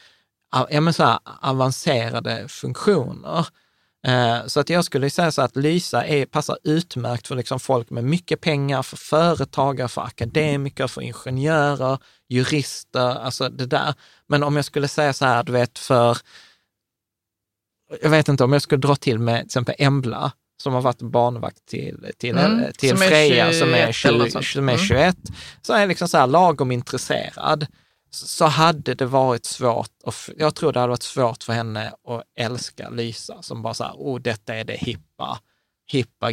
ja, 0.69 0.82
men 0.82 0.93
så 0.93 1.03
här, 1.03 1.19
avancerade 1.41 2.47
funktioner. 2.47 3.47
Eh, 4.08 4.45
så 4.45 4.60
att 4.60 4.70
jag 4.70 4.86
skulle 4.86 5.10
säga 5.10 5.32
så 5.32 5.41
att 5.41 5.56
Lysa 5.56 6.06
är, 6.06 6.26
passar 6.26 6.58
utmärkt 6.64 7.28
för 7.28 7.36
liksom 7.36 7.60
folk 7.60 7.89
med 7.89 8.04
mycket 8.04 8.41
pengar, 8.41 8.84
för 8.84 8.97
företagare, 8.97 9.88
för 9.88 10.02
akademiker, 10.02 10.88
för 10.88 11.02
ingenjörer, 11.02 11.97
jurister, 12.30 13.20
alltså 13.20 13.49
det 13.49 13.66
där. 13.66 13.93
Men 14.28 14.43
om 14.43 14.56
jag 14.56 14.66
skulle 14.66 14.88
säga 14.88 15.14
så 15.14 15.26
här, 15.26 15.43
du 15.43 15.52
vet, 15.52 15.80
för, 15.80 16.18
jag 18.02 18.10
vet 18.10 18.28
inte 18.28 18.43
om 18.43 18.54
jag 18.54 18.62
skulle 18.62 18.82
dra 18.82 18.95
till 18.95 19.20
med 19.20 19.39
till 19.39 19.45
exempel 19.45 19.76
Embla, 19.78 20.32
som 20.64 20.74
har 20.74 20.82
varit 20.82 21.02
barnvakt 21.02 21.66
till, 21.66 22.12
till, 22.18 22.38
mm, 22.38 22.72
till 22.78 22.89
som 22.89 22.97
Freja 22.97 23.45
21, 23.52 23.60
som 23.60 23.74
är, 23.74 23.91
20, 23.91 24.43
som 24.54 24.70
är 24.70 24.78
21, 24.78 24.99
mm. 24.99 25.16
så 25.62 25.74
är 25.74 25.80
jag 25.80 25.89
liksom 25.89 26.08
så 26.08 26.18
här 26.18 26.28
lagom 26.28 26.72
intresserad 26.72 27.68
så 28.12 28.45
hade 28.45 28.93
det 28.93 29.05
varit 29.05 29.45
svårt, 29.45 29.91
och 30.03 30.14
jag 30.38 30.55
tror 30.55 30.74
det 30.74 30.80
hade 30.80 30.89
varit 30.89 31.03
svårt 31.03 31.43
för 31.43 31.53
henne 31.53 31.88
att 31.88 32.24
älska 32.36 32.89
Lysa 32.89 33.41
som 33.41 33.62
bara 33.62 33.74
så 33.74 33.84
här, 33.84 33.93
oh 33.95 34.20
detta 34.20 34.55
är 34.55 34.64
det 34.64 34.74
hippa, 34.74 35.39
hippa 35.91 36.32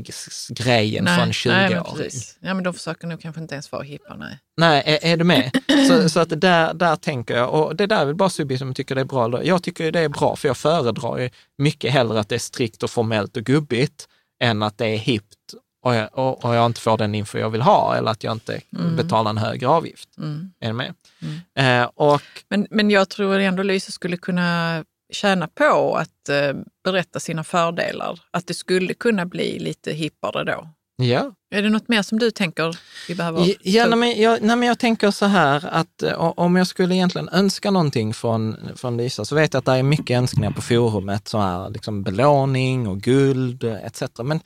grejen 0.49 1.05
nej, 1.05 1.19
från 1.19 1.33
20 1.33 1.53
nej, 1.53 1.81
år. 1.81 1.99
Ja, 2.41 2.55
men 2.55 2.65
de 2.65 2.75
försöker 2.75 3.07
nog 3.07 3.21
kanske 3.21 3.41
inte 3.41 3.55
ens 3.55 3.73
vara 3.73 3.83
hippa, 3.83 4.17
nej. 4.17 4.39
Nej, 4.57 4.83
är, 4.87 5.13
är 5.13 5.17
du 5.17 5.25
med? 5.25 5.51
så, 5.89 6.09
så 6.09 6.21
att 6.21 6.41
där, 6.41 6.75
där 6.75 6.97
tänker 6.97 7.37
jag, 7.37 7.55
och 7.55 7.77
det 7.77 7.87
där 7.87 8.01
är 8.01 8.07
väl 8.07 8.15
bara 8.15 8.31
Subi 8.31 8.59
som 8.59 8.75
tycker 8.75 8.95
det 8.95 9.01
är 9.01 9.05
bra. 9.05 9.45
Jag 9.45 9.63
tycker 9.63 9.93
det 9.93 10.01
är 10.01 10.09
bra, 10.09 10.37
för 10.37 10.49
jag 10.49 10.57
föredrar 10.57 11.19
ju 11.19 11.31
mycket 11.59 11.93
hellre 11.93 12.21
att 12.21 12.29
det 12.29 12.35
är 12.35 12.39
strikt 12.39 12.83
och 12.83 12.91
formellt 12.91 13.37
och 13.37 13.45
gubbigt 13.45 14.09
än 14.41 14.63
att 14.63 14.79
det 14.79 14.87
är 14.87 14.99
hippt 14.99 15.55
och 15.83 15.95
jag, 15.95 16.19
och, 16.19 16.45
och 16.45 16.55
jag 16.55 16.67
inte 16.67 16.81
får 16.81 16.99
den 16.99 17.15
info 17.15 17.39
jag 17.39 17.51
vill 17.51 17.63
ha 17.63 17.97
eller 17.97 18.11
att 18.11 18.25
jag 18.25 18.33
inte 18.33 18.61
mm. 18.79 18.97
betalar 18.97 19.31
en 19.31 19.39
högre 19.39 19.69
avgift. 19.69 20.19
Mm. 20.19 20.51
Är 20.61 20.73
med? 20.73 20.95
Mm. 21.23 21.83
Eh, 21.83 21.91
och, 21.95 22.23
men, 22.49 22.67
men 22.71 22.91
jag 22.91 23.09
tror 23.09 23.39
ändå 23.39 23.63
Lyse 23.63 23.93
skulle 23.93 24.17
kunna 24.17 24.85
tjäna 25.13 25.49
på 25.49 25.97
att 25.97 26.29
eh, 26.29 26.57
berätta 26.85 27.21
sina 27.21 27.45
fördelar. 27.45 28.21
Att 28.31 28.47
det 28.47 28.55
skulle 28.55 28.95
kunna 28.95 29.27
bli 29.27 29.59
lite 29.59 29.93
hippare 29.93 30.45
då. 30.45 30.69
Ja. 31.03 31.33
Är 31.51 31.63
det 31.63 31.71
något 31.71 31.89
mer 31.89 32.03
som 32.03 32.19
du 32.19 32.31
tänker 32.31 32.77
vi 33.09 33.15
behöver? 33.15 33.55
Ja, 33.63 33.87
nej, 33.87 33.99
men 33.99 34.21
jag, 34.21 34.43
nej, 34.43 34.57
men 34.57 34.69
jag 34.69 34.79
tänker 34.79 35.11
så 35.11 35.27
här 35.27 35.67
att 35.67 36.03
eh, 36.03 36.13
om 36.19 36.57
jag 36.57 36.67
skulle 36.67 36.95
egentligen 36.95 37.29
önska 37.29 37.71
någonting 37.71 38.15
från, 38.15 38.57
från 38.77 38.97
Lisa 38.97 39.25
så 39.25 39.35
vet 39.35 39.55
jag 39.55 39.59
att 39.59 39.65
det 39.65 39.73
är 39.73 39.83
mycket 39.83 40.19
önskningar 40.19 40.51
på 40.51 40.63
forumet, 40.63 41.29
så 41.29 41.39
här, 41.39 41.71
liksom 41.71 42.03
belåning 42.03 42.89
och 42.89 43.01
guld 43.01 43.65
etc. 43.65 44.03
Men 44.25 44.41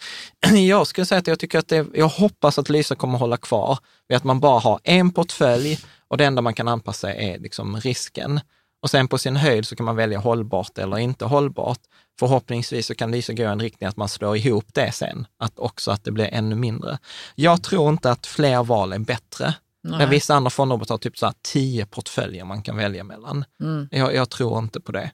jag 0.69 0.87
skulle 0.87 1.05
säga 1.05 1.19
att 1.19 1.27
jag 1.27 1.39
tycker 1.39 1.59
att 1.59 1.69
det, 1.69 1.87
jag 1.95 2.09
hoppas 2.09 2.59
att 2.59 2.69
Lisa 2.69 2.95
kommer 2.95 3.19
hålla 3.19 3.37
kvar 3.37 3.79
vid 4.09 4.17
att 4.17 4.25
man 4.25 4.41
bara 4.41 4.59
har 4.61 4.81
en 4.85 5.13
portfölj 5.13 5.79
och 6.09 6.17
det 6.17 6.25
enda 6.25 6.43
man 6.43 6.55
kan 6.55 6.69
anpassa 6.69 7.15
är 7.15 7.39
liksom 7.39 7.81
risken. 7.81 8.41
Och 8.83 8.91
sen 8.91 9.09
på 9.09 9.19
sin 9.19 9.37
höjd 9.37 9.67
så 9.67 9.77
kan 9.77 9.87
man 9.87 9.97
välja 9.97 10.19
hållbart 10.19 10.79
eller 10.79 10.99
inte 10.99 11.25
hållbart. 11.25 11.79
Förhoppningsvis 12.19 12.87
så 12.87 12.95
kan 12.95 13.11
Lysa 13.11 13.33
gå 13.33 13.43
i 13.43 13.47
en 13.47 13.61
riktning 13.61 13.89
att 13.89 13.97
man 13.97 14.09
slår 14.09 14.37
ihop 14.37 14.67
det 14.73 14.93
sen, 14.93 15.27
att 15.39 15.59
också 15.59 15.91
att 15.91 16.05
det 16.05 16.11
blir 16.11 16.29
ännu 16.33 16.55
mindre. 16.55 16.99
Jag 17.35 17.63
tror 17.63 17.89
inte 17.89 18.11
att 18.11 18.27
fler 18.27 18.65
val 18.65 18.93
är 18.93 18.99
bättre. 18.99 19.55
Nej. 19.85 19.99
Men 19.99 20.11
vissa 20.11 20.35
andra 20.35 20.51
fondrobotar 20.51 20.95
har 20.95 20.99
typ 20.99 21.19
så 21.19 21.27
här 21.27 21.35
tio 21.43 21.87
portföljer 21.87 22.45
man 22.45 22.63
kan 22.63 22.77
välja 22.77 23.05
mellan. 23.05 23.45
Mm. 23.61 23.89
Jag, 23.91 24.15
jag 24.15 24.31
tror 24.31 24.59
inte 24.59 24.81
på 24.81 24.93
det. 24.93 25.11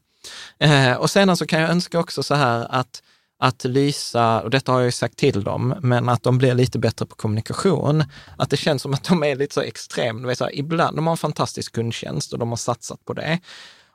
Eh, 0.59 0.93
och 0.93 1.11
sedan 1.11 1.37
så 1.37 1.47
kan 1.47 1.61
jag 1.61 1.71
önska 1.71 1.99
också 1.99 2.23
så 2.23 2.35
här 2.35 2.67
att, 2.71 3.03
att 3.39 3.65
Lysa, 3.65 4.41
och 4.41 4.51
detta 4.51 4.73
har 4.73 4.79
jag 4.79 4.87
ju 4.87 4.93
sagt 4.93 5.17
till 5.17 5.45
dem, 5.45 5.75
men 5.81 6.09
att 6.09 6.23
de 6.23 6.39
blir 6.39 6.55
lite 6.55 6.79
bättre 6.79 7.07
på 7.07 7.17
kommunikation. 7.17 8.05
Att 8.37 8.51
det 8.51 8.57
känns 8.57 8.83
som 8.83 8.95
att 8.95 9.05
de 9.05 9.25
är 9.25 9.37
lite 9.37 9.55
så 9.55 9.61
extrema. 9.61 10.35
Ibland, 10.53 10.97
de 10.97 11.07
har 11.07 11.13
en 11.13 11.17
fantastisk 11.17 11.73
kundtjänst 11.73 12.33
och 12.33 12.39
de 12.39 12.49
har 12.49 12.57
satsat 12.57 13.05
på 13.05 13.13
det. 13.13 13.41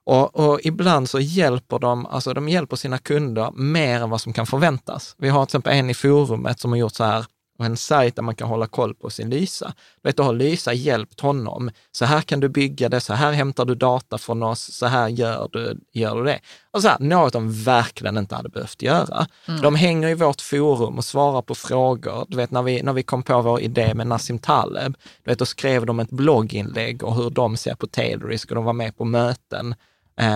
Och, 0.05 0.35
och 0.35 0.59
ibland 0.63 1.09
så 1.09 1.19
hjälper 1.19 1.79
de, 1.79 2.05
alltså 2.05 2.33
de 2.33 2.49
hjälper 2.49 2.75
sina 2.75 2.97
kunder 2.97 3.51
mer 3.51 4.01
än 4.01 4.09
vad 4.09 4.21
som 4.21 4.33
kan 4.33 4.45
förväntas. 4.45 5.15
Vi 5.17 5.29
har 5.29 5.45
till 5.45 5.49
exempel 5.49 5.73
en 5.73 5.89
i 5.89 5.93
forumet 5.93 6.59
som 6.59 6.71
har 6.71 6.77
gjort 6.77 6.95
så 6.95 7.03
här, 7.03 7.25
en 7.59 7.77
sajt 7.77 8.15
där 8.15 8.23
man 8.23 8.35
kan 8.35 8.47
hålla 8.47 8.67
koll 8.67 8.95
på 8.95 9.09
sin 9.09 9.29
Lysa. 9.29 9.73
Du 10.01 10.09
vet, 10.09 10.17
då 10.17 10.23
har 10.23 10.33
Lysa 10.33 10.73
hjälpt 10.73 11.19
honom. 11.19 11.71
Så 11.91 12.05
här 12.05 12.21
kan 12.21 12.39
du 12.39 12.49
bygga 12.49 12.89
det, 12.89 12.99
så 12.99 13.13
här 13.13 13.31
hämtar 13.31 13.65
du 13.65 13.75
data 13.75 14.17
från 14.17 14.43
oss, 14.43 14.73
så 14.73 14.85
här 14.85 15.07
gör 15.07 15.49
du, 15.51 15.79
gör 15.91 16.15
du 16.15 16.23
det. 16.23 16.39
Och 16.71 16.81
så 16.81 16.87
här, 16.87 16.99
något 16.99 17.33
de 17.33 17.63
verkligen 17.63 18.17
inte 18.17 18.35
hade 18.35 18.49
behövt 18.49 18.81
göra. 18.81 19.27
De 19.61 19.75
hänger 19.75 20.07
i 20.07 20.13
vårt 20.13 20.41
forum 20.41 20.97
och 20.97 21.05
svarar 21.05 21.41
på 21.41 21.55
frågor. 21.55 22.25
Du 22.27 22.37
vet, 22.37 22.51
när 22.51 22.63
vi, 22.63 22.83
när 22.83 22.93
vi 22.93 23.03
kom 23.03 23.23
på 23.23 23.41
vår 23.41 23.61
idé 23.61 23.93
med 23.93 24.07
Nassim 24.07 24.39
Taleb, 24.39 24.97
du 25.23 25.31
vet, 25.31 25.39
då 25.39 25.45
skrev 25.45 25.85
de 25.85 25.99
ett 25.99 26.11
blogginlägg 26.11 27.03
och 27.03 27.15
hur 27.15 27.29
de 27.29 27.57
ser 27.57 27.75
på 27.75 27.87
tailrisk 27.87 28.49
och 28.49 28.55
de 28.55 28.63
var 28.63 28.73
med 28.73 28.97
på 28.97 29.05
möten 29.05 29.75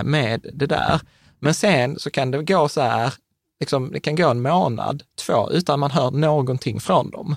med 0.03 0.45
det 0.53 0.65
där. 0.65 1.01
Men 1.39 1.53
sen 1.53 1.99
så 1.99 2.09
kan 2.11 2.31
det 2.31 2.43
gå 2.43 2.69
så 2.69 2.81
här, 2.81 3.13
liksom, 3.59 3.91
det 3.91 3.99
kan 3.99 4.15
gå 4.15 4.29
en 4.29 4.41
månad, 4.41 5.03
två, 5.25 5.51
utan 5.51 5.79
man 5.79 5.91
hör 5.91 6.11
någonting 6.11 6.79
från 6.79 7.11
dem. 7.11 7.35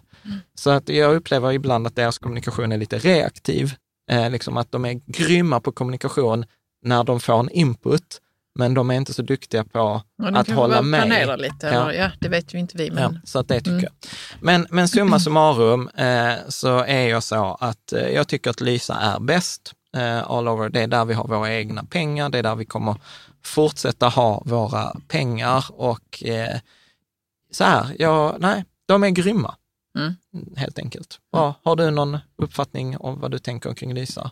Så 0.55 0.71
att 0.71 0.89
jag 0.89 1.15
upplever 1.15 1.53
ibland 1.53 1.87
att 1.87 1.97
deras 1.97 2.19
kommunikation 2.19 2.73
är 2.73 2.79
lite 2.79 2.99
reaktiv, 2.99 3.75
eh, 4.11 4.31
liksom 4.31 4.57
att 4.57 4.73
de 4.73 4.85
är 4.85 5.01
grymma 5.07 5.61
på 5.61 5.73
kommunikation 5.73 6.45
när 6.85 7.05
de 7.05 7.21
får 7.21 7.41
en 7.41 7.51
input, 7.51 8.21
men 8.59 8.75
de 8.75 8.91
är 8.91 8.95
inte 8.95 9.13
så 9.15 9.23
duktiga 9.23 9.65
på 9.65 10.03
att 10.35 10.49
hålla 10.51 10.83
med. 10.83 11.01
planera 11.01 11.37
lite, 11.37 11.67
Ja. 11.67 11.69
eller 11.91 11.93
ja, 11.93 12.11
det 12.21 12.29
vet 12.29 12.55
ju 12.55 12.59
inte 12.59 12.77
vi. 12.77 12.91
Men... 12.91 13.03
Ja, 13.15 13.21
så 13.25 13.39
att 13.39 13.49
det 13.49 13.59
tycker 13.59 13.71
Mm. 13.71 13.83
jag. 13.85 13.93
Men, 14.41 14.67
men 14.71 14.89
summa 14.89 15.19
summarum 15.21 15.89
eh, 15.89 16.33
så 16.49 16.79
är 16.79 17.09
jag 17.09 17.23
så 17.23 17.57
att 17.61 17.93
eh, 17.93 18.09
jag 18.09 18.29
tycker 18.29 18.51
att 18.51 18.61
Lysa 18.61 18.95
är 18.95 19.21
bäst 19.21 19.73
eh, 19.97 20.31
all 20.31 20.49
over. 20.49 20.69
Det 20.69 20.81
är 20.81 20.87
där 20.87 21.05
vi 21.05 21.15
har 21.15 21.29
våra 21.29 21.55
egna 21.55 21.85
pengar, 21.85 22.29
det 22.29 22.39
är 22.39 22.43
där 22.43 22.55
vi 22.57 22.65
kommer 22.65 22.97
fortsätta 23.45 24.09
ha 24.09 24.43
våra 24.47 24.93
pengar 25.09 25.65
och 25.69 26.25
eh, 26.25 26.59
så 27.51 27.65
här, 27.65 27.97
ja, 27.99 28.37
nej, 28.39 28.65
de 28.87 29.05
är 29.05 29.11
grymma. 29.11 29.55
Mm. 29.99 30.15
Helt 30.57 30.79
enkelt. 30.79 31.19
Ja, 31.33 31.55
har 31.63 31.77
du 31.77 31.91
någon 31.91 32.19
uppfattning 32.37 32.97
om 32.97 33.21
vad 33.21 33.31
du 33.31 33.39
tänker 33.39 33.75
kring 33.75 33.95
Lysa? 33.95 34.31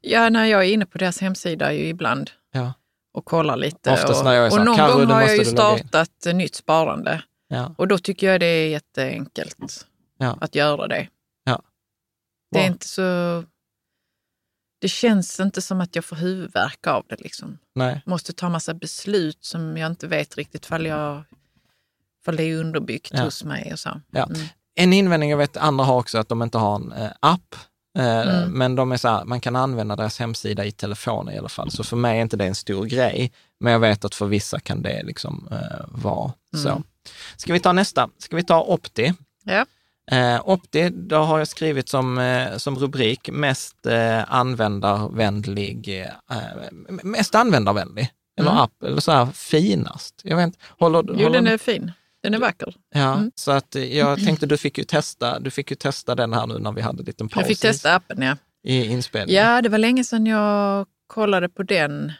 Ja, 0.00 0.28
när 0.30 0.44
jag 0.44 0.64
är 0.64 0.72
inne 0.72 0.86
på 0.86 0.98
deras 0.98 1.20
hemsida 1.20 1.72
ju 1.72 1.84
ibland 1.84 2.30
Ja, 2.52 2.72
och 3.14 3.24
kollar 3.24 3.56
lite. 3.56 3.92
Oftast 3.92 4.18
och, 4.20 4.24
när 4.24 4.32
jag 4.32 4.46
är 4.46 4.50
så 4.50 4.54
och 4.56 4.58
här, 4.60 4.64
någon 4.66 4.76
"Carro, 4.76 4.98
gång 4.98 5.06
har 5.10 5.20
jag 5.20 5.36
ju 5.36 5.44
du 5.44 5.50
logga 5.50 5.72
in." 5.72 5.78
startat 5.88 6.34
nytt 6.34 6.54
sparande 6.54 7.22
ja, 7.48 7.74
och 7.78 7.88
då 7.88 7.98
tycker 7.98 8.26
jag 8.30 8.40
det 8.40 8.46
är 8.46 8.68
jätteenkelt 8.68 9.86
Ja. 10.18 10.38
att 10.40 10.54
göra 10.54 10.86
det. 10.88 11.08
Ja. 11.44 11.62
Det 12.52 12.58
är 12.62 12.66
inte 12.66 12.88
så... 12.88 13.44
Det 14.80 14.88
känns 14.88 15.40
inte 15.40 15.62
som 15.62 15.80
att 15.80 15.94
jag 15.96 16.04
får 16.04 16.16
huvudvärk 16.16 16.86
av 16.86 17.04
det. 17.08 17.16
Liksom. 17.20 17.58
nej, 17.74 18.02
Måste 18.06 18.32
ta 18.32 18.48
massa 18.48 18.74
beslut 18.74 19.38
som 19.44 19.76
jag 19.76 19.86
inte 19.92 20.06
vet 20.06 20.36
riktigt 20.36 20.66
fall, 20.66 20.86
jag, 20.86 21.24
det 22.24 22.42
är 22.42 22.56
underbyggt 22.56 23.10
Ja. 23.14 23.22
hos 23.24 23.44
mig. 23.44 23.72
Och 23.72 23.78
så. 23.78 24.00
Ja. 24.10 24.24
Mm. 24.24 24.40
En 24.74 24.92
invändning 24.92 25.30
jag 25.30 25.38
vet 25.38 25.56
andra 25.56 25.84
har 25.84 25.98
också 25.98 26.18
att 26.18 26.28
de 26.28 26.42
inte 26.42 26.58
har 26.58 26.74
en 26.76 26.92
eh, 26.92 27.10
app. 27.20 27.54
Eh, 27.98 28.20
Mm. 28.20 28.50
Men 28.50 28.74
de 28.74 28.92
är 28.92 28.96
så 28.96 29.08
här, 29.08 29.24
man 29.24 29.40
kan 29.40 29.56
använda 29.56 29.96
deras 29.96 30.18
hemsida 30.18 30.64
i 30.64 30.72
telefonen 30.72 31.34
i 31.34 31.38
alla 31.38 31.48
fall. 31.48 31.70
Så 31.70 31.84
för 31.84 31.96
mig 31.96 32.18
är 32.18 32.22
inte 32.22 32.36
det 32.36 32.46
en 32.46 32.54
stor 32.54 32.84
grej. 32.86 33.32
Men 33.60 33.72
jag 33.72 33.80
vet 33.80 34.04
att 34.04 34.14
för 34.14 34.26
vissa 34.26 34.60
kan 34.60 34.82
det 34.82 35.02
liksom 35.02 35.48
eh, 35.52 35.84
vara 35.88 36.32
så. 36.62 36.68
Mm. 36.68 36.82
Ska 37.36 37.52
vi 37.52 37.60
ta 37.60 37.72
nästa? 37.72 38.08
Ska 38.18 38.36
vi 38.36 38.44
ta 38.44 38.62
Opti? 38.62 39.12
Ja. 39.44 39.66
Eh, 40.10 40.48
Opti, 40.48 40.88
då 40.88 41.16
har 41.16 41.38
jag 41.38 41.48
skrivit 41.48 41.88
som, 41.88 42.18
eh, 42.18 42.56
som 42.56 42.76
rubrik 42.78 43.30
mest 43.32 43.86
eh, 43.86 44.32
användarvänlig, 44.34 46.00
eh, 46.30 46.36
mest 47.02 47.34
användarvänlig. 47.34 48.10
Eller 48.40 48.50
Mm. 48.50 48.62
app, 48.62 48.82
eller 48.84 49.00
så 49.00 49.12
här 49.12 49.26
finast. 49.26 50.20
Jag 50.24 50.36
vet 50.36 50.44
inte, 50.44 50.58
håller, 50.78 51.04
Jo, 51.08 51.12
håller 51.12 51.30
den 51.30 51.46
är 51.46 51.58
fin. 51.58 51.92
Den 52.22 52.34
är 52.34 52.38
vacker. 52.38 52.74
Ja, 52.94 53.14
Mm. 53.14 53.30
så 53.34 53.50
att 53.50 53.76
eh, 53.76 53.96
jag 53.98 54.24
tänkte 54.24 54.46
du 54.46 54.56
fick 54.56 54.78
ju 54.78 54.84
testa, 54.84 55.38
du 55.40 55.50
fick 55.50 55.70
ju 55.70 55.76
testa 55.76 56.14
den 56.14 56.32
här 56.32 56.46
nu 56.46 56.58
när 56.58 56.72
vi 56.72 56.80
hade 56.80 57.00
en 57.02 57.04
liten 57.04 57.28
paus 57.28 57.40
Jag 57.40 57.46
fick 57.48 57.60
testa 57.60 57.94
appen, 57.94 58.22
ja. 58.22 58.36
i 58.64 58.84
inspelningen. 58.86 59.44
Ja, 59.44 59.62
det 59.62 59.68
var 59.68 59.78
länge 59.78 60.04
sedan 60.04 60.26
jag 60.26 60.86
kollade 61.06 61.48
på 61.48 61.62
den. 61.62 62.12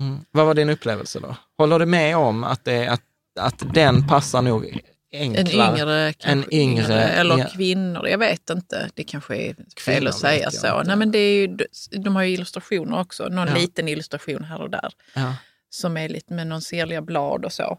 Mm. 0.00 0.20
Vad 0.30 0.46
var 0.46 0.54
din 0.54 0.68
upplevelse 0.70 1.20
då? 1.20 1.36
Håller 1.58 1.78
du 1.78 1.86
med 1.86 2.16
om 2.16 2.44
att, 2.44 2.64
det, 2.64 2.86
att, 2.88 3.02
att 3.40 3.74
den 3.74 4.06
passar 4.08 4.42
nog 4.42 4.80
En 5.14 5.36
enklare? 5.36 5.78
yngre, 5.78 6.12
kanske, 6.12 6.48
En 6.50 6.60
yngre, 6.60 7.02
eller 7.04 7.38
ja. 7.38 7.46
kvinnor. 7.54 8.08
Jag 8.08 8.18
vet 8.18 8.50
inte. 8.50 8.90
Det 8.94 9.04
kanske 9.04 9.36
är 9.36 9.54
fel 9.54 9.64
Kvinnor 9.76 10.08
att 10.08 10.14
säga 10.18 10.50
så. 10.50 10.66
inte. 10.66 10.82
Nej, 10.86 10.96
men 10.96 11.10
det 11.10 11.18
är 11.18 11.36
ju, 11.40 11.56
de 11.90 12.16
har 12.16 12.22
ju 12.22 12.30
illustrationer 12.34 13.00
också. 13.00 13.28
Någon 13.28 13.48
Ja. 13.48 13.54
liten 13.54 13.88
illustration 13.88 14.44
här 14.44 14.60
och 14.62 14.70
där. 14.70 14.92
Ja, 15.14 15.34
Som 15.70 15.96
är 15.96 16.08
lite 16.08 16.34
med 16.34 16.46
någon 16.46 16.62
sirliga 16.62 17.02
blad 17.02 17.44
och 17.44 17.52
så. 17.52 17.78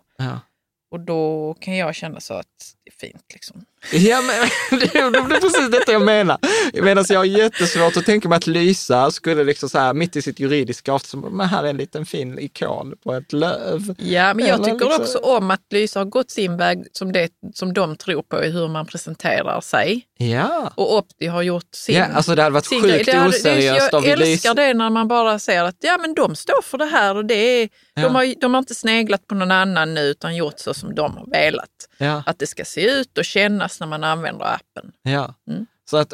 Och 0.91 0.99
då 0.99 1.53
kan 1.59 1.77
jag 1.77 1.95
känna 1.95 2.19
så 2.19 2.33
att 2.33 2.75
det 2.83 2.89
är 2.89 3.07
fint. 3.07 3.25
Liksom. 3.33 3.65
Ja, 3.91 4.21
men 4.21 4.79
det 4.79 4.85
är 4.95 5.39
precis 5.41 5.69
detta 5.71 5.91
jag 5.91 6.01
menar. 6.01 6.37
Medan 6.83 7.05
jag 7.09 7.19
har 7.19 7.25
jättesvårt 7.25 7.97
att 7.97 8.05
tänka 8.05 8.29
mig 8.29 8.35
att 8.37 8.47
Lysa 8.47 9.11
skulle 9.11 9.43
liksom 9.43 9.69
så 9.69 9.79
här 9.79 9.93
mitt 9.93 10.15
i 10.15 10.21
sitt 10.21 10.39
juridiska 10.39 10.91
avtal, 10.93 11.31
men 11.31 11.47
här 11.47 11.63
är 11.63 11.67
en 11.67 11.77
liten 11.77 12.05
fin 12.05 12.39
ikon 12.39 12.93
på 13.03 13.13
ett 13.13 13.33
löv. 13.33 13.95
Ja, 13.97 14.33
men 14.33 14.45
jag 14.45 14.55
Eller 14.55 14.63
tycker 14.65 14.85
liksom- 14.85 15.01
också 15.01 15.17
om 15.17 15.51
att 15.51 15.61
Lysa 15.71 15.99
har 15.99 16.05
gått 16.05 16.31
sin 16.31 16.57
väg 16.57 16.83
som, 16.91 17.11
det, 17.11 17.29
som 17.53 17.73
de 17.73 17.95
tror 17.97 18.21
på 18.21 18.43
i 18.43 18.49
hur 18.51 18.67
man 18.67 18.85
presenterar 18.85 19.61
sig. 19.61 20.01
Ja. 20.17 20.71
Och 20.75 20.97
Opti 20.97 21.27
har 21.27 21.41
gjort 21.41 21.75
sin 21.75 21.95
ja, 21.95 22.05
alltså 22.05 22.35
det 22.35 22.43
hade 22.43 22.53
varit 22.53 22.65
sin 22.65 22.81
sjukt. 22.81 23.05
Det 23.05 23.11
hade- 23.17 23.29
oseriöst 23.29 23.91
det, 23.91 23.97
av 23.97 24.05
Jag 24.07 24.19
Lysa. 24.19 24.31
älskar 24.31 24.53
det 24.53 24.73
när 24.73 24.89
man 24.89 25.07
bara 25.07 25.39
ser 25.39 25.63
att 25.63 25.75
ja, 25.79 25.97
men 26.01 26.13
de 26.13 26.35
står 26.35 26.61
för 26.61 26.77
det 26.77 26.85
här 26.85 27.15
och 27.15 27.25
det 27.25 27.35
är, 27.61 27.69
Ja. 27.95 28.01
de, 28.03 28.15
har, 28.15 28.33
de 28.41 28.53
har 28.53 28.59
inte 28.59 28.75
sneglat 28.75 29.27
på 29.27 29.35
någon 29.35 29.51
annan 29.51 29.93
nu 29.93 30.01
utan 30.01 30.35
gjort 30.35 30.59
så 30.59 30.73
som 30.73 30.95
de 30.95 31.17
har 31.17 31.25
velat. 31.31 31.69
Ja. 32.03 32.23
Att 32.25 32.39
det 32.39 32.47
ska 32.47 32.65
se 32.65 32.81
ut 32.91 33.17
och 33.17 33.25
kännas 33.25 33.79
när 33.79 33.87
man 33.87 34.03
använder 34.03 34.45
appen. 34.45 34.91
Ja. 35.03 35.33
Mm. 35.49 35.65
Så, 35.89 35.97
att, 35.97 36.13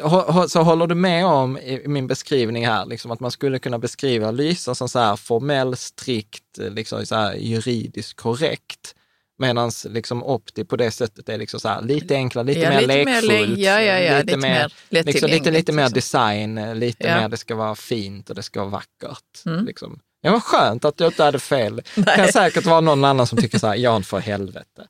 så 0.50 0.62
håller 0.62 0.86
du 0.86 0.94
med 0.94 1.26
om 1.26 1.58
i 1.58 1.82
min 1.88 2.06
beskrivning 2.06 2.66
här, 2.66 2.86
liksom 2.86 3.10
att 3.10 3.20
man 3.20 3.30
skulle 3.30 3.58
kunna 3.58 3.78
beskriva 3.78 4.30
Lysa 4.30 4.74
som 4.74 4.88
så 4.88 4.98
här 4.98 5.16
formell, 5.16 5.76
strikt, 5.76 6.58
liksom 6.58 7.06
så 7.06 7.14
här 7.14 7.34
juridiskt 7.34 8.16
korrekt. 8.16 8.94
Medan 9.38 9.70
liksom 9.88 10.22
Opti 10.24 10.64
på 10.64 10.76
det 10.76 10.90
sättet 10.90 11.28
är 11.28 11.38
liksom 11.38 11.60
så 11.60 11.68
här, 11.68 11.82
lite 11.82 12.14
enklare, 12.14 12.46
lite 12.46 12.60
Ja, 12.60 12.70
mer 12.70 12.80
lite 12.80 13.04
lekfullt. 13.04 13.48
le- 13.58 13.64
ja, 13.64 13.80
ja, 13.82 13.98
ja, 13.98 14.18
lite 14.22 14.36
mer 14.36 14.72
liksom, 14.88 15.28
lite, 15.30 15.50
mer 15.72 15.82
liksom. 15.82 15.92
design, 15.92 16.78
lite 16.78 17.06
Ja. 17.06 17.20
mer 17.20 17.28
det 17.28 17.36
ska 17.36 17.54
vara 17.54 17.74
fint 17.74 18.30
och 18.30 18.36
det 18.36 18.42
ska 18.42 18.60
vara 18.60 18.70
vackert. 18.70 19.46
Mm. 19.46 19.64
Liksom. 19.64 20.00
Ja, 20.22 20.30
vad 20.32 20.42
skönt 20.42 20.84
att 20.84 21.00
jag 21.00 21.08
inte 21.08 21.24
hade 21.24 21.38
fel. 21.38 21.82
Det 21.94 22.16
kan 22.16 22.28
säkert 22.32 22.64
vara 22.66 22.80
någon 22.80 23.04
annan 23.04 23.26
som 23.26 23.38
tycker 23.38 23.58
så 23.58 23.66
här, 23.66 23.74
Jan 23.74 24.02
för 24.04 24.18
helvete. 24.18 24.86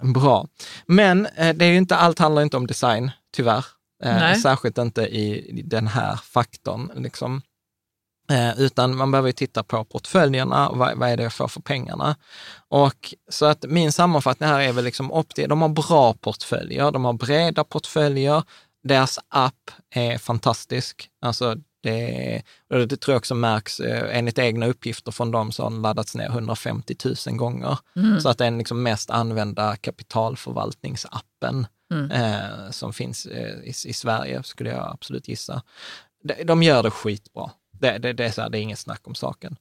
Bra. 0.00 0.46
Men 0.86 1.26
eh, 1.26 1.54
det 1.54 1.64
är 1.64 1.72
inte, 1.72 1.96
allt 1.96 2.18
handlar 2.18 2.42
inte 2.42 2.56
om 2.56 2.66
design, 2.66 3.10
tyvärr. 3.32 3.64
Eh, 4.04 4.14
Nej. 4.14 4.40
särskilt 4.40 4.78
inte 4.78 5.02
i, 5.02 5.62
den 5.64 5.86
här 5.86 6.16
faktorn. 6.16 6.90
Liksom. 6.96 7.42
Eh, 8.30 8.60
utan 8.60 8.96
man 8.96 9.10
behöver 9.10 9.28
ju 9.28 9.32
titta 9.32 9.62
på 9.62 9.84
portföljerna, 9.84 10.68
och 10.68 10.78
vad, 10.78 10.98
vad 10.98 11.08
är 11.08 11.16
det 11.16 11.22
jag 11.22 11.32
får 11.32 11.48
för 11.48 11.60
pengarna? 11.60 12.16
Och 12.68 13.14
så 13.30 13.46
att 13.46 13.64
min 13.68 13.92
sammanfattning 13.92 14.48
här 14.48 14.60
är 14.60 14.72
väl 14.72 14.84
liksom 14.84 15.12
Opti, 15.12 15.46
de 15.46 15.62
har 15.62 15.68
bra 15.68 16.14
portföljer, 16.14 16.90
de 16.90 17.04
har 17.04 17.12
breda 17.12 17.64
portföljer, 17.64 18.42
deras 18.84 19.18
app 19.28 19.70
är 19.94 20.18
fantastisk. 20.18 21.08
Alltså 21.20 21.56
det, 21.88 22.86
det 22.86 22.96
tror 22.96 23.12
jag 23.12 23.18
också 23.18 23.34
märks, 23.34 23.80
eh, 23.80 24.18
enligt 24.18 24.38
egna 24.38 24.66
uppgifter 24.66 25.12
från 25.12 25.30
dem 25.30 25.52
så 25.52 25.62
har 25.62 25.70
den 25.70 25.82
laddats 25.82 26.14
ner 26.14 26.28
150 26.28 26.96
000 27.26 27.36
gånger. 27.36 27.78
Mm. 27.96 28.20
Så 28.20 28.28
att 28.28 28.38
det 28.38 28.44
är 28.44 28.50
den 28.50 28.58
liksom 28.58 28.82
mest 28.82 29.10
använda 29.10 29.76
kapitalförvaltningsappen 29.76 31.66
Mm. 31.90 32.10
eh, 32.10 32.70
som 32.70 32.92
finns 32.92 33.26
eh, 33.26 33.54
i, 33.64 33.68
i 33.68 33.92
Sverige, 33.92 34.42
skulle 34.42 34.70
jag 34.70 34.92
absolut 34.92 35.28
gissa. 35.28 35.62
De, 36.22 36.44
de 36.44 36.62
gör 36.62 36.82
det 36.82 36.90
skitbra. 36.90 37.50
Det, 37.72 37.98
det, 37.98 38.12
det, 38.12 38.24
är 38.24 38.30
så 38.30 38.42
här, 38.42 38.50
det 38.50 38.58
är 38.58 38.62
inget 38.62 38.78
snack 38.78 39.00
om 39.04 39.14
saken. 39.14 39.56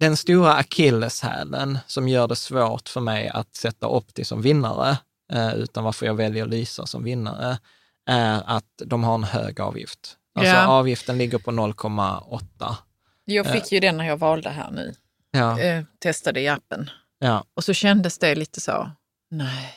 Den 0.00 0.16
stora 0.16 0.54
akilleshälen 0.54 1.78
som 1.86 2.08
gör 2.08 2.28
det 2.28 2.36
svårt 2.36 2.88
för 2.88 3.00
mig 3.00 3.28
att 3.28 3.54
sätta 3.54 3.88
Opti 3.88 4.24
som 4.24 4.42
vinnare, 4.42 4.98
eh, 5.32 5.54
utan 5.54 5.84
varför 5.84 6.06
jag 6.06 6.14
väljer 6.14 6.46
Lysa 6.46 6.86
som 6.86 7.04
vinnare, 7.04 7.58
är 8.06 8.42
att 8.46 8.82
de 8.84 9.04
har 9.04 9.14
en 9.14 9.24
hög 9.24 9.60
avgift. 9.60 10.16
Alltså 10.34 10.54
Ja. 10.54 10.66
avgiften 10.66 11.18
ligger 11.18 11.38
på 11.38 11.50
0,8. 11.50 12.76
Jag 13.24 13.52
fick 13.52 13.72
ju 13.72 13.80
den 13.80 13.96
när 13.96 14.04
jag 14.06 14.16
valde 14.16 14.50
här 14.50 14.70
nu. 14.70 14.94
Ja, 15.30 15.60
Eh, 15.60 15.84
testade 15.98 16.40
i 16.40 16.48
appen. 16.48 16.90
ja, 17.18 17.44
Och 17.54 17.64
så 17.64 17.72
kändes 17.72 18.18
det 18.18 18.34
lite 18.34 18.60
så, 18.60 18.90
nej. 19.30 19.74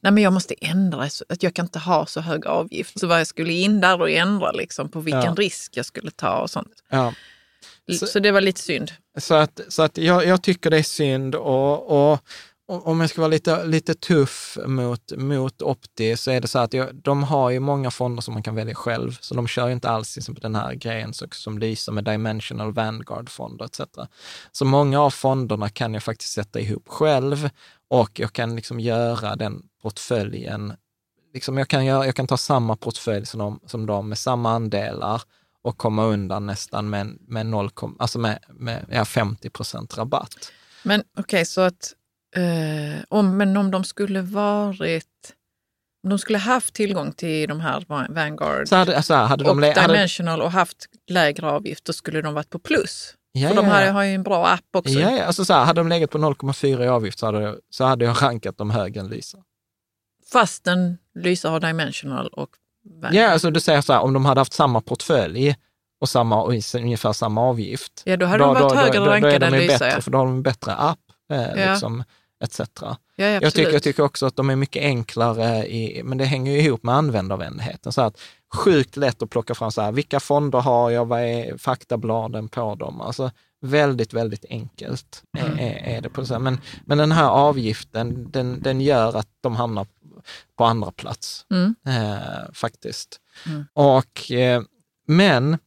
nej 0.00 0.12
men 0.12 0.22
jag 0.22 0.32
måste 0.32 0.54
ändra, 0.60 1.08
att 1.28 1.42
jag 1.42 1.54
kan 1.54 1.64
inte 1.64 1.78
ha 1.78 2.06
så 2.06 2.20
hög 2.20 2.46
avgift. 2.46 3.00
Så 3.00 3.06
vad 3.06 3.20
jag 3.20 3.26
skulle 3.26 3.52
in 3.52 3.80
där 3.80 4.00
och 4.00 4.10
ändra 4.10 4.52
liksom 4.52 4.88
på 4.88 5.00
vilken 5.00 5.22
Ja. 5.24 5.34
risk 5.38 5.76
jag 5.76 5.86
skulle 5.86 6.10
ta 6.10 6.38
och 6.40 6.50
sånt. 6.50 6.82
Ja. 6.90 7.12
Så, 7.98 8.06
Så- 8.06 8.18
det 8.20 8.30
var 8.32 8.40
lite 8.40 8.60
synd. 8.60 8.92
Så 9.18 9.34
att, 9.34 9.60
så 9.68 9.82
att 9.82 9.98
jag, 9.98 10.26
jag 10.26 10.42
tycker 10.42 10.70
det 10.70 10.78
är 10.78 10.82
synd 10.82 11.34
och, 11.34 12.12
och 12.12 12.20
om 12.66 13.00
jag 13.00 13.10
ska 13.10 13.20
vara 13.20 13.28
lite, 13.28 13.64
lite 13.64 13.94
tuff 13.94 14.58
mot, 14.66 15.12
mot 15.16 15.62
Opti 15.62 16.16
så 16.16 16.30
är 16.30 16.40
det 16.40 16.48
så 16.48 16.58
att 16.58 16.72
jag, 16.72 16.94
de 16.94 17.22
har 17.22 17.50
ju 17.50 17.60
många 17.60 17.90
fonder 17.90 18.22
som 18.22 18.34
man 18.34 18.42
kan 18.42 18.54
välja 18.54 18.74
själv, 18.74 19.18
så 19.20 19.34
de 19.34 19.46
kör 19.46 19.66
ju 19.66 19.72
inte 19.72 19.88
alls 19.88 20.16
liksom, 20.16 20.34
den 20.34 20.54
här 20.54 20.74
grejen 20.74 21.14
så, 21.14 21.26
som 21.30 21.58
Lysa 21.58 21.92
med 21.92 22.04
Dimensional 22.04 22.72
Vanguard-fonder 22.72 23.64
etc. 23.64 23.80
Så 24.52 24.64
många 24.64 25.00
av 25.00 25.10
fonderna 25.10 25.68
kan 25.68 25.94
jag 25.94 26.02
faktiskt 26.02 26.32
sätta 26.32 26.60
ihop 26.60 26.88
själv 26.88 27.50
och 27.88 28.20
jag 28.20 28.32
kan 28.32 28.56
liksom 28.56 28.80
göra 28.80 29.36
den 29.36 29.62
portföljen, 29.82 30.72
liksom 31.34 31.58
jag, 31.58 31.68
kan 31.68 31.84
göra, 31.84 32.06
jag 32.06 32.14
kan 32.14 32.26
ta 32.26 32.36
samma 32.36 32.76
portfölj 32.76 33.26
som 33.26 33.38
de, 33.38 33.60
som 33.66 33.86
de 33.86 34.08
med 34.08 34.18
samma 34.18 34.50
andelar 34.50 35.22
och 35.62 35.78
komma 35.78 36.04
undan 36.04 36.46
nästan 36.46 36.90
med, 36.90 37.16
med, 37.20 37.46
0, 37.46 37.70
alltså 37.98 38.18
med, 38.18 38.38
med 38.48 38.86
ja, 38.90 39.04
50 39.04 39.50
procent 39.50 39.98
rabatt. 39.98 40.52
Men 40.82 41.02
okej, 41.16 41.46
så 41.46 41.60
att 41.60 41.94
eh, 42.36 43.02
om, 43.08 43.36
men 43.36 43.56
om 43.56 43.70
de 43.70 43.84
skulle 43.84 44.20
varit, 44.22 45.34
om 46.04 46.10
de 46.10 46.18
skulle 46.18 46.38
haft 46.38 46.74
tillgång 46.74 47.12
till 47.12 47.48
de 47.48 47.60
här 47.60 47.84
Va- 47.88 48.06
Vanguard 48.10 48.68
Så 48.68 48.76
hade, 48.76 48.96
alltså, 48.96 49.14
hade 49.14 49.44
de... 49.44 49.50
och 49.50 49.74
Dimensional 49.86 50.42
och 50.42 50.52
haft 50.52 50.86
lägre 51.10 51.46
avgift, 51.50 51.84
då 51.84 51.92
skulle 51.92 52.22
de 52.22 52.34
varit 52.34 52.50
på 52.50 52.58
plus. 52.58 53.14
ja, 53.32 53.48
För 53.48 53.54
ja, 53.54 53.62
de 53.62 53.68
här 53.68 53.86
ja. 53.86 53.92
har 53.92 54.02
ju 54.02 54.14
en 54.14 54.22
bra 54.22 54.46
app 54.46 54.60
också. 54.76 54.92
Ja, 54.94 55.10
ja, 55.10 55.24
alltså 55.24 55.44
så 55.44 55.52
här, 55.52 55.64
hade 55.64 55.80
de 55.80 55.88
legat 55.88 56.10
på 56.10 56.18
0,4 56.18 56.84
i 56.84 56.88
avgift 56.88 57.18
så 57.18 57.26
hade, 57.26 57.40
jag- 57.42 57.58
så 57.70 57.84
hade 57.84 58.04
jag 58.04 58.22
rankat 58.22 58.58
dem 58.58 58.70
högre 58.70 59.00
än 59.00 59.08
Lysa. 59.08 59.38
Fastän 60.32 60.98
Lysa 61.14 61.50
har 61.50 61.60
Dimensional 61.60 62.28
och 62.28 62.48
Vanguard. 62.84 63.14
Ja, 63.14 63.28
alltså 63.30 63.50
du 63.50 63.60
säger 63.60 63.80
så 63.80 63.92
här, 63.92 64.00
om 64.00 64.12
de 64.12 64.24
hade 64.24 64.40
haft 64.40 64.52
samma 64.52 64.80
portfölj 64.80 65.56
och, 66.00 66.08
samma, 66.08 66.42
och 66.42 66.52
ungefär 66.74 67.12
samma 67.12 67.40
avgift. 67.40 68.02
Ja, 68.04 68.16
då 68.16 68.26
hade 68.26 68.44
de 68.44 68.54
varit 68.54 68.76
högre 68.76 68.98
då, 68.98 69.04
då 69.04 69.10
är 69.10 69.20
rankade 69.20 69.38
de 69.38 69.46
än 69.46 69.52
Lysa. 69.52 69.72
bättre, 69.72 69.90
Ja. 69.94 70.00
för 70.00 70.10
då 70.10 70.18
har 70.18 70.24
de 70.26 70.34
en 70.34 70.42
bättre 70.42 70.72
app, 70.74 70.98
eh, 71.32 71.40
Ja. 71.42 71.70
liksom, 71.72 72.04
etc. 72.44 72.60
Ja, 72.80 72.96
ja, 73.16 73.26
Jag 73.26 73.54
tycker, 73.54 73.72
jag 73.72 73.82
tycker 73.82 74.02
också 74.02 74.26
att 74.26 74.36
de 74.36 74.50
är 74.50 74.56
mycket 74.56 74.82
enklare, 74.82 75.66
i, 75.66 76.02
men 76.04 76.18
det 76.18 76.24
hänger 76.24 76.52
ju 76.52 76.58
ihop 76.58 76.82
med 76.82 76.94
användarvänligheten. 76.94 77.92
Så 77.92 78.02
att 78.02 78.20
sjukt 78.54 78.96
lätt 78.96 79.22
att 79.22 79.30
plocka 79.30 79.54
fram 79.54 79.72
så 79.72 79.82
här, 79.82 79.92
vilka 79.92 80.20
fonder 80.20 80.58
har 80.60 80.90
jag, 80.90 81.04
vad 81.06 81.20
är 81.20 81.58
faktabladen 81.58 82.48
på 82.48 82.74
dem? 82.74 83.00
Alltså 83.00 83.30
väldigt, 83.60 84.12
väldigt 84.12 84.44
enkelt 84.50 85.22
är, 85.38 85.58
är, 85.60 85.96
är 85.96 86.00
det. 86.00 86.08
på 86.08 86.26
så 86.26 86.34
här. 86.34 86.40
Men, 86.40 86.60
men 86.86 86.98
den 86.98 87.12
här 87.12 87.28
avgiften, 87.28 88.30
den, 88.30 88.62
den 88.62 88.80
gör 88.80 89.16
att 89.16 89.28
de 89.40 89.56
hamnar 89.56 89.86
på 90.56 90.64
andra 90.64 90.90
plats, 90.90 91.46
Mm. 91.50 91.74
eh, 91.86 92.52
faktiskt. 92.52 93.20
Mm. 93.46 93.64
Och, 93.72 94.30
eh, 94.30 94.62
men 95.06 95.58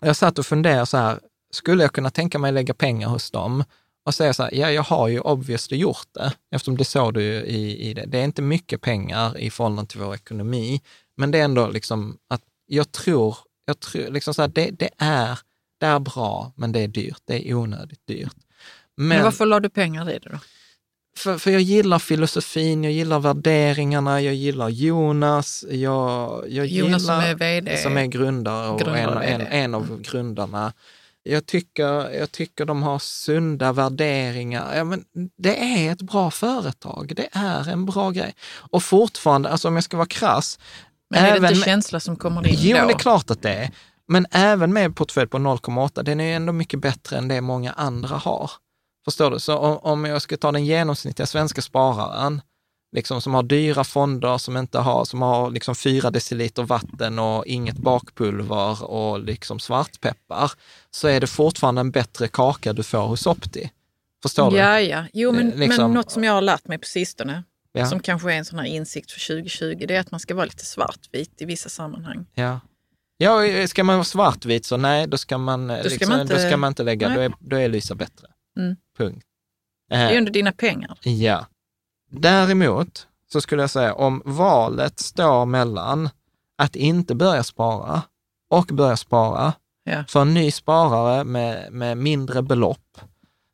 jag 0.00 0.16
satt 0.16 0.38
och 0.38 0.46
funderade 0.46 0.86
så 0.86 0.96
här, 0.96 1.20
skulle 1.52 1.82
jag 1.82 1.92
kunna 1.92 2.10
tänka 2.10 2.38
mig 2.38 2.52
lägga 2.52 2.74
pengar 2.74 3.08
hos 3.08 3.30
dem 3.30 3.64
och 4.04 4.14
säga 4.14 4.34
så 4.34 4.42
här, 4.42 4.54
ja, 4.54 4.70
jag 4.70 4.82
har 4.82 5.08
ju 5.08 5.20
obviously 5.20 5.76
gjort 5.76 6.06
det, 6.12 6.32
eftersom 6.50 6.76
det 6.76 6.84
såg 6.84 7.14
du 7.14 7.22
ju 7.22 7.34
i, 7.34 7.90
i 7.90 7.94
det. 7.94 8.04
Det 8.06 8.18
är 8.18 8.24
inte 8.24 8.42
mycket 8.42 8.80
pengar 8.80 9.38
i 9.38 9.50
förhållande 9.50 9.90
till 9.90 10.00
vår 10.00 10.14
ekonomi, 10.14 10.80
men 11.16 11.30
det 11.30 11.38
är 11.38 11.44
ändå 11.44 11.68
liksom 11.68 12.18
att 12.28 12.42
jag 12.66 12.92
tror, 12.92 13.36
jag 13.64 13.80
tror 13.80 14.10
liksom 14.10 14.34
så 14.34 14.42
här, 14.42 14.48
det, 14.48 14.70
det, 14.70 14.90
är, 14.98 15.38
det 15.80 15.86
är 15.86 15.98
bra, 15.98 16.52
men 16.56 16.72
det 16.72 16.80
är 16.80 16.88
dyrt. 16.88 17.22
Det 17.24 17.50
är 17.50 17.54
onödigt 17.54 18.06
dyrt. 18.06 18.36
Men, 18.96 19.08
Men, 19.08 19.24
varför 19.24 19.46
la 19.46 19.60
du 19.60 19.68
pengar 19.68 20.10
i 20.10 20.18
det 20.18 20.28
då? 20.30 20.38
för, 21.16 21.38
för 21.38 21.50
jag 21.50 21.60
gillar 21.60 21.98
filosofin, 21.98 22.84
jag 22.84 22.92
gillar 22.92 23.20
värderingarna, 23.20 24.20
jag 24.20 24.34
gillar 24.34 24.68
Jonas, 24.68 25.64
jag, 25.70 26.44
jag 26.48 26.66
Jonas 26.66 27.02
gillar, 27.02 27.20
som 27.20 27.30
är 27.30 27.34
vd. 27.34 27.76
som 27.76 27.96
är 27.96 28.06
grundare 28.06 28.68
och 28.68 28.80
Grundare 28.80 29.24
en, 29.24 29.40
en, 29.40 29.46
en 29.46 29.74
av 29.74 30.00
grundarna. 30.02 30.72
Jag 31.26 31.46
tycker, 31.46 32.10
jag 32.10 32.32
tycker 32.32 32.64
de 32.64 32.82
har 32.82 32.98
sunda 32.98 33.72
värderingar. 33.72 34.76
Ja, 34.76 34.84
men 34.84 35.04
det 35.38 35.86
är 35.86 35.92
ett 35.92 36.02
bra 36.02 36.30
företag, 36.30 37.12
det 37.16 37.28
är 37.32 37.68
en 37.68 37.86
bra 37.86 38.10
grej. 38.10 38.34
Och 38.56 38.82
fortfarande, 38.82 39.48
alltså 39.48 39.68
om 39.68 39.74
jag 39.74 39.84
ska 39.84 39.96
vara 39.96 40.06
krass, 40.06 40.58
Men 41.10 41.24
är 41.24 41.40
det 41.40 41.48
inte 41.48 41.64
känsla 41.64 42.00
som 42.00 42.16
kommer 42.16 42.46
in 42.46 42.56
Jo, 42.58 42.76
då? 42.78 42.86
det 42.86 42.92
är 42.92 42.98
klart 42.98 43.30
att 43.30 43.42
det 43.42 43.54
är. 43.54 43.70
Men 44.08 44.26
även 44.30 44.72
med 44.72 44.96
portfölj 44.96 45.28
på 45.28 45.38
0,8, 45.38 46.02
den 46.02 46.20
är 46.20 46.24
ju 46.24 46.32
ändå 46.32 46.52
mycket 46.52 46.80
bättre 46.80 47.18
än 47.18 47.28
det 47.28 47.40
många 47.40 47.72
andra 47.72 48.16
har. 48.16 48.50
Förstår 49.04 49.30
du? 49.30 49.40
Så 49.40 49.58
om, 49.58 49.78
om 49.78 50.04
jag 50.04 50.22
ska 50.22 50.36
ta 50.36 50.52
den 50.52 50.64
genomsnittliga 50.64 51.26
svenska 51.26 51.62
spararen, 51.62 52.40
liksom 52.94 53.20
som 53.20 53.34
har 53.34 53.42
dyra 53.42 53.84
fonder, 53.84 54.38
som 54.38 54.56
inte 54.56 54.78
har, 54.78 55.04
som 55.04 55.22
har 55.22 55.50
liksom 55.50 55.74
fyra 55.74 56.10
deciliter 56.10 56.62
vatten 56.62 57.18
och 57.18 57.46
inget 57.46 57.76
bakpulver 57.76 58.84
och 58.84 59.20
liksom 59.20 59.58
svartpeppar, 59.58 60.52
så 60.90 61.08
är 61.08 61.20
det 61.20 61.26
fortfarande 61.26 61.80
en 61.80 61.90
bättre 61.90 62.28
kaka 62.28 62.72
du 62.72 62.82
får 62.82 63.06
hos 63.06 63.26
Opti. 63.26 63.70
Förstår 64.22 64.50
du? 64.50 64.56
Ja, 64.56 64.80
ja. 64.80 65.04
Jo, 65.12 65.32
men, 65.32 65.52
Eh, 65.52 65.58
liksom- 65.58 65.84
men 65.84 65.94
något 65.94 66.10
som 66.10 66.24
jag 66.24 66.32
har 66.32 66.42
lärt 66.42 66.68
mig 66.68 66.78
på 66.78 66.86
sistone, 66.86 67.42
Ja. 67.72 67.86
som 67.86 68.00
kanske 68.00 68.32
är 68.32 68.36
en 68.38 68.44
sån 68.44 68.58
här 68.58 68.66
insikt 68.66 69.10
för 69.12 69.20
2020, 69.20 69.84
det 69.88 69.96
är 69.96 70.00
att 70.00 70.10
man 70.10 70.20
ska 70.20 70.34
vara 70.34 70.44
lite 70.46 70.64
svartvit 70.64 71.42
i 71.42 71.44
vissa 71.44 71.68
sammanhang. 71.68 72.26
Ja. 72.34 72.60
Ja, 73.16 73.66
ska 73.68 73.84
man 73.84 73.96
vara 73.96 74.04
svartvit 74.04 74.64
så 74.66 74.76
nej, 74.76 75.06
då 75.06 75.18
ska 75.18 75.38
man, 75.38 75.68
då 75.68 75.74
ska 75.74 75.88
liksom, 75.88 76.08
man 76.08 76.20
inte- 76.20 76.34
då 76.34 76.40
ska 76.48 76.56
man 76.56 76.68
inte 76.68 76.82
lägga, 76.82 77.08
Nej. 77.08 77.16
då 77.16 77.22
är, 77.22 77.32
då 77.40 77.56
är 77.56 77.68
Lysa 77.68 77.94
bättre. 77.94 78.26
Mm. 78.58 78.76
Punkt. 78.98 79.26
Det 79.88 79.94
är 79.94 80.12
Eh, 80.12 80.18
under 80.18 80.32
dina 80.32 80.52
pengar. 80.52 80.98
ja. 81.02 81.46
Däremot 82.20 83.06
så 83.32 83.40
skulle 83.40 83.62
jag 83.62 83.70
säga 83.70 83.94
om 83.94 84.22
valet 84.24 84.98
står 84.98 85.46
mellan 85.46 86.08
att 86.58 86.76
inte 86.76 87.14
börja 87.14 87.42
spara 87.42 88.02
och 88.50 88.66
börja 88.66 88.96
spara, 88.96 89.52
Ja. 89.86 90.04
för 90.08 90.22
en 90.22 90.34
ny 90.34 90.50
sparare 90.50 91.24
med, 91.24 91.72
med 91.72 91.98
mindre 91.98 92.42
belopp, 92.42 92.98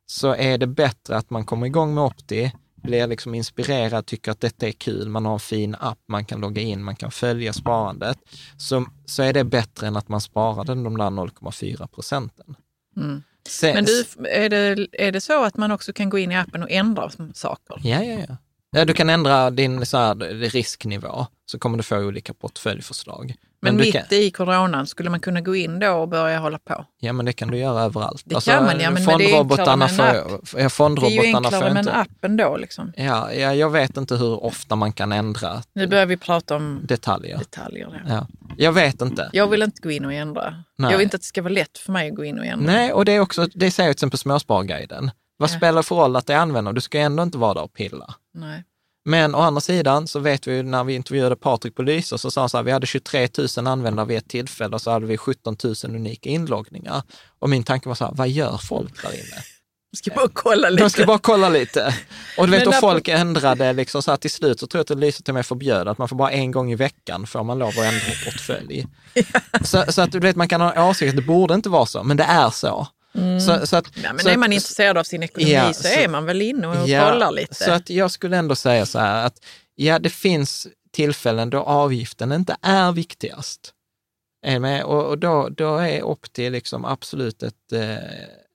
så 0.05 0.35
är 0.35 0.57
det 0.57 0.67
bättre 0.67 1.17
att 1.17 1.29
man 1.29 1.45
kommer 1.45 1.67
igång 1.67 1.93
med 1.93 2.03
Opti, 2.03 2.51
blir 2.75 3.07
liksom 3.07 3.35
inspirerad, 3.35 4.05
tycker 4.05 4.31
att 4.31 4.39
detta 4.39 4.67
är 4.67 4.71
kul, 4.71 5.09
man 5.09 5.25
har 5.25 5.33
en 5.33 5.39
fin 5.39 5.75
app, 5.79 5.99
man 6.07 6.25
kan 6.25 6.41
logga 6.41 6.61
in, 6.61 6.83
man 6.83 6.95
kan 6.95 7.11
följa 7.11 7.53
sparandet, 7.53 8.17
så, 8.57 8.85
så 9.05 9.23
är 9.23 9.33
det 9.33 9.43
bättre 9.43 9.87
än 9.87 9.95
att 9.95 10.09
man 10.09 10.21
sparar 10.21 10.63
den 10.63 10.83
de 10.83 10.97
där 10.97 11.09
0,4 11.09 11.87
procenten. 11.87 12.55
Mm. 12.97 13.23
Men 13.61 13.85
du, 13.85 14.05
är 14.29 14.49
det, 14.49 14.87
är 14.91 15.11
det 15.11 15.21
så 15.21 15.43
att 15.43 15.57
man 15.57 15.71
också 15.71 15.93
kan 15.93 16.09
gå 16.09 16.17
in 16.19 16.31
i 16.31 16.35
appen 16.35 16.63
och 16.63 16.71
ändra 16.71 17.09
saker? 17.33 17.75
Ja, 17.83 18.03
ja, 18.03 18.25
ja. 18.29 18.37
Ja 18.71 18.85
du 18.85 18.93
kan 18.93 19.09
ändra 19.09 19.49
din 19.51 19.85
så 19.85 19.97
här, 19.97 20.15
risknivå, 20.49 21.25
så 21.45 21.59
kommer 21.59 21.77
du 21.77 21.83
få 21.83 21.97
olika 21.97 22.33
portföljföljdförslag. 22.33 23.35
Men, 23.63 23.77
du 23.77 23.83
mitt 23.83 23.93
kan, 23.93 24.03
i 24.09 24.31
coronan, 24.31 24.87
skulle 24.87 25.09
man 25.09 25.19
kunna 25.19 25.41
gå 25.41 25.55
in 25.55 25.79
då 25.79 25.91
och 25.91 26.07
börja 26.07 26.39
hålla 26.39 26.59
på? 26.59 26.85
Ja, 26.99 27.13
men 27.13 27.25
det 27.25 27.33
kan 27.33 27.51
du 27.51 27.57
göra 27.57 27.81
överallt. 27.81 28.23
Alltså, 28.33 28.51
Det 28.51 28.55
kan 28.57 28.65
man, 28.65 28.79
ja, 28.79 28.91
men- 28.91 29.03
men 29.05 29.17
det 29.17 29.31
är 29.31 29.39
enklare 29.39 29.75
med 29.77 29.89
en 29.89 29.95
får, 29.95 30.05
ja, 30.61 30.69
Det 30.95 31.05
är 31.05 31.09
ju 31.09 31.35
enklare 31.35 31.73
med 31.73 31.87
en 31.87 31.93
app 31.93 32.25
ändå. 32.25 32.57
Liksom. 32.57 32.93
Ja, 32.95 33.33
ja, 33.33 33.53
jag 33.53 33.69
vet 33.69 33.97
inte 33.97 34.15
hur 34.15 34.43
ofta 34.43 34.75
man 34.75 34.93
kan 34.93 35.11
ändra 35.11 35.63
Nu 35.73 35.87
börjar 35.87 36.05
vi 36.05 36.17
prata 36.17 36.55
om 36.55 36.79
detaljer. 36.83 37.37
detaljer. 37.37 38.03
Ja. 38.07 38.13
Ja. 38.15 38.27
Jag 38.57 38.71
vet 38.71 39.01
inte. 39.01 39.29
Jag 39.33 39.47
vill 39.47 39.61
inte 39.61 39.81
gå 39.81 39.91
in 39.91 40.05
och 40.05 40.13
ändra. 40.13 40.63
Nej. 40.77 40.91
Jag 40.91 40.97
vill 40.97 41.03
inte 41.03 41.15
att 41.15 41.21
det 41.21 41.25
ska 41.27 41.41
vara 41.41 41.53
lätt 41.53 41.77
för 41.77 41.91
mig 41.91 42.09
att 42.09 42.15
gå 42.15 42.23
in 42.25 42.39
och 42.39 42.45
ändra. 42.45 42.73
Nej, 42.73 42.93
och 42.93 43.05
det 43.05 43.11
är 43.11 43.19
också, 43.19 43.47
det 43.53 43.71
säger 43.71 43.89
till 43.89 43.95
exempel 43.95 44.17
Småsparguiden. 44.19 45.11
Vad 45.41 45.49
Ja. 45.49 45.57
spelar 45.57 45.77
det 45.77 45.83
för 45.83 45.95
roll 45.95 46.15
att 46.15 46.27
det 46.27 46.33
är 46.33 46.37
användare? 46.37 46.75
Du 46.75 46.81
ska 46.81 46.99
ändå 46.99 47.23
inte 47.23 47.37
vara 47.37 47.53
där 47.53 47.61
och 47.63 47.73
pilla. 47.73 48.15
Nej. 48.33 48.63
Men 49.05 49.35
å 49.35 49.39
andra 49.39 49.61
sidan 49.61 50.07
så 50.07 50.19
vet 50.19 50.47
vi 50.47 50.55
ju 50.55 50.63
när 50.63 50.83
vi 50.83 50.93
intervjuade 50.95 51.35
Patrik 51.35 51.75
på 51.75 51.81
Lysa 51.81 52.17
så 52.17 52.31
sa 52.31 52.41
han 52.41 52.49
så 52.49 52.57
här, 52.57 52.63
vi 52.63 52.71
hade 52.71 52.87
23 52.87 53.27
000 53.57 53.67
användare 53.67 54.05
vid 54.05 54.17
ett 54.17 54.27
tillfälle 54.29 54.75
och 54.75 54.81
så 54.81 54.91
hade 54.91 55.05
vi 55.05 55.17
17 55.17 55.55
000 55.63 55.75
unika 55.83 56.29
inloggningar. 56.29 57.01
Och 57.39 57.49
min 57.49 57.63
tanke 57.63 57.87
var 57.89 57.95
så 57.95 58.05
här, 58.05 58.13
vad 58.15 58.29
gör 58.29 58.57
folk 58.57 59.01
där 59.03 59.11
inne? 59.13 59.43
Jag 59.91 59.97
ska 59.97 60.11
bara 60.15 60.27
kolla 60.33 60.69
lite. 60.69 60.83
De 60.83 60.89
ska 60.89 61.05
bara 61.05 61.17
kolla 61.19 61.49
lite. 61.49 61.95
Och 62.37 62.45
du 62.47 62.51
vet 62.51 62.69
när- 62.69 62.79
folk 62.79 63.07
ändrade 63.07 63.73
liksom 63.73 64.03
så 64.03 64.11
här 64.11 64.17
till 64.17 64.31
slut 64.31 64.59
så 64.59 64.67
tror 64.67 64.79
jag 64.87 64.95
att 64.95 64.99
Lysa 65.01 65.23
till 65.23 65.31
och 65.31 65.35
med 65.35 65.45
förbjöd 65.45 65.87
att 65.87 65.97
man 65.97 66.07
får 66.09 66.15
bara 66.15 66.31
en 66.31 66.51
gång 66.51 66.71
i 66.71 66.75
veckan 66.75 67.27
får 67.27 67.43
man 67.43 67.59
lov 67.59 67.67
att 67.69 67.77
ändra 67.77 68.15
portfölj. 68.25 68.87
Så, 69.63 69.83
så 69.91 70.01
att 70.01 70.11
du 70.11 70.19
vet 70.19 70.35
man 70.35 70.47
kan 70.47 70.61
ha 70.61 70.89
åsikter, 70.89 71.15
det 71.15 71.21
borde 71.21 71.53
inte 71.53 71.69
vara 71.69 71.85
så, 71.85 72.03
men 72.03 72.17
det 72.17 72.23
är 72.23 72.49
så. 72.49 72.87
Så, 73.47 73.67
så 73.67 73.75
att, 73.75 73.85
Ja, 74.03 74.13
men 74.13 74.19
så 74.19 74.29
är 74.29 74.33
att- 74.33 74.39
man 74.39 74.53
intresserad 74.53 74.97
av 74.97 75.03
sin 75.03 75.23
ekonomi 75.23 75.51
Ja, 75.51 75.73
så, 75.73 75.83
så- 75.83 75.87
är 75.89 76.07
man 76.07 76.25
väl 76.25 76.41
inne 76.41 76.67
och 76.67 76.73
kollar 76.75 77.31
lite. 77.31 77.53
Så 77.55 77.71
att 77.71 77.89
jag 77.89 78.11
skulle 78.11 78.37
ändå 78.37 78.55
säga 78.55 78.85
så 78.85 78.99
här 78.99 79.25
att 79.25 79.45
ja, 79.75 79.99
det 79.99 80.09
finns 80.09 80.67
tillfällen 80.91 81.49
då 81.49 81.59
avgiften 81.59 82.31
inte 82.31 82.57
är 82.61 82.91
viktigast. 82.91 83.73
Är? 84.45 84.83
Och, 84.83 85.05
och 85.05 85.17
då, 85.17 85.49
då 85.49 85.77
är 85.77 86.03
Opti 86.03 86.49
liksom 86.49 86.85
absolut 86.85 87.43
ett, 87.43 87.71
eh, 87.73 87.95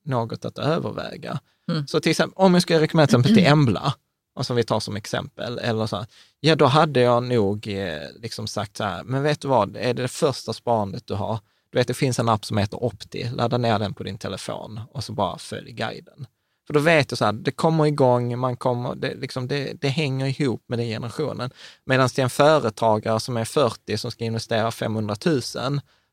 något 0.04 0.44
att 0.44 0.58
överväga. 0.58 1.40
Mm. 1.70 1.86
Så 1.86 2.00
till 2.00 2.10
exempel, 2.10 2.34
om 2.44 2.54
jag 2.54 2.62
ska 2.62 2.80
rekommendera 2.80 3.06
till 3.06 3.16
exempel 3.30 3.34
till 3.44 3.46
Embla, 3.46 3.94
och 4.34 4.46
som 4.46 4.56
vi 4.56 4.64
tar 4.64 4.80
som 4.80 4.96
exempel, 4.96 5.58
eller 5.58 5.86
så 5.86 5.96
här, 5.96 6.06
ja 6.40 6.56
då 6.56 6.66
hade 6.66 7.00
jag 7.00 7.22
nog 7.22 7.68
eh, 7.68 8.02
liksom 8.22 8.46
sagt 8.46 8.76
så 8.76 8.84
här, 8.84 9.02
men 9.04 9.22
vet 9.22 9.40
du 9.40 9.48
vad, 9.48 9.76
är 9.76 9.94
det 9.94 10.02
det 10.02 10.08
första 10.08 10.52
sparandet 10.52 11.06
du 11.06 11.14
har, 11.14 11.38
du 11.70 11.78
vet 11.78 11.88
det 11.88 11.94
finns 11.94 12.18
en 12.18 12.28
app 12.28 12.44
som 12.44 12.58
heter 12.58 12.84
Opti, 12.84 13.30
ladda 13.30 13.58
ner 13.58 13.78
den 13.78 13.94
på 13.94 14.02
din 14.02 14.18
telefon 14.18 14.80
och 14.90 15.04
så 15.04 15.12
bara 15.12 15.38
följ 15.38 15.72
guiden. 15.72 16.26
För 16.66 16.74
då 16.74 16.80
vet 16.80 17.10
jag 17.10 17.18
så 17.18 17.24
här, 17.24 17.32
det 17.32 17.50
kommer 17.50 17.86
igång, 17.86 18.38
man 18.38 18.56
kommer, 18.56 18.94
det, 18.94 19.14
liksom, 19.14 19.48
det, 19.48 19.72
det 19.80 19.88
hänger 19.88 20.40
ihop 20.40 20.64
med 20.66 20.78
den 20.78 20.86
generationen. 20.86 21.50
Medan 21.84 22.08
till 22.08 22.24
en 22.24 22.30
företagare 22.30 23.20
som 23.20 23.36
är 23.36 23.44
40 23.44 23.98
som 23.98 24.10
ska 24.10 24.24
investera 24.24 24.70
500 24.70 25.16
000, 25.26 25.40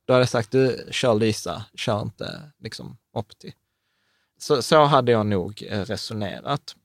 då 0.06 0.14
hade 0.14 0.22
jag 0.22 0.30
sagt, 0.30 0.52
du 0.52 0.88
kör 0.92 1.14
Lysa, 1.14 1.66
kör 1.76 2.02
inte 2.02 2.42
liksom 2.60 2.98
Opti. 3.14 3.54
Så, 4.40 4.62
så 4.62 4.84
hade 4.84 5.12
jag 5.12 5.26
nog 5.26 5.64
eh, 5.70 5.82
resonerat. 5.82 6.76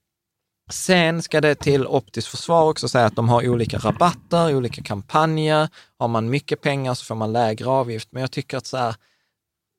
Sen 0.69 1.23
ska 1.23 1.41
det 1.41 1.55
till 1.55 1.87
Optis 1.87 2.27
försvar 2.27 2.63
också 2.71 2.89
säga 2.89 3.07
att 3.07 3.17
de 3.17 3.29
har 3.29 3.49
olika 3.49 3.79
rabatter, 3.79 4.57
olika 4.57 4.83
kampanjer. 4.83 5.69
Har 5.99 6.09
man 6.09 6.31
mycket 6.31 6.61
pengar 6.61 6.95
så 6.95 7.05
får 7.05 7.15
man 7.15 7.33
lägre 7.33 7.69
avgift. 7.69 8.09
Men 8.13 8.21
jag 8.21 8.31
tycker 8.31 8.57
att, 8.57 8.67
så 8.67 8.77
här, 8.77 8.95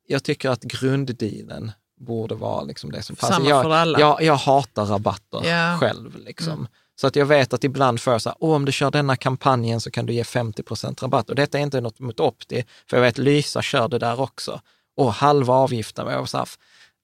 jag 0.07 0.23
tycker 0.23 0.49
att 0.49 0.61
grunddealen 0.63 1.71
borde 2.01 2.35
vara 2.35 2.63
liksom 2.63 2.91
det 2.91 3.01
som 3.01 3.15
passar. 3.15 3.33
Samma 3.33 3.49
Jag, 3.49 3.63
för 3.63 3.71
alla. 3.71 3.99
jag, 3.99 4.21
jag 4.21 4.35
hatar 4.35 4.85
rabatter 4.85 5.41
Ja. 5.45 5.77
själv. 5.79 6.17
Liksom. 6.17 6.67
Så 7.01 7.07
att 7.07 7.15
jag 7.15 7.25
vet 7.25 7.53
att 7.53 7.63
ibland 7.63 8.01
får 8.01 8.13
jag 8.13 8.21
så 8.21 8.29
här, 8.29 8.43
om 8.43 8.65
du 8.65 8.71
kör 8.71 8.91
denna 8.91 9.15
kampanjen 9.15 9.81
så 9.81 9.91
kan 9.91 10.05
du 10.05 10.13
ge 10.13 10.23
50 10.23 10.63
procent 10.63 11.03
rabatt. 11.03 11.29
Och 11.29 11.35
detta 11.35 11.59
är 11.59 11.63
inte 11.63 11.81
något 11.81 11.99
mot 11.99 12.19
Opti, 12.19 12.63
för 12.89 12.97
jag 12.97 13.01
vet 13.01 13.17
Lysa 13.17 13.61
kör 13.61 13.87
det 13.87 13.99
där 13.99 14.19
också. 14.19 14.61
Och 14.97 15.13
halva 15.13 15.53
avgiften. 15.53 16.05
Och 16.07 16.13
jag 16.13 16.19
var 16.19 16.25
så 16.25 16.37
här, 16.37 16.47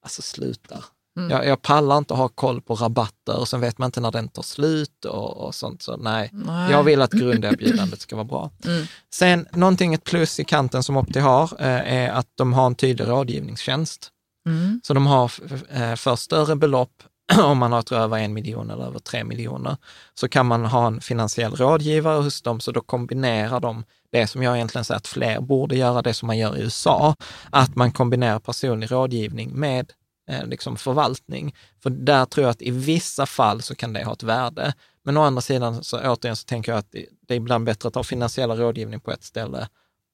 alltså 0.02 0.22
sluta. 0.22 0.84
Mm. 1.16 1.30
Jag, 1.30 1.46
jag 1.46 1.62
pallar 1.62 1.98
inte 1.98 2.14
att 2.14 2.20
ha 2.20 2.28
koll 2.28 2.60
på 2.60 2.74
rabatter 2.74 3.38
och 3.38 3.48
sen 3.48 3.60
vet 3.60 3.78
man 3.78 3.86
inte 3.86 4.00
när 4.00 4.10
den 4.10 4.28
tar 4.28 4.42
slut 4.42 5.04
och, 5.04 5.36
och 5.36 5.54
sånt. 5.54 5.82
Så 5.82 5.96
nej, 5.96 6.30
Nej. 6.32 6.70
jag 6.72 6.82
vill 6.82 7.02
att 7.02 7.12
grunderbjudandet 7.12 8.00
ska 8.00 8.16
vara 8.16 8.24
bra. 8.24 8.50
Mm. 8.64 8.86
Sen 9.14 9.46
någonting, 9.52 9.94
ett 9.94 10.04
plus 10.04 10.40
i 10.40 10.44
kanten 10.44 10.82
som 10.82 10.96
Opti 10.96 11.18
har, 11.18 11.44
eh, 11.58 11.92
är 11.94 12.10
att 12.10 12.28
de 12.34 12.52
har 12.52 12.66
en 12.66 12.74
tydlig 12.74 13.08
rådgivningstjänst. 13.08 14.10
Mm. 14.46 14.80
Så 14.84 14.94
de 14.94 15.06
har 15.06 15.32
eh, 15.70 15.94
för 15.94 16.16
större 16.16 16.56
belopp, 16.56 17.02
om 17.44 17.58
man 17.58 17.72
har 17.72 17.82
tror 17.82 17.98
över 17.98 18.18
en 18.18 18.32
miljon 18.32 18.70
eller 18.70 18.84
över 18.84 18.98
tre 18.98 19.24
miljoner, 19.24 19.76
så 20.14 20.28
kan 20.28 20.46
man 20.46 20.64
ha 20.64 20.86
en 20.86 21.00
finansiell 21.00 21.54
rådgivare 21.54 22.22
hos 22.22 22.42
dem, 22.42 22.60
så 22.60 22.72
då 22.72 22.80
kombinerar 22.80 23.60
de 23.60 23.84
det 24.12 24.26
som 24.26 24.42
jag 24.42 24.56
egentligen 24.56 24.84
säger 24.84 24.96
att 24.96 25.06
fler 25.06 25.40
borde 25.40 25.76
göra, 25.76 26.02
det 26.02 26.14
som 26.14 26.26
man 26.26 26.38
gör 26.38 26.56
i 26.56 26.60
USA, 26.60 27.14
att 27.50 27.76
man 27.76 27.92
kombinerar 27.92 28.38
personlig 28.38 28.90
rådgivning 28.90 29.50
med 29.54 29.92
eh, 30.30 30.46
liksom 30.46 30.76
förvaltning. 30.76 31.54
För 31.82 31.90
där 31.90 32.24
tror 32.24 32.44
jag 32.44 32.50
att 32.50 32.62
i 32.62 32.70
vissa 32.70 33.26
fall 33.26 33.62
så 33.62 33.74
kan 33.74 33.92
det 33.92 34.04
ha 34.04 34.12
ett 34.12 34.22
värde. 34.22 34.74
Men 35.04 35.16
å 35.16 35.22
andra 35.22 35.40
sidan, 35.40 35.84
så 35.84 35.98
återigen, 35.98 36.36
så 36.36 36.44
tänker 36.44 36.72
jag 36.72 36.78
att 36.78 36.92
det, 37.26 37.34
är 37.34 37.36
ibland 37.36 37.64
bättre 37.64 37.88
att 37.88 37.94
ha 37.94 38.04
finansiella 38.04 38.56
rådgivning 38.56 39.00
på 39.00 39.12
ett 39.12 39.24
ställe 39.24 39.68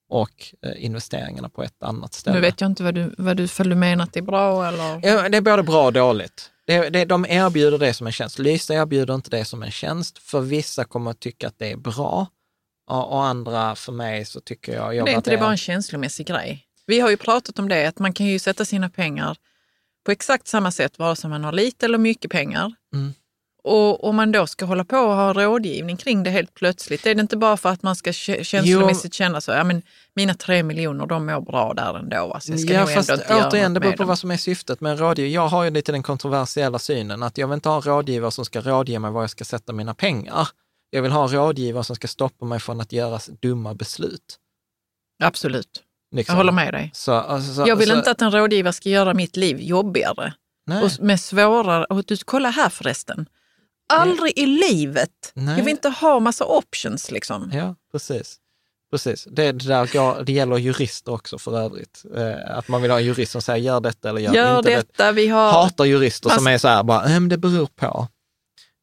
och 0.09 0.55
eh, 0.62 0.84
investeringarna 0.84 1.48
på 1.48 1.62
ett 1.62 1.82
annat 1.82 2.14
ställe. 2.14 2.34
Nu 2.34 2.40
vet 2.40 2.60
jag 2.60 2.70
inte 2.70 2.82
vad 2.82 2.94
du, 2.94 3.14
vad 3.18 3.36
du, 3.36 3.47
du 3.47 3.74
menar 3.74 4.05
att 4.05 4.12
det 4.12 4.20
är 4.20 4.24
bra 4.24 4.66
eller? 4.66 5.01
Ja, 5.09 5.28
det 5.28 5.36
är 5.36 5.40
både 5.40 5.62
bra 5.62 5.86
och 5.86 5.93
dåligt. 5.93 6.51
Det, 6.66 6.90
det, 6.90 7.05
de 7.05 7.26
erbjuder 7.28 7.78
det 7.78 7.94
som 7.94 8.06
en 8.06 8.12
tjänst. 8.12 8.39
Lysa 8.39 8.74
erbjuder 8.74 9.14
inte 9.14 9.30
det 9.30 9.44
som 9.44 9.62
en 9.62 9.70
tjänst. 9.70 10.18
För 10.18 10.40
vissa 10.40 10.84
kommer 10.84 11.10
att 11.10 11.20
tycka 11.20 11.48
att 11.48 11.59
det 11.59 11.72
är 11.72 11.76
bra. 11.76 12.26
Och, 12.90 13.12
och 13.12 13.24
andra, 13.24 13.74
för 13.74 13.93
mig, 13.93 14.24
så 14.24 14.40
tycker 14.40 14.74
jag... 14.74 14.94
jag 14.94 15.06
det 15.06 15.12
är 15.12 15.16
inte 15.16 15.30
det 15.30 15.39
bara 15.39 15.51
en 15.51 15.56
känslomässig 15.56 16.26
grej? 16.26 16.66
Vi 16.86 17.01
har 17.01 17.10
ju 17.10 17.16
pratat 17.16 17.59
om 17.59 17.68
det, 17.68 17.86
att 17.86 17.98
man 17.98 18.12
kan 18.12 18.26
ju 18.26 18.39
sätta 18.39 18.64
sina 18.64 18.90
pengar 18.90 19.36
på 20.04 20.10
exakt 20.12 20.48
samma 20.48 20.70
sätt 20.70 20.98
vare 20.98 21.16
sig 21.16 21.30
man 21.30 21.44
har 21.44 21.52
lite 21.52 21.86
eller 21.86 21.98
mycket 21.98 22.30
pengar. 22.30 22.72
Mm. 22.94 23.12
Och 23.64 24.04
om 24.04 24.16
man 24.16 24.32
då 24.32 24.46
ska 24.46 24.64
hålla 24.64 24.84
på 24.84 24.96
och 24.98 25.14
ha 25.14 25.32
rådgivning 25.32 25.96
kring 25.96 26.22
det 26.22 26.30
helt 26.30 26.54
plötsligt, 26.54 27.06
är 27.06 27.14
det 27.14 27.20
inte 27.20 27.36
bara 27.36 27.56
för 27.56 27.68
att 27.68 27.82
man 27.82 27.96
ska 27.96 28.10
kä- 28.10 28.42
känslomässigt 28.42 29.14
känna 29.14 29.40
så, 29.40 29.50
ja 29.50 29.64
men 29.64 29.82
mina 30.14 30.34
tre 30.34 30.62
miljoner 30.62 31.06
de 31.06 31.26
mår 31.26 31.40
bra 31.40 31.74
där 31.74 31.98
ändå, 31.98 32.26
va? 32.26 32.40
så 32.40 32.52
jag 32.52 32.60
ska 32.60 32.72
Ja, 32.72 32.86
fast 32.86 33.10
ändå 33.10 33.22
inte 33.22 33.46
återigen, 33.48 33.74
det 33.74 33.80
beror 33.80 33.92
på 33.92 33.96
dem. 33.96 34.08
vad 34.08 34.18
som 34.18 34.30
är 34.30 34.36
syftet 34.36 34.80
med 34.80 34.98
rådgivare. 34.98 35.30
Jag 35.32 35.48
har 35.48 35.64
ju 35.64 35.70
lite 35.70 35.92
den 35.92 36.02
kontroversiella 36.02 36.78
synen 36.78 37.22
att 37.22 37.38
jag 37.38 37.46
vill 37.48 37.54
inte 37.54 37.68
ha 37.68 37.80
rådgivare 37.80 38.30
som 38.30 38.44
ska 38.44 38.60
rådge 38.60 38.98
mig 38.98 39.10
var 39.10 39.20
jag 39.20 39.30
ska 39.30 39.44
sätta 39.44 39.72
mina 39.72 39.94
pengar. 39.94 40.48
Jag 40.90 41.02
vill 41.02 41.12
ha 41.12 41.26
rådgivare 41.26 41.84
som 41.84 41.96
ska 41.96 42.08
stoppa 42.08 42.44
mig 42.44 42.60
från 42.60 42.80
att 42.80 42.92
göra 42.92 43.18
dumma 43.42 43.74
beslut. 43.74 44.38
Absolut, 45.24 45.82
Liksom. 46.12 46.32
jag 46.32 46.36
håller 46.36 46.52
med 46.52 46.74
dig. 46.74 46.90
Så, 46.94 47.12
alltså, 47.12 47.55
så, 47.55 47.64
Jag 47.68 47.76
vill 47.76 47.89
så, 47.89 47.97
inte 47.97 48.10
att 48.10 48.22
en 48.22 48.32
rådgivare 48.32 48.72
ska 48.72 48.89
göra 48.89 49.14
mitt 49.14 49.36
liv 49.36 49.60
jobbigare 49.60 50.32
Nej. 50.66 50.84
och 50.84 50.90
med 51.01 51.20
svårare. 51.20 51.84
Och 51.84 52.05
du, 52.05 52.16
kolla 52.16 52.51
här 52.51 52.68
förresten. 52.68 53.26
Aldrig 53.93 54.39
i 54.39 54.47
livet. 54.47 55.10
Nej. 55.34 55.56
Jag 55.59 55.64
vill 55.64 55.70
inte 55.72 55.89
ha 55.89 56.20
massa 56.20 56.44
options 56.44 57.10
liksom. 57.10 57.51
Ja, 57.55 57.74
precis. 57.93 58.36
Precis. 58.90 59.24
Det, 59.30 59.52
det, 59.52 59.68
där, 59.68 59.86
går- 59.93 60.24
det 60.24 60.32
gäller 60.32 60.56
jurister 60.56 61.12
också 61.12 61.39
för 61.39 61.59
övrigt. 61.59 62.02
Eh, 62.16 62.56
att 62.59 62.68
man 62.68 62.82
vill 62.82 62.90
ha 62.90 62.98
en 62.98 63.05
jurist 63.05 63.32
som 63.32 63.43
säger 63.43 63.64
gör 63.64 63.80
detta 63.80 64.09
eller 64.09 64.20
gör, 64.20 64.34
Gör 64.34 64.59
inte 64.59 64.70
det. 64.70 64.76
detta, 64.76 65.12
vi 65.12 65.28
har... 65.28 65.52
Hatar 65.52 65.84
jurister 65.84 66.28
som 66.28 66.39
Fast- 66.39 66.48
är 66.48 66.59
så 66.59 66.68
här, 66.68 66.82
bara, 66.82 67.05
"Eh, 67.05 67.10
men 67.10 67.28
det 67.28 67.39
beror 67.39 67.66
på. 67.66 68.09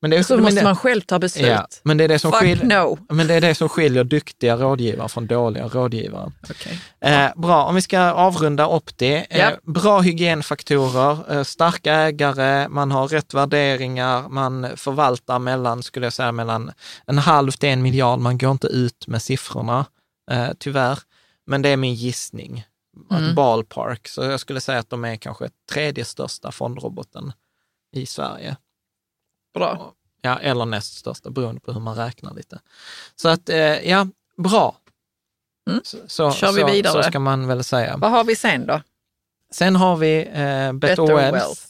Men 0.01 0.11
det, 0.11 0.23
så 0.23 0.35
men 0.35 0.43
måste 0.43 0.59
det, 0.59 0.63
man 0.63 0.75
själv 0.75 1.01
ta 1.01 1.19
beslut. 1.19 1.47
ja, 1.47 1.67
men 1.83 1.97
det 1.97 2.03
är 2.03 2.07
det 2.07 2.19
som 2.19 2.31
Fuck 2.31 2.41
skiljer, 2.41 2.65
no. 2.65 2.97
men 3.09 3.27
det 3.27 3.33
är 3.33 3.41
det 3.41 3.55
som 3.55 3.69
skiljer 3.69 4.03
duktiga 4.03 4.55
rådgivare 4.55 5.09
från 5.09 5.27
dåliga 5.27 5.67
rådgivare. 5.67 6.31
Okej. 6.49 6.79
Eh, 7.01 7.27
bra, 7.35 7.63
om 7.65 7.75
vi 7.75 7.81
ska 7.81 7.99
avrunda 7.99 8.67
Opti. 8.67 9.13
Eh, 9.13 9.39
Ja. 9.39 9.51
Bra 9.63 9.99
hygienfaktorer, 10.01 11.37
eh, 11.37 11.43
starka 11.43 11.93
ägare, 11.93 12.69
man 12.69 12.91
har 12.91 13.07
rätt 13.07 13.33
värderingar, 13.33 14.29
man 14.29 14.67
förvaltar 14.75 15.39
mellan, 15.39 15.83
skulle 15.83 16.05
jag 16.05 16.13
säga, 16.13 16.31
mellan 16.31 16.71
en 17.05 17.17
halv 17.17 17.51
till 17.51 17.69
en 17.69 17.81
miljard. 17.81 18.19
Man 18.19 18.37
går 18.37 18.51
inte 18.51 18.67
ut 18.67 19.07
med 19.07 19.21
siffrorna, 19.21 19.85
eh, 20.31 20.49
tyvärr. 20.59 20.99
Men 21.47 21.61
det 21.61 21.69
är 21.69 21.77
min 21.77 21.93
gissning. 21.93 22.65
Mm. 23.11 23.35
ballpark, 23.35 24.07
så 24.07 24.23
jag 24.23 24.39
skulle 24.39 24.61
säga 24.61 24.79
att 24.79 24.89
de 24.89 25.05
är 25.05 25.15
kanske 25.15 25.49
tredje 25.71 26.05
största 26.05 26.51
fondroboten 26.51 27.31
i 27.95 28.05
Sverige. 28.05 28.55
Bra. 29.53 29.93
Ja, 30.21 30.39
eller 30.39 30.65
näst 30.65 30.97
största, 30.97 31.29
beroende 31.29 31.61
på 31.61 31.71
hur 31.71 31.79
man 31.79 31.95
räknar 31.95 32.33
lite. 32.33 32.59
Så 33.15 33.29
att, 33.29 33.49
eh, 33.49 33.89
ja, 33.89 34.07
bra. 34.37 34.75
Mm. 35.69 35.81
Så, 35.83 35.97
så, 36.07 36.31
Kör 36.31 36.51
vi 36.51 36.63
vidare. 36.63 37.03
Så 37.03 37.09
ska 37.09 37.19
man 37.19 37.47
väl 37.47 37.63
säga. 37.63 37.97
Vad 37.97 38.11
har 38.11 38.23
vi 38.23 38.35
sen 38.35 38.67
då? 38.67 38.81
Sen 39.51 39.75
har 39.75 39.95
vi 39.95 40.19
eh, 40.19 40.73
Better, 40.73 41.15
Wealth, 41.15 41.61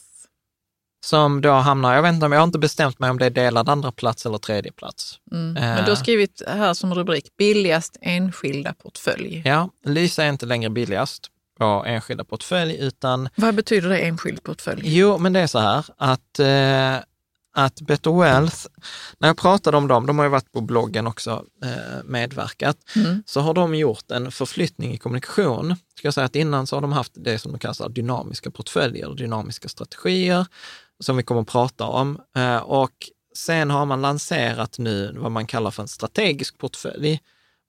som 1.04 1.40
då 1.40 1.52
hamnar, 1.52 1.94
jag 1.94 2.02
vet 2.02 2.14
inte 2.14 2.26
jag 2.26 2.36
har 2.36 2.44
inte 2.44 2.58
bestämt 2.58 2.98
mig 2.98 3.10
om 3.10 3.18
det 3.18 3.26
är 3.26 3.30
delad 3.30 3.68
andra 3.68 3.92
plats 3.92 4.26
eller 4.26 4.38
tredje 4.38 4.72
plats. 4.72 5.18
Mm. 5.32 5.56
Eh. 5.56 5.62
Men 5.62 5.84
du 5.84 5.90
har 5.90 5.96
skrivit 5.96 6.42
här 6.48 6.74
som 6.74 6.94
rubrik 6.94 7.36
billigast 7.36 7.96
enskilda 8.00 8.72
portfölj. 8.72 9.42
Ja, 9.44 9.70
Lysa 9.84 10.24
är 10.24 10.28
inte 10.28 10.46
längre 10.46 10.70
billigast 10.70 11.28
på 11.58 11.84
enskilda 11.86 12.24
portfölj, 12.24 12.76
utan 12.80 13.28
Vad 13.34 13.54
betyder 13.54 13.88
det 13.88 13.98
enskild 13.98 14.42
portfölj? 14.42 14.80
jo, 14.84 15.18
men 15.18 15.32
det 15.32 15.40
är 15.40 15.46
så 15.46 15.58
här 15.58 15.84
att, 15.96 16.38
eh, 16.38 17.04
att 17.52 17.80
Better 17.80 18.20
Wealth, 18.20 18.56
när 19.18 19.28
jag 19.28 19.36
pratade 19.36 19.76
om 19.76 19.88
dem, 19.88 20.06
de 20.06 20.18
har 20.18 20.24
ju 20.26 20.30
varit 20.30 20.52
på 20.52 20.60
bloggen 20.60 21.06
också, 21.06 21.44
eh, 21.64 22.04
medverkat, 22.04 22.76
Mm. 22.96 23.22
så 23.26 23.40
har 23.40 23.54
de 23.54 23.74
gjort 23.74 24.10
en 24.10 24.30
förflyttning 24.32 24.92
i 24.94 24.98
kommunikation. 24.98 25.76
Ska 25.98 26.06
jag 26.06 26.14
säga 26.14 26.24
att 26.24 26.36
innan 26.36 26.66
så 26.66 26.76
har 26.76 26.80
de 26.80 26.92
haft 26.92 27.12
det 27.14 27.38
som 27.38 27.52
de 27.52 27.58
kallar 27.58 27.88
dynamiska 27.88 28.50
portföljer, 28.50 29.14
dynamiska 29.14 29.68
strategier, 29.68 30.46
som 31.00 31.16
vi 31.16 31.22
kommer 31.22 31.40
att 31.40 31.48
prata 31.48 31.84
om. 31.84 32.20
Eh, 32.36 32.56
Och 32.56 32.92
sen 33.36 33.70
har 33.70 33.86
man 33.86 34.02
lanserat 34.02 34.78
nu 34.78 35.12
vad 35.18 35.32
man 35.32 35.46
kallar 35.46 35.70
för 35.70 35.82
en 35.82 35.88
strategisk 35.88 36.58
portfölj. 36.58 37.20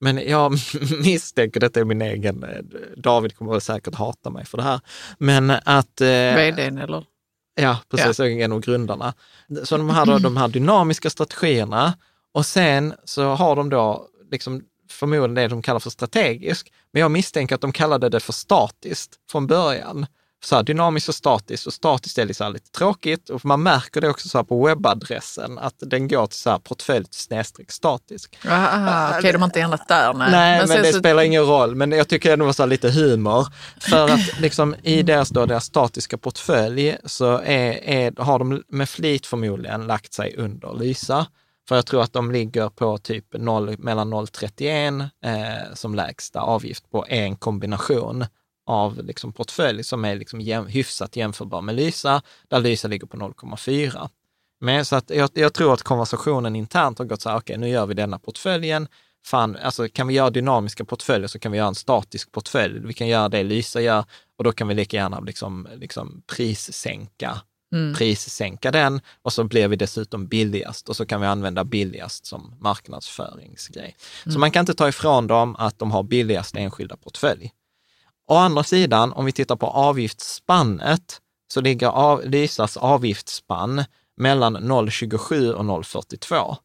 Men 0.04 0.18
jag 0.30 0.52
misstänker, 1.04 1.60
detta 1.60 1.80
är 1.80 1.84
min 1.86 2.02
egen, 2.02 2.44
eh, 2.44 2.50
David 2.98 3.36
kommer 3.36 3.60
säkert 3.60 3.96
hata 3.96 4.30
mig 4.30 4.46
för 4.46 4.58
det 4.58 4.64
här, 4.64 4.80
men 5.18 5.50
att... 5.50 6.02
eh, 6.02 6.08
Vdn 6.36 6.78
eller? 6.78 7.06
Ja, 7.56 7.78
precis. 7.90 8.20
Ja. 8.20 8.28
En 8.28 8.52
av 8.52 8.60
grundarna. 8.60 9.14
Så 9.64 9.78
de 9.78 9.90
har 9.90 10.06
då 10.06 10.18
de 10.18 10.38
här 10.38 10.48
dynamiska 10.48 11.10
strategierna 11.10 11.94
och 12.34 12.46
sen 12.46 12.94
så 13.04 13.24
har 13.24 13.56
de 13.56 13.70
då 13.70 14.08
liksom 14.32 14.62
förmodligen 14.90 15.36
det 15.36 15.48
de 15.48 15.62
kallar 15.62 15.80
för 15.80 15.90
strategisk. 15.90 16.74
Men 16.94 17.02
jag 17.02 17.12
misstänker 17.12 17.56
att 17.56 17.62
de 17.62 17.72
kallade 17.72 18.10
det 18.10 18.20
för 18.20 18.34
statiskt 18.34 19.16
från 19.32 19.48
början. 19.48 20.06
Så 20.44 20.56
här, 20.56 20.64
dynamiskt 20.64 21.10
och 21.10 21.16
statiskt 21.16 21.68
och 21.68 21.74
statiskt 21.74 22.18
är 22.18 22.26
liksom 22.26 22.54
lite 22.54 22.72
tråkigt 22.72 23.30
och 23.30 23.46
man 23.46 23.64
märker 23.64 24.02
det 24.02 24.10
också 24.10 24.30
så 24.30 24.38
här 24.38 24.44
på 24.46 24.66
webbadressen 24.66 25.58
att 25.60 25.76
den 25.78 26.08
går 26.08 26.28
till 26.28 26.40
så 26.40 26.50
här 26.50 26.60
portfölj 26.60 27.06
snedstreck 27.12 27.72
statisk. 27.72 28.38
Ah, 28.48 29.18
Okej, 29.18 29.32
de 29.32 29.38
har 29.42 29.48
inte 29.48 29.62
ändrat 29.62 29.88
där. 29.88 30.14
Nej, 30.14 30.32
Nej, 30.32 30.60
men, 30.60 30.68
sen 30.68 30.82
det 30.84 30.94
så- 30.94 31.00
spelar 31.00 31.24
ingen 31.24 31.44
roll. 31.46 31.76
Men 31.76 31.92
jag 31.92 32.08
tycker 32.08 32.34
ändå 32.34 32.44
det 32.44 32.48
var 32.48 32.54
så 32.54 32.66
lite 32.66 32.90
humor. 32.92 33.48
För 33.80 34.10
att 34.10 34.40
liksom 34.40 34.76
i 34.84 35.04
deras, 35.04 35.30
då, 35.30 35.46
deras 35.46 35.66
statiska 35.66 36.18
portfölj 36.18 36.98
så 37.06 37.38
är, 37.38 37.72
är, 37.90 38.14
har 38.24 38.40
de 38.40 38.64
med 38.68 38.90
flit 38.90 39.26
förmodligen 39.28 39.88
lagt 39.88 40.14
sig 40.14 40.36
under 40.38 40.74
Lysa. 40.74 41.26
För 41.70 41.76
jag 41.76 41.86
tror 41.86 42.02
att 42.02 42.14
de 42.14 42.32
ligger 42.32 42.70
på 42.70 42.98
typ 42.98 43.26
0, 43.34 43.76
mellan 43.78 44.14
0,31 44.14 45.10
eh, 45.26 45.74
som 45.74 45.96
lägsta 45.96 46.40
avgift 46.40 46.92
på 46.92 47.06
en 47.10 47.36
kombination 47.36 48.26
av 48.66 49.04
liksom 49.04 49.34
portfölj 49.34 49.84
som 49.84 50.06
är 50.06 50.16
liksom 50.16 50.42
jäm, 50.42 50.66
hyfsat 50.66 51.16
jämförbar 51.16 51.62
med 51.62 51.76
Lysa, 51.76 52.22
där 52.48 52.60
Lysa 52.60 52.88
ligger 52.88 53.08
på 53.08 53.18
0,4. 53.18 54.10
Men 54.60 54.86
så 54.86 54.96
att 54.96 55.10
jag, 55.10 55.30
jag 55.34 55.54
tror 55.54 55.74
att 55.74 55.84
konversationen 55.84 56.56
internt 56.56 57.00
har 57.00 57.06
gått 57.06 57.22
så 57.22 57.30
här, 57.30 57.38
okej, 57.38 57.58
nu 57.58 57.70
gör 57.70 57.86
vi 57.86 57.94
denna 57.94 58.20
portföljen. 58.20 58.88
Fan, 59.26 59.58
alltså 59.64 59.88
kan 59.88 60.08
vi 60.08 60.14
göra 60.14 60.30
dynamiska 60.30 60.86
portföljer 60.86 61.28
så 61.28 61.40
kan 61.40 61.52
vi 61.52 61.58
göra 61.58 61.68
en 61.68 61.76
statisk 61.76 62.32
portfölj. 62.32 62.80
Vi 62.80 62.94
kan 62.94 63.08
göra 63.08 63.30
det 63.30 63.44
Lysa 63.44 63.82
gör 63.82 64.06
och 64.38 64.44
då 64.44 64.52
kan 64.52 64.68
vi 64.68 64.74
lika 64.74 64.98
gärna 64.98 65.20
liksom, 65.20 65.68
liksom 65.76 66.22
prissänka 66.36 67.42
Mm. 67.74 67.94
prissänka 67.94 68.72
den 68.72 69.02
och 69.22 69.34
så 69.34 69.44
blir 69.44 69.68
vi 69.68 69.76
dessutom 69.76 70.28
billigast 70.28 70.90
och 70.90 70.96
så 70.96 71.06
kan 71.06 71.22
vi 71.22 71.28
använda 71.28 71.64
billigast 71.64 72.26
som 72.26 72.56
marknadsföringsgrej. 72.60 73.96
Så 74.26 74.40
man 74.40 74.52
kan 74.52 74.60
inte 74.60 74.74
ta 74.74 74.90
ifrån 74.90 75.28
dem 75.28 75.56
att 75.56 75.80
de 75.80 75.92
har 75.92 76.04
billigast 76.04 76.56
enskilda 76.56 76.98
portfölj. 76.98 77.52
Å 78.32 78.36
andra 78.36 78.64
sidan, 78.64 79.14
om 79.14 79.26
vi 79.26 79.32
tittar 79.32 79.56
på 79.56 79.68
avgiftsspannet, 79.68 81.22
så 81.54 81.62
ligger 81.62 81.88
av, 81.88 82.26
Lysas 82.26 82.78
avgiftsspann 82.78 83.84
mellan 84.18 84.58
0,27 84.58 85.52
och 85.52 85.66
0,42. 85.66 86.56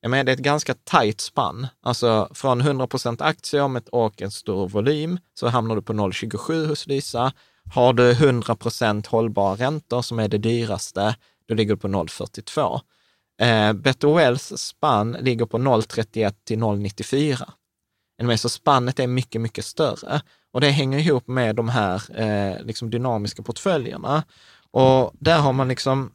Jag 0.00 0.10
menar, 0.10 0.24
det 0.24 0.32
är 0.32 0.36
ett 0.36 0.40
ganska 0.40 0.74
tajt 0.74 1.20
spann. 1.20 1.66
Alltså 1.82 2.28
från 2.34 2.60
100 2.60 2.86
procent 2.86 3.20
aktier 3.20 3.62
om 3.62 3.76
ett 3.76 3.88
och 3.88 4.22
en 4.22 4.30
stor 4.30 4.68
volym 4.68 5.18
så 5.34 5.48
hamnar 5.48 5.76
du 5.76 5.82
på 5.82 5.92
0,27 5.92 6.66
hos 6.66 6.86
Lysa. 6.86 7.32
Har 7.74 7.92
du 7.92 8.10
100 8.10 8.56
procent 8.56 9.06
hållbara 9.06 9.54
räntor 9.54 10.02
som 10.02 10.18
är 10.18 10.28
det 10.28 10.38
dyraste, 10.38 11.16
då 11.48 11.54
ligger 11.54 11.74
du 11.74 11.80
på 11.80 11.88
0,42. 11.88 12.80
Eh, 13.40 13.72
Betoels 13.72 14.58
spann 14.58 15.16
ligger 15.20 15.46
på 15.46 15.58
0,31 15.58 16.34
till 16.44 16.58
0,94. 16.58 18.36
Så 18.36 18.48
spannet 18.48 18.98
är 18.98 19.06
mycket, 19.06 19.40
mycket 19.40 19.64
större. 19.64 20.22
Och 20.56 20.60
det 20.60 20.70
hänger 20.70 20.98
ihop 20.98 21.28
med 21.28 21.56
de 21.56 21.68
här 21.68 22.20
eh, 22.20 22.64
liksom 22.64 22.90
dynamiska 22.90 23.42
portföljerna. 23.42 24.24
Och 24.70 25.12
där 25.18 25.38
har 25.38 25.52
man 25.52 25.68
liksom, 25.68 26.12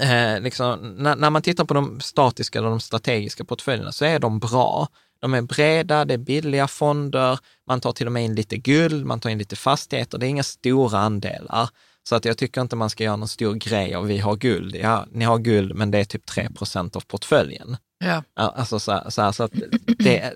eh, 0.00 0.40
liksom 0.40 0.94
när, 0.98 1.16
när, 1.16 1.30
man 1.30 1.42
tittar 1.42 1.64
på 1.64 1.74
de 1.74 2.00
statiska 2.00 2.58
eller 2.58 2.68
de 2.68 2.80
strategiska 2.80 3.44
portföljerna 3.44 3.92
så 3.92 4.04
är 4.04 4.18
de 4.18 4.38
bra. 4.38 4.88
De 5.20 5.34
är 5.34 5.42
breda, 5.42 6.04
det 6.04 6.14
är 6.14 6.18
billiga 6.18 6.68
fonder, 6.68 7.38
man 7.66 7.80
tar 7.80 7.92
till 7.92 8.06
och 8.06 8.12
med 8.12 8.24
in 8.24 8.34
lite 8.34 8.56
guld, 8.56 9.06
man 9.06 9.20
tar 9.20 9.30
in 9.30 9.38
lite 9.38 9.56
fastigheter, 9.56 10.18
det 10.18 10.26
är 10.26 10.30
inga 10.30 10.42
stora 10.42 10.98
andelar. 10.98 11.68
Så 12.08 12.16
att 12.16 12.24
jag 12.24 12.38
tycker 12.38 12.60
inte 12.60 12.76
man 12.76 12.90
ska 12.90 13.04
göra 13.04 13.16
någon 13.16 13.28
stor 13.28 13.54
grej 13.54 13.94
av 13.94 14.06
vi 14.06 14.18
har 14.18 14.36
guld. 14.36 14.76
Ja, 14.76 15.06
ni 15.10 15.24
har 15.24 15.38
guld, 15.38 15.74
men 15.74 15.90
det 15.90 15.98
är 15.98 16.04
typ 16.04 16.26
3 16.26 16.50
procent 16.50 16.96
av 16.96 17.00
portföljen. 17.00 17.76
Ja. 17.98 18.22
Alltså 18.34 18.80
så, 18.80 18.92
här, 18.92 19.10
så, 19.10 19.22
här, 19.22 19.32
så 19.32 19.42
att 19.42 19.52
det, 19.98 20.32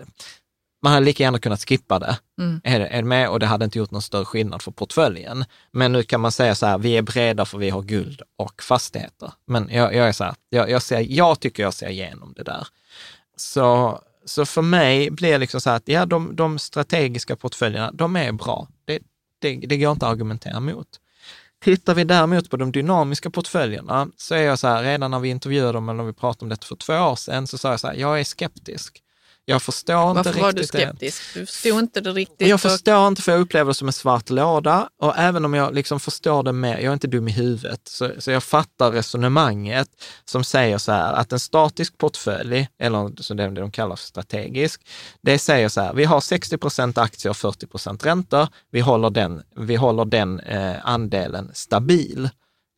man 0.83 0.93
hade 0.93 1.07
lika 1.07 1.23
gärna 1.23 1.39
kunnat 1.39 1.69
skippa 1.69 1.99
det. 1.99 2.19
Mm. 2.41 2.61
Är, 2.65 2.81
är 2.81 3.03
med? 3.03 3.29
Och 3.29 3.41
det 3.41 3.47
hade 3.47 3.65
inte 3.65 3.79
gjort 3.79 3.91
någon 3.91 4.03
större 4.03 4.25
skillnad 4.25 4.63
för 4.63 4.71
portföljen. 4.71 5.45
Men 5.73 5.93
nu 5.93 6.03
kan 6.03 6.21
man 6.21 6.33
säga 6.33 6.55
så 6.55 6.67
här, 6.67 6.79
vi 6.79 6.97
är 6.97 7.03
breda 7.03 7.45
för 7.45 7.59
vi 7.59 7.71
har 7.71 7.83
guld 7.83 8.23
och 8.37 8.63
fastigheter. 8.63 9.33
Men 9.47 9.69
jag, 9.71 9.95
jag 9.95 10.09
är 10.09 10.13
så 10.13 10.25
här, 10.25 10.35
jag, 10.49 10.71
jag, 10.71 10.83
ser, 10.83 11.07
jag 11.09 11.41
tycker 11.41 11.63
jag 11.63 11.75
ser 11.75 11.89
igenom 11.89 12.33
det 12.37 12.43
där. 12.43 12.67
Så, 13.37 14.01
så 14.25 14.47
för 14.47 14.63
mig 14.63 15.11
blir 15.11 15.33
det 15.33 15.39
liksom 15.39 15.61
så 15.61 15.71
här 15.71 15.77
att 15.77 15.89
ja, 15.89 16.07
de, 16.07 16.37
de 16.37 16.59
strategiska 16.59 17.37
portföljerna, 17.37 17.91
de 17.93 18.17
är 18.17 18.33
bra. 18.33 18.69
Det, 18.85 18.99
det, 19.39 19.57
det 19.57 19.77
går 19.77 19.93
inte 19.93 20.07
att 20.07 20.13
argumentera 20.13 20.61
mot. 20.61 20.89
Tittar 21.61 21.95
vi 21.95 22.05
däremot 22.05 22.51
på 22.51 22.57
de 22.57 22.73
dynamiska 22.73 23.31
portföljerna 23.31 24.09
så 24.17 24.35
är 24.35 24.43
jag 24.43 24.59
så 24.59 24.69
här, 24.69 24.83
redan 24.83 25.11
när 25.11 25.19
vi 25.19 25.29
intervjuade 25.29 25.73
dem 25.73 25.89
eller 25.89 25.97
när 25.97 26.05
vi 26.05 26.13
pratade 26.13 26.45
om 26.45 26.49
det 26.49 26.65
för 26.65 26.77
två 26.77 26.95
år 26.95 27.17
sedan, 27.17 27.47
så 27.47 27.59
sa 27.59 27.71
jag 27.71 27.81
så 27.81 27.87
här, 27.87 27.95
jag 27.95 28.21
är 28.21 28.25
skeptisk. 28.25 29.03
Jag 29.51 29.63
förstår 29.63 30.15
Varför 30.15 30.31
inte 30.31 30.41
var 30.43 30.53
du 30.53 30.61
riktigt 30.63 30.73
det. 30.81 30.87
skeptisk? 30.89 31.23
Du 31.35 31.47
förstod 31.47 31.79
inte 31.79 32.01
det 32.01 32.11
riktigt. 32.13 32.49
Jag 32.49 32.55
och- 32.55 32.61
förstår 32.61 33.09
inte 33.09 33.23
för 33.23 33.33
jag 33.33 33.41
upplever 33.41 33.71
det 33.71 33.75
som 33.75 33.89
en 33.89 33.93
svart 33.93 34.31
låda 34.31 34.89
och 35.03 35.15
även 35.19 35.45
om 35.45 35.55
jag 35.55 35.75
liksom 35.75 36.01
förstår 36.01 36.43
det 36.43 36.53
mer, 36.53 36.75
jag 36.75 36.85
är 36.85 36.93
inte 36.93 37.07
dum 37.07 37.29
i 37.29 37.33
huvudet, 37.33 37.81
så, 37.85 38.11
så 38.19 38.31
jag 38.31 38.43
fattar 38.43 38.91
resonemanget 38.91 39.89
som 40.25 40.45
säger 40.45 40.79
så 40.79 40.93
här 40.93 41.13
att 41.13 41.33
en 41.33 41.41
statisk 41.41 41.99
portfölj, 41.99 42.69
eller 42.79 43.23
som 43.23 43.37
det 43.37 43.49
de 43.51 43.71
kallar 43.71 43.97
för 43.97 44.05
strategisk, 44.07 44.81
det 45.23 45.39
säger 45.39 45.69
så 45.69 45.81
här, 45.81 45.95
vi 45.95 46.05
har 46.05 46.21
60 46.21 46.59
procent 46.59 46.99
aktier 46.99 47.31
och 47.31 47.37
40 47.37 47.67
procent 47.67 48.07
räntor, 48.07 48.49
vi 48.71 48.81
håller 48.81 49.11
den, 49.11 49.43
vi 49.57 49.77
håller 49.77 50.05
den 50.05 50.41
eh, 50.41 50.77
andelen 50.89 51.51
stabil. 51.55 52.29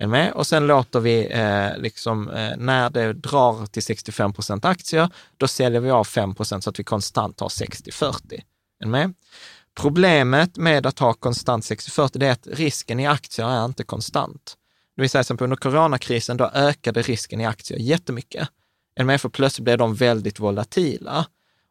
Är 0.00 0.06
med? 0.06 0.32
Och 0.32 0.46
sen 0.46 0.66
låter 0.66 1.00
vi, 1.00 1.26
eh, 1.30 1.78
liksom, 1.78 2.30
eh, 2.30 2.56
när 2.56 2.90
det 2.90 3.12
drar 3.12 3.66
till 3.66 3.82
65 3.82 4.32
procent 4.32 4.64
aktier, 4.64 5.10
då 5.36 5.48
säljer 5.48 5.80
vi 5.80 5.90
av 5.90 6.04
5 6.04 6.34
procent 6.34 6.64
så 6.64 6.70
att 6.70 6.78
vi 6.78 6.84
konstant 6.84 7.40
har 7.40 7.48
60-40. 7.48 8.42
Är 8.80 8.86
med? 8.86 9.14
Problemet 9.74 10.56
med 10.56 10.86
att 10.86 10.98
ha 10.98 11.12
konstant 11.12 11.64
60-40, 11.64 12.18
det 12.18 12.26
är 12.26 12.32
att 12.32 12.46
risken 12.46 13.00
i 13.00 13.06
aktier 13.06 13.48
är 13.48 13.64
inte 13.64 13.84
konstant. 13.84 14.56
Det 14.96 15.02
vill 15.02 15.10
säga, 15.10 15.24
som 15.24 15.36
under 15.40 15.56
coronakrisen, 15.56 16.36
då 16.36 16.50
ökade 16.54 17.02
risken 17.02 17.40
i 17.40 17.46
aktier 17.46 17.78
jättemycket. 17.78 18.48
Är 18.94 19.04
med? 19.04 19.20
För 19.20 19.28
plötsligt 19.28 19.64
blev 19.64 19.78
de 19.78 19.94
väldigt 19.94 20.40
volatila. 20.40 21.26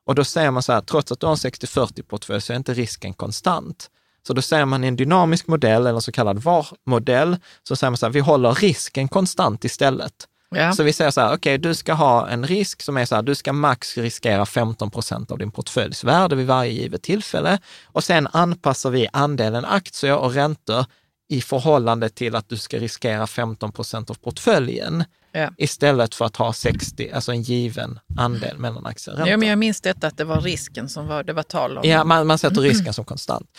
Och 0.06 0.16
då 0.16 0.24
säger 0.24 0.52
man 0.52 0.64
så 0.64 0.74
här, 0.74 0.82
trots 0.82 1.12
att 1.12 1.20
du 1.20 1.26
har 1.26 1.34
en 1.34 1.38
60-40 1.38 2.04
portfölj 2.04 2.42
så 2.42 2.54
är 2.54 2.58
inte 2.58 2.74
risken 2.74 3.14
konstant. 3.14 3.90
Så 4.28 4.34
då 4.34 4.42
säger 4.42 4.66
man 4.66 4.84
i 4.84 4.88
en 4.88 4.96
dynamisk 4.96 5.48
modell, 5.48 5.88
eller 5.88 6.00
så 6.00 6.12
kallad 6.12 6.44
VAR-modell, 6.44 7.38
så 7.64 7.76
säger 7.76 7.92
man 7.92 7.98
så 7.98 8.06
här, 8.06 8.14
vi 8.14 8.20
håller 8.20 8.54
risken 8.54 9.08
konstant 9.08 9.66
istället. 9.66 10.14
Ja. 10.56 10.74
Så 10.74 10.84
vi 10.84 10.94
säger 10.94 11.12
så 11.12 11.22
här, 11.22 11.34
okej, 11.34 11.58
du 11.58 11.76
ska 11.76 11.94
ha 11.94 12.30
en 12.30 12.48
risk 12.48 12.82
som 12.82 12.98
är 12.98 13.06
så 13.06 13.16
här, 13.16 13.22
du 13.22 13.36
ska 13.36 13.54
max 13.54 13.98
riskera 13.98 14.46
15 14.46 14.92
procent 14.92 15.32
av 15.32 15.38
din 15.38 15.52
portföljs 15.52 16.04
värde 16.04 16.36
vid 16.36 16.48
varje 16.48 16.72
givet 16.72 17.02
tillfälle. 17.02 17.60
Och 17.86 18.04
sen 18.04 18.28
anpassar 18.32 18.90
vi 18.90 19.08
andelen 19.14 19.66
aktier 19.66 20.16
och 20.18 20.34
räntor 20.34 20.86
i 21.30 21.42
förhållande 21.42 22.10
till 22.10 22.36
att 22.36 22.50
du 22.50 22.58
ska 22.58 22.78
riskera 22.78 23.28
15 23.28 23.72
procent 23.72 24.10
av 24.10 24.14
portföljen. 24.14 25.04
Ja. 25.32 25.50
Istället 25.58 26.16
för 26.16 26.26
att 26.26 26.36
ha 26.36 26.54
60, 26.54 27.12
alltså 27.14 27.32
en 27.32 27.42
given 27.42 28.00
andel 28.18 28.58
mellan 28.58 28.86
aktier 28.86 29.14
och 29.14 29.18
räntor. 29.18 29.32
Ja, 29.32 29.38
men 29.38 29.50
jag 29.50 29.58
minns 29.58 29.82
detta 29.82 30.08
att 30.08 30.18
det 30.18 30.24
var 30.24 30.42
risken 30.42 30.90
som 30.90 31.08
var, 31.08 31.24
det 31.24 31.34
var 31.34 31.44
tal 31.44 31.78
om. 31.78 31.90
Ja, 31.90 32.04
man, 32.04 32.28
man 32.28 32.38
sätter 32.38 32.62
risken 32.62 32.94
som 32.94 33.06
konstant. 33.06 33.50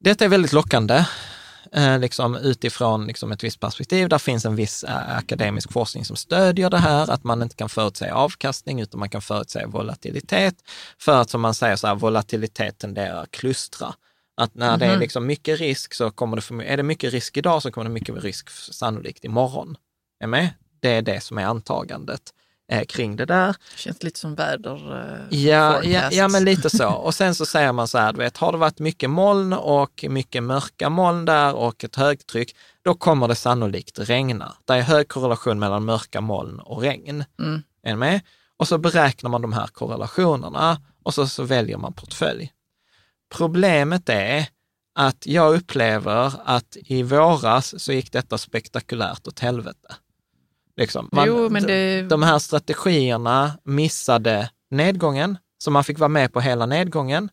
Detta 0.00 0.24
är 0.24 0.28
väldigt 0.28 0.52
lockande, 0.52 1.04
eh, 1.72 1.98
liksom 1.98 2.36
utifrån 2.36 3.06
liksom 3.06 3.32
ett 3.32 3.44
visst 3.44 3.60
perspektiv. 3.60 4.08
Där 4.08 4.18
finns 4.18 4.44
en 4.44 4.56
viss 4.56 4.84
eh, 4.84 5.16
akademisk 5.16 5.72
forskning 5.72 6.04
som 6.04 6.16
stödjer 6.16 6.70
det 6.70 6.78
här, 6.78 7.10
att 7.10 7.24
man 7.24 7.42
inte 7.42 7.56
kan 7.56 7.68
förutsäga 7.68 8.14
avkastning, 8.14 8.80
utan 8.80 9.00
man 9.00 9.10
kan 9.10 9.22
förutsäga 9.22 9.66
volatilitet. 9.66 10.54
För 10.98 11.20
att 11.20 11.30
som 11.30 11.40
man 11.40 11.54
säger, 11.54 11.76
så 11.76 11.86
här, 11.86 11.94
volatilitet 11.94 12.78
tenderar 12.78 13.22
att 13.22 13.30
klustra. 13.30 13.94
Att 14.36 14.54
när 14.54 14.76
det 14.76 14.86
är 14.86 14.98
liksom 14.98 15.26
mycket 15.26 15.60
risk 15.60 15.94
så 15.94 16.10
kommer 16.10 16.36
det, 16.36 16.42
för, 16.42 16.62
är 16.62 16.76
det 16.76 16.82
mycket 16.82 17.12
risk 17.12 17.36
idag 17.36 17.62
så 17.62 17.70
kommer 17.70 17.84
det 17.84 17.94
mycket 17.94 18.22
risk 18.22 18.50
sannolikt 18.50 19.24
imorgon. 19.24 19.76
Är 20.20 20.26
med? 20.26 20.50
Det 20.80 20.90
är 20.90 21.02
det 21.02 21.20
som 21.20 21.38
är 21.38 21.44
antagandet 21.44 22.22
eh, 22.72 22.84
kring 22.84 23.16
det 23.16 23.24
där. 23.24 23.56
Känns 23.76 24.02
lite 24.02 24.20
som 24.20 24.34
väder... 24.34 25.00
eh, 25.00 25.38
Ja, 25.38 25.82
ja, 25.82 26.08
ja, 26.12 26.28
men 26.28 26.44
lite 26.44 26.70
så. 26.70 26.88
Och 26.88 27.14
sen 27.14 27.34
så 27.34 27.46
säger 27.46 27.72
man 27.72 27.88
så 27.88 27.98
här, 27.98 28.12
du 28.12 28.18
vet, 28.18 28.36
har 28.36 28.52
det 28.52 28.58
varit 28.58 28.78
mycket 28.78 29.10
moln 29.10 29.52
och 29.52 30.04
mycket 30.08 30.42
mörka 30.42 30.90
moln 30.90 31.24
där 31.24 31.54
och 31.54 31.84
ett 31.84 31.96
högtryck, 31.96 32.56
då 32.82 32.94
kommer 32.94 33.28
det 33.28 33.34
sannolikt 33.34 33.98
regna. 33.98 34.54
Det 34.64 34.72
är 34.72 34.80
hög 34.82 35.08
korrelation 35.08 35.58
mellan 35.58 35.84
mörka 35.84 36.20
moln 36.20 36.60
och 36.60 36.80
regn. 36.82 37.24
Mm. 37.40 37.62
Är 37.82 37.96
med? 37.96 38.20
Och 38.56 38.68
så 38.68 38.78
beräknar 38.78 39.30
man 39.30 39.42
de 39.42 39.52
här 39.52 39.66
korrelationerna 39.66 40.80
och 41.02 41.14
så, 41.14 41.26
så 41.26 41.42
väljer 41.42 41.76
man 41.78 41.92
portfölj. 41.92 42.52
Problemet 43.34 44.08
är 44.08 44.46
att 44.94 45.26
jag 45.26 45.54
upplever 45.54 46.32
att 46.44 46.76
i 46.76 47.02
våras 47.02 47.82
så 47.82 47.92
gick 47.92 48.12
detta 48.12 48.38
spektakulärt 48.38 49.26
åt 49.26 49.38
helvete. 49.38 49.94
Liksom, 50.78 51.08
Jo, 51.26 51.48
men 51.48 51.62
det- 51.62 52.02
De 52.02 52.22
här 52.22 52.38
strategierna 52.38 53.52
missade 53.64 54.50
nedgången, 54.70 55.38
så 55.64 55.70
man 55.70 55.84
fick 55.84 55.98
vara 55.98 56.08
med 56.08 56.32
på 56.32 56.40
hela 56.40 56.66
nedgången. 56.66 57.28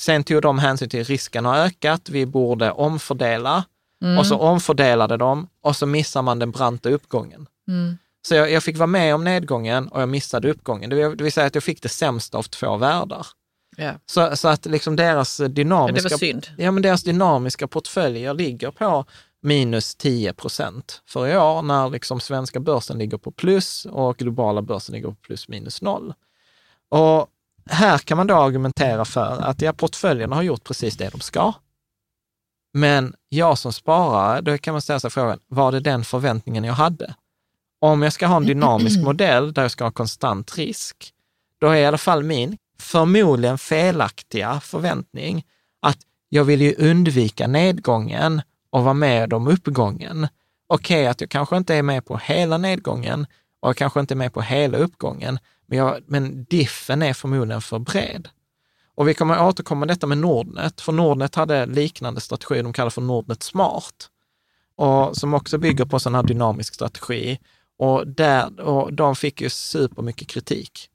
Sen 0.00 0.24
tog 0.24 0.42
de 0.42 0.58
hänsyn 0.58 0.88
till 0.88 1.04
risken 1.04 1.44
har 1.44 1.56
ökat, 1.58 2.08
vi 2.08 2.26
borde 2.26 2.70
omfördela 2.70 3.64
Mm. 4.04 4.18
och 4.18 4.26
så 4.26 4.38
omfördelade 4.38 5.16
de 5.16 5.48
och 5.62 5.76
så 5.76 5.86
missar 5.86 6.22
man 6.22 6.38
den 6.38 6.50
branta 6.50 6.88
uppgången. 6.90 7.46
Mm. 7.68 7.98
Så 8.28 8.34
jag, 8.34 8.50
jag 8.50 8.62
fick 8.62 8.76
vara 8.76 8.86
med 8.86 9.14
om 9.14 9.24
nedgången 9.24 9.88
och 9.88 10.02
jag 10.02 10.08
missade 10.08 10.50
uppgången. 10.50 10.90
Det 10.90 10.96
vill, 10.96 11.16
det 11.16 11.24
vill 11.24 11.32
säga 11.32 11.46
att 11.46 11.54
jag 11.54 11.64
fick 11.64 11.82
det 11.82 11.88
sämsta 11.88 12.38
av 12.38 12.42
två 12.42 12.76
världar. 12.76 13.26
Ja. 13.76 13.92
Så, 14.06 14.36
så 14.36 14.48
att 14.48 14.66
liksom 14.66 14.96
deras 14.96 15.40
Ja, 15.40 15.48
dynamiska, 15.48 16.08
det 16.08 16.14
var 16.14 16.18
synd. 16.18 16.46
ja, 16.58 16.70
men 16.70 16.82
deras 16.82 17.02
dynamiska 17.02 17.66
portföljer 17.68 18.34
ligger 18.34 18.70
på 18.70 19.04
minus 19.42 19.94
10 19.94 20.32
procent 20.32 21.02
för 21.06 21.28
i 21.28 21.36
år, 21.36 21.62
när 21.62 21.90
liksom 21.90 22.20
svenska 22.20 22.60
börsen 22.60 22.98
ligger 22.98 23.18
på 23.18 23.30
plus 23.30 23.86
och 23.86 24.16
globala 24.16 24.62
börsen 24.62 24.94
ligger 24.94 25.08
på 25.08 25.14
plus 25.14 25.48
minus 25.48 25.82
noll. 25.82 26.14
Och 26.88 27.28
här 27.70 27.98
kan 27.98 28.16
man 28.16 28.26
då 28.26 28.34
argumentera 28.34 29.04
för 29.04 29.42
att 29.42 29.62
ja, 29.62 29.72
portföljerna 29.72 30.36
har 30.36 30.42
gjort 30.42 30.64
precis 30.64 30.96
det 30.96 31.08
de 31.08 31.20
ska. 31.20 31.52
Men 32.72 33.14
jag 33.28 33.58
som 33.58 33.72
sparare, 33.72 34.40
då 34.40 34.58
kan 34.58 34.74
man 34.74 34.82
ställa 34.82 35.00
sig 35.00 35.10
frågan, 35.10 35.38
var 35.46 35.72
det 35.72 35.80
den 35.80 36.04
förväntningen 36.04 36.64
jag 36.64 36.74
hade? 36.74 37.14
Om 37.80 38.02
jag 38.02 38.12
ska 38.12 38.26
ha 38.26 38.36
en 38.36 38.46
dynamisk 38.46 39.00
modell 39.04 39.52
där 39.52 39.62
jag 39.62 39.70
ska 39.70 39.84
ha 39.84 39.90
konstant 39.90 40.58
risk, 40.58 41.12
då 41.60 41.68
är 41.68 41.76
i 41.76 41.86
alla 41.86 41.98
fall 41.98 42.22
min 42.22 42.56
förmodligen 42.78 43.58
felaktiga 43.58 44.60
förväntning 44.60 45.44
att 45.82 45.98
jag 46.28 46.44
vill 46.44 46.60
ju 46.60 46.74
undvika 46.74 47.46
nedgången 47.46 48.42
och 48.76 48.84
vara 48.84 48.94
med 48.94 49.32
om 49.32 49.48
uppgången. 49.48 50.28
Okej, 50.66 51.06
att 51.06 51.20
jag 51.20 51.30
kanske 51.30 51.56
inte 51.56 51.74
är 51.74 51.82
med 51.82 52.04
på 52.04 52.16
hela 52.16 52.58
nedgången 52.58 53.26
och 53.60 53.68
jag 53.68 53.76
kanske 53.76 54.00
inte 54.00 54.14
är 54.14 54.16
med 54.16 54.32
på 54.32 54.40
hela 54.40 54.78
uppgången, 54.78 55.38
men, 55.66 55.78
jag, 55.78 56.02
men 56.06 56.44
diffen 56.44 57.02
är 57.02 57.12
förmodligen 57.12 57.62
för 57.62 57.78
bred. 57.78 58.28
Och 58.94 59.08
vi 59.08 59.14
kommer 59.14 59.42
återkomma 59.42 59.86
detta 59.86 60.06
med 60.06 60.18
Nordnet, 60.18 60.80
för 60.80 60.92
Nordnet 60.92 61.34
hade 61.34 61.66
liknande 61.66 62.20
strategi, 62.20 62.62
de 62.62 62.72
kallar 62.72 62.90
för 62.90 63.02
Nordnet 63.02 63.42
Smart. 63.42 64.08
och 64.76 65.16
som 65.16 65.34
också 65.34 65.58
bygger 65.58 65.84
på 65.84 66.00
sån 66.00 66.14
här 66.14 66.22
dynamisk 66.22 66.74
strategi. 66.74 67.38
Och, 67.78 68.06
där, 68.06 68.60
och 68.60 68.92
de 68.92 69.16
fick 69.16 69.40
ju 69.40 69.50
supermycket 69.50 70.28
kritik 70.28 70.90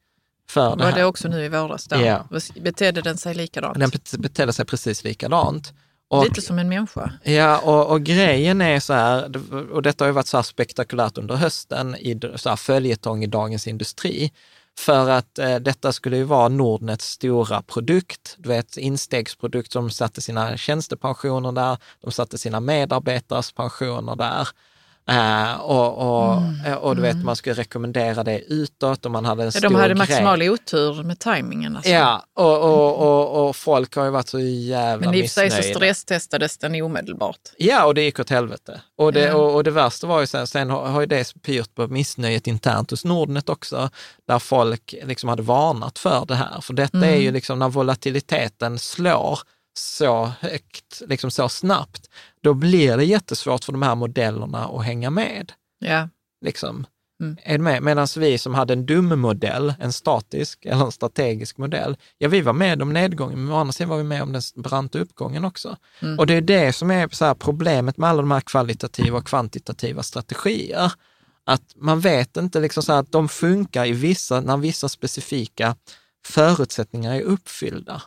för 0.49 0.75
det 0.75 0.83
Var 0.83 0.91
det 0.91 1.05
också 1.05 1.27
nu 1.27 1.45
i 1.45 1.49
våras? 1.49 1.87
Då? 1.87 2.01
Ja. 2.01 2.25
Betedde 2.61 3.01
den 3.01 3.17
sig 3.17 3.33
likadant? 3.35 3.79
Den 3.79 3.89
bet- 3.89 4.17
betedde 4.17 4.53
sig 4.53 4.65
precis 4.65 5.03
likadant. 5.03 5.73
Och, 6.11 6.23
Lite 6.23 6.41
som 6.41 6.59
en 6.59 6.69
människa. 6.69 7.11
Ja, 7.23 7.59
och, 7.59 7.91
och 7.91 8.03
grejen 8.03 8.61
är 8.61 8.79
så 8.79 8.93
här, 8.93 9.31
och 9.71 9.81
detta 9.81 10.03
har 10.03 10.07
ju 10.07 10.13
varit 10.13 10.27
så 10.27 10.37
här 10.37 10.43
spektakulärt 10.43 11.17
under 11.17 11.35
hösten 11.35 11.95
i 11.95 12.19
så 12.35 12.49
här 12.49 12.55
följetong 12.55 13.23
i 13.23 13.27
Dagens 13.27 13.67
Industri, 13.67 14.31
för 14.79 15.09
att 15.09 15.39
eh, 15.39 15.55
detta 15.55 15.93
skulle 15.93 16.17
ju 16.17 16.23
vara 16.23 16.47
Nordnets 16.47 17.05
stora 17.05 17.61
produkt, 17.61 18.35
du 18.37 18.49
vet 18.49 18.77
instegsprodukt 18.77 19.71
som 19.71 19.89
satte 19.89 20.21
sina 20.21 20.57
tjänstepensioner 20.57 21.51
där, 21.51 21.77
de 22.01 22.11
satte 22.11 22.37
sina 22.37 22.59
medarbetares 22.59 23.51
pensioner 23.51 24.15
där. 24.15 24.47
Eh, 25.11 25.53
och, 25.61 25.97
och, 25.97 26.37
Mm. 26.41 26.77
och 26.77 26.95
du 26.95 27.01
vet, 27.01 27.23
man 27.23 27.35
skulle 27.35 27.55
rekommendera 27.55 28.23
det 28.23 28.39
utåt 28.39 29.05
och 29.05 29.11
man 29.11 29.25
hade 29.25 29.41
en 29.43 29.45
Ja, 29.47 29.51
stor 29.51 29.61
de 29.61 29.75
hade 29.75 29.87
grej. 29.87 29.97
maximal 29.97 30.41
otur 30.41 31.03
med 31.03 31.19
tajmingen. 31.19 31.75
Alltså. 31.75 31.91
Ja, 31.91 32.23
och, 32.35 32.57
och, 32.63 32.97
och, 32.97 33.49
och 33.49 33.55
folk 33.55 33.95
har 33.95 34.05
ju 34.05 34.09
varit 34.11 34.27
så 34.27 34.39
jävla 34.39 35.05
Men 35.05 35.15
i 35.15 35.21
och 35.21 35.25
för 35.25 35.29
sig 35.29 35.51
så 35.51 35.63
stresstestades 35.63 36.57
den 36.57 36.81
omedelbart. 36.81 37.39
Ja, 37.57 37.85
och 37.85 37.93
det 37.95 38.01
gick 38.01 38.19
åt 38.19 38.29
helvete. 38.29 38.81
Och 38.97 39.13
det, 39.13 39.19
Ja. 39.25 39.35
och, 39.35 39.55
och 39.55 39.63
det 39.63 39.71
värsta 39.71 40.07
var 40.07 40.19
ju 40.19 40.27
sen, 40.27 40.47
sen 40.47 40.69
har, 40.69 40.85
har 40.87 40.99
ju 41.01 41.07
det 41.07 41.33
pyrt 41.41 41.75
på 41.75 41.87
missnöjet 41.87 42.47
internt 42.47 42.91
hos 42.91 43.05
Nordnet 43.05 43.49
också, 43.49 43.89
där 44.27 44.39
folk 44.39 44.95
liksom 45.03 45.29
hade 45.29 45.41
varnat 45.43 45.99
för 45.99 46.25
det 46.25 46.35
här. 46.35 46.61
För 46.61 46.73
detta 46.73 47.05
är 47.05 47.17
ju 47.17 47.31
liksom 47.31 47.59
när 47.59 47.69
volatiliteten 47.69 48.79
slår 48.79 49.39
så 49.73 50.31
högt, 50.39 51.01
liksom 51.07 51.31
så 51.31 51.49
snabbt, 51.49 52.09
då 52.41 52.53
blir 52.53 52.97
det 52.97 53.05
jättesvårt 53.05 53.63
för 53.63 53.71
de 53.71 53.81
här 53.81 53.95
modellerna 53.95 54.65
att 54.65 54.85
hänga 54.85 55.09
med. 55.09 55.51
Ja. 55.79 56.09
Liksom. 56.45 56.85
Mm. 57.21 57.37
Är 57.43 57.57
du 57.57 57.63
med? 57.63 57.83
Medan 57.83 58.07
vi 58.17 58.37
som 58.37 58.55
hade 58.55 58.73
en 58.73 58.85
dum 58.85 59.19
modell, 59.19 59.73
en 59.79 59.93
statisk 59.93 60.65
eller 60.65 60.85
en 60.85 60.91
strategisk 60.91 61.57
modell, 61.57 61.97
ja 62.17 62.29
vi 62.29 62.41
var 62.41 62.53
med 62.53 62.81
om 62.81 62.93
nedgången, 62.93 63.45
men 63.45 63.53
å 63.53 63.57
andra 63.57 63.73
sidan 63.73 63.89
var 63.89 63.97
vi 63.97 64.03
med 64.03 64.23
om 64.23 64.33
den 64.33 64.41
branta 64.55 64.99
uppgången 64.99 65.45
också. 65.45 65.77
Mm. 65.99 66.19
Och 66.19 66.27
det 66.27 66.33
är 66.33 66.41
det 66.41 66.73
som 66.73 66.91
är 66.91 67.07
så 67.07 67.35
problemet 67.35 67.97
med 67.97 68.09
alla 68.09 68.21
de 68.21 68.31
här 68.31 68.41
kvalitativa 68.41 69.17
och 69.17 69.27
kvantitativa 69.27 70.03
strategier. 70.03 70.91
Att 71.43 71.75
man 71.75 71.99
vet 71.99 72.37
inte 72.37 72.59
liksom 72.59 72.83
så 72.83 72.93
att 72.93 73.11
de 73.11 73.29
funkar 73.29 73.85
i 73.85 73.91
vissa, 73.91 74.41
när 74.41 74.57
vissa 74.57 74.89
specifika 74.89 75.75
förutsättningar 76.25 77.15
är 77.15 77.21
uppfyllda. 77.21 78.01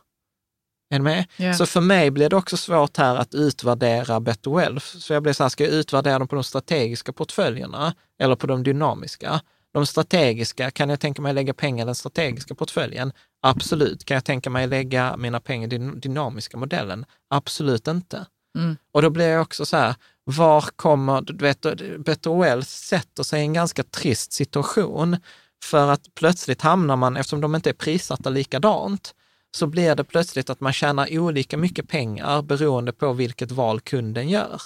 Är 0.91 0.99
med? 0.99 1.25
Ja. 1.37 1.55
Så 1.55 1.67
för 1.67 1.81
mig 1.81 2.11
blir 2.11 2.29
det 2.29 2.37
också 2.37 2.57
svårt 2.57 2.97
här 2.97 3.17
att 3.17 3.35
utvärdera 3.35 4.21
Better 4.21 4.51
Wealth. 4.51 4.87
Så 4.87 5.13
jag 5.13 5.23
blir 5.23 5.33
så 5.33 5.45
här, 5.45 5.49
ska 5.49 5.65
jag 5.65 5.73
utvärdera 5.73 6.19
dem 6.19 6.29
på 6.29 6.35
de 6.35 6.45
strategiska 6.45 7.13
portföljerna 7.13 7.95
eller 8.21 8.37
på 8.37 8.47
de 8.47 8.63
dynamiska? 8.63 9.41
De 9.73 9.87
strategiska, 9.87 10.71
kan 10.71 10.91
jag 10.91 11.01
tänka 11.01 11.23
mig 11.23 11.31
att 11.31 11.35
lägga 11.35 11.55
pengar 11.55 11.85
i 11.85 11.87
den 11.87 11.95
strategiska 11.95 12.55
portföljen? 12.55 13.13
Absolut. 13.43 14.05
Kan 14.05 14.15
jag 14.15 14.25
tänka 14.25 14.51
mig 14.51 14.67
lägga 14.67 15.17
mina 15.17 15.41
pengar 15.41 15.75
i 15.75 15.79
den 15.79 16.01
dynamiska 16.01 16.57
modellen? 16.57 17.05
Absolut 17.31 17.89
inte. 17.89 18.27
Mm. 18.59 18.77
Och 18.93 19.03
då 19.03 19.11
blir 19.11 19.29
jag 19.29 19.43
också 19.43 19.67
så 19.67 19.77
här, 19.77 19.95
var 20.25 20.65
kommer, 20.77 21.21
du 21.21 21.45
vet, 21.45 21.61
Better 22.05 22.41
Wealth 22.41 22.69
sätter 22.69 23.23
sig 23.23 23.41
i 23.41 23.45
en 23.45 23.53
ganska 23.53 23.83
trist 23.83 24.33
situation 24.33 25.17
för 25.65 25.89
att 25.89 26.15
plötsligt 26.15 26.63
hamnar 26.63 26.97
man, 26.97 27.17
eftersom 27.17 27.41
de 27.41 27.55
inte 27.55 27.71
är 27.71 27.75
prissatta 27.75 28.31
likadant, 28.31 29.15
så 29.55 29.67
blir 29.67 29.95
det 29.95 30.05
plötsligt 30.05 30.51
att 30.51 30.61
man 30.61 30.73
tjänar 30.73 31.19
olika 31.19 31.57
mycket 31.57 31.89
pengar 31.89 32.43
beroende 32.43 32.93
på 32.93 33.13
vilket 33.13 33.51
val 33.51 33.81
kunden 33.81 34.29
gör. 34.29 34.61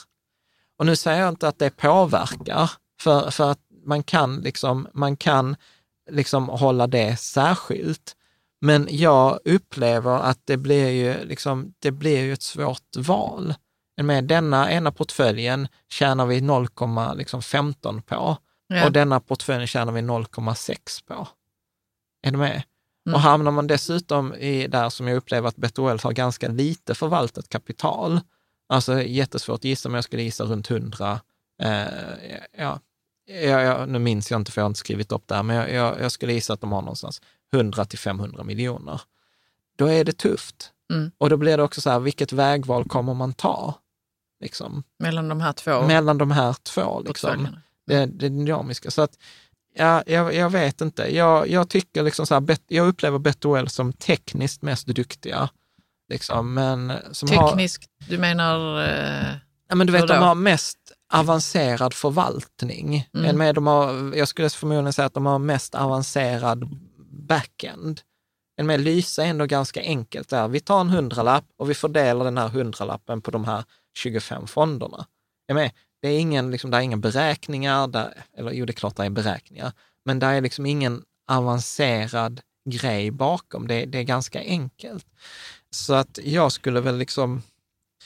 Och 0.78 0.86
nu 0.86 0.96
säger 0.96 1.20
jag 1.20 1.28
inte 1.28 1.48
att 1.48 1.58
det 1.58 1.70
påverkar, 1.70 2.70
för, 3.00 3.30
för 3.30 3.50
att 3.50 3.60
man 3.84 4.02
kan, 4.02 4.36
liksom, 4.36 4.88
man 4.94 5.16
kan 5.16 5.56
liksom 6.10 6.48
hålla 6.48 6.86
det 6.86 7.16
särskilt. 7.16 8.16
Men 8.60 8.86
jag 8.90 9.38
upplever 9.44 10.18
att 10.18 10.40
det 10.44 10.56
blir 10.56 10.88
ju, 10.88 11.24
liksom, 11.24 11.74
det 11.78 11.90
blir 11.90 12.20
ju 12.20 12.32
ett 12.32 12.42
svårt 12.42 12.96
val. 12.96 13.54
Med 14.02 14.24
denna 14.24 14.72
ena 14.72 14.92
portföljen 14.92 15.68
tjänar 15.88 16.26
vi 16.26 16.40
0,15 16.40 17.16
liksom 17.16 17.42
på 18.02 18.36
Ja. 18.68 18.86
och 18.86 18.92
denna 18.92 19.20
portföljen 19.20 19.66
tjänar 19.66 19.92
vi 19.92 20.00
0,6 20.00 21.04
på. 21.06 21.28
Är 22.22 22.30
du 22.30 22.38
med? 22.38 22.62
Mm. 23.08 23.14
Och 23.14 23.20
hamnar 23.20 23.50
man 23.50 23.66
dessutom 23.66 24.34
i 24.34 24.66
där 24.66 24.88
som 24.90 25.08
jag 25.08 25.16
upplever 25.16 25.48
att 25.48 25.78
Wealth 25.78 26.04
har 26.04 26.12
ganska 26.12 26.48
lite 26.48 26.94
förvaltat 26.94 27.48
kapital, 27.48 28.20
alltså 28.68 29.02
jättesvårt 29.02 29.54
att 29.54 29.64
gissa, 29.64 29.88
men 29.88 29.94
jag 29.94 30.04
skulle 30.04 30.22
gissa 30.22 30.44
runt 30.44 30.70
100, 30.70 31.20
eh, 31.62 31.70
ja, 32.58 32.80
ja, 33.26 33.62
ja, 33.62 33.86
nu 33.86 33.98
minns 33.98 34.30
jag 34.30 34.40
inte 34.40 34.52
för 34.52 34.60
jag 34.60 34.64
har 34.64 34.70
inte 34.70 34.80
skrivit 34.80 35.12
upp 35.12 35.22
det 35.26 35.34
här, 35.34 35.42
men 35.42 35.56
jag, 35.56 35.72
jag, 35.72 36.00
jag 36.00 36.12
skulle 36.12 36.32
gissa 36.32 36.52
att 36.52 36.60
de 36.60 36.72
har 36.72 36.82
någonstans 36.82 37.22
100 37.52 37.84
till 37.84 37.98
500 37.98 38.44
miljoner. 38.44 39.00
Då 39.76 39.86
är 39.86 40.04
det 40.04 40.18
tufft. 40.18 40.72
Mm. 40.92 41.10
Och 41.18 41.30
då 41.30 41.36
blir 41.36 41.56
det 41.56 41.62
också 41.62 41.80
så 41.80 41.90
här, 41.90 42.00
vilket 42.00 42.32
vägval 42.32 42.88
kommer 42.88 43.14
man 43.14 43.32
ta? 43.32 43.74
Liksom, 44.40 44.82
Mellan 44.98 45.28
de 45.28 45.40
här 45.40 45.52
två 45.52 45.82
mellan 45.82 46.18
de 46.18 46.30
här 46.30 46.52
två. 46.62 47.02
Liksom 47.06 47.48
det, 47.86 48.06
det 48.06 48.28
dynamiska. 48.28 48.90
Så 48.90 49.02
att, 49.02 49.18
ja, 49.78 50.02
jag, 50.06 50.34
jag 50.34 50.50
vet 50.50 50.80
inte. 50.80 51.16
Jag, 51.16 51.48
jag 51.48 51.68
tycker 51.68 52.02
liksom 52.02 52.26
så 52.26 52.34
här, 52.34 52.40
bet, 52.40 52.62
jag 52.66 52.88
upplever 52.88 53.18
Better 53.18 53.48
Well 53.48 53.68
som 53.68 53.92
tekniskt 53.92 54.62
mest 54.62 54.86
duktiga. 54.86 55.48
Liksom, 56.12 56.54
men 56.54 56.92
som 57.12 57.28
har, 57.28 57.48
Tekniskt, 57.48 57.90
du 58.08 58.18
menar... 58.18 58.82
Eh, 58.82 59.34
ja, 59.68 59.74
men 59.74 59.86
du 59.86 59.92
vet, 59.92 60.02
hur 60.02 60.08
de 60.08 60.14
då? 60.14 60.24
har 60.24 60.34
mest 60.34 60.78
avancerad 61.12 61.94
förvaltning. 61.94 63.08
Mm. 63.14 63.38
Med, 63.38 63.54
de 63.54 63.66
har, 63.66 64.16
jag 64.16 64.28
skulle 64.28 64.50
förmodligen 64.50 64.92
säga 64.92 65.06
att 65.06 65.14
de 65.14 65.26
har 65.26 65.38
mest 65.38 65.74
avancerad 65.74 66.68
backend. 67.10 68.00
En 68.56 68.66
med 68.66 68.80
Lysa 68.80 69.24
är 69.24 69.28
ändå 69.28 69.46
ganska 69.46 69.80
enkelt. 69.80 70.28
Där. 70.28 70.48
Vi 70.48 70.60
tar 70.60 70.80
en 70.80 70.90
hundralapp 70.90 71.44
och 71.58 71.70
vi 71.70 71.74
fördelar 71.74 72.24
den 72.24 72.38
här 72.38 72.48
hundralappen 72.48 73.22
på 73.22 73.30
de 73.30 73.44
här 73.44 73.64
25 73.98 74.46
fonderna. 74.46 75.06
Är 75.48 75.54
med? 75.54 75.70
Det 76.00 76.08
är 76.08 76.18
ingen, 76.18 76.50
liksom, 76.50 76.70
där 76.70 76.78
är 76.78 76.82
inga 76.82 76.96
beräkningar, 76.96 77.86
där, 77.86 78.14
eller 78.36 78.52
jo, 78.52 78.66
det 78.66 78.70
är 78.70 78.74
klart 78.74 78.96
det 78.96 79.04
är 79.04 79.10
beräkningar, 79.10 79.72
men 80.04 80.18
där 80.18 80.32
är 80.32 80.40
liksom 80.40 80.66
ingen 80.66 81.02
avancerad 81.28 82.40
grej 82.70 83.10
bakom. 83.10 83.68
Det, 83.68 83.84
det 83.84 83.98
är 83.98 84.02
ganska 84.02 84.40
enkelt. 84.40 85.06
Så 85.70 85.94
att 85.94 86.18
jag 86.22 86.52
skulle 86.52 86.80
väl 86.80 86.96
liksom, 86.98 87.42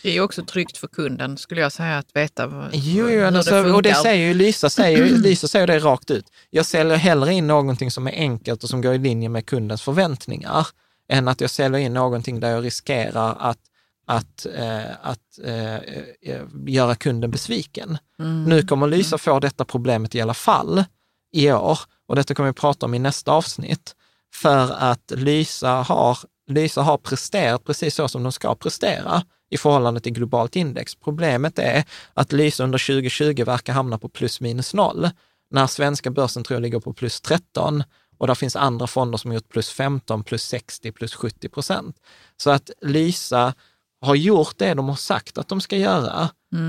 det 0.02 0.16
är 0.16 0.20
också 0.20 0.44
tryggt 0.44 0.76
för 0.76 0.88
kunden, 0.88 1.38
skulle 1.38 1.60
jag 1.60 1.72
säga, 1.72 1.98
att 1.98 2.16
veta 2.16 2.46
vad, 2.46 2.70
Jo, 2.72 2.80
jo 2.82 3.06
hur 3.06 3.24
alltså, 3.24 3.54
det 3.54 3.62
funkar. 3.62 3.74
och 3.74 3.82
det 3.82 3.94
säger 3.94 4.28
ju 4.28 4.34
Lysa, 4.34 4.70
säger, 4.70 5.06
Lysa 5.06 5.48
säger 5.48 5.66
det 5.66 5.78
rakt 5.78 6.10
ut. 6.10 6.26
Jag 6.50 6.66
säljer 6.66 6.96
hellre 6.96 7.32
in 7.32 7.46
någonting 7.46 7.90
som 7.90 8.06
är 8.06 8.12
enkelt 8.12 8.62
och 8.62 8.68
som 8.68 8.82
går 8.82 8.94
i 8.94 8.98
linje 8.98 9.28
med 9.28 9.46
kundens 9.46 9.82
förväntningar, 9.82 10.66
än 11.08 11.28
att 11.28 11.40
jag 11.40 11.50
säljer 11.50 11.80
in 11.80 11.94
någonting 11.94 12.40
där 12.40 12.50
jag 12.50 12.64
riskerar 12.64 13.36
att, 13.40 13.58
att, 14.06 14.46
eh, 14.46 14.90
att 15.02 15.38
eh, 15.44 15.76
eh, 15.76 16.42
göra 16.66 16.94
kunden 16.94 17.30
besviken. 17.30 17.98
Mm. 18.18 18.44
Nu 18.44 18.62
kommer 18.62 18.86
Lysa 18.86 19.18
få 19.18 19.40
detta 19.40 19.64
problemet 19.64 20.14
i 20.14 20.20
alla 20.20 20.34
fall 20.34 20.84
i 21.32 21.52
år 21.52 21.78
och 22.08 22.16
detta 22.16 22.34
kommer 22.34 22.48
vi 22.48 22.54
prata 22.54 22.86
om 22.86 22.94
i 22.94 22.98
nästa 22.98 23.32
avsnitt. 23.32 23.96
För 24.34 24.72
att 24.72 25.12
Lysa 25.16 25.70
har, 25.70 26.18
Lysa 26.48 26.82
har 26.82 26.98
presterat 26.98 27.64
precis 27.64 27.94
så 27.94 28.08
som 28.08 28.22
de 28.22 28.32
ska 28.32 28.54
prestera 28.54 29.22
i 29.50 29.56
förhållande 29.56 30.00
till 30.00 30.12
globalt 30.12 30.56
index. 30.56 30.94
Problemet 30.94 31.58
är 31.58 31.84
att 32.14 32.32
Lysa 32.32 32.64
under 32.64 32.78
2020 32.78 33.44
verkar 33.44 33.72
hamna 33.72 33.98
på 33.98 34.08
plus 34.08 34.40
minus 34.40 34.74
noll, 34.74 35.10
när 35.50 35.66
svenska 35.66 36.10
börsen 36.10 36.44
tror 36.44 36.54
jag 36.56 36.62
ligger 36.62 36.80
på 36.80 36.92
plus 36.92 37.20
13 37.20 37.82
och 38.18 38.26
där 38.26 38.34
finns 38.34 38.56
andra 38.56 38.86
fonder 38.86 39.18
som 39.18 39.30
har 39.30 39.34
gjort 39.34 39.48
plus 39.48 39.70
15, 39.70 40.24
plus 40.24 40.42
60, 40.44 40.92
plus 40.92 41.14
70 41.14 41.48
procent. 41.48 41.96
Så 42.36 42.50
att 42.50 42.70
Lysa 42.82 43.54
har 44.02 44.14
gjort 44.14 44.58
det 44.58 44.74
de 44.74 44.88
har 44.88 44.96
sagt 44.96 45.38
att 45.38 45.48
de 45.48 45.60
ska 45.60 45.76
göra, 45.76 46.28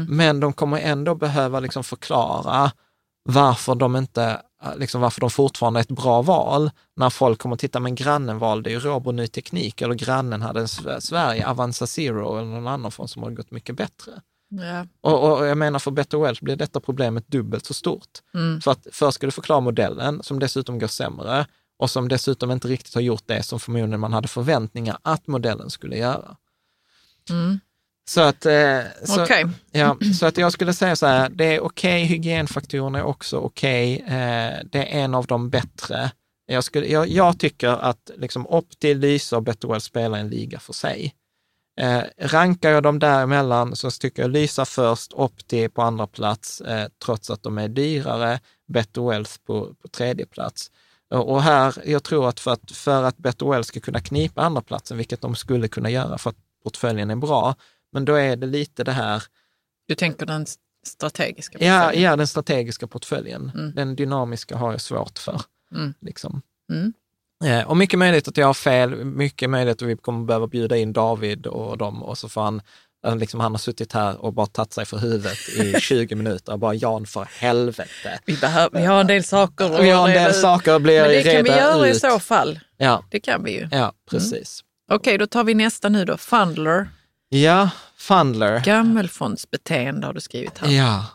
men 0.10 0.40
de 0.40 0.54
kommer 0.54 0.80
ändå 0.80 1.16
behöva 1.16 1.60
liksom 1.60 1.84
förklara 1.84 2.72
varför 3.30 3.76
de 3.76 3.96
inte, 3.96 4.42
liksom 4.76 5.02
varför 5.02 5.22
de 5.22 5.30
fortfarande 5.30 5.80
är 5.80 5.82
ett 5.82 5.88
bra 5.92 6.22
val 6.22 6.72
när 6.96 7.10
folk 7.10 7.40
kommer 7.40 7.54
att 7.54 7.60
titta, 7.60 7.80
men 7.80 7.96
grannen 7.96 8.40
valde 8.40 8.70
ju 8.70 8.80
Robur 8.80 9.12
Ny 9.12 9.28
Teknik 9.28 9.82
eller 9.82 9.96
grannen 9.96 10.42
hade 10.42 10.60
en 10.60 10.66
Sv- 10.66 11.00
Sverige, 11.00 11.48
Avanza 11.48 11.88
Zero 11.88 12.38
eller 12.38 12.50
någon 12.50 12.68
annan 12.68 12.92
fond 12.92 13.10
som 13.10 13.24
har 13.24 13.32
gått 13.32 13.52
mycket 13.52 13.76
bättre. 13.76 14.12
Ja. 14.50 14.88
Och, 15.02 15.32
och 15.38 15.46
jag 15.46 15.58
menar 15.58 15.80
för 15.80 15.92
Better 15.92 16.18
Wealth 16.18 16.44
blir 16.44 16.56
detta 16.56 16.80
problemet 16.80 17.28
dubbelt 17.28 17.66
så 17.66 17.74
stort. 17.74 18.10
Mm. 18.34 18.62
För 18.62 18.72
att 18.72 18.88
först 18.92 19.16
ska 19.16 19.28
du 19.28 19.32
förklara 19.32 19.60
modellen 19.60 20.24
som 20.24 20.40
dessutom 20.40 20.80
går 20.80 20.88
sämre 20.88 21.46
och 21.80 21.90
som 21.90 22.08
dessutom 22.08 22.52
inte 22.52 22.68
riktigt 22.68 22.94
har 22.94 23.02
gjort 23.02 23.24
det 23.26 23.44
som 23.44 23.60
förmodligen 23.60 24.00
man 24.00 24.14
hade 24.14 24.28
förväntningar 24.28 24.98
att 25.02 25.28
modellen 25.28 25.70
skulle 25.70 25.98
göra. 25.98 26.36
Mm. 27.30 27.60
Så 28.10 28.22
att, 28.22 28.46
eh, 28.46 28.80
så, 29.04 29.24
Okej. 29.24 29.46
ja, 29.72 29.98
så 30.20 30.26
att 30.26 30.38
jag 30.38 30.54
skulle 30.54 30.74
säga 30.74 30.96
så 30.96 31.06
här, 31.06 31.30
det 31.30 31.56
är 31.56 31.60
okej, 31.60 32.04
hygienfaktorerna 32.04 33.00
är 33.00 33.04
också 33.04 33.38
okej, 33.38 34.00
eh, 34.00 34.66
det 34.72 34.78
är 34.78 34.86
en 34.86 35.16
av 35.16 35.26
de 35.26 35.50
bättre. 35.50 36.12
Jag, 36.46 36.64
skulle, 36.64 36.88
jag, 36.88 37.08
jag 37.08 37.40
tycker 37.40 37.68
att 37.68 38.12
liksom 38.18 38.48
Opti, 38.48 38.94
Lysa 38.94 39.38
och 39.38 39.44
Better 39.44 39.68
Well 39.68 39.82
spelar 39.82 40.20
en 40.20 40.30
liga 40.30 40.60
för 40.60 40.74
sig. 40.74 41.14
Eh, 41.82 42.02
rankar 42.18 42.70
jag 42.70 42.84
dem 42.84 43.00
däremellan 43.00 43.76
så 43.76 43.92
tycker 43.92 44.22
jag 44.22 44.32
Lysa 44.32 44.66
först, 44.66 45.14
Opti 45.14 45.70
på 45.70 45.82
andra 45.82 46.08
plats, 46.08 46.62
eh, 46.62 46.88
trots 47.06 47.30
att 47.30 47.44
de 47.44 47.58
är 47.58 47.68
dyrare, 47.68 48.40
Better 48.68 49.10
Wealth 49.10 49.32
på, 49.48 49.76
på 49.82 49.88
tredje 49.88 50.26
plats. 50.26 50.72
Och 51.14 51.42
här, 51.44 51.76
jag 51.86 52.04
tror 52.04 52.30
att 52.30 52.40
för 52.40 52.52
att, 52.52 52.72
för 52.72 53.04
att 53.04 53.18
Better 53.18 53.46
Wealth 53.46 53.68
ska 53.68 53.80
kunna 53.80 54.00
knipa 54.00 54.42
andra 54.42 54.62
platsen, 54.62 54.98
vilket 54.98 55.22
de 55.22 55.36
skulle 55.36 55.68
kunna 55.68 55.90
göra 55.90 56.18
för 56.18 56.30
att 56.30 56.36
portföljen 56.64 57.10
är 57.12 57.16
bra, 57.16 57.56
men 57.92 58.06
då 58.06 58.14
är 58.16 58.36
det 58.36 58.48
lite 58.48 58.84
det 58.84 58.92
här... 58.92 59.24
Du 59.88 59.96
tänker 59.96 60.26
den 60.26 60.46
strategiska 60.86 61.58
Ja, 61.62 61.80
portföljen? 61.82 62.04
ja 62.04 62.16
den 62.16 62.28
strategiska 62.28 62.88
portföljen. 62.88 63.52
Mm. 63.56 63.72
Den 63.76 63.96
dynamiska 63.96 64.58
har 64.58 64.72
jag 64.72 64.82
svårt 64.82 65.20
för. 65.20 65.42
Mm. 65.76 65.94
Liksom. 66.02 66.42
Mm. 66.72 66.94
Eh, 67.46 67.68
Och 67.68 67.78
mycket 67.78 68.00
möjligt 68.00 68.28
att 68.28 68.38
jag 68.38 68.48
har 68.48 68.54
fel, 68.54 69.06
mycket 69.06 69.50
möjligt 69.50 69.82
att 69.82 69.88
vi 69.88 69.98
kommer 69.98 70.26
behöva 70.26 70.48
bjuda 70.48 70.78
in 70.78 70.94
David 70.94 71.48
och 71.48 71.78
dem 71.78 72.04
och 72.04 72.18
så 72.18 72.30
får 72.30 72.42
han, 72.42 72.62
eh, 73.06 73.16
liksom 73.16 73.40
han 73.40 73.52
har 73.52 73.60
suttit 73.60 73.94
här 73.94 74.18
och 74.18 74.34
bara 74.34 74.46
tagit 74.46 74.74
sig 74.74 74.86
för 74.86 74.98
huvudet 74.98 75.38
i 75.60 75.74
20 75.80 76.16
minuter 76.16 76.54
och 76.54 76.60
bara 76.60 76.74
Jan 76.74 77.06
för 77.06 77.28
helvete. 77.40 78.20
Vi, 78.26 78.38
behöver, 78.38 78.80
vi 78.80 78.86
har 78.86 79.02
en 79.02 79.08
del 79.08 79.24
saker 79.24 79.66
att 79.66 79.84
Vi 79.84 79.90
har 79.90 80.08
en 80.08 80.14
reda 80.14 80.22
del 80.22 80.30
ut. 80.32 80.42
saker 80.42 80.74
att 80.74 80.82
bli 80.82 81.00
Men 81.00 81.10
det 81.10 81.24
kan 81.24 81.44
vi 81.44 81.50
göra 81.50 81.88
i 81.88 81.92
ut. 81.92 82.00
så 82.02 82.20
fall. 82.20 82.60
Ja, 82.78 83.04
Det 83.12 83.20
kan 83.20 83.44
vi 83.44 83.52
ju. 83.52 83.68
ja, 83.72 83.94
precis. 84.10 84.64
Okej, 84.92 85.18
då 85.18 85.28
tar 85.28 85.44
vi 85.44 85.54
nästa 85.54 85.90
nu 85.90 86.06
då. 86.06 86.18
Fundler. 86.18 86.90
Ja, 87.30 87.70
Fundler. 87.98 88.60
Gammelfondsbeteende 88.60 90.08
har 90.08 90.14
du 90.14 90.22
skrivit 90.22 90.58
här. 90.58 90.70
Ja. 90.72 91.06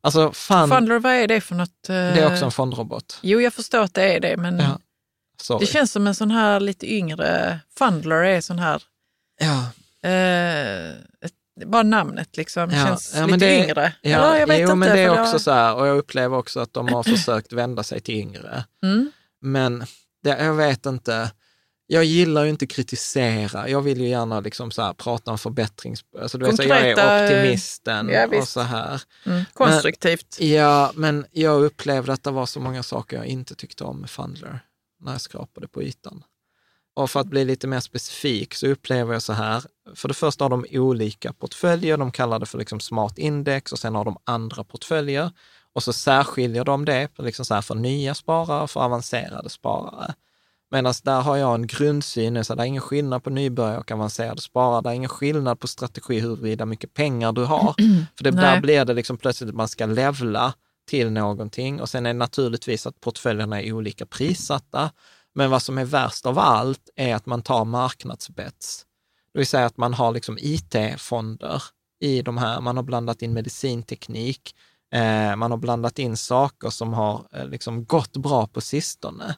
Alltså, 0.00 0.32
fund, 0.32 0.72
Fundler, 0.72 0.98
vad 0.98 1.12
är 1.12 1.28
det 1.28 1.40
för 1.40 1.54
något? 1.54 1.82
det 1.86 1.94
är 1.94 2.32
också 2.32 2.44
en 2.44 2.50
fondrobot. 2.50 3.18
Jo, 3.22 3.40
jag 3.40 3.52
förstår 3.54 3.78
att 3.82 3.94
det 3.94 4.14
är 4.16 4.20
det, 4.20 4.36
men 4.36 4.58
Ja, 4.58 4.78
sorry. 5.40 5.66
det 5.66 5.72
känns 5.72 5.92
som 5.92 6.06
en 6.06 6.14
sån 6.14 6.30
här 6.30 6.60
lite 6.60 6.94
yngre... 6.94 7.60
Fundler 7.78 8.16
är 8.16 8.40
sån 8.40 8.58
här... 8.58 8.82
ja. 9.40 9.64
Eh, 10.10 10.90
ett, 11.24 11.32
bara 11.66 11.82
namnet 11.82 12.36
liksom 12.36 12.70
Ja, 12.70 12.86
känns 12.86 13.14
ja, 13.16 13.26
lite 13.26 13.38
det- 13.38 13.64
yngre. 13.64 13.92
Ja, 14.00 14.10
Eller, 14.10 14.36
jag 14.40 14.46
vet 14.46 14.58
jo, 14.58 14.62
inte. 14.62 14.74
men 14.74 14.88
det 14.96 15.00
är 15.02 15.22
också 15.22 15.38
så 15.38 15.50
här, 15.50 15.74
och 15.74 15.86
jag 15.86 15.98
upplever 15.98 16.36
också 16.36 16.60
att 16.60 16.72
de 16.72 16.88
har 16.88 17.02
försökt 17.02 17.52
vända 17.52 17.82
sig 17.82 18.00
till 18.00 18.14
yngre. 18.14 18.64
Mm. 18.82 19.10
Men 19.40 19.84
det, 20.22 20.44
jag 20.44 20.54
vet 20.54 20.86
inte, 20.86 21.30
jag 21.90 22.04
gillar 22.04 22.44
ju 22.44 22.50
inte 22.50 22.66
kritisera. 22.66 23.68
Jag 23.68 23.82
vill 23.82 24.00
ju 24.00 24.08
gärna 24.08 24.40
liksom 24.40 24.70
så 24.70 24.82
här, 24.82 24.92
prata 24.92 25.30
om 25.30 25.38
förbättrings... 25.38 26.04
Alltså, 26.20 26.38
du 26.38 26.46
vet, 26.46 26.56
så 26.56 26.62
jag 26.62 26.78
är 26.78 26.94
Konkreta, 26.94 27.24
optimisten 27.24 28.08
ja, 28.08 28.26
och 28.38 28.48
så 28.48 28.60
här. 28.60 29.02
Mm. 29.26 29.44
Konstruktivt. 29.52 30.40
Ja, 30.40 30.92
men 30.94 31.26
jag 31.30 31.62
upplevde 31.62 32.12
att 32.12 32.22
det 32.22 32.30
var 32.30 32.46
så 32.46 32.60
många 32.60 32.82
saker 32.82 33.16
jag 33.16 33.26
inte 33.26 33.54
tyckte 33.54 33.84
om 33.84 34.00
med 34.00 34.10
Fundler 34.10 34.60
när 35.00 35.12
jag 35.12 35.20
skrapade 35.20 35.68
på 35.68 35.82
ytan. 35.82 36.24
Och 36.94 37.10
för 37.10 37.20
att 37.20 37.26
bli 37.26 37.44
lite 37.44 37.66
mer 37.66 37.80
specifik 37.80 38.54
så 38.54 38.66
upplever 38.66 39.12
jag 39.12 39.22
så 39.22 39.32
här, 39.32 39.64
för 39.94 40.08
det 40.08 40.14
första 40.14 40.44
har 40.44 40.50
de 40.50 40.66
olika 40.70 41.32
portföljer, 41.32 41.96
de 41.96 42.12
kallar 42.12 42.38
det 42.38 42.46
för 42.46 42.58
liksom 42.58 42.80
smart 42.80 43.18
index 43.18 43.72
och 43.72 43.78
sen 43.78 43.94
har 43.94 44.04
de 44.04 44.16
andra 44.24 44.64
portföljer. 44.64 45.30
Och 45.72 45.82
så 45.82 45.92
särskiljer 45.92 46.64
de 46.64 46.84
det 46.84 47.08
för, 47.16 47.22
liksom 47.22 47.44
så 47.44 47.54
här 47.54 47.62
för 47.62 47.74
nya 47.74 48.14
sparare 48.14 48.62
och 48.62 48.70
för 48.70 48.80
avancerade 48.80 49.50
sparare. 49.50 50.14
Medan 50.70 50.94
där 51.02 51.20
har 51.20 51.36
jag 51.36 51.54
en 51.54 51.66
grundsyn, 51.66 52.44
så 52.44 52.54
det 52.54 52.62
är 52.62 52.66
ingen 52.66 52.82
skillnad 52.82 53.24
på 53.24 53.30
nybörjare 53.30 53.78
och 53.78 53.90
avancerade 53.90 54.40
sparare. 54.40 54.82
Det 54.82 54.88
är 54.88 54.94
ingen 54.94 55.08
skillnad 55.08 55.60
på 55.60 55.66
strategi 55.66 56.20
huruvida 56.20 56.66
mycket 56.66 56.94
pengar 56.94 57.32
du 57.32 57.44
har. 57.44 57.74
För 58.16 58.24
det, 58.24 58.30
där 58.30 58.60
blir 58.60 58.84
det 58.84 58.94
liksom 58.94 59.18
plötsligt 59.18 59.50
att 59.50 59.56
man 59.56 59.68
ska 59.68 59.86
levla 59.86 60.54
till 60.88 61.12
någonting. 61.12 61.80
Och 61.80 61.88
sen 61.88 62.06
är 62.06 62.10
det 62.10 62.18
naturligtvis 62.18 62.86
att 62.86 63.00
portföljerna 63.00 63.62
är 63.62 63.72
olika 63.72 64.06
prissatta. 64.06 64.90
Men 65.34 65.50
vad 65.50 65.62
som 65.62 65.78
är 65.78 65.84
värst 65.84 66.26
av 66.26 66.38
allt 66.38 66.90
är 66.96 67.14
att 67.14 67.26
man 67.26 67.42
tar 67.42 67.64
marknadsbets. 67.64 68.84
Det 69.32 69.38
vill 69.38 69.46
säga 69.46 69.66
att 69.66 69.76
man 69.76 69.94
har 69.94 70.12
liksom 70.12 70.38
IT-fonder 70.40 71.62
i 72.00 72.22
de 72.22 72.38
här. 72.38 72.60
Man 72.60 72.76
har 72.76 72.84
blandat 72.84 73.22
in 73.22 73.32
medicinteknik. 73.32 74.54
Eh, 74.92 75.36
man 75.36 75.50
har 75.50 75.58
blandat 75.58 75.98
in 75.98 76.16
saker 76.16 76.70
som 76.70 76.92
har 76.92 77.26
eh, 77.32 77.48
liksom 77.48 77.84
gått 77.84 78.16
bra 78.16 78.46
på 78.46 78.60
sistone. 78.60 79.36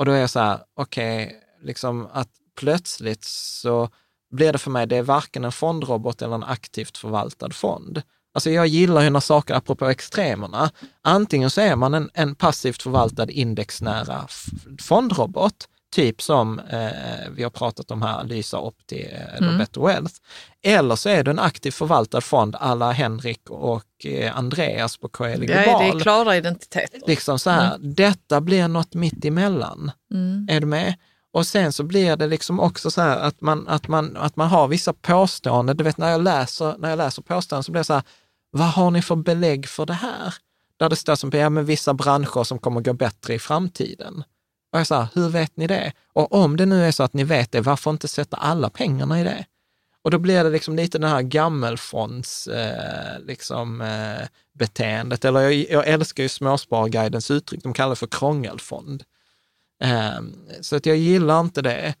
Och 0.00 0.06
då 0.06 0.12
är 0.12 0.20
jag 0.20 0.30
så 0.30 0.40
här, 0.40 0.60
okej, 0.74 1.36
liksom 1.62 2.08
att 2.12 2.28
plötsligt 2.58 3.24
så 3.24 3.88
blir 4.30 4.52
det 4.52 4.58
för 4.58 4.70
mig, 4.70 4.86
det 4.86 4.96
är 4.96 5.02
varken 5.02 5.44
en 5.44 5.52
fondrobot 5.52 6.22
eller 6.22 6.34
en 6.34 6.44
aktivt 6.44 6.98
förvaltad 6.98 7.50
fond. 7.50 8.02
Alltså 8.34 8.50
jag 8.50 8.66
gillar 8.66 9.02
ju 9.02 9.10
när 9.10 9.20
saker, 9.20 9.54
apropå 9.54 9.86
extremerna, 9.86 10.70
antingen 11.02 11.50
så 11.50 11.60
är 11.60 11.76
man 11.76 11.94
en, 11.94 12.10
en 12.14 12.34
passivt 12.34 12.82
förvaltad 12.82 13.30
indexnära 13.30 14.26
fondrobot, 14.80 15.68
typ 15.90 16.22
som 16.22 16.58
eh, 16.58 17.30
vi 17.36 17.42
har 17.42 17.50
pratat 17.50 17.90
om 17.90 18.02
här, 18.02 18.24
Lysa 18.24 18.58
Opti 18.58 19.08
eh, 19.12 19.34
eller 19.34 19.48
Mm. 19.48 19.58
Better 19.58 19.80
Wealth, 19.80 20.14
eller 20.62 20.96
så 20.96 21.08
är 21.08 21.24
du 21.24 21.30
en 21.30 21.38
aktivt 21.38 21.74
förvaltad 21.74 22.20
fond 22.20 22.56
alla 22.60 22.92
Henrik 22.92 23.50
och 23.50 24.06
eh, 24.06 24.36
Andreas 24.38 24.96
på 24.96 25.10
Ja, 25.18 25.26
Global. 25.26 25.46
det 25.46 25.98
är 25.98 26.00
klara 26.00 26.36
identiteter. 26.36 27.00
Liksom 27.06 27.38
så 27.38 27.50
här, 27.50 27.78
detta 27.78 28.40
blir 28.40 28.68
något 28.68 28.94
mitt 28.94 29.24
emellan. 29.24 29.90
Mm. 30.14 30.46
Är 30.50 30.60
du 30.60 30.66
med? 30.66 30.94
Och 31.32 31.46
sen 31.46 31.72
så 31.72 31.82
blir 31.84 32.16
det 32.16 32.26
liksom 32.26 32.60
också 32.60 32.90
så 32.90 33.00
här 33.00 33.18
att 33.18 33.40
man, 33.40 33.68
att 33.68 33.88
man, 33.88 34.16
att 34.16 34.36
man 34.36 34.48
har 34.48 34.68
vissa 34.68 34.92
påståenden. 34.92 35.76
Du 35.76 35.84
vet 35.84 35.98
när 35.98 36.10
jag 36.10 36.22
läser, 36.22 36.74
när 36.78 36.90
jag 36.90 36.96
läser 36.96 37.22
påståenden 37.22 37.64
så 37.64 37.72
blir 37.72 37.80
det 37.80 37.84
så 37.84 37.92
här, 37.94 38.02
vad 38.50 38.68
har 38.68 38.90
ni 38.90 39.02
för 39.02 39.16
belägg 39.16 39.68
för 39.68 39.86
det 39.86 39.92
här? 39.92 40.34
Där 40.78 40.88
det 40.88 40.96
står 40.96 41.14
som, 41.16 41.30
ja 41.34 41.50
men 41.50 41.64
vissa 41.64 41.94
branscher 41.94 42.44
som 42.44 42.58
kommer 42.58 42.80
gå 42.80 42.92
bättre 42.92 43.34
i 43.34 43.38
framtiden. 43.38 44.24
Och 44.72 44.78
jag 44.78 44.86
sa, 44.86 45.08
hur 45.14 45.28
vet 45.28 45.56
ni 45.56 45.66
det? 45.66 45.92
Och 46.12 46.32
om 46.32 46.56
det 46.56 46.66
nu 46.66 46.84
är 46.84 46.92
så 46.92 47.02
att 47.02 47.14
ni 47.14 47.24
vet 47.24 47.52
det, 47.52 47.60
varför 47.60 47.90
inte 47.90 48.08
sätta 48.08 48.36
alla 48.36 48.70
pengarna 48.70 49.20
i 49.20 49.24
det? 49.24 49.44
Och 50.02 50.10
då 50.10 50.18
blir 50.18 50.44
det 50.44 50.50
liksom 50.50 50.76
lite 50.76 50.98
den 50.98 51.10
här 51.10 51.22
gammelfonds 51.22 52.46
eh, 52.46 53.20
liksom, 53.20 53.80
eh, 53.80 54.26
beteendet. 54.58 55.24
Eller 55.24 55.40
jag, 55.40 55.54
jag 55.54 55.88
älskar 55.88 56.22
ju 56.22 56.28
Småsparguidens 56.28 57.30
uttryck, 57.30 57.62
de 57.62 57.72
kallar 57.72 57.90
det 57.90 57.96
för 57.96 58.06
krångelfond. 58.06 59.02
Eh, 59.82 60.20
så 60.60 60.76
att 60.76 60.86
jag 60.86 60.96
gillar 60.96 61.40
inte 61.40 61.62
det. 61.62 61.94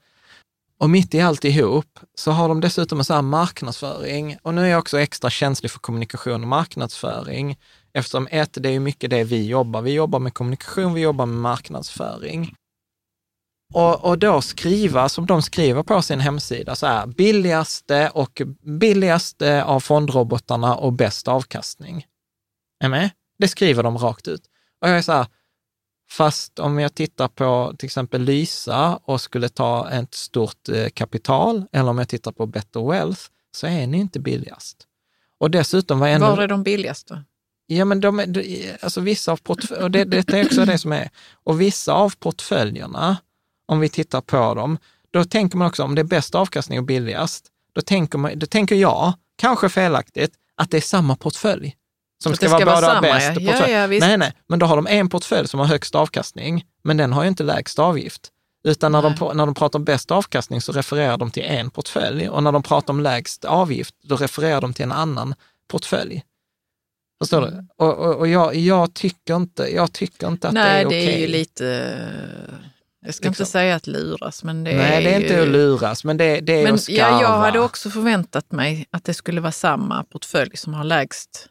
Och 0.78 0.90
mitt 0.90 1.14
i 1.14 1.20
alltihop 1.20 1.98
så 2.14 2.30
har 2.30 2.48
de 2.48 2.60
dessutom 2.60 2.98
en 2.98 3.04
sån 3.04 3.14
här 3.14 3.22
marknadsföring. 3.22 4.36
Och 4.42 4.54
nu 4.54 4.62
är 4.62 4.66
jag 4.66 4.78
också 4.78 5.00
extra 5.00 5.30
känslig 5.30 5.70
för 5.70 5.78
kommunikation 5.78 6.42
och 6.42 6.48
marknadsföring. 6.48 7.58
Eftersom 7.92 8.28
ett, 8.30 8.50
det 8.52 8.68
är 8.68 8.72
ju 8.72 8.80
mycket 8.80 9.10
det 9.10 9.24
vi 9.24 9.46
jobbar. 9.46 9.82
Vi 9.82 9.92
jobbar 9.92 10.18
med 10.18 10.34
kommunikation, 10.34 10.94
vi 10.94 11.00
jobbar 11.00 11.26
med 11.26 11.38
marknadsföring. 11.38 12.54
Och, 13.72 14.04
och 14.04 14.18
då 14.18 14.42
skriva 14.42 15.08
som 15.08 15.26
de 15.26 15.42
skriver 15.42 15.82
på 15.82 16.02
sin 16.02 16.20
hemsida, 16.20 16.74
så 16.76 16.86
här, 16.86 17.06
billigaste 17.06 18.10
och 18.14 18.42
billigaste 18.80 19.64
av 19.64 19.80
fondrobotarna 19.80 20.74
och 20.74 20.92
bäst 20.92 21.28
avkastning. 21.28 22.06
Är 22.84 22.88
med? 22.88 23.10
Det 23.38 23.48
skriver 23.48 23.82
de 23.82 23.98
rakt 23.98 24.28
ut. 24.28 24.42
Och 24.80 24.88
jag 24.88 24.98
är 24.98 25.02
så 25.02 25.12
här, 25.12 25.26
fast 26.10 26.58
om 26.58 26.78
jag 26.78 26.94
tittar 26.94 27.28
på 27.28 27.74
till 27.78 27.86
exempel 27.86 28.22
Lysa 28.22 28.96
och 29.04 29.20
skulle 29.20 29.48
ta 29.48 29.90
ett 29.90 30.14
stort 30.14 30.68
eh, 30.68 30.88
kapital, 30.88 31.64
eller 31.72 31.90
om 31.90 31.98
jag 31.98 32.08
tittar 32.08 32.32
på 32.32 32.46
Better 32.46 32.90
Wealth, 32.90 33.20
så 33.56 33.66
är 33.66 33.86
ni 33.86 33.98
inte 33.98 34.20
billigast. 34.20 34.86
Och 35.38 35.50
dessutom 35.50 35.98
var 35.98 36.08
ännu... 36.08 36.24
Var 36.24 36.38
är 36.38 36.48
de 36.48 36.62
billigast 36.62 37.06
då? 37.08 37.22
Ja, 37.66 37.84
men 37.84 38.00
de, 38.00 38.20
är- 38.20 38.26
de, 38.26 38.70
alltså 38.82 39.00
vissa 39.00 39.32
av 39.32 39.36
portföljerna, 39.36 39.84
och 39.84 39.90
det, 39.90 40.04
det 40.04 40.32
är 40.32 40.44
också 40.44 40.64
det 40.64 40.78
som 40.78 40.92
är, 40.92 41.10
och 41.44 41.60
vissa 41.60 41.92
av 41.92 42.14
portföljerna, 42.18 43.16
om 43.70 43.80
vi 43.80 43.88
tittar 43.88 44.20
på 44.20 44.54
dem, 44.54 44.78
då 45.10 45.24
tänker 45.24 45.56
man 45.56 45.68
också 45.68 45.82
om 45.82 45.94
det 45.94 46.02
är 46.02 46.04
bäst 46.04 46.34
avkastning 46.34 46.78
och 46.78 46.84
billigast, 46.84 47.46
då 47.72 47.80
tänker, 47.80 48.18
man, 48.18 48.38
då 48.38 48.46
tänker 48.46 48.74
jag, 48.74 49.12
kanske 49.38 49.68
felaktigt, 49.68 50.32
att 50.56 50.70
det 50.70 50.76
är 50.76 50.80
samma 50.80 51.16
portfölj. 51.16 51.76
Som 52.22 52.34
ska, 52.34 52.46
ska 52.46 52.56
vara 52.56 52.64
båda 52.64 52.80
samma, 52.86 53.00
bäst 53.00 53.32
ja. 53.34 53.40
Ja, 53.40 53.52
portfölj. 53.52 53.72
ja, 53.72 53.86
visst. 53.86 54.06
nej, 54.06 54.18
nej, 54.18 54.32
men 54.46 54.58
då 54.58 54.66
har 54.66 54.76
de 54.76 54.86
en 54.86 55.08
portfölj 55.08 55.48
som 55.48 55.60
har 55.60 55.66
högst 55.66 55.94
avkastning, 55.94 56.64
men 56.82 56.96
den 56.96 57.12
har 57.12 57.22
ju 57.22 57.28
inte 57.28 57.42
lägst 57.42 57.78
avgift. 57.78 58.28
Utan 58.64 58.92
när 58.92 59.02
de, 59.02 59.14
Nej. 59.20 59.30
när 59.34 59.46
de 59.46 59.54
pratar 59.54 59.78
om 59.78 59.84
bäst 59.84 60.10
avkastning 60.10 60.60
så 60.60 60.72
refererar 60.72 61.16
de 61.18 61.30
till 61.30 61.42
en 61.42 61.70
portfölj 61.70 62.28
och 62.28 62.42
när 62.42 62.52
de 62.52 62.62
pratar 62.62 62.92
om 62.94 63.00
lägst 63.00 63.44
avgift, 63.44 63.94
då 64.02 64.16
refererar 64.16 64.60
de 64.60 64.72
till 64.74 64.82
en 64.84 64.92
annan 64.92 65.34
portfölj. 65.68 66.22
Förstår 67.22 67.42
Mm. 67.48 67.54
du? 67.54 67.84
Och, 67.84 67.98
och, 67.98 68.16
och 68.16 68.28
jag, 68.28 68.54
jag, 68.54 68.94
tycker 68.94 69.36
inte, 69.36 69.74
jag 69.74 69.92
tycker 69.92 70.28
inte 70.28 70.48
att 70.48 70.54
Nej, 70.54 70.74
det 70.74 70.80
är 70.80 70.86
okej. 70.86 71.06
det 71.06 71.14
är 71.14 71.20
ju 71.20 71.26
lite... 71.26 71.96
Jag 73.02 73.14
ska 73.14 73.28
Liksom. 73.28 73.42
inte 73.42 73.50
säga 73.52 73.74
att 73.74 73.86
luras, 73.86 74.44
men 74.44 74.64
det 74.64 74.76
Nej, 74.76 74.96
är 74.96 75.00
det 75.10 75.14
är 75.14 75.20
inte 75.20 75.34
ju... 75.34 75.42
att 75.42 75.48
luras, 75.48 76.04
men 76.04 76.16
det, 76.16 76.40
det 76.40 76.52
är 76.60 76.64
Men 76.64 76.74
att 76.74 76.82
skarva. 76.82 77.00
ja, 77.10 77.22
jag 77.22 77.38
hade 77.38 77.60
också 77.60 77.90
förväntat 77.90 78.52
mig 78.52 78.86
att 78.90 79.04
det 79.04 79.14
skulle 79.14 79.40
vara 79.40 79.52
samma 79.52 80.04
portfölj 80.04 80.56
som 80.56 80.74
har 80.74 80.84
lägst 80.84 81.46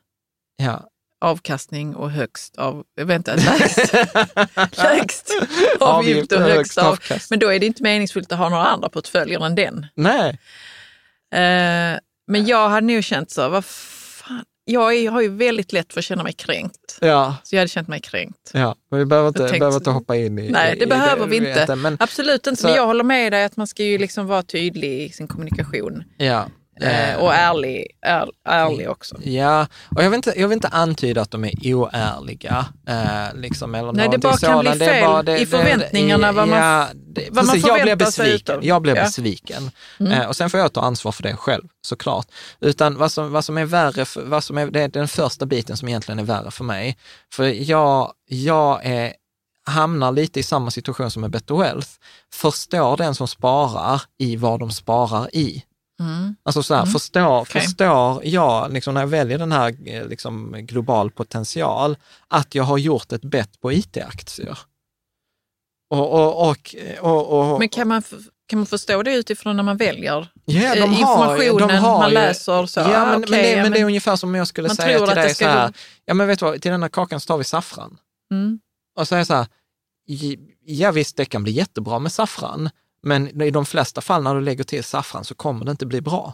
Ja. 0.58 0.84
avkastning 1.22 1.96
och 1.96 2.12
högst 2.12 2.58
av... 2.58 2.84
Vänta, 3.02 3.36
lägst, 3.36 3.94
lägst 4.78 5.32
avgift 5.80 6.32
och 6.32 6.42
högst 6.42 6.78
av... 6.78 7.00
Men 7.30 7.40
då 7.40 7.48
är 7.54 7.60
det 7.60 7.66
inte 7.66 7.84
meningsfullt 7.84 8.32
att 8.32 8.38
ha 8.38 8.50
några 8.50 8.66
andra 8.66 8.90
portföljer 8.90 9.46
än 9.46 9.56
den. 9.56 9.86
Nej, 9.96 10.40
Eh, 11.34 11.98
men 12.28 12.46
jag 12.46 12.70
hade 12.70 12.88
nog 12.88 13.04
känt 13.04 13.32
så, 13.32 13.50
vad 13.50 13.66
jag 14.72 15.12
har 15.12 15.22
ju 15.22 15.30
väldigt 15.30 15.74
lätt 15.74 15.94
för 15.94 16.00
att 16.00 16.06
känna 16.06 16.24
mig 16.24 16.34
kränkt. 16.34 16.98
Ja, 17.02 17.36
Så 17.44 17.56
jag 17.56 17.60
hade 17.60 17.70
känt 17.70 17.88
mig 17.88 18.00
kränkt. 18.02 18.52
ja. 18.54 18.76
Men 18.92 19.00
vi 19.00 19.06
behöver 19.06 19.28
inte, 19.28 19.42
Jag 19.42 19.50
tänkte- 19.50 19.60
behöver 19.60 19.78
inte 19.78 19.90
hoppa 19.90 20.16
in 20.16 20.40
i 20.40 20.50
Nej, 20.50 20.76
det 20.78 20.84
i 20.84 20.88
behöver 20.88 21.28
vi 21.28 21.40
vet 21.40 21.60
inte. 21.62 21.76
Men, 21.76 21.98
Absolut 22.00 22.48
inte, 22.48 22.62
Så- 22.62 22.68
men 22.68 22.76
jag 22.76 22.86
håller 22.86 23.04
med 23.04 23.34
dig 23.34 23.44
att 23.44 23.58
man 23.58 23.68
ska 23.68 23.84
ju 23.84 23.98
liksom 23.98 24.28
vara 24.28 24.44
tydlig 24.44 25.02
i 25.02 25.10
sin 25.10 25.28
kommunikation. 25.28 26.04
ja. 26.18 26.46
Eh, 26.82 27.16
och 27.16 27.34
ärlig, 27.34 27.88
är, 28.02 28.30
ärlig 28.46 28.90
också. 28.90 29.16
Ja, 29.24 29.68
och 29.96 30.04
jag 30.04 30.10
vill, 30.10 30.18
inte, 30.18 30.34
jag 30.38 30.48
vill 30.48 30.56
inte 30.56 30.68
antyda 30.68 31.22
att 31.22 31.32
de 31.32 31.46
är 31.46 31.74
oärliga. 31.76 32.66
Eh, 32.88 33.36
liksom, 33.36 33.76
eller 33.76 33.92
Nej, 33.92 34.10
det 34.10 34.18
bara 34.18 34.38
kan 34.38 34.60
bli. 34.60 34.70
Det 34.78 34.86
är 34.86 34.90
fel 34.94 35.06
bara- 35.06 35.24
det- 35.24 35.38
i 35.38 35.40
det- 35.40 35.46
förväntningarna, 35.46 36.32
vad 36.32 36.48
man- 36.48 36.60
ja, 36.60 36.88
det, 36.96 37.28
vad 37.32 37.46
man 37.46 37.54
precis, 37.54 37.68
jag 37.68 37.76
blev 37.76 37.84
förväntar 37.84 38.06
sig 38.12 38.24
besviken. 38.26 38.56
utav. 38.56 38.66
Jag 38.66 38.82
blev 38.82 38.96
Ja. 38.96 39.04
besviken. 39.04 39.72
Mm. 40.00 40.12
Eh, 40.12 40.28
och 40.28 40.36
sen 40.36 40.50
får 40.50 40.60
jag 40.60 40.74
ta 40.74 40.82
ansvar 40.82 41.12
för 41.12 41.24
det 41.24 41.36
själv, 41.36 41.64
såklart. 41.82 42.28
Utan 42.62 42.98
vad 42.98 43.12
som, 43.12 43.32
vad 43.32 43.46
som 43.46 43.58
är 43.58 43.66
värre, 43.66 44.06
för, 44.06 44.22
vad 44.26 44.44
som 44.44 44.58
är, 44.58 44.68
det 44.68 44.82
är 44.82 44.88
den 44.88 45.08
första 45.08 45.46
biten 45.46 45.78
som 45.78 45.88
egentligen 45.88 46.20
är 46.20 46.24
värre 46.24 46.52
för 46.52 46.64
mig. 46.64 46.98
För 47.34 47.44
jag, 47.72 48.12
jag 48.26 48.86
är, 48.86 49.14
hamnar 49.66 50.12
lite 50.12 50.40
i 50.40 50.44
samma 50.44 50.72
situation 50.72 51.12
som 51.12 51.22
med 51.22 51.32
Better 51.32 51.56
Wealth. 51.56 51.88
Förstår 52.34 52.98
den 52.98 53.16
som 53.16 53.28
sparar 53.28 54.02
i 54.18 54.36
vad 54.36 54.60
de 54.60 54.72
sparar 54.72 55.36
i. 55.36 55.64
Mm. 56.00 56.36
Alltså 56.44 56.64
så 56.64 56.74
här, 56.74 56.82
Mm. 56.82 56.92
förstår, 56.94 57.40
Okej. 57.42 57.62
förstår 57.62 58.26
jag, 58.26 58.74
liksom 58.74 58.94
när 58.94 59.02
jag 59.02 59.08
väljer 59.08 59.38
den 59.38 59.52
här 59.52 59.76
eh, 59.86 60.08
liksom, 60.08 60.52
global 60.60 61.12
potential, 61.12 61.98
att 62.28 62.56
jag 62.56 62.64
har 62.64 62.78
gjort 62.78 63.12
ett 63.12 63.22
bett 63.22 63.62
på 63.62 63.72
IT-aktier. 63.74 64.58
Och, 65.92 66.12
och, 66.14 66.50
och, 66.50 66.76
och, 67.02 67.52
och, 67.54 67.60
Men 67.60 67.70
kan 67.70 67.88
man, 67.88 68.04
kan 68.48 68.60
man 68.60 68.66
förstå 68.66 69.04
det 69.04 69.14
utifrån 69.16 69.56
när 69.56 69.64
man 69.64 69.78
väljer 69.78 70.18
eh, 70.20 70.28
de 70.48 70.80
har, 70.80 70.86
informationen 70.88 71.68
de 71.68 71.74
har 71.78 72.00
man 72.00 72.12
läser? 72.12 72.66
Så, 72.66 72.80
Ja, 72.80 72.86
ah, 73.02 73.06
men, 73.06 73.20
men, 73.20 73.24
okej, 73.24 73.42
det, 73.44 73.50
ja, 73.52 73.64
men 73.64 73.72
det 73.72 73.80
är 73.80 73.86
ungefär 73.86 74.16
som 74.16 74.30
om 74.30 74.36
jag 74.36 74.48
skulle 74.48 74.70
säga 74.70 74.98
till 75.06 75.16
dig 75.16 75.36
så 75.36 75.46
här, 75.46 75.68
gå- 75.68 75.74
ja 76.06 76.14
men 76.14 76.28
vet 76.28 76.40
du 76.40 76.46
vad, 76.46 76.62
till 76.62 76.72
den 76.72 76.82
här 76.82 76.90
kakan 76.90 77.20
så 77.20 77.26
tar 77.28 77.38
vi 77.38 77.44
saffran. 77.44 77.98
Mm. 78.32 78.60
Och 78.96 79.08
jag 79.12 79.28
så 79.28 79.34
här, 79.34 79.48
ja 80.66 80.92
visst 80.92 81.18
det 81.18 81.26
kan 81.26 81.44
bli 81.44 81.52
jättebra 81.52 82.00
med 82.00 82.12
saffran, 82.12 82.70
men 83.02 83.42
i 83.42 83.52
de 83.52 83.66
flesta 83.66 84.02
fall 84.02 84.24
när 84.24 84.36
du 84.36 84.42
lägger 84.42 84.64
till 84.64 84.84
saffran 84.84 85.26
så 85.26 85.36
kommer 85.36 85.66
det 85.66 85.72
inte 85.72 85.86
bli 85.86 86.02
bra. 86.02 86.34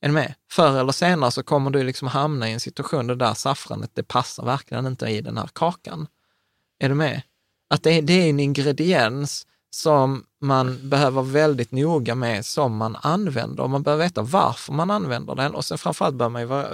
Är 0.00 0.08
du 0.08 0.14
med? 0.14 0.34
Förr 0.50 0.80
eller 0.80 0.92
senare 0.92 1.30
så 1.30 1.42
kommer 1.42 1.70
du 1.70 1.82
liksom 1.82 2.08
hamna 2.08 2.48
i 2.48 2.52
en 2.52 2.60
situation 2.60 3.06
där 3.06 3.14
det 3.14 3.34
saffranet, 3.34 3.90
det 3.94 4.02
passar 4.02 4.44
verkligen 4.44 4.86
inte 4.86 5.06
i 5.06 5.20
den 5.20 5.38
här 5.38 5.48
kakan. 5.52 6.06
Är 6.78 6.88
du 6.88 6.94
med? 6.94 7.22
Att 7.70 7.82
det 7.82 7.90
är, 7.90 8.02
det 8.02 8.12
är 8.12 8.30
en 8.30 8.40
ingrediens 8.40 9.46
som 9.74 10.24
man 10.40 10.88
behöver 10.88 11.10
vara 11.10 11.24
väldigt 11.24 11.72
noga 11.72 12.14
med 12.14 12.46
som 12.46 12.76
man 12.76 12.96
använder. 13.02 13.68
Man 13.68 13.82
behöver 13.82 14.04
veta 14.04 14.22
varför 14.22 14.72
man 14.72 14.90
använder 14.90 15.34
den 15.34 15.54
och 15.54 15.64
sen 15.64 15.78
framförallt 15.78 16.14
bör 16.14 16.28
man 16.28 16.42
ju 16.42 16.48
vara 16.48 16.68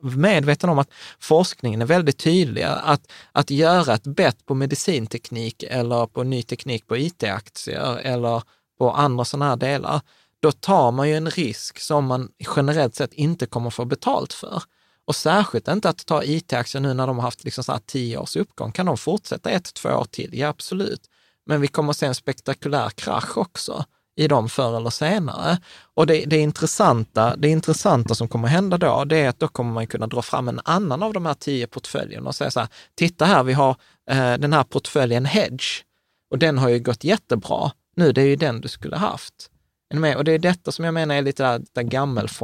medveten 0.00 0.70
om 0.70 0.78
att 0.78 0.90
forskningen 1.18 1.82
är 1.82 1.86
väldigt 1.86 2.18
tydlig. 2.18 2.62
Att, 2.62 3.12
att 3.32 3.50
göra 3.50 3.94
ett 3.94 4.04
bett 4.04 4.46
på 4.46 4.54
medicinteknik 4.54 5.62
eller 5.62 6.06
på 6.06 6.22
ny 6.22 6.42
teknik 6.42 6.86
på 6.86 6.96
IT-aktier 6.96 7.96
eller 7.96 8.42
på 8.78 8.92
andra 8.92 9.24
sådana 9.24 9.48
här 9.48 9.56
delar, 9.56 10.00
då 10.40 10.52
tar 10.52 10.92
man 10.92 11.08
ju 11.08 11.16
en 11.16 11.30
risk 11.30 11.80
som 11.80 12.04
man 12.04 12.28
generellt 12.56 12.94
sett 12.94 13.12
inte 13.12 13.46
kommer 13.46 13.70
få 13.70 13.84
betalt 13.84 14.32
för. 14.32 14.62
Och 15.04 15.16
särskilt 15.16 15.68
inte 15.68 15.88
att 15.88 16.06
ta 16.06 16.24
IT-aktier 16.24 16.82
nu 16.82 16.94
när 16.94 17.06
de 17.06 17.16
har 17.16 17.22
haft 17.22 17.44
liksom 17.44 17.64
så 17.64 17.72
här 17.72 17.80
tio 17.86 18.18
års 18.18 18.36
uppgång. 18.36 18.72
Kan 18.72 18.86
de 18.86 18.96
fortsätta 18.96 19.50
ett, 19.50 19.74
två 19.74 19.88
år 19.88 20.06
till? 20.10 20.30
Ja, 20.32 20.48
absolut. 20.48 21.00
Men 21.46 21.60
vi 21.60 21.68
kommer 21.68 21.90
att 21.90 21.96
se 21.96 22.06
en 22.06 22.14
spektakulär 22.14 22.90
krasch 22.90 23.38
också 23.38 23.84
i 24.16 24.28
dem 24.28 24.48
förr 24.48 24.76
eller 24.76 24.90
senare. 24.90 25.58
Och 25.94 26.06
det, 26.06 26.24
det, 26.24 26.38
intressanta, 26.38 27.36
det 27.36 27.48
intressanta 27.48 28.14
som 28.14 28.28
kommer 28.28 28.48
hända 28.48 28.78
då, 28.78 29.04
det 29.04 29.16
är 29.16 29.28
att 29.28 29.38
då 29.38 29.48
kommer 29.48 29.72
man 29.72 29.86
kunna 29.86 30.06
dra 30.06 30.22
fram 30.22 30.48
en 30.48 30.60
annan 30.64 31.02
av 31.02 31.12
de 31.12 31.26
här 31.26 31.34
tio 31.34 31.66
portföljerna 31.66 32.28
och 32.28 32.34
säga 32.34 32.50
så 32.50 32.60
här, 32.60 32.68
titta 32.94 33.24
här, 33.24 33.42
vi 33.42 33.52
har 33.52 33.76
eh, 34.10 34.34
den 34.34 34.52
här 34.52 34.64
portföljen 34.64 35.24
Hedge 35.24 35.84
och 36.30 36.38
den 36.38 36.58
har 36.58 36.68
ju 36.68 36.78
gått 36.78 37.04
jättebra. 37.04 37.72
Nu, 37.96 38.12
det 38.12 38.20
är 38.20 38.26
ju 38.26 38.36
den 38.36 38.60
du 38.60 38.68
skulle 38.68 38.96
haft. 38.96 39.50
Är 39.90 39.94
ni 39.94 40.00
med? 40.00 40.16
Och 40.16 40.24
det 40.24 40.32
är 40.32 40.38
detta 40.38 40.72
som 40.72 40.84
jag 40.84 40.94
menar 40.94 41.14
är 41.14 41.22
lite 41.22 41.42
det 41.42 41.64
där 41.74 41.82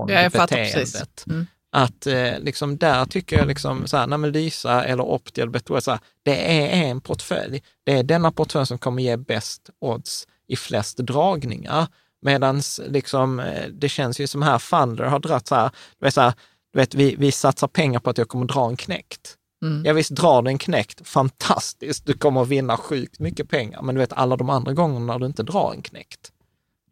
Ja, 0.09 0.23
jag 0.23 0.33
fattar 0.33 0.57
precis. 0.57 0.75
gammelfondbeteendet. 0.75 1.25
Mm. 1.27 1.47
Att 1.79 2.07
eh, 2.07 2.39
liksom 2.39 2.77
där 2.77 3.05
tycker 3.05 3.39
jag 3.39 3.49
liksom 3.49 3.87
så 3.87 3.97
här, 3.97 4.07
nej 4.07 4.19
men 4.19 4.33
Lysa 4.33 4.85
eller 4.85 5.05
Opti 5.05 5.41
eller 5.41 5.53
Better 5.53 5.81
så 5.81 5.91
här, 5.91 6.01
det 6.23 6.59
är 6.59 6.85
en 6.85 7.01
portfölj. 7.01 7.63
Det 7.85 7.93
är 7.93 8.03
denna 8.03 8.33
portfölj 8.33 8.67
som 8.67 8.79
kommer 8.79 9.03
ge 9.03 9.17
bäst 9.17 9.71
odds 9.79 10.27
i 10.49 10.57
flest 10.57 10.99
dragningar. 10.99 11.87
Medan 12.23 12.63
liksom, 12.89 13.41
eh, 13.41 13.69
det 13.69 13.89
känns 13.89 14.21
ju 14.21 14.27
som 14.27 14.43
här 14.43 14.59
Funder 14.59 15.05
har 15.05 15.19
dratt 15.19 15.47
så 15.47 15.55
här, 15.55 15.71
du 15.99 16.07
vet, 16.07 16.15
så 16.15 16.21
här, 16.21 16.33
du 16.73 16.79
vet 16.79 16.95
vi, 16.95 17.17
vi 17.19 17.33
satsar 17.33 17.69
pengar 17.69 18.01
på 18.01 18.11
att 18.11 18.19
jag 18.19 18.29
kommer 18.29 18.47
dra 18.47 18.69
en 18.69 18.77
knäckt. 18.77 19.37
Mm. 19.63 19.85
Ja 19.85 19.93
visst, 19.93 20.11
drar 20.11 20.43
du 20.43 20.51
en 20.51 20.59
knäckt, 20.59 21.09
fantastiskt, 21.09 22.07
du 22.07 22.13
kommer 22.13 22.43
att 22.43 22.49
vinna 22.49 22.77
sjukt 22.77 23.19
mycket 23.19 23.49
pengar. 23.49 23.83
Men 23.83 23.95
du 23.95 23.99
vet 23.99 24.13
alla 24.13 24.37
de 24.37 24.51
andra 24.51 24.73
gångerna 24.73 25.13
när 25.13 25.19
du 25.19 25.27
inte 25.27 25.43
drar 25.43 25.73
en 25.73 25.83
knäckt. 25.83 26.33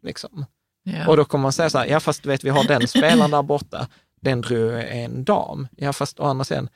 Liksom. 0.01 0.45
Ja. 0.83 1.07
Och 1.07 1.17
då 1.17 1.25
kommer 1.25 1.41
man 1.41 1.51
säga 1.51 1.69
så 1.69 1.77
här, 1.77 1.85
ja 1.85 1.99
fast 1.99 2.23
du 2.23 2.29
vet 2.29 2.43
vi 2.43 2.49
har 2.49 2.63
den 2.63 2.87
spelaren 2.87 3.31
där 3.31 3.43
borta, 3.43 3.87
den 4.25 4.41
drog 4.41 4.73
en 4.83 5.23
dam. 5.25 5.67
Ja 5.77 5.93
fast 5.93 6.19
å 6.19 6.23
andra 6.23 6.45
sidan, 6.45 6.69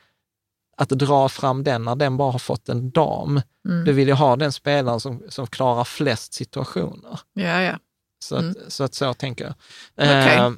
att 0.76 0.88
dra 0.88 1.28
fram 1.28 1.64
den 1.64 1.82
när 1.84 1.96
den 1.96 2.16
bara 2.16 2.32
har 2.32 2.38
fått 2.38 2.68
en 2.68 2.90
dam, 2.90 3.40
Mm. 3.68 3.84
du 3.84 3.92
vill 3.92 4.08
ju 4.08 4.14
ha 4.14 4.36
den 4.36 4.52
spelaren 4.52 5.00
som, 5.00 5.22
som 5.28 5.46
klarar 5.46 5.84
flest 5.84 6.34
situationer. 6.34 7.20
ja, 7.34 7.62
ja. 7.62 7.78
Så 8.24 8.36
att, 8.36 8.42
Mm. 8.42 8.54
så, 8.68 8.84
att 8.84 8.94
så 8.94 9.14
tänker 9.14 9.44
jag. 9.44 9.54
Okej. 9.96 10.36
Eh, 10.36 10.50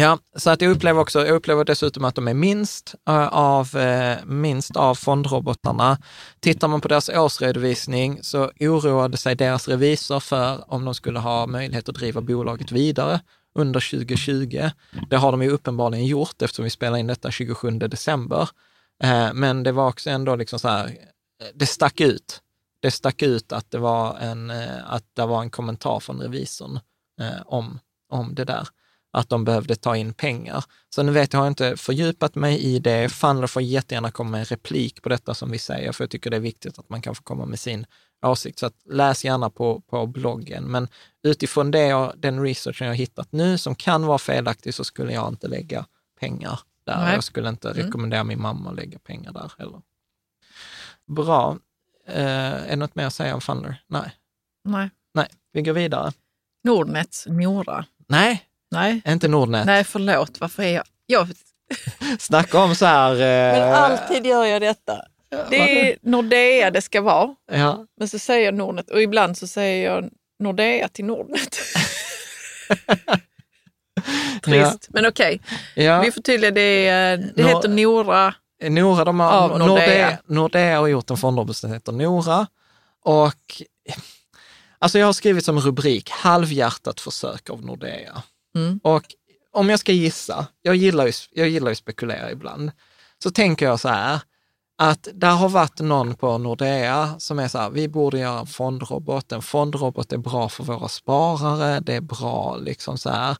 ja, 0.00 0.18
så 0.36 0.50
att 0.50 0.60
jag 0.62 0.70
upplever 0.70 1.00
också, 1.00 1.26
jag 1.26 1.34
upplever 1.36 1.64
dessutom 1.64 2.04
att 2.04 2.14
de 2.14 2.28
är 2.28 2.34
minst, 2.34 2.94
eh, 3.08 3.26
av, 3.28 3.76
eh, 3.76 4.18
minst 4.24 4.76
av 4.76 4.94
fondrobotarna. 4.94 5.98
Tittar 6.40 6.68
man 6.68 6.80
på 6.80 6.88
deras 6.88 7.08
årsredovisning 7.08 8.18
så 8.22 8.50
oroade 8.60 9.16
sig 9.16 9.34
deras 9.34 9.68
revisor 9.68 10.20
för 10.20 10.72
om 10.72 10.84
de 10.84 10.94
skulle 10.94 11.18
ha 11.18 11.46
möjlighet 11.46 11.88
att 11.88 11.94
driva 11.94 12.20
bolaget 12.20 12.72
vidare 12.72 13.20
under 13.54 13.90
2020. 13.90 14.70
Det 15.10 15.16
har 15.16 15.32
de 15.32 15.42
ju 15.42 15.50
uppenbarligen 15.50 16.06
gjort 16.06 16.42
eftersom 16.42 16.64
vi 16.64 16.70
spelar 16.70 16.98
in 16.98 17.06
detta 17.06 17.30
27 17.30 17.70
december. 17.70 18.48
Eh, 19.02 19.32
men 19.34 19.62
det 19.62 19.72
var 19.72 19.88
också 19.88 20.10
ändå 20.10 20.36
liksom 20.36 20.58
så 20.58 20.68
här, 20.68 20.86
eh, 20.86 21.46
det 21.54 21.66
stack 21.66 22.00
ut. 22.00 22.40
Det 22.80 22.90
stack 22.90 23.22
ut 23.22 23.52
att 23.52 23.70
det 23.70 23.78
var 23.78 24.18
en, 24.18 24.50
eh, 24.50 24.92
att 24.92 25.04
det 25.12 25.26
var 25.26 25.42
en 25.42 25.50
kommentar 25.50 26.00
från 26.00 26.20
revisorn 26.20 26.80
om, 27.46 27.78
om 28.08 28.34
det 28.34 28.44
där, 28.44 28.68
att 29.12 29.28
de 29.28 29.44
behövde 29.44 29.76
ta 29.76 29.96
in 29.96 30.14
pengar. 30.14 30.64
Så 30.94 31.02
nu 31.02 31.12
vet 31.12 31.32
jag, 31.32 31.40
har 31.40 31.46
jag 31.46 31.50
inte 31.50 31.76
fördjupat 31.76 32.34
mig 32.34 32.58
i 32.58 32.78
det. 32.78 33.08
Fandler 33.08 33.46
får 33.46 33.62
jättegärna 33.62 34.10
komma 34.10 34.30
med 34.30 34.40
en 34.40 34.44
replik 34.44 35.02
på 35.02 35.08
detta 35.08 35.34
som 35.34 35.50
vi 35.50 35.58
säger, 35.58 35.92
för 35.92 36.04
jag 36.04 36.10
tycker 36.10 36.30
det 36.30 36.36
är 36.36 36.40
viktigt 36.40 36.78
att 36.78 36.88
man 36.88 37.02
kan 37.02 37.14
få 37.14 37.22
komma 37.22 37.46
med 37.46 37.60
sin 37.60 37.86
åsikt. 38.22 38.58
Så 38.58 38.66
att 38.66 38.74
läs 38.90 39.24
gärna 39.24 39.50
på, 39.50 39.80
på 39.80 40.06
bloggen. 40.06 40.64
Men 40.64 40.88
utifrån 41.22 41.70
det 41.70 41.86
jag, 41.86 42.12
den 42.16 42.42
researchen 42.42 42.86
jag 42.86 42.92
har 42.92 42.98
hittat 42.98 43.32
nu, 43.32 43.58
som 43.58 43.74
kan 43.74 44.06
vara 44.06 44.18
felaktig, 44.18 44.74
så 44.74 44.84
skulle 44.84 45.12
jag 45.12 45.28
inte 45.28 45.48
lägga 45.48 45.86
pengar 46.20 46.60
där. 46.86 46.96
Nej. 47.04 47.14
Jag 47.14 47.24
skulle 47.24 47.48
inte 47.48 47.70
Mm. 47.70 47.82
rekommendera 47.86 48.24
min 48.24 48.42
mamma 48.42 48.70
att 48.70 48.76
lägga 48.76 48.98
pengar 48.98 49.32
där 49.32 49.52
heller. 49.58 49.80
Bra. 51.06 51.58
Eh, 52.08 52.24
är 52.52 52.68
det 52.70 52.76
något 52.76 52.94
mer 52.94 53.06
att 53.06 53.14
säga 53.14 53.34
om 53.34 53.40
Funnler? 53.40 53.82
Nej. 53.86 54.16
Nej. 54.64 54.90
Nej, 55.14 55.26
vi 55.52 55.62
går 55.62 55.72
vidare. 55.72 56.12
Nordnet, 56.64 57.24
Mora. 57.28 57.84
Nej, 58.08 58.46
Nej. 58.70 59.02
inte 59.06 59.28
Nordnet. 59.28 59.66
Nej, 59.66 59.84
förlåt. 59.84 60.40
Varför 60.40 60.62
är 60.62 60.74
jag... 60.74 60.84
jag 61.06 61.28
Snacka 62.18 62.58
om 62.58 62.74
så 62.74 62.86
här... 62.86 63.12
Eh, 63.14 63.60
men 63.60 63.74
alltid 63.74 64.26
gör 64.26 64.44
jag 64.44 64.62
detta. 64.62 65.04
Det 65.50 65.90
är 65.90 65.96
Nordea 66.02 66.70
det 66.70 66.82
ska 66.82 67.00
vara, 67.00 67.34
Ja, 67.52 67.86
men 67.98 68.08
så 68.08 68.18
säger 68.18 68.44
jag 68.44 68.54
Nordnet 68.54 68.90
och 68.90 69.02
ibland 69.02 69.38
så 69.38 69.46
säger 69.46 69.90
jag 69.94 70.10
Nordea 70.38 70.88
till 70.88 71.04
Nordnet. 71.04 71.58
Trist, 74.44 74.88
men 74.90 75.06
okej. 75.06 75.40
ja. 75.74 76.00
Vi 76.02 76.12
förtydligar 76.12 76.52
det. 76.52 76.90
Det 76.90 77.42
Nor- 77.42 77.48
heter 77.48 77.68
Nora. 77.68 78.34
Nora, 78.68 79.04
de 79.04 79.20
har, 79.20 79.32
Av 79.32 79.58
Nordea. 79.58 79.66
Nordea. 79.68 80.18
Nordea 80.26 80.78
har 80.80 80.86
gjort 80.86 81.10
en 81.10 81.16
fondrobot 81.16 81.56
som 81.56 81.72
heter 81.72 81.92
Nora. 81.92 82.46
Och 83.04 83.62
alltså 84.78 84.98
jag 84.98 85.06
har 85.06 85.12
skrivit 85.12 85.44
som 85.44 85.60
rubrik 85.60 86.10
halvhjärtat 86.10 87.00
försök 87.00 87.50
av 87.50 87.64
Nordea. 87.64 88.22
Mm. 88.56 88.80
Och 88.82 89.02
om 89.52 89.70
jag 89.70 89.78
ska 89.80 89.92
gissa, 89.92 90.46
jag 90.62 90.76
gillar 90.76 91.06
ju, 91.06 91.12
jag 91.30 91.48
gillar 91.48 91.68
ju 91.70 91.74
spekulera 91.74 92.30
ibland, 92.30 92.70
så 93.22 93.30
tänker 93.30 93.66
jag 93.66 93.80
så 93.80 93.88
här, 93.88 94.20
att 94.90 95.08
där 95.14 95.30
har 95.34 95.48
varit 95.48 95.80
någon 95.80 96.14
på 96.14 96.38
Nordea 96.38 97.14
som 97.18 97.38
är 97.38 97.48
så 97.48 97.58
här, 97.58 97.70
vi 97.70 97.88
borde 97.88 98.18
göra 98.18 98.40
en 98.40 98.46
fondrobot. 98.46 99.32
En 99.32 99.42
fondrobot 99.42 100.12
är 100.12 100.18
bra 100.18 100.48
för 100.48 100.64
våra 100.64 100.88
sparare, 100.88 101.80
det 101.80 101.94
är 101.94 102.00
bra 102.00 102.56
liksom 102.56 102.98
så 102.98 103.10
här. 103.10 103.36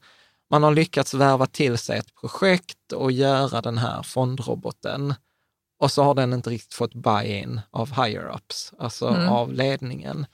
Man 0.49 0.63
har 0.63 0.71
lyckats 0.71 1.13
värva 1.13 1.45
till 1.45 1.77
sig 1.77 1.97
ett 1.99 2.15
projekt 2.15 2.91
och 2.95 3.11
göra 3.11 3.61
den 3.61 3.77
här 3.77 4.03
fondroboten. 4.03 5.13
Och 5.79 5.91
så 5.91 6.03
har 6.03 6.15
den 6.15 6.33
inte 6.33 6.49
riktigt 6.49 6.73
fått 6.73 6.93
buy-in 6.93 7.61
av 7.71 7.89
higher-ups, 7.91 8.73
alltså 8.79 9.07
Mm. 9.07 9.29
av 9.29 9.53
ledningen. 9.53 10.25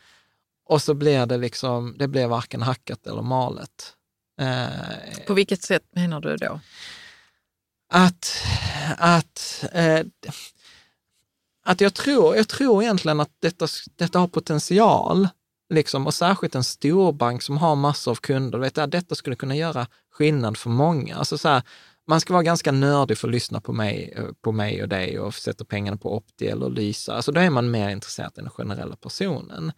Och 0.66 0.82
så 0.82 0.94
blir 0.94 1.26
det 1.26 1.38
liksom, 1.38 1.96
det 2.00 2.08
blir 2.08 2.28
varken 2.28 2.62
hackat 2.62 3.08
eller 3.08 3.22
malet. 3.22 3.94
Eh, 4.42 5.26
På 5.28 5.34
vilket 5.34 5.62
sätt 5.64 5.84
menar 5.96 6.22
du 6.22 6.36
då? 6.36 6.60
att, 7.94 8.44
att, 8.98 9.66
eh, 9.72 10.02
att 11.70 11.82
jag, 11.82 11.94
tror, 11.94 12.36
jag 12.36 12.48
tror 12.48 12.84
egentligen 12.84 13.20
att 13.20 13.32
detta, 13.42 13.68
detta 13.96 14.20
har 14.20 14.28
potential, 14.28 15.28
liksom, 15.70 16.08
och 16.08 16.14
särskilt 16.14 16.56
en 16.56 16.64
storbank 16.64 17.44
som 17.44 17.58
har 17.58 17.76
massor 17.76 18.12
av 18.12 18.16
kunder, 18.16 18.60
vet 18.60 18.78
att 18.78 18.92
detta 18.92 19.16
skulle 19.16 19.36
kunna 19.36 19.56
göra 19.56 19.88
skillnad 20.12 20.58
för 20.58 20.70
många. 20.70 21.16
Alltså 21.16 21.38
så 21.38 21.50
här, 21.50 21.62
man 22.08 22.22
ska 22.22 22.34
vara 22.34 22.44
ganska 22.44 22.72
nördig 22.72 23.18
för 23.18 23.28
att 23.28 23.32
lyssna 23.32 23.62
på 23.62 23.74
mig, 23.74 24.14
eh, 24.18 24.26
på 24.42 24.52
mig 24.52 24.82
och 24.84 24.90
dig 24.90 25.20
och 25.20 25.34
sätta 25.34 25.66
pengarna 25.66 25.98
på 25.98 26.16
Opti 26.16 26.48
eller 26.48 26.70
Lysa. 26.70 27.16
Alltså 27.16 27.32
då 27.32 27.40
är 27.42 27.50
man 27.50 27.72
mer 27.72 27.90
intresserad 27.90 28.32
än 28.38 28.44
den 28.44 28.52
generella 28.52 28.96
personen. 28.96 29.72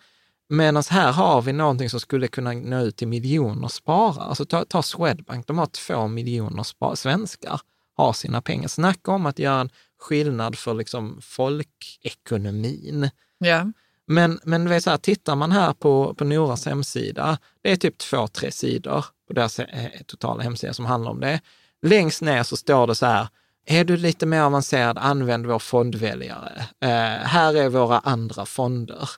Medan 0.50 0.84
här 0.90 1.12
har 1.12 1.42
vi 1.42 1.54
någonting 1.54 1.90
som 1.90 2.00
skulle 2.00 2.28
kunna 2.28 2.52
nå 2.52 2.80
ut 2.80 2.98
till 2.98 3.08
miljoner 3.08 3.68
sparare. 3.68 4.24
Alltså 4.24 4.46
ta, 4.46 4.66
ta 4.66 4.84
Swedbank, 4.84 5.48
de 5.48 5.58
har 5.58 5.66
två 5.66 6.08
miljoner 6.08 6.96
svenskar 6.96 7.62
har 7.94 8.14
sina 8.14 8.42
pengar. 8.42 8.68
Snacka 8.68 9.12
om 9.12 9.26
att 9.26 9.40
göra 9.40 9.62
en 9.62 9.70
skillnad 10.02 10.58
för 10.58 10.74
liksom 10.74 11.20
folkekonomin. 11.22 13.10
Ja. 13.38 13.72
Men, 14.08 14.40
men 14.44 14.66
det 14.66 14.76
är 14.76 14.80
så 14.80 14.90
här, 14.90 14.98
tittar 14.98 15.36
man 15.36 15.52
här 15.52 15.74
på, 15.74 16.14
på 16.14 16.24
Noras 16.24 16.66
hemsida, 16.66 17.38
det 17.62 17.72
är 17.72 17.76
typ 17.76 17.98
två, 17.98 18.28
tre 18.28 18.52
sidor 18.52 19.06
på 19.28 19.34
deras 19.34 19.60
eh, 19.60 19.90
totala 20.06 20.44
hemsida 20.44 20.74
som 20.74 20.86
handlar 20.86 21.12
om 21.12 21.20
det. 21.20 21.42
Längst 21.82 22.22
ner 22.22 22.44
så 22.44 22.58
står 22.58 22.88
det 22.88 22.96
så 22.96 23.06
här, 23.06 23.28
är 23.66 23.84
du 23.84 23.98
lite 23.98 24.26
mer 24.26 24.42
avancerad, 24.42 24.98
använd 24.98 25.46
vår 25.46 25.60
fondväljare. 25.60 26.66
Eh, 26.84 26.90
här 27.28 27.56
är 27.58 27.70
våra 27.70 28.00
andra 28.00 28.46
fonder. 28.46 29.10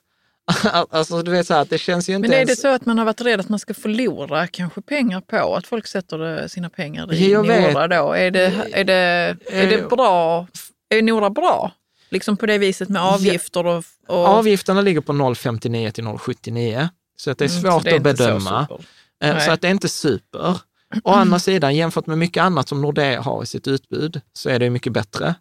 alltså 0.90 1.22
du 1.22 1.30
vet 1.30 1.46
så 1.46 1.54
här, 1.54 1.66
det 1.70 1.78
känns 1.78 2.08
ju 2.08 2.14
inte 2.14 2.28
Men 2.28 2.32
är 2.32 2.38
ens... 2.40 2.50
det 2.50 2.56
så 2.56 2.68
att 2.68 2.86
man 2.86 2.98
har 2.98 3.04
varit 3.04 3.20
rädd 3.20 3.40
att 3.40 3.48
man 3.48 3.58
ska 3.58 3.74
förlora 3.74 4.46
kanske 4.46 4.82
pengar 4.82 5.20
på 5.20 5.56
att 5.56 5.66
folk 5.66 5.86
sätter 5.86 6.48
sina 6.48 6.70
pengar 6.70 7.12
i 7.14 7.32
Jag 7.32 7.46
vet. 7.46 7.72
Nora 7.74 7.88
då? 7.88 8.12
Är 8.12 8.30
det, 8.30 8.70
är 8.72 8.84
det, 8.84 8.94
är 9.50 9.66
det 9.66 9.80
Eh. 9.80 9.88
bra? 9.88 10.46
Är 10.98 11.02
Nora 11.02 11.30
bra? 11.30 11.72
Liksom 12.10 12.36
på 12.36 12.46
det 12.46 12.58
viset 12.58 12.88
med 12.88 13.02
avgifter 13.02 13.66
och... 13.66 13.84
och 14.08 14.28
Avgifterna 14.28 14.80
ligger 14.80 15.00
på 15.00 15.12
0,59 15.12 15.90
till 15.90 16.04
0,79. 16.04 16.88
Så 17.16 17.30
att 17.30 17.38
det 17.38 17.44
är 17.44 17.48
Mm, 17.48 17.62
svårt 17.62 17.72
så 17.82 17.88
det 17.88 17.90
är 17.90 17.94
att 18.10 18.18
så 18.18 18.24
bedöma. 18.24 18.66
Eh, 19.24 19.34
Nej. 19.34 19.40
Så 19.46 19.50
att 19.50 19.60
det 19.60 19.66
är 19.68 19.70
inte 19.70 19.88
super. 19.88 20.58
Å 21.04 21.10
andra 21.10 21.38
sidan, 21.38 21.74
jämfört 21.76 22.06
med 22.06 22.18
mycket 22.18 22.42
annat 22.42 22.68
som 22.68 22.82
Nordea 22.82 23.20
har 23.20 23.42
i 23.42 23.46
sitt 23.46 23.66
utbud, 23.68 24.20
så 24.32 24.48
är 24.50 24.58
det 24.58 24.70
mycket 24.70 24.92
bättre. 24.92 25.34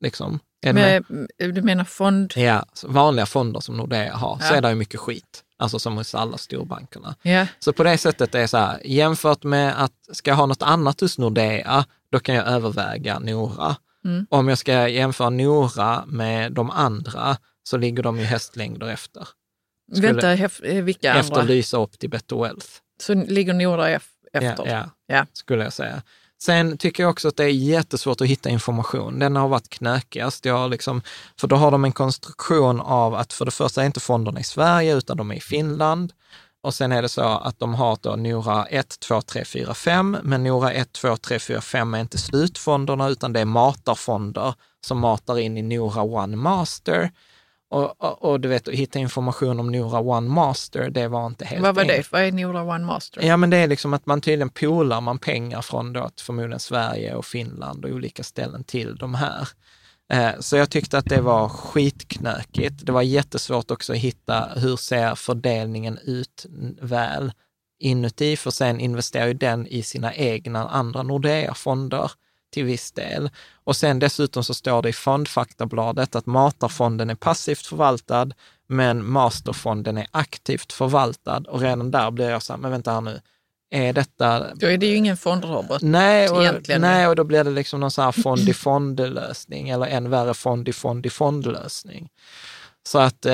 Liksom. 0.00 0.38
Med? 0.64 1.04
Med, 1.08 1.26
du 1.54 1.62
menar 1.62 1.84
fond? 1.84 2.32
Ja, 2.36 2.64
så 2.72 2.88
vanliga 2.88 3.26
fonder 3.26 3.60
som 3.60 3.76
Nordea 3.76 4.16
har, 4.16 4.36
så 4.38 4.44
Ja. 4.44 4.56
är 4.56 4.60
det 4.62 4.68
ju 4.68 4.74
mycket 4.74 5.00
skit. 5.00 5.44
Alltså 5.58 5.78
som 5.78 5.96
hos 5.96 6.14
alla 6.14 6.38
storbankerna. 6.38 7.14
Ja. 7.22 7.46
Så 7.58 7.72
på 7.72 7.82
det 7.84 7.98
sättet 7.98 8.34
är 8.34 8.40
det 8.40 8.48
så 8.48 8.56
här, 8.56 8.80
jämfört 8.84 9.42
med 9.42 9.82
att 9.84 9.92
ska 10.12 10.30
jag 10.30 10.36
ha 10.36 10.46
något 10.46 10.62
annat 10.62 11.00
hos 11.00 11.18
Nordea, 11.18 11.84
då 12.12 12.18
kan 12.20 12.34
jag 12.34 12.46
överväga 12.46 13.18
Nora. 13.18 13.76
Mm. 14.04 14.26
Om 14.30 14.48
jag 14.48 14.58
ska 14.58 14.88
jämföra 14.88 15.30
Nora 15.30 16.04
med 16.06 16.52
de 16.52 16.70
andra, 16.70 17.36
så 17.62 17.76
ligger 17.76 18.02
de 18.02 18.18
ju 18.18 18.24
hästlängder 18.24 18.86
efter. 18.88 19.28
Skulle- 19.92 20.06
Vänta, 20.12 20.28
hef, 20.28 20.60
eh, 20.60 20.82
vilka 20.84 21.14
Efter 21.14 21.32
andra? 21.34 21.46
Lysa 21.54 21.76
upp 21.78 21.98
till 21.98 22.10
Better 22.10 22.36
Wealth. 22.36 22.66
Så 23.00 23.14
ligger 23.14 23.54
Nora 23.54 23.88
ef, 23.90 24.08
efter? 24.32 24.66
Ja, 24.66 24.72
ja, 24.72 24.90
Ja. 25.16 25.26
skulle 25.32 25.64
jag 25.64 25.72
säga. 25.72 26.02
Sen 26.42 26.78
tycker 26.78 27.02
jag 27.02 27.10
också 27.10 27.28
att 27.28 27.36
det 27.36 27.44
är 27.44 27.48
jättesvårt 27.48 28.20
att 28.20 28.26
hitta 28.26 28.48
information. 28.50 29.18
Den 29.18 29.36
har 29.36 29.48
varit 29.48 29.68
knökigast. 29.68 30.44
Jag 30.44 30.70
liksom, 30.70 31.02
för 31.40 31.48
då 31.48 31.56
har 31.56 31.70
de 31.70 31.84
en 31.84 31.92
konstruktion 31.92 32.80
av 32.80 33.14
att 33.14 33.32
för 33.32 33.44
det 33.44 33.50
första 33.50 33.82
är 33.82 33.86
inte 33.86 34.00
fonderna 34.00 34.40
i 34.40 34.44
Sverige, 34.44 34.96
utan 34.96 35.16
de 35.16 35.30
är 35.30 35.34
i 35.34 35.40
Finland. 35.40 36.12
Och 36.62 36.74
sen 36.74 36.92
är 36.92 37.02
det 37.02 37.08
så 37.08 37.22
att 37.22 37.58
de 37.58 37.74
har 37.74 37.98
då 38.00 38.16
Nora 38.16 38.66
1, 38.66 39.00
2, 39.00 39.20
3, 39.22 39.44
4, 39.44 39.74
5, 39.74 40.16
men 40.22 40.44
Nora 40.44 40.72
1, 40.72 40.92
2, 40.92 41.16
3, 41.16 41.38
4, 41.38 41.60
5 41.60 41.94
är 41.94 42.00
inte 42.00 42.18
slutfonderna, 42.18 43.08
utan 43.08 43.32
det 43.32 43.40
är 43.40 43.44
matarfonder 43.44 44.54
som 44.86 44.98
matar 44.98 45.38
in 45.38 45.56
i 45.56 45.62
Nora 45.62 46.02
One 46.02 46.36
Master. 46.36 47.10
Och, 47.70 48.04
och, 48.04 48.24
och 48.24 48.40
du 48.40 48.48
vet, 48.48 48.68
att 48.68 48.74
hitta 48.74 48.98
information 48.98 49.60
om 49.60 49.72
Nora 49.72 50.00
One 50.00 50.28
Master, 50.28 50.90
det 50.90 51.08
var 51.08 51.26
inte 51.26 51.44
helt 51.44 51.62
Vad 51.62 51.74
var 51.74 51.84
det? 51.84 52.12
Vad 52.12 52.22
är 52.22 52.32
Nora 52.32 52.62
One 52.62 52.84
Master? 52.84 53.22
Ja, 53.22 53.36
men 53.36 53.50
det 53.50 53.56
är 53.56 53.66
liksom 53.66 53.94
att 53.94 54.06
man 54.06 54.20
tydligen 54.20 54.50
polar 54.50 55.00
man 55.00 55.18
pengar 55.18 55.62
från 55.62 55.92
då 55.92 56.10
förmodligen 56.20 56.60
Sverige 56.60 57.14
och 57.14 57.24
Finland 57.24 57.84
och 57.84 57.90
olika 57.90 58.22
ställen 58.22 58.64
till 58.64 58.96
de 58.96 59.14
här. 59.14 59.48
Eh, 60.12 60.40
så 60.40 60.56
jag 60.56 60.70
tyckte 60.70 60.98
att 60.98 61.08
det 61.08 61.20
var 61.20 61.48
skitknökigt. 61.48 62.86
Det 62.86 62.92
var 62.92 63.02
jättesvårt 63.02 63.70
också 63.70 63.92
att 63.92 63.98
hitta 63.98 64.48
hur 64.56 64.76
ser 64.76 65.14
fördelningen 65.14 65.98
ut 66.04 66.46
väl 66.80 67.32
inuti, 67.78 68.36
för 68.36 68.50
sen 68.50 68.80
investerar 68.80 69.26
ju 69.26 69.34
den 69.34 69.66
i 69.66 69.82
sina 69.82 70.14
egna 70.14 70.68
andra 70.68 71.02
Nordea-fonder 71.02 72.10
till 72.52 72.64
viss 72.64 72.92
del. 72.92 73.30
Och 73.64 73.76
sen 73.76 73.98
dessutom 73.98 74.44
så 74.44 74.54
står 74.54 74.82
det 74.82 74.88
i 74.88 74.92
fondfaktabladet 74.92 76.16
att 76.16 76.26
matarfonden 76.26 77.10
är 77.10 77.14
passivt 77.14 77.66
förvaltad, 77.66 78.30
men 78.66 79.10
masterfonden 79.10 79.98
är 79.98 80.06
aktivt 80.10 80.72
förvaltad. 80.72 81.44
Och 81.48 81.60
redan 81.60 81.90
där 81.90 82.10
blir 82.10 82.30
jag 82.30 82.42
så 82.42 82.52
här, 82.52 82.60
men 82.60 82.70
vänta 82.70 82.92
här 82.92 83.00
nu, 83.00 83.20
är 83.70 83.92
detta... 83.92 84.54
Då 84.54 84.66
är 84.66 84.78
det 84.78 84.86
ju 84.86 84.96
ingen 84.96 85.16
fondrobot. 85.16 85.82
Nej 85.82 86.28
och, 86.28 86.42
egentligen. 86.42 86.80
nej, 86.80 87.06
och 87.06 87.16
då 87.16 87.24
blir 87.24 87.44
det 87.44 87.50
liksom 87.50 87.80
någon 87.80 87.90
sån 87.90 88.04
här 88.04 88.12
fond-i-fond-lösning, 88.12 89.68
eller 89.68 89.86
än 89.86 90.10
värre 90.10 90.34
fond-i-fond-i-fond-lösning. 90.34 92.08
Så 92.88 92.98
att, 92.98 93.26
eh, 93.26 93.32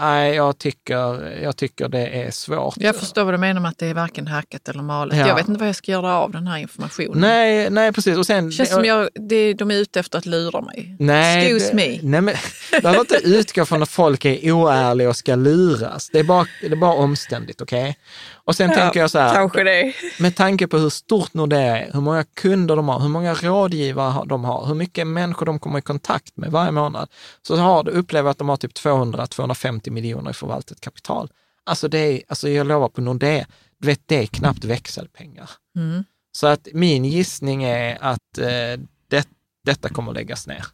nej, 0.00 0.34
jag 0.34 0.58
tycker, 0.58 1.32
jag 1.42 1.56
tycker 1.56 1.88
det 1.88 2.06
är 2.06 2.30
svårt. 2.30 2.74
Jag 2.76 2.96
förstår 2.96 3.24
vad 3.24 3.34
du 3.34 3.38
menar 3.38 3.60
med 3.60 3.68
att 3.68 3.78
det 3.78 3.86
är 3.86 3.94
varken 3.94 4.26
hackat 4.26 4.68
eller 4.68 4.82
malet. 4.82 5.18
Ja. 5.18 5.28
Jag 5.28 5.34
vet 5.34 5.48
inte 5.48 5.60
vad 5.60 5.68
jag 5.68 5.76
ska 5.76 5.92
göra 5.92 6.18
av 6.18 6.30
den 6.30 6.46
här 6.46 6.58
informationen. 6.58 7.20
Nej, 7.20 7.70
nej 7.70 7.92
precis. 7.92 8.18
Och 8.18 8.26
sen, 8.26 8.46
Det 8.46 8.52
känns 8.52 8.70
som 8.70 8.84
jag, 8.84 9.08
det, 9.14 9.54
de 9.54 9.70
är 9.70 9.74
ute 9.74 10.00
efter 10.00 10.18
att 10.18 10.26
lura 10.26 10.60
mig. 10.60 10.96
Nej, 10.98 11.46
Excuse 11.46 11.70
det, 11.70 11.76
me. 11.76 11.98
Nej, 12.02 12.20
men, 12.20 12.34
du 12.72 12.80
behöver 12.80 13.00
inte 13.00 13.20
utgå 13.24 13.64
från 13.64 13.82
att 13.82 13.90
folk 13.90 14.24
är 14.24 14.52
oärliga 14.52 15.08
och 15.08 15.16
ska 15.16 15.34
luras. 15.34 16.10
Det 16.12 16.18
är 16.18 16.24
bara, 16.24 16.46
det 16.60 16.66
är 16.66 16.76
bara 16.76 16.94
omständigt, 16.94 17.60
okej? 17.60 17.96
Och 18.44 18.56
sen 18.56 18.74
tänker 18.74 19.00
jag 19.00 19.10
så 19.10 19.18
här, 19.18 19.64
det. 19.64 19.92
med 20.18 20.36
tanke 20.36 20.66
på 20.66 20.78
hur 20.78 20.90
stort 20.90 21.34
Nordea 21.34 21.78
är, 21.78 21.90
hur 21.92 22.00
många 22.00 22.24
kunder 22.24 22.76
de 22.76 22.88
har, 22.88 23.00
hur 23.00 23.08
många 23.08 23.34
rådgivare 23.34 24.24
de 24.26 24.44
har, 24.44 24.66
hur 24.66 24.74
mycket 24.74 25.06
människor 25.06 25.46
de 25.46 25.58
kommer 25.58 25.78
i 25.78 25.82
kontakt 25.82 26.36
med 26.36 26.50
varje 26.50 26.70
månad, 26.70 27.08
så 27.42 27.56
har, 27.56 27.88
upplever 27.88 28.26
jag 28.26 28.30
att 28.30 28.38
de 28.38 28.48
har 28.48 28.56
typ 28.56 28.74
200-250 28.92 29.90
miljoner 29.90 30.30
i 30.30 30.34
förvaltat 30.34 30.80
kapital. 30.80 31.30
Alltså, 31.64 31.88
det 31.88 31.98
är, 31.98 32.22
alltså 32.28 32.48
jag 32.48 32.66
lovar 32.66 32.88
på 32.88 33.00
Nordea, 33.00 33.46
du 33.78 33.86
vet, 33.86 34.00
det 34.06 34.16
är 34.16 34.26
knappt 34.26 34.64
växelpengar. 34.64 35.50
Mm. 35.76 36.04
Så 36.32 36.46
att 36.46 36.68
min 36.72 37.04
gissning 37.04 37.64
är 37.64 37.98
att 38.00 38.38
eh, 38.38 38.80
det, 39.08 39.28
detta 39.64 39.88
kommer 39.88 40.12
läggas 40.12 40.46
ner. 40.46 40.66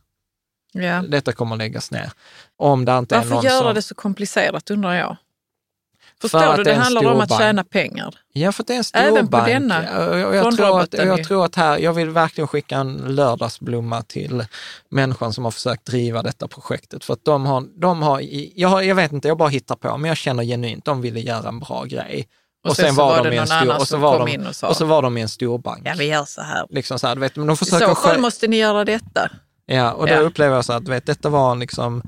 Ja. 0.72 1.02
Detta 1.02 1.32
kommer 1.32 1.56
läggas 1.56 1.90
ner. 1.90 2.12
Om 2.56 2.84
det 2.84 2.98
inte 2.98 3.14
är 3.14 3.18
Varför 3.18 3.34
någon 3.34 3.44
göra 3.44 3.62
som... 3.62 3.74
det 3.74 3.82
så 3.82 3.94
komplicerat 3.94 4.70
undrar 4.70 4.94
jag? 4.94 5.16
För 6.20 6.28
Förstår 6.28 6.56
du? 6.56 6.62
det 6.64 6.74
handlar 6.74 7.06
om 7.12 7.20
att 7.20 7.38
tjäna 7.38 7.64
pengar. 7.64 8.14
Ja, 8.32 8.52
för 8.52 8.62
att 8.62 8.66
det 8.66 8.72
är 8.72 8.78
en 8.78 8.84
stor 8.84 9.00
Även 9.00 9.28
på 9.28 9.36
denna 9.36 9.84
Jag, 10.18 10.34
jag, 10.34 10.56
tror 10.56 10.80
att, 10.80 10.94
jag 10.94 11.24
tror 11.24 11.44
att 11.44 11.54
här, 11.54 11.78
jag 11.78 11.92
vill 11.92 12.10
verkligen 12.10 12.48
skicka 12.48 12.76
en 12.76 12.96
lördagsblomma 12.96 14.02
till 14.02 14.44
människan 14.90 15.32
som 15.32 15.44
har 15.44 15.50
försökt 15.50 15.84
driva 15.84 16.22
detta 16.22 16.48
projektet. 16.48 17.04
För 17.04 17.12
att 17.12 17.24
de 17.24 17.46
har, 17.46 17.64
de 17.80 18.02
har 18.02 18.20
jag, 18.54 18.84
jag 18.84 18.94
vet 18.94 19.12
inte, 19.12 19.28
jag 19.28 19.38
bara 19.38 19.48
hittar 19.48 19.76
på, 19.76 19.96
men 19.96 20.08
jag 20.08 20.16
känner 20.16 20.44
genuint, 20.44 20.84
de 20.84 21.00
ville 21.00 21.20
göra 21.20 21.48
en 21.48 21.58
bra 21.60 21.84
grej. 21.84 22.28
Och 22.68 22.76
sen 22.76 22.94
så 22.94 23.04
var 23.06 23.24
det 23.24 23.34
i 23.34 23.38
en 23.38 23.46
stor, 23.46 23.76
och 23.80 23.88
så 23.88 23.96
var 23.96 24.18
de, 24.18 24.28
in 24.28 24.46
och 24.46 24.56
sa- 24.56 24.68
och 24.68 24.76
så 24.76 24.84
var 24.84 25.02
de 25.02 25.18
i 25.18 25.22
en 25.22 25.28
stor 25.28 25.58
bank. 25.58 25.82
Ja, 25.84 25.92
vi 25.98 26.04
gör 26.04 26.24
så 26.24 26.40
här. 26.42 26.66
Liksom 26.70 26.98
så 26.98 27.06
här, 27.06 27.16
vet, 27.16 27.36
men 27.36 27.46
de 27.46 27.52
I 27.52 27.56
försöker 27.56 27.78
så 27.86 27.94
fall 27.94 28.10
själv- 28.10 28.20
måste 28.20 28.46
ni 28.48 28.56
göra 28.56 28.84
detta. 28.84 29.30
Ja, 29.66 29.92
och 29.92 30.06
då 30.06 30.12
Ja. 30.14 30.18
upplever 30.20 30.54
jag 30.56 30.64
så 30.64 30.72
att, 30.72 30.88
vet, 30.88 31.06
detta 31.06 31.28
var 31.28 31.54
liksom, 31.56 32.02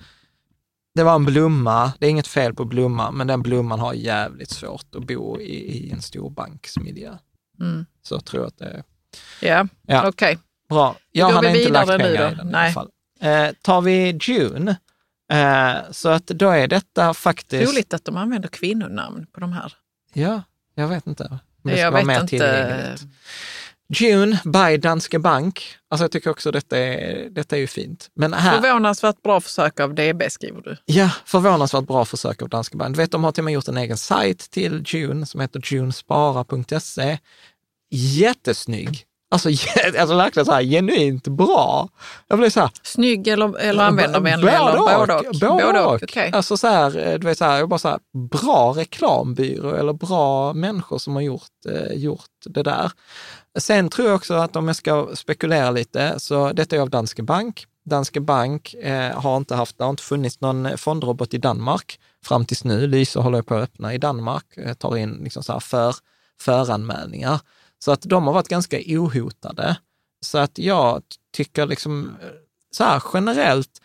det 0.94 1.02
var 1.02 1.14
en 1.14 1.24
blomma, 1.24 1.92
det 1.98 2.06
är 2.06 2.10
inget 2.10 2.26
fel 2.26 2.54
på 2.54 2.64
blomman, 2.64 3.14
men 3.14 3.26
den 3.26 3.42
blomman 3.42 3.80
har 3.80 3.94
jävligt 3.94 4.50
svårt 4.50 4.94
att 4.94 5.06
bo 5.06 5.40
i, 5.40 5.54
i 5.86 5.90
en 5.90 6.02
stor 6.02 6.30
banksmiljö. 6.30 7.16
Mm. 7.60 7.86
Så 8.02 8.20
tror 8.20 8.42
jag 8.42 8.48
att 8.48 8.58
det 8.58 8.64
är 8.64 8.82
Ja, 9.40 9.66
Ja. 9.86 10.08
okej. 10.08 10.38
bra. 10.68 10.96
Jag 11.12 11.30
hade 11.30 11.52
vi 11.52 11.58
inte 11.58 11.72
lagt 11.72 11.88
pengar 11.88 12.32
i 12.32 12.34
den 12.36 12.48
i 12.48 12.52
Nej. 12.52 12.64
alla 12.64 12.72
fall. 12.72 12.90
Eh, 13.20 13.48
tar 13.62 13.80
vi 13.80 14.18
June, 14.22 14.76
eh, 15.32 15.90
så 15.90 16.08
att 16.08 16.26
då 16.26 16.50
är 16.50 16.68
detta 16.68 17.14
faktiskt... 17.14 17.72
Roligt 17.72 17.94
att 17.94 18.04
de 18.04 18.16
använder 18.16 18.48
kvinnonamn 18.48 19.26
på 19.32 19.40
de 19.40 19.52
här. 19.52 19.72
Ja, 20.12 20.42
jag 20.74 20.88
vet 20.88 21.06
inte. 21.06 21.24
Om 21.24 21.38
det 21.62 21.70
ska 21.70 21.80
Jag 21.80 21.90
vara 21.90 22.00
vet 22.00 22.06
mer 22.06 22.14
inte. 22.20 22.26
tillgängligt. 22.28 23.02
June 23.92 24.40
by 24.44 24.76
Danske 24.76 25.18
Bank. 25.18 25.76
Alltså 25.90 26.04
jag 26.04 26.10
tycker 26.10 26.30
också 26.30 26.50
detta 26.50 26.78
är, 26.78 27.30
detta 27.30 27.56
är 27.56 27.60
ju 27.60 27.66
fint. 27.66 28.10
Men 28.14 28.32
här, 28.32 28.60
Förvånansvärt 28.60 29.22
bra 29.22 29.40
försök 29.40 29.80
av 29.80 29.94
DB 29.94 30.30
skriver 30.30 30.62
du. 30.62 30.76
Ja, 30.84 31.10
förvånansvärt 31.24 31.86
bra 31.86 32.04
försök 32.04 32.42
av 32.42 32.48
Danske 32.48 32.76
Bank. 32.76 32.96
Du 32.96 33.02
vet, 33.02 33.10
de 33.12 33.24
har 33.24 33.32
till 33.32 33.40
och 33.40 33.44
med 33.44 33.54
gjort 33.54 33.68
en 33.68 33.76
egen 33.76 33.96
sajt 33.96 34.50
till 34.50 34.82
June 34.86 35.26
som 35.26 35.40
heter 35.40 35.60
junespara.se. 35.64 37.18
Jättesnygg. 37.90 39.06
Alltså, 39.30 39.48
alltså 39.98 40.16
verkligen 40.16 40.46
så 40.46 40.52
här 40.52 40.62
genuint 40.62 41.28
bra. 41.28 41.88
Jag 42.28 42.38
blev 42.38 42.50
så 42.50 42.60
här, 42.60 42.70
Snygg 42.82 43.28
eller, 43.28 43.58
eller 43.58 43.84
användarvänlig? 43.84 44.50
Både 44.50 44.78
och. 44.78 44.84
både 44.84 45.14
och? 45.14 45.24
Både 45.40 45.80
och. 45.80 46.02
okej. 46.02 46.30
Alltså 46.34 46.56
så 46.56 46.66
här, 46.68 47.18
du 47.18 47.26
vet 47.26 47.38
så 47.38 47.44
här, 47.44 47.58
jag 47.58 47.68
bara 47.68 47.78
så 47.78 47.88
här, 47.88 47.98
bra 48.30 48.72
reklambyrå 48.76 49.74
eller 49.74 49.92
bra 49.92 50.52
människor 50.52 50.98
som 50.98 51.14
har 51.14 51.22
gjort, 51.22 51.66
eh, 51.68 51.98
gjort 51.98 52.20
det 52.44 52.62
där. 52.62 52.90
Sen 53.58 53.88
tror 53.88 54.08
jag 54.08 54.16
också 54.16 54.34
att 54.34 54.56
om 54.56 54.66
jag 54.66 54.76
ska 54.76 55.10
spekulera 55.14 55.70
lite, 55.70 56.20
så 56.20 56.52
detta 56.52 56.76
är 56.76 56.80
av 56.80 56.90
Danske 56.90 57.22
Bank. 57.22 57.66
Danske 57.84 58.20
Bank 58.20 58.74
eh, 58.74 59.20
har 59.20 59.36
inte 59.36 59.54
haft, 59.54 59.78
det 59.78 59.84
har 59.84 59.90
inte 59.90 60.02
funnits 60.02 60.40
någon 60.40 60.78
fondrobot 60.78 61.34
i 61.34 61.38
Danmark 61.38 62.00
fram 62.24 62.44
tills 62.44 62.64
nu. 62.64 62.86
Lyse 62.86 63.18
håller 63.18 63.42
på 63.42 63.54
att 63.54 63.62
öppna 63.62 63.94
i 63.94 63.98
Danmark, 63.98 64.56
eh, 64.56 64.74
tar 64.74 64.96
in 64.96 65.20
liksom 65.24 65.42
så 65.42 65.52
här 65.52 65.60
för, 65.60 65.94
föranmälningar. 66.40 67.40
Så 67.78 67.92
att 67.92 68.02
de 68.02 68.26
har 68.26 68.34
varit 68.34 68.48
ganska 68.48 68.78
ohotade. 68.86 69.76
Så 70.20 70.38
att 70.38 70.58
jag 70.58 71.02
tycker 71.32 71.66
liksom 71.66 72.16
eh, 72.22 72.28
så 72.70 72.84
här 72.84 73.02
generellt, 73.14 73.80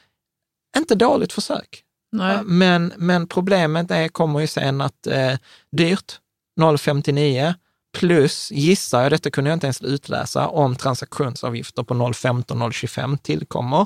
inte 0.78 0.96
dåligt 0.96 1.34
försök. 1.34 1.84
Nej. 2.12 2.40
Men, 2.44 2.94
men 2.98 3.28
problemet 3.28 3.92
är, 3.92 4.08
kommer 4.08 4.40
ju 4.40 4.48
sen 4.48 4.82
att 4.82 5.08
eh, 5.08 5.34
dyrt, 5.72 6.20
0,59 6.60 7.54
plus, 7.96 8.52
gissar 8.52 9.02
jag, 9.02 9.12
detta 9.12 9.32
kunde 9.32 9.50
jag 9.50 9.56
inte 9.56 9.68
ens 9.68 9.82
utläsa, 9.82 10.48
om 10.48 10.76
transaktionsavgifter 10.76 11.84
på 11.84 11.94
0,15-0,25 11.94 13.18
tillkommer. 13.18 13.86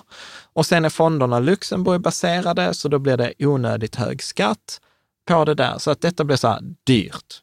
Och 0.53 0.65
sen 0.65 0.85
är 0.85 0.89
fonderna 0.89 1.39
Luxemburg-baserade, 1.39 2.73
så 2.73 2.87
då 2.87 2.99
blir 2.99 3.17
det 3.17 3.33
onödigt 3.39 3.95
hög 3.95 4.23
skatt 4.23 4.81
på 5.27 5.45
det 5.45 5.53
där. 5.53 5.77
Så 5.77 5.91
att 5.91 6.01
detta 6.01 6.23
blir 6.23 6.37
så 6.37 6.47
här 6.47 6.61
dyrt. 6.83 7.41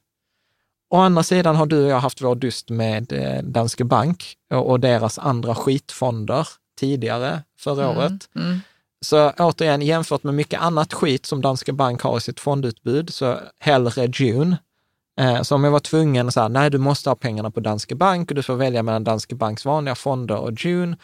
Å 0.90 0.96
andra 0.96 1.22
sidan 1.22 1.56
har 1.56 1.66
du 1.66 1.84
och 1.84 1.90
jag 1.90 2.00
haft 2.00 2.22
vår 2.22 2.34
dyst 2.34 2.70
med 2.70 3.12
eh, 3.12 3.42
Danske 3.42 3.84
Bank 3.84 4.34
och, 4.54 4.80
deras 4.80 5.18
andra 5.18 5.54
skitfonder 5.54 6.48
tidigare 6.78 7.42
förra 7.58 7.90
året. 7.90 8.28
Mm. 8.36 8.60
Så 9.04 9.30
återigen, 9.30 9.82
jämfört 9.82 10.22
med 10.22 10.34
mycket 10.34 10.60
annat 10.60 10.92
skit 10.92 11.26
som 11.26 11.42
Danske 11.42 11.72
Bank 11.72 12.02
har 12.02 12.16
i 12.16 12.20
sitt 12.20 12.40
fondutbud, 12.40 13.14
så 13.14 13.38
hellre 13.58 14.06
June. 14.06 14.56
Eh, 15.20 15.42
så 15.42 15.54
om 15.54 15.64
jag 15.64 15.70
var 15.70 15.80
tvungen 15.80 16.32
så 16.32 16.40
här, 16.40 16.48
nej 16.48 16.70
du 16.70 16.78
måste 16.78 17.10
ha 17.10 17.16
pengarna 17.16 17.50
på 17.50 17.60
Danske 17.60 17.94
Bank 17.94 18.30
och 18.30 18.34
du 18.34 18.42
får 18.42 18.56
välja 18.56 18.82
mellan 18.82 19.04
Danske 19.04 19.34
Banks 19.34 19.64
vanliga 19.64 19.94
fonder 19.94 20.36
och 20.36 20.52
June, 20.64 20.96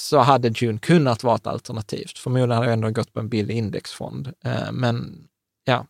så 0.00 0.18
hade 0.18 0.48
June 0.48 0.78
kunnat 0.78 1.24
vara 1.24 1.36
ett 1.36 1.46
alternativ. 1.46 2.06
Förmodligen 2.16 2.50
hade 2.50 2.66
jag 2.66 2.72
ändå 2.72 2.90
gått 2.90 3.12
på 3.12 3.20
en 3.20 3.28
billig 3.28 3.56
indexfond. 3.56 4.32
Eh, 4.44 4.72
men 4.72 5.24
ja, 5.64 5.86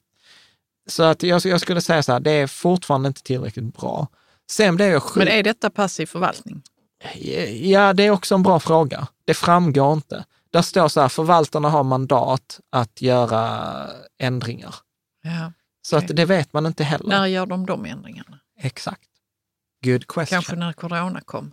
så 0.87 1.03
att 1.03 1.23
jag, 1.23 1.47
jag 1.47 1.61
skulle 1.61 1.81
säga 1.81 2.03
så 2.03 2.13
här, 2.13 2.21
det 2.21 2.31
är 2.31 2.47
fortfarande 2.47 3.07
inte 3.09 3.23
tillräckligt 3.23 3.77
bra. 3.77 4.09
Sen 4.51 4.77
blev 4.77 4.89
jag 4.89 5.03
Men 5.17 5.27
sjuk. 5.27 5.29
är 5.29 5.43
detta 5.43 5.71
passiv 5.71 6.07
förvaltning? 6.07 6.63
Ja, 7.61 7.93
det 7.93 8.03
är 8.03 8.11
också 8.11 8.35
en 8.35 8.43
bra 8.43 8.61
fråga. 8.61 9.07
Det 9.25 9.35
framgår 9.35 9.93
inte. 9.93 10.25
Där 10.51 10.63
står 10.63 10.89
så 10.89 11.01
här, 11.01 11.09
förvaltarna 11.09 11.69
har 11.71 11.83
mandat 11.85 12.61
att 12.71 13.03
göra 13.03 13.63
ändringar. 14.19 14.75
Ja. 15.23 15.53
Så 15.83 15.97
Okej. 15.97 16.09
att 16.11 16.17
det 16.17 16.25
vet 16.25 16.53
man 16.53 16.67
inte 16.67 16.85
heller. 16.85 17.09
När 17.09 17.27
gör 17.27 17.47
de 17.47 17.67
de 17.67 17.85
ändringarna? 17.85 18.39
Exakt. 18.61 19.09
Good 19.85 20.07
question. 20.07 20.37
Kanske 20.37 20.57
när 20.57 20.73
corona 20.73 21.21
kom. 21.21 21.53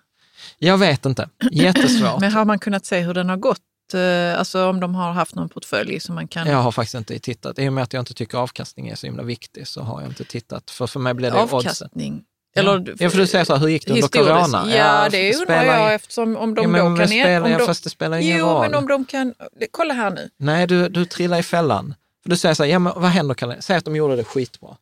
Jag 0.58 0.78
vet 0.78 1.06
inte. 1.06 1.30
Jättesvårt. 1.52 2.20
Men 2.22 2.32
har 2.32 2.46
man 2.46 2.60
kunnat 2.60 2.86
se 2.86 3.00
hur 3.00 3.14
den 3.14 3.30
har 3.30 3.38
gått? 3.38 3.60
Eh, 3.94 4.40
Alltså 4.40 4.66
om 4.70 4.80
de 4.80 4.96
har 4.96 5.12
haft 5.12 5.36
någon 5.36 5.50
portfölj 5.50 6.00
som 6.00 6.16
man 6.16 6.28
kan... 6.28 6.48
Jag 6.48 6.58
har 6.58 6.72
faktiskt 6.72 6.96
inte 6.96 7.20
tittat. 7.20 7.60
I 7.60 7.70
och 7.70 7.74
med 7.74 7.84
att 7.84 7.94
jag 7.94 8.02
inte 8.02 8.14
tycker 8.14 8.38
avkastning 8.38 8.88
är 8.88 8.96
så 8.96 9.06
himla 9.08 9.24
viktig 9.24 9.68
så 9.68 9.82
har 9.82 10.02
jag 10.02 10.10
inte 10.10 10.24
tittat. 10.24 10.72
För 10.72 10.88
för 10.88 11.00
mig 11.00 11.14
blir 11.14 11.32
det 11.32 11.42
oddsen. 11.44 11.58
avkastning. 11.58 12.24
Eller, 12.56 12.96
Ja, 13.00 13.10
för 13.10 13.18
du 13.18 13.28
säger 13.28 13.46
så 13.46 13.54
här, 13.54 13.60
hur 13.62 13.68
gick 13.68 13.88
det 13.88 13.94
under 13.94 14.08
corona? 14.08 14.66
Ja, 14.76 15.10
det 15.10 15.36
undrar 15.36 15.64
jag 15.64 15.94
eftersom 15.94 16.38
om 16.38 16.56
de 16.56 16.62
Ja, 16.62 16.68
men 16.68 16.92
då 16.92 16.98
kan... 16.98 17.08
spelar 17.08 17.42
om 17.42 17.52
de, 17.58 17.66
Fast 17.66 17.84
det 17.84 17.90
spelar 17.90 18.18
ingen 18.18 18.38
jo, 18.38 18.46
roll. 18.46 18.62
men 18.62 18.76
om 18.76 18.88
de 18.88 19.06
kan... 19.06 19.34
Kolla 19.72 19.94
här 19.94 20.10
nu. 20.12 20.30
Nej, 20.38 20.68
du, 20.68 20.90
du 20.90 21.06
trillar 21.06 21.40
i 21.40 21.44
fällan. 21.44 21.96
För 22.30 22.36
du 22.36 22.38
säger 22.38 22.56
så 22.56 22.64
här, 22.64 22.70
ja 22.72 22.80
men 22.80 22.94
vad 22.96 23.10
händer 23.12 23.36
Kalle? 23.36 23.62
Säg 23.62 23.78
att 23.78 23.86
de 23.86 23.96
gjorde 23.96 24.16
det 24.16 24.24
skitbra. 24.24 24.78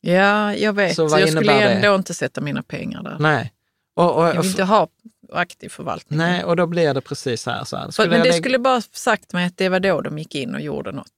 Ja, 0.00 0.54
jag 0.54 0.72
vet. 0.72 0.96
Så 0.96 1.08
Så 1.08 1.18
jag 1.18 1.28
skulle 1.28 1.42
innebär 1.52 1.68
det? 1.68 1.74
ändå 1.74 1.94
inte 1.94 2.14
sätta 2.14 2.40
mina 2.40 2.62
pengar 2.62 3.02
där. 3.02 3.16
Nej. 3.20 3.52
Och, 3.96 4.16
och, 4.16 4.24
Jag 4.26 4.42
vill 4.42 4.50
inte 4.50 4.64
ha 4.64 4.88
aktiv 5.32 5.68
förvaltning. 5.68 6.18
nej, 6.18 6.44
och 6.44 6.56
då 6.56 6.66
blir 6.66 6.94
det 6.94 7.00
precis 7.00 7.46
här. 7.46 7.64
Så 7.64 7.76
här. 7.76 7.90
För, 7.90 8.02
men 8.02 8.12
jag 8.12 8.20
det 8.26 8.30
lägga- 8.30 8.42
skulle 8.42 8.58
bara 8.58 8.80
sagt 8.80 9.32
mig 9.32 9.46
att 9.46 9.56
det 9.56 9.68
var 9.68 9.80
då 9.80 10.00
de 10.00 10.18
gick 10.18 10.34
in 10.34 10.54
och 10.54 10.60
gjorde 10.60 10.92
något. 10.92 11.12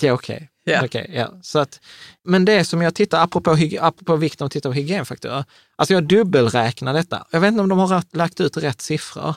Ja, 0.00 0.12
okej. 0.12 0.50
Okej, 0.82 1.10
ja. 1.14 1.28
Så 1.42 1.58
att, 1.58 1.80
men 2.24 2.44
det 2.44 2.64
som 2.64 2.82
jag 2.82 2.94
tittar, 2.94 3.22
apropå, 3.24 3.56
apropå 3.80 4.16
vikten 4.16 4.44
av 4.44 4.46
att 4.46 4.52
titta 4.52 4.68
på 4.68 4.72
hygienfaktorer, 4.72 5.44
alltså 5.76 5.94
jag 5.94 6.04
dubbelräknar 6.04 6.94
detta. 6.94 7.26
Jag 7.30 7.40
vet 7.40 7.48
inte 7.48 7.62
om 7.62 7.68
de 7.68 7.78
har 7.78 8.16
lagt 8.16 8.40
ut 8.40 8.56
rätt 8.56 8.80
siffror, 8.80 9.34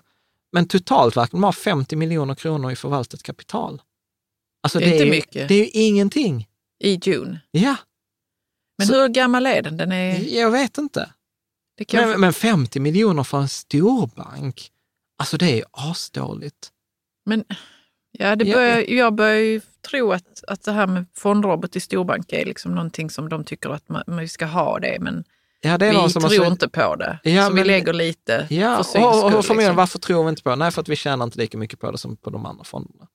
men 0.52 0.68
totalt 0.68 1.18
verkar 1.18 1.32
de 1.32 1.44
ha 1.44 1.52
50 1.52 1.95
miljoner 1.95 2.36
kronor 2.36 2.72
i 2.72 2.76
förvaltat 2.76 3.24
kapital. 3.24 3.82
Alltså 4.64 4.80
Det 4.80 4.85
är 4.85 4.91
inte 4.91 5.03
ju- 5.03 5.10
mycket. 5.11 5.48
Det 5.48 5.53
är 5.56 5.60
ju 5.60 5.69
ingenting. 5.69 6.48
I 6.84 6.99
June. 7.03 7.40
Ja, 7.52 7.76
Men 8.77 8.88
Så- 8.88 9.02
hur 9.02 9.07
gammal 9.07 9.45
är 9.45 9.61
den? 9.61 9.77
Den 9.77 9.91
är... 9.91 10.19
jag 10.38 10.52
vet 10.52 10.77
inte. 10.77 11.10
Det 11.77 11.85
kan 11.85 12.10
Men, 12.10 12.19
men 12.22 12.34
50 12.34 12.80
miljoner 12.80 13.23
för 13.23 13.38
en 13.41 13.48
storbank, 13.49 14.72
alltså 15.19 15.38
det 15.38 15.52
är 15.52 15.56
ju 15.56 15.64
asdåligt. 15.72 16.72
Men 17.26 17.44
ja, 18.11 18.35
det 18.35 18.45
Ja, 18.45 18.56
börjar, 18.56 18.80
jag 18.91 19.14
börjar 19.15 19.38
ju 19.40 19.61
tro 19.90 20.11
att, 20.11 20.44
att 20.48 20.64
det 20.64 20.72
här 20.72 20.88
med 20.88 21.06
fondrobot 21.14 21.76
i 21.76 21.80
storbank 21.80 22.34
är 22.34 22.45
liksom 22.45 22.76
någonting 22.76 23.10
som 23.10 23.30
de 23.30 23.44
tycker 23.44 23.69
att 23.69 23.90
man, 23.90 24.03
man 24.07 24.27
ska 24.27 24.45
ha 24.45 24.80
det, 24.80 24.98
men 25.02 25.23
Ja, 25.61 25.77
det 25.77 25.85
vi 25.90 25.91
tror 26.14 26.40
har 26.44 26.52
inte 26.52 26.69
på 26.69 26.95
det. 26.95 27.19
Ja, 27.23 27.45
så 27.48 27.53
men- 27.53 27.64
vi 27.64 27.68
lägger 27.68 27.94
lite 27.94 28.48
Ja, 28.49 28.77
för 28.77 28.84
syns 28.84 29.06
och, 29.06 29.10
och, 29.10 29.18
skull, 29.19 29.26
och 29.26 29.45
förmodligen, 29.45 29.57
liksom. 29.69 29.76
varför 29.76 29.99
tror 29.99 30.23
vi 30.23 30.30
inte 30.30 30.44
på 30.44 30.49
det? 30.49 30.56
Nej, 30.56 30.72
för 30.72 30.81
att 30.81 30.90
vi 30.90 30.95
tjänar 30.95 31.26
inte 31.26 31.40
lika 31.40 31.57
mycket 31.57 31.80
på 31.80 31.91
det 31.91 31.98
som 31.98 32.15
på 32.18 32.30
de 32.30 32.45
andra 32.45 32.64
fonderna. 32.64 33.07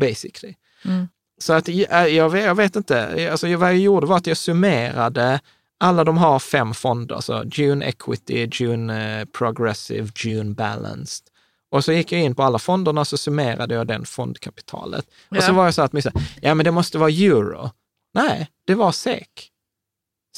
Basically. 0.00 0.54
Mm. 0.84 1.08
Så 1.40 1.52
att 1.52 1.68
jag, 1.68 2.10
jag, 2.10 2.30
vet- 2.30 2.44
jag 2.44 2.54
vet 2.54 2.76
inte, 2.76 3.30
alltså 3.30 3.56
vad 3.56 3.68
jag 3.68 3.78
gjorde 3.78 4.06
var 4.06 4.16
att 4.16 4.26
jag 4.26 4.36
summerade, 4.36 5.40
alla 5.78 6.04
de 6.04 6.16
har 6.16 6.38
fem 6.38 6.74
fonder, 6.74 7.20
så 7.20 7.44
June 7.52 7.84
Equity, 7.86 8.48
June 8.52 9.20
eh, 9.20 9.24
Progressive, 9.24 10.08
June 10.16 10.54
Balanced. 10.54 11.26
Och 11.70 11.84
så 11.84 11.92
gick 11.92 12.12
jag 12.12 12.20
in 12.20 12.34
på 12.34 12.42
alla 12.42 12.58
fonderna 12.58 13.04
så 13.04 13.16
summerade 13.16 13.74
jag 13.74 13.86
den 13.86 14.04
fondkapitalet. 14.04 15.06
Och 15.28 15.36
så 15.42 15.50
Ja. 15.50 15.52
var 15.54 15.64
jag 15.64 15.74
så 15.74 15.82
att, 15.82 15.92
ja 16.40 16.54
men 16.54 16.64
det 16.64 16.70
måste 16.70 16.98
vara 16.98 17.10
euro. 17.10 17.70
Nej, 18.14 18.48
det 18.66 18.74
var 18.74 18.92
SEK. 18.92 19.50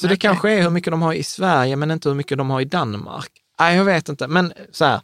Så 0.01 0.07
det 0.07 0.13
Okej. 0.13 0.19
kanske 0.19 0.51
är 0.51 0.61
hur 0.61 0.69
mycket 0.69 0.91
de 0.91 1.01
har 1.01 1.13
i 1.13 1.23
Sverige, 1.23 1.75
men 1.75 1.91
inte 1.91 2.09
hur 2.09 2.15
mycket 2.15 2.37
de 2.37 2.49
har 2.49 2.61
i 2.61 2.65
Danmark. 2.65 3.31
Nej, 3.59 3.75
jag 3.77 3.85
vet 3.85 4.09
inte, 4.09 4.27
men 4.27 4.53
så 4.71 4.85
här. 4.85 5.01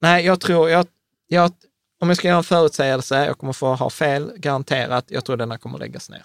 Nej, 0.00 0.24
jag 0.26 0.40
tror, 0.40 0.70
jag, 0.70 0.86
jag, 1.28 1.52
om 2.00 2.08
jag 2.08 2.16
ska 2.16 2.28
göra 2.28 2.38
en 2.38 2.44
förutsägelse, 2.44 3.24
jag 3.26 3.38
kommer 3.38 3.52
få 3.52 3.74
ha 3.74 3.90
fel, 3.90 4.32
garanterat, 4.36 5.04
jag 5.08 5.24
tror 5.24 5.36
denna 5.36 5.58
kommer 5.58 5.78
läggas 5.78 6.10
ner. 6.10 6.22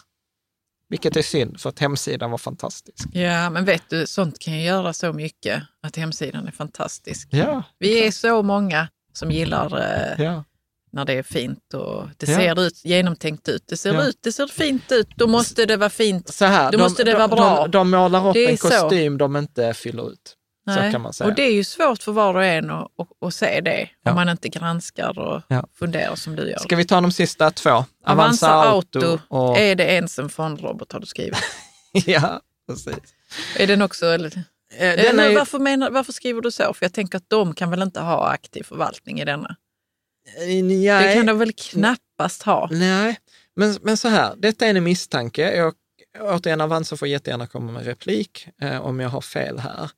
Vilket 0.89 1.15
är 1.17 1.21
synd, 1.21 1.59
för 1.61 1.69
att 1.69 1.79
hemsidan 1.79 2.31
var 2.31 2.37
fantastisk. 2.37 3.07
Ja, 3.13 3.49
men 3.49 3.65
vet 3.65 3.83
du, 3.89 4.07
sånt 4.07 4.39
kan 4.39 4.53
ju 4.53 4.61
göra 4.65 4.93
så 4.93 5.13
mycket 5.13 5.63
att 5.83 5.95
hemsidan 5.95 6.47
är 6.47 6.51
fantastisk. 6.51 7.27
Ja, 7.31 7.63
Vi 7.79 8.07
är 8.07 8.11
så 8.11 8.43
många 8.43 8.87
som 9.13 9.31
gillar 9.31 9.79
eh, 9.79 10.23
ja. 10.25 10.43
när 10.91 11.05
det 11.05 11.13
är 11.13 11.23
fint 11.23 11.73
och 11.73 12.07
det 12.17 12.29
Ja. 12.29 12.37
ser 12.37 12.61
ut, 12.61 12.85
genomtänkt 12.85 13.49
ut. 13.49 13.63
Det 13.67 13.77
ser 13.77 14.07
ut, 14.07 14.19
det 14.23 14.31
ser 14.31 14.47
fint 14.47 14.91
ut, 14.91 15.07
då 15.15 15.27
måste 15.27 15.65
det 15.65 15.77
vara 15.77 15.89
fint. 15.89 16.33
Så 16.33 16.45
här, 16.45 16.71
Då 16.71 16.77
måste 16.77 17.03
det 17.03 17.11
de, 17.11 17.17
vara 17.17 17.27
bra. 17.27 17.61
De, 17.67 17.71
de 17.71 17.89
målar 17.89 18.29
upp 18.29 18.35
en 18.35 18.57
så. 18.57 18.69
kostym 18.69 19.17
de 19.17 19.35
inte 19.35 19.73
fyller 19.73 20.11
ut. 20.11 20.35
Så 20.73 20.91
kan 20.91 21.01
man 21.01 21.13
säga. 21.13 21.27
Och 21.29 21.35
det 21.35 21.41
är 21.43 21.53
ju 21.53 21.63
svårt 21.63 22.03
för 22.03 22.11
var 22.11 22.33
och 22.35 22.43
en 22.45 22.69
att, 22.71 22.91
att, 22.99 23.07
att 23.27 23.33
se 23.33 23.61
det 23.61 23.89
Ja. 24.03 24.11
om 24.11 24.15
man 24.15 24.29
inte 24.29 24.49
granskar 24.49 25.19
och 25.19 25.41
Ja. 25.47 25.67
funderar 25.79 26.15
som 26.15 26.35
du 26.35 26.49
gör. 26.49 26.57
Ska 26.57 26.75
vi 26.75 26.85
ta 26.85 27.01
de 27.01 27.11
sista 27.11 27.51
två? 27.51 27.85
Avanza 28.05 28.49
Auto, 28.53 29.19
och... 29.27 29.57
är 29.57 29.75
det 29.75 29.83
ens 29.83 30.19
en 30.19 30.29
fondrobot 30.29 30.91
har 30.91 30.99
du 30.99 31.05
skrivit. 31.05 31.37
ja, 32.05 32.41
precis. 32.67 32.97
är 33.57 33.67
den 33.67 33.81
också... 33.81 34.05
Eller, 34.05 34.43
Eh, 34.77 34.89
eller, 34.89 35.03
Den 35.03 35.19
är 35.19 35.35
varför, 35.35 35.59
menar, 35.59 35.89
varför 35.91 36.13
skriver 36.13 36.41
du 36.41 36.51
så? 36.51 36.73
För 36.73 36.85
jag 36.85 36.93
tänker 36.93 37.17
att 37.17 37.29
de 37.29 37.53
kan 37.55 37.69
väl 37.69 37.81
inte 37.81 37.99
ha 37.99 38.29
aktiv 38.29 38.63
förvaltning 38.63 39.19
i 39.19 39.25
denna? 39.25 39.55
nej, 40.63 41.07
Det 41.07 41.13
kan 41.13 41.25
de 41.25 41.37
väl 41.39 41.51
knappast 41.53 42.43
ha? 42.43 42.67
nej. 42.71 43.19
Men, 43.55 43.77
men 43.81 43.97
så 43.97 44.07
här, 44.07 44.33
detta 44.37 44.65
är 44.65 44.75
en 44.75 44.83
misstanke. 44.83 45.55
Jag, 45.55 45.73
återigen, 46.19 46.61
Avanza 46.61 46.97
får 46.97 47.07
jättegärna 47.07 47.47
komma 47.47 47.71
med 47.71 47.85
replik 47.85 48.47
eh, 48.61 48.85
om 48.85 48.99
jag 48.99 49.09
har 49.09 49.21
fel 49.21 49.59
här. 49.59 49.89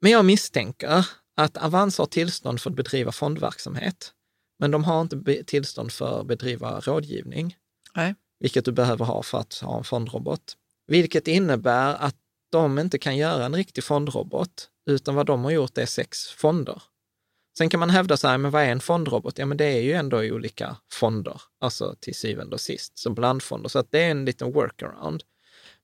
Men 0.00 0.12
jag 0.12 0.24
misstänker 0.24 1.06
att 1.36 1.56
Avanza 1.56 2.02
har 2.02 2.06
tillstånd 2.06 2.60
för 2.60 2.70
att 2.70 2.76
bedriva 2.76 3.12
fondverksamhet, 3.12 4.12
men 4.58 4.70
de 4.70 4.84
har 4.84 5.00
inte 5.00 5.44
tillstånd 5.44 5.92
för 5.92 6.20
att 6.20 6.26
bedriva 6.26 6.80
rådgivning. 6.80 7.56
Nej. 7.96 8.14
vilket 8.40 8.64
du 8.64 8.72
behöver 8.72 9.04
ha 9.04 9.22
för 9.22 9.38
att 9.38 9.54
ha 9.54 9.78
en 9.78 9.84
fondrobot. 9.84 10.56
Vilket 10.86 11.28
innebär 11.28 11.94
att 11.94 12.16
de 12.50 12.78
inte 12.78 12.98
kan 12.98 13.16
göra 13.16 13.44
en 13.44 13.54
riktig 13.54 13.84
fondrobot, 13.84 14.70
utan 14.90 15.14
vad 15.14 15.26
de 15.26 15.44
har 15.44 15.50
gjort 15.50 15.78
är 15.78 15.86
sex 15.86 16.26
fonder. 16.28 16.82
Sen 17.58 17.68
kan 17.68 17.80
man 17.80 17.90
hävda 17.90 18.16
så 18.16 18.28
här, 18.28 18.38
men 18.38 18.50
vad 18.50 18.62
är 18.62 18.68
en 18.72 18.80
fondrobot? 18.80 19.38
Ja, 19.38 19.46
men 19.46 19.56
det 19.56 19.64
är 19.64 19.80
ju 19.80 19.92
ändå 19.92 20.24
i 20.24 20.32
olika 20.32 20.76
fonder, 20.92 21.40
alltså 21.60 21.96
till 22.00 22.14
syvende 22.14 22.54
och 22.54 22.60
sist, 22.60 22.98
som 22.98 23.14
blandfonder. 23.14 23.68
Så 23.68 23.78
att 23.78 23.90
det 23.90 24.02
är 24.02 24.10
en 24.10 24.24
liten 24.24 24.52
workaround. 24.52 25.22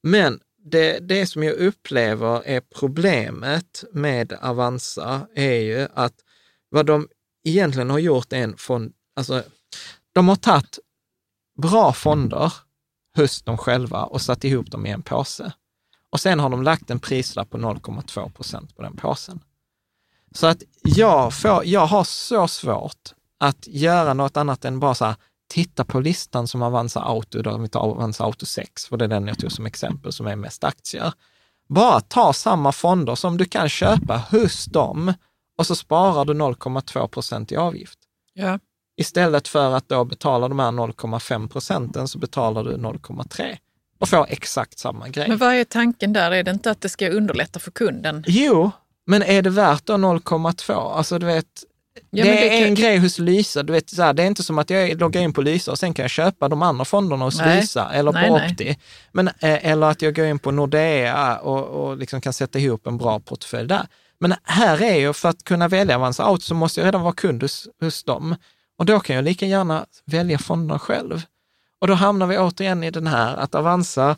Men 0.02 0.40
det, 0.64 0.98
det 0.98 1.26
som 1.26 1.42
jag 1.42 1.54
upplever 1.54 2.42
är 2.46 2.60
problemet 2.60 3.84
med 3.92 4.32
Avanza 4.32 5.26
är 5.34 5.60
ju 5.60 5.88
att 5.94 6.14
vad 6.68 6.86
de 6.86 7.08
egentligen 7.44 7.90
har 7.90 7.98
gjort 7.98 8.32
är 8.32 8.42
en 8.42 8.56
fond, 8.56 8.92
alltså 9.16 9.42
de 10.12 10.28
har 10.28 10.36
tagit 10.36 10.78
bra 11.62 11.92
fonder 11.92 12.52
hos 13.16 13.42
dem 13.42 13.58
själva 13.58 14.04
och 14.04 14.22
satt 14.22 14.44
ihop 14.44 14.70
dem 14.70 14.86
i 14.86 14.90
en 14.90 15.02
påse. 15.02 15.52
Och 16.10 16.20
sen 16.20 16.40
har 16.40 16.50
de 16.50 16.62
lagt 16.62 16.90
en 16.90 17.00
prislapp 17.00 17.50
på 17.50 17.58
0,2 17.58 18.32
procent 18.32 18.76
på 18.76 18.82
den 18.82 18.96
påsen. 18.96 19.40
Så 20.34 20.46
att 20.46 20.62
jag, 20.82 21.34
får, 21.34 21.64
jag 21.64 21.86
har 21.86 22.04
så 22.04 22.48
svårt 22.48 23.14
att 23.38 23.66
göra 23.66 24.14
något 24.14 24.36
annat 24.36 24.64
än 24.64 24.80
bara 24.80 24.94
så 24.94 25.04
här, 25.04 25.16
titta 25.48 25.84
på 25.84 26.00
listan 26.00 26.48
som 26.48 26.62
Avanza 26.62 27.00
Auto, 27.00 27.42
då 27.42 27.58
vi 27.58 27.68
tar 27.68 27.80
Avanza 27.80 28.24
Auto 28.24 28.46
6, 28.46 28.86
för 28.86 28.96
det 28.96 29.04
är 29.04 29.08
den 29.08 29.26
jag 29.26 29.38
tog 29.38 29.52
som 29.52 29.66
exempel, 29.66 30.12
som 30.12 30.26
är 30.26 30.36
mest 30.36 30.64
aktier. 30.64 31.12
Bara 31.68 32.00
ta 32.00 32.32
samma 32.32 32.72
fonder 32.72 33.14
som 33.14 33.36
du 33.36 33.44
kan 33.44 33.68
köpa 33.68 34.22
hos 34.30 34.64
dem 34.64 35.12
och 35.58 35.66
så 35.66 35.74
sparar 35.76 36.24
du 36.24 36.34
0,2 36.34 37.08
procent 37.08 37.52
i 37.52 37.56
avgift. 37.56 37.98
Ja. 38.32 38.58
Istället 38.96 39.48
för 39.48 39.74
att 39.74 39.88
då 39.88 40.04
betala 40.04 40.48
de 40.48 40.58
här 40.58 40.70
0,5 40.70 41.48
procenten 41.48 42.08
så 42.08 42.18
betalar 42.18 42.64
du 42.64 42.76
0,3 42.76 43.56
och 43.98 44.08
får 44.08 44.26
exakt 44.28 44.78
samma 44.78 45.08
grej. 45.08 45.28
Men 45.28 45.38
vad 45.38 45.54
är 45.54 45.64
tanken 45.64 46.12
där? 46.12 46.30
Är 46.30 46.42
det 46.42 46.50
inte 46.50 46.70
att 46.70 46.80
det 46.80 46.88
ska 46.88 47.08
underlätta 47.08 47.58
för 47.58 47.70
kunden? 47.70 48.24
Jo, 48.26 48.70
men 49.06 49.22
är 49.22 49.42
det 49.42 49.50
värt 49.50 49.86
då 49.86 49.94
0,2? 49.94 50.92
Alltså 50.92 51.18
du 51.18 51.26
vet, 51.26 51.64
Ja, 52.10 52.24
det 52.24 52.48
är 52.48 52.58
kan- 52.60 52.68
en 52.68 52.74
grej 52.74 52.98
hos 52.98 53.18
Lysa. 53.18 53.62
Du 53.62 53.72
vet, 53.72 53.90
så 53.90 54.02
här, 54.02 54.12
det 54.12 54.22
är 54.22 54.26
inte 54.26 54.42
som 54.42 54.58
att 54.58 54.70
jag 54.70 55.00
loggar 55.00 55.20
in 55.22 55.32
på 55.32 55.42
Lysa 55.42 55.70
och 55.70 55.78
sen 55.78 55.94
kan 55.94 56.02
jag 56.02 56.10
köpa 56.10 56.48
de 56.48 56.62
andra 56.62 56.84
fonderna 56.84 57.24
hos 57.24 57.38
Nej. 57.38 57.60
Lysa 57.60 57.90
eller 57.92 58.12
Nej, 58.12 58.28
på 58.28 58.36
nej. 58.38 58.52
Opti. 58.52 58.76
Men, 59.12 59.28
eh, 59.28 59.66
eller 59.70 59.86
att 59.86 60.02
jag 60.02 60.14
går 60.14 60.26
in 60.26 60.38
på 60.38 60.50
Nordea 60.50 61.36
och, 61.38 61.64
och 61.66 61.96
liksom 61.96 62.20
kan 62.20 62.32
sätta 62.32 62.58
ihop 62.58 62.86
en 62.86 62.96
bra 62.98 63.20
portfölj 63.20 63.68
där. 63.68 63.86
Men 64.20 64.34
här 64.42 64.82
är 64.82 64.94
ju, 64.94 65.12
för 65.12 65.28
att 65.28 65.44
kunna 65.44 65.68
välja 65.68 65.96
Avanza 65.96 66.24
Auto 66.24 66.40
så 66.42 66.54
måste 66.54 66.80
jag 66.80 66.86
redan 66.86 67.02
vara 67.02 67.12
kund 67.14 67.42
hos, 67.42 67.68
hos 67.80 68.04
dem. 68.04 68.36
Och 68.78 68.86
då 68.86 69.00
kan 69.00 69.16
jag 69.16 69.24
lika 69.24 69.46
gärna 69.46 69.86
välja 70.04 70.38
fonderna 70.38 70.78
själv. 70.78 71.22
Och 71.80 71.86
då 71.88 71.94
hamnar 71.94 72.26
vi 72.26 72.38
återigen 72.38 72.84
i 72.84 72.90
den 72.90 73.06
här 73.06 73.36
att 73.36 73.54
Avanza 73.54 74.16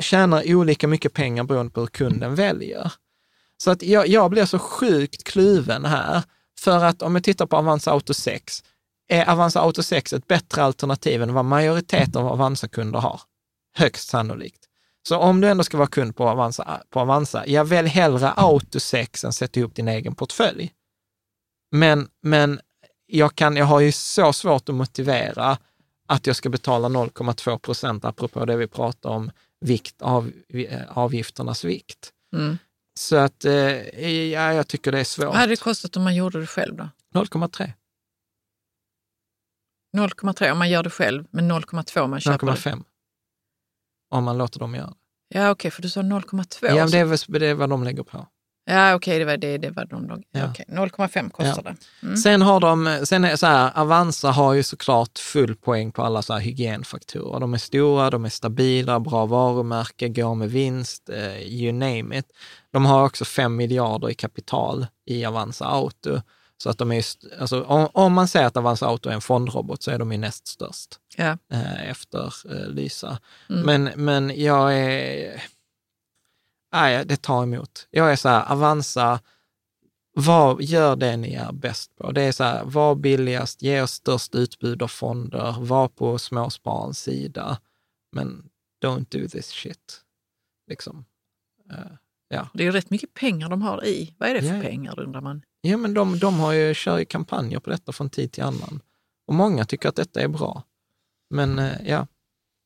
tjänar 0.00 0.54
olika 0.54 0.88
mycket 0.88 1.12
pengar 1.12 1.44
beroende 1.44 1.72
på 1.72 1.80
hur 1.80 1.86
kunden 1.86 2.34
väljer. 2.34 2.92
Så 3.56 3.70
att 3.70 3.82
jag, 3.82 4.08
jag 4.08 4.30
blir 4.30 4.44
så 4.44 4.58
sjukt 4.58 5.24
kluven 5.24 5.84
här. 5.84 6.22
För 6.62 6.84
att 6.84 7.02
om 7.02 7.14
jag 7.14 7.24
tittar 7.24 7.46
på 7.46 7.56
Avanza 7.56 7.90
Auto 7.90 8.14
6, 8.14 8.64
är 9.08 9.30
Avanza 9.30 9.60
Auto 9.60 9.82
6 9.82 10.12
ett 10.12 10.26
bättre 10.26 10.62
alternativ 10.62 11.22
än 11.22 11.34
vad 11.34 11.44
majoriteten 11.44 12.22
av 12.22 12.28
Avanza-kunder 12.28 12.98
har? 12.98 13.20
Högst 13.76 14.08
sannolikt. 14.08 14.68
Så 15.08 15.16
om 15.18 15.40
du 15.40 15.48
ändå 15.48 15.64
ska 15.64 15.76
vara 15.76 15.88
kund 15.88 16.16
på 16.16 16.28
Avanza, 16.28 16.82
på 16.90 17.00
Avanza 17.00 17.46
jag 17.46 17.64
välj 17.64 17.88
hellre 17.88 18.30
Auto 18.30 18.80
6 18.80 19.24
än 19.24 19.32
sätta 19.32 19.60
ihop 19.60 19.74
din 19.74 19.88
egen 19.88 20.14
portfölj. 20.14 20.72
Men, 21.70 22.08
men 22.20 22.60
jag, 23.06 23.34
kan, 23.34 23.56
jag 23.56 23.66
har 23.66 23.80
ju 23.80 23.92
så 23.92 24.32
svårt 24.32 24.68
att 24.68 24.74
motivera 24.74 25.58
att 26.08 26.26
jag 26.26 26.36
ska 26.36 26.48
betala 26.48 26.88
0,2 26.88 27.58
procent, 27.58 28.04
apropå 28.04 28.44
det 28.44 28.56
vi 28.56 28.66
pratade 28.66 29.14
om, 29.14 29.30
vikt 29.60 30.02
av, 30.02 30.32
eh, 30.48 30.98
avgifternas 30.98 31.64
vikt. 31.64 32.12
Mm. 32.36 32.58
Så 32.94 33.16
att 33.16 33.44
eh, 33.44 33.52
ja, 34.32 34.52
jag 34.52 34.68
tycker 34.68 34.92
det 34.92 35.00
är 35.00 35.04
svårt. 35.04 35.26
Vad 35.26 35.36
hade 35.36 35.52
det 35.52 35.60
kostat 35.60 35.96
om 35.96 36.02
man 36.04 36.14
gjorde 36.14 36.40
det 36.40 36.46
själv 36.46 36.76
då? 36.76 36.88
0,3, 37.14 37.72
0,3 39.96 40.50
om 40.52 40.58
man 40.58 40.70
gör 40.70 40.82
det 40.82 40.90
själv, 40.90 41.24
men 41.30 41.52
0,2 41.52 42.00
om 42.00 42.10
man 42.10 42.20
köper 42.20 42.46
det. 42.46 42.52
0,5. 42.52 42.84
Om 44.10 44.24
man 44.24 44.38
låter 44.38 44.58
dem 44.60 44.74
göra 44.74 44.86
det. 44.86 45.38
Ja, 45.38 45.50
okej, 45.50 45.70
för 45.70 45.82
du 45.82 45.90
sa 45.90 46.00
0,2. 46.02 46.66
Ja, 46.66 46.74
men 46.74 46.88
så- 46.88 46.92
det 46.92 46.98
är, 47.00 47.04
väl- 47.04 47.40
det 47.40 47.46
är 47.46 47.54
vad 47.54 47.70
de 47.70 47.84
lägger 47.84 48.02
på. 48.02 48.26
Ja, 48.64 48.94
okej, 48.94 49.18
det 49.18 49.24
var 49.24 49.36
det, 49.36 49.58
det 49.58 49.70
var 49.70 49.84
de 49.84 50.08
låg. 50.08 50.22
Ja. 50.30 50.50
Okej, 50.50 50.64
0,5 50.68 51.30
kostar 51.30 51.62
det. 51.62 51.76
Mm. 52.02 52.16
Sen 52.16 52.42
har 52.42 52.60
de, 52.60 53.00
sen 53.04 53.24
är 53.24 53.36
så 53.36 53.46
här, 53.46 53.70
Avanza 53.74 54.30
har 54.30 54.54
ju 54.54 54.62
såklart 54.62 55.18
full 55.18 55.56
poäng 55.56 55.92
på 55.92 56.02
alla 56.02 56.22
så 56.22 56.32
här 56.32 56.40
hygienfaktorer. 56.40 57.40
De 57.40 57.54
är 57.54 57.58
stora, 57.58 58.10
de 58.10 58.24
är 58.24 58.28
stabila, 58.28 59.00
bra 59.00 59.26
varumärke, 59.26 60.08
går 60.08 60.34
med 60.34 60.50
vinst, 60.50 61.08
eh, 61.08 61.42
you 61.42 61.72
name 61.72 62.18
it. 62.18 62.26
De 62.72 62.84
har 62.86 63.04
också 63.04 63.24
5 63.24 63.56
miljarder 63.56 64.10
i 64.10 64.14
kapital 64.14 64.86
i 65.06 65.24
Avanza 65.24 65.64
Auto. 65.64 66.20
Så 66.62 66.70
att 66.70 66.78
de 66.78 66.92
är, 66.92 67.04
alltså, 67.40 67.62
om, 67.62 67.88
om 67.92 68.12
man 68.12 68.28
säger 68.28 68.46
att 68.46 68.56
Avanza 68.56 68.86
Auto 68.86 69.08
är 69.08 69.14
en 69.14 69.20
fondrobot 69.20 69.82
så 69.82 69.90
är 69.90 69.98
de 69.98 70.12
ju 70.12 70.18
näst 70.18 70.46
störst. 70.46 70.88
Ja. 71.16 71.38
eh, 71.52 71.90
efter 71.90 72.34
eh, 72.50 72.68
Lysa. 72.68 73.18
Mm. 73.50 73.62
Men, 73.62 74.04
men 74.04 74.40
jag 74.40 74.78
är... 74.78 75.42
Nej, 76.72 77.04
det 77.06 77.16
tar 77.16 77.42
emot. 77.42 77.88
Jag 77.90 78.12
är 78.12 78.16
så 78.16 78.28
här, 78.28 78.52
Avanza, 78.52 79.20
vad 80.14 80.62
gör 80.62 80.96
det 80.96 81.16
ni 81.16 81.34
är 81.34 81.52
bäst 81.52 81.96
på? 81.96 82.12
Det 82.12 82.22
är 82.22 82.32
så 82.32 82.44
här, 82.44 82.64
var 82.64 82.94
billigast, 82.94 83.62
ge 83.62 83.80
oss 83.80 83.92
störst 83.92 84.34
utbud 84.34 84.82
av 84.82 84.88
fonder, 84.88 85.56
var 85.58 85.88
på 85.88 86.18
småspararens 86.18 86.98
sida, 86.98 87.58
men 88.12 88.48
don't 88.84 89.06
do 89.08 89.28
this 89.28 89.50
shit. 89.50 90.00
Liksom. 90.66 91.04
Eh, 91.70 91.92
ja. 92.28 92.48
Det 92.54 92.62
är 92.62 92.64
ju 92.64 92.72
rätt 92.72 92.90
mycket 92.90 93.14
pengar 93.14 93.48
de 93.48 93.62
har 93.62 93.84
i. 93.84 94.14
Vad 94.18 94.28
är 94.28 94.34
det 94.34 94.42
för 94.42 94.54
ja. 94.54 94.62
pengar 94.62 95.00
undrar 95.00 95.20
man? 95.20 95.42
ja, 95.60 95.76
men 95.76 95.94
de, 95.94 96.18
de 96.18 96.40
har 96.40 96.52
ju, 96.52 96.74
kör 96.74 96.98
ju 96.98 97.04
kampanjer 97.04 97.60
på 97.60 97.70
detta 97.70 97.92
från 97.92 98.10
tid 98.10 98.32
till 98.32 98.42
annan. 98.42 98.80
Och 99.26 99.34
många 99.34 99.64
tycker 99.64 99.88
att 99.88 99.96
detta 99.96 100.20
är 100.20 100.28
bra. 100.28 100.62
Men 101.30 101.58
eh, 101.58 101.88
ja, 101.88 102.06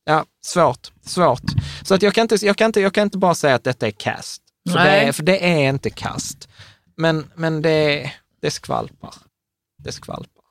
ja 0.07 0.25
svårt, 0.45 0.91
svårt. 1.05 1.41
Så 1.83 1.93
att 1.95 2.01
jag, 2.01 2.13
kan 2.13 2.21
inte, 2.21 2.45
jag, 2.45 2.57
kan 2.57 2.65
inte, 2.65 2.81
jag 2.81 2.93
kan 2.93 3.03
inte 3.03 3.17
bara 3.17 3.35
säga 3.35 3.55
att 3.55 3.63
detta 3.63 3.87
är 3.87 3.91
kast. 3.91 4.41
För, 4.69 4.77
det 4.77 4.83
Nej. 4.83 5.07
är, 5.07 5.11
för 5.11 5.23
det 5.23 5.45
är 5.45 5.69
inte 5.69 5.89
kast. 5.89 6.49
Men, 6.97 7.25
men 7.35 7.61
det, 7.61 8.11
det 8.41 8.51
skvalpar. 8.51 9.13
Det 9.83 9.91
skvalpar. 9.91 10.43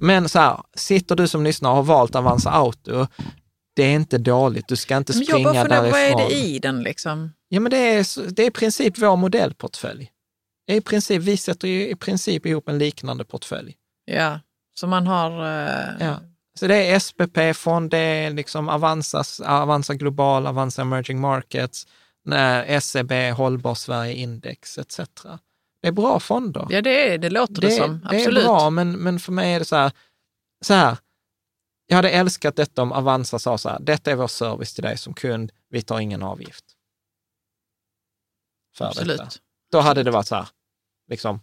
Men 0.00 0.28
så 0.28 0.38
här, 0.38 0.60
sitter 0.76 1.16
du 1.16 1.28
som 1.28 1.44
lyssnar 1.44 1.70
och 1.70 1.76
har 1.76 1.82
valt 1.82 2.14
Avanza 2.14 2.50
Auto, 2.50 3.06
det 3.76 3.82
är 3.82 3.94
inte 3.94 4.18
dåligt. 4.18 4.68
Du 4.68 4.76
ska 4.76 4.96
inte 4.96 5.12
Men 5.12 5.18
jag 5.20 5.26
springa 5.28 5.44
bara 5.44 5.54
funderar, 5.62 5.82
därifrån. 5.82 6.12
vad 6.12 6.22
är 6.22 6.28
det 6.28 6.34
i 6.34 6.58
den 6.58 6.82
liksom? 6.82 7.32
Ja, 7.48 7.60
men 7.60 7.70
det 7.70 7.76
är, 7.78 8.30
det 8.30 8.42
är 8.42 8.46
i 8.46 8.50
princip 8.50 8.98
vår 8.98 9.16
modellportfölj. 9.16 10.10
Det 10.66 10.72
är 10.72 10.76
i 10.76 10.80
princip, 10.80 11.22
vi 11.22 11.36
sätter 11.36 11.68
ju 11.68 11.88
i 11.90 11.96
princip 11.96 12.46
ihop 12.46 12.68
en 12.68 12.78
liknande 12.78 13.24
portfölj. 13.24 13.74
Ja, 14.04 14.40
så 14.74 14.86
man 14.86 15.06
har... 15.06 15.30
eh, 15.46 16.06
Ja. 16.06 16.20
Så 16.58 16.66
det 16.66 16.76
är 16.76 16.98
SPP-fond, 16.98 17.90
det 17.90 17.98
är 17.98 18.30
liksom 18.30 18.68
Avanzas, 18.68 19.40
Avanza 19.40 19.94
Global, 19.94 20.46
Avanza 20.46 20.82
Emerging 20.82 21.20
Markets, 21.20 21.86
nej, 22.24 22.80
SEB, 22.80 23.12
Hållbar 23.12 23.74
Sverige 23.74 24.14
Index 24.14 24.78
etc. 24.78 25.00
Det 25.82 25.88
är 25.88 25.92
bra 25.92 26.20
fonder. 26.20 26.66
Ja, 26.70 26.82
det, 26.82 27.14
är, 27.14 27.18
det 27.18 27.30
låter 27.30 27.54
det, 27.54 27.66
det, 27.66 27.70
som. 27.70 28.00
det 28.10 28.16
är 28.16 28.18
Absolut. 28.18 28.44
bra, 28.44 28.70
men, 28.70 28.92
men 28.92 29.20
för 29.20 29.32
mig 29.32 29.54
är 29.54 29.58
det 29.58 29.64
så 29.64 29.76
här, 29.76 29.92
så 30.64 30.74
här, 30.74 30.96
jag 31.86 31.96
hade 31.96 32.10
älskat 32.10 32.56
detta 32.56 32.82
om 32.82 32.92
Avanza 32.92 33.38
sa 33.38 33.58
så 33.58 33.68
här, 33.68 33.78
detta 33.80 34.10
är 34.10 34.14
vår 34.14 34.26
service 34.26 34.74
till 34.74 34.84
dig 34.84 34.98
som 34.98 35.14
kund, 35.14 35.52
vi 35.68 35.82
tar 35.82 36.00
ingen 36.00 36.22
avgift. 36.22 36.64
För 38.76 38.84
Absolut. 38.84 39.18
Detta. 39.18 39.30
Då 39.72 39.80
hade 39.80 40.02
det 40.02 40.10
varit 40.10 40.26
så 40.26 40.34
här, 40.34 40.48
liksom. 41.08 41.40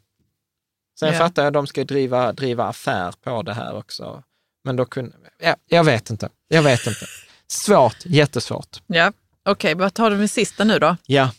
Sen 1.00 1.14
Ja. 1.14 1.20
fattar 1.20 1.42
jag 1.42 1.48
att 1.48 1.54
de 1.54 1.68
ska 1.68 1.84
driva, 1.84 2.34
driva 2.34 2.64
affär 2.64 3.14
på 3.22 3.42
det 3.42 3.54
här 3.54 3.76
också. 3.76 4.24
Men 4.66 4.76
då 4.76 4.86
kunde, 4.86 5.16
ja, 5.40 5.56
jag 5.66 5.84
vet 5.84 6.10
inte, 6.10 6.30
jag 6.48 6.64
vet 6.64 6.88
inte. 6.88 7.06
Svårt, 7.48 7.98
jättesvårt. 8.06 8.82
Ja, 8.88 9.12
okej, 9.46 9.76
vad 9.76 9.94
tar 9.94 10.10
du 10.10 10.18
med 10.18 10.32
sista 10.32 10.64
nu 10.64 10.80
då? 10.80 10.98
Ja, 11.06 11.30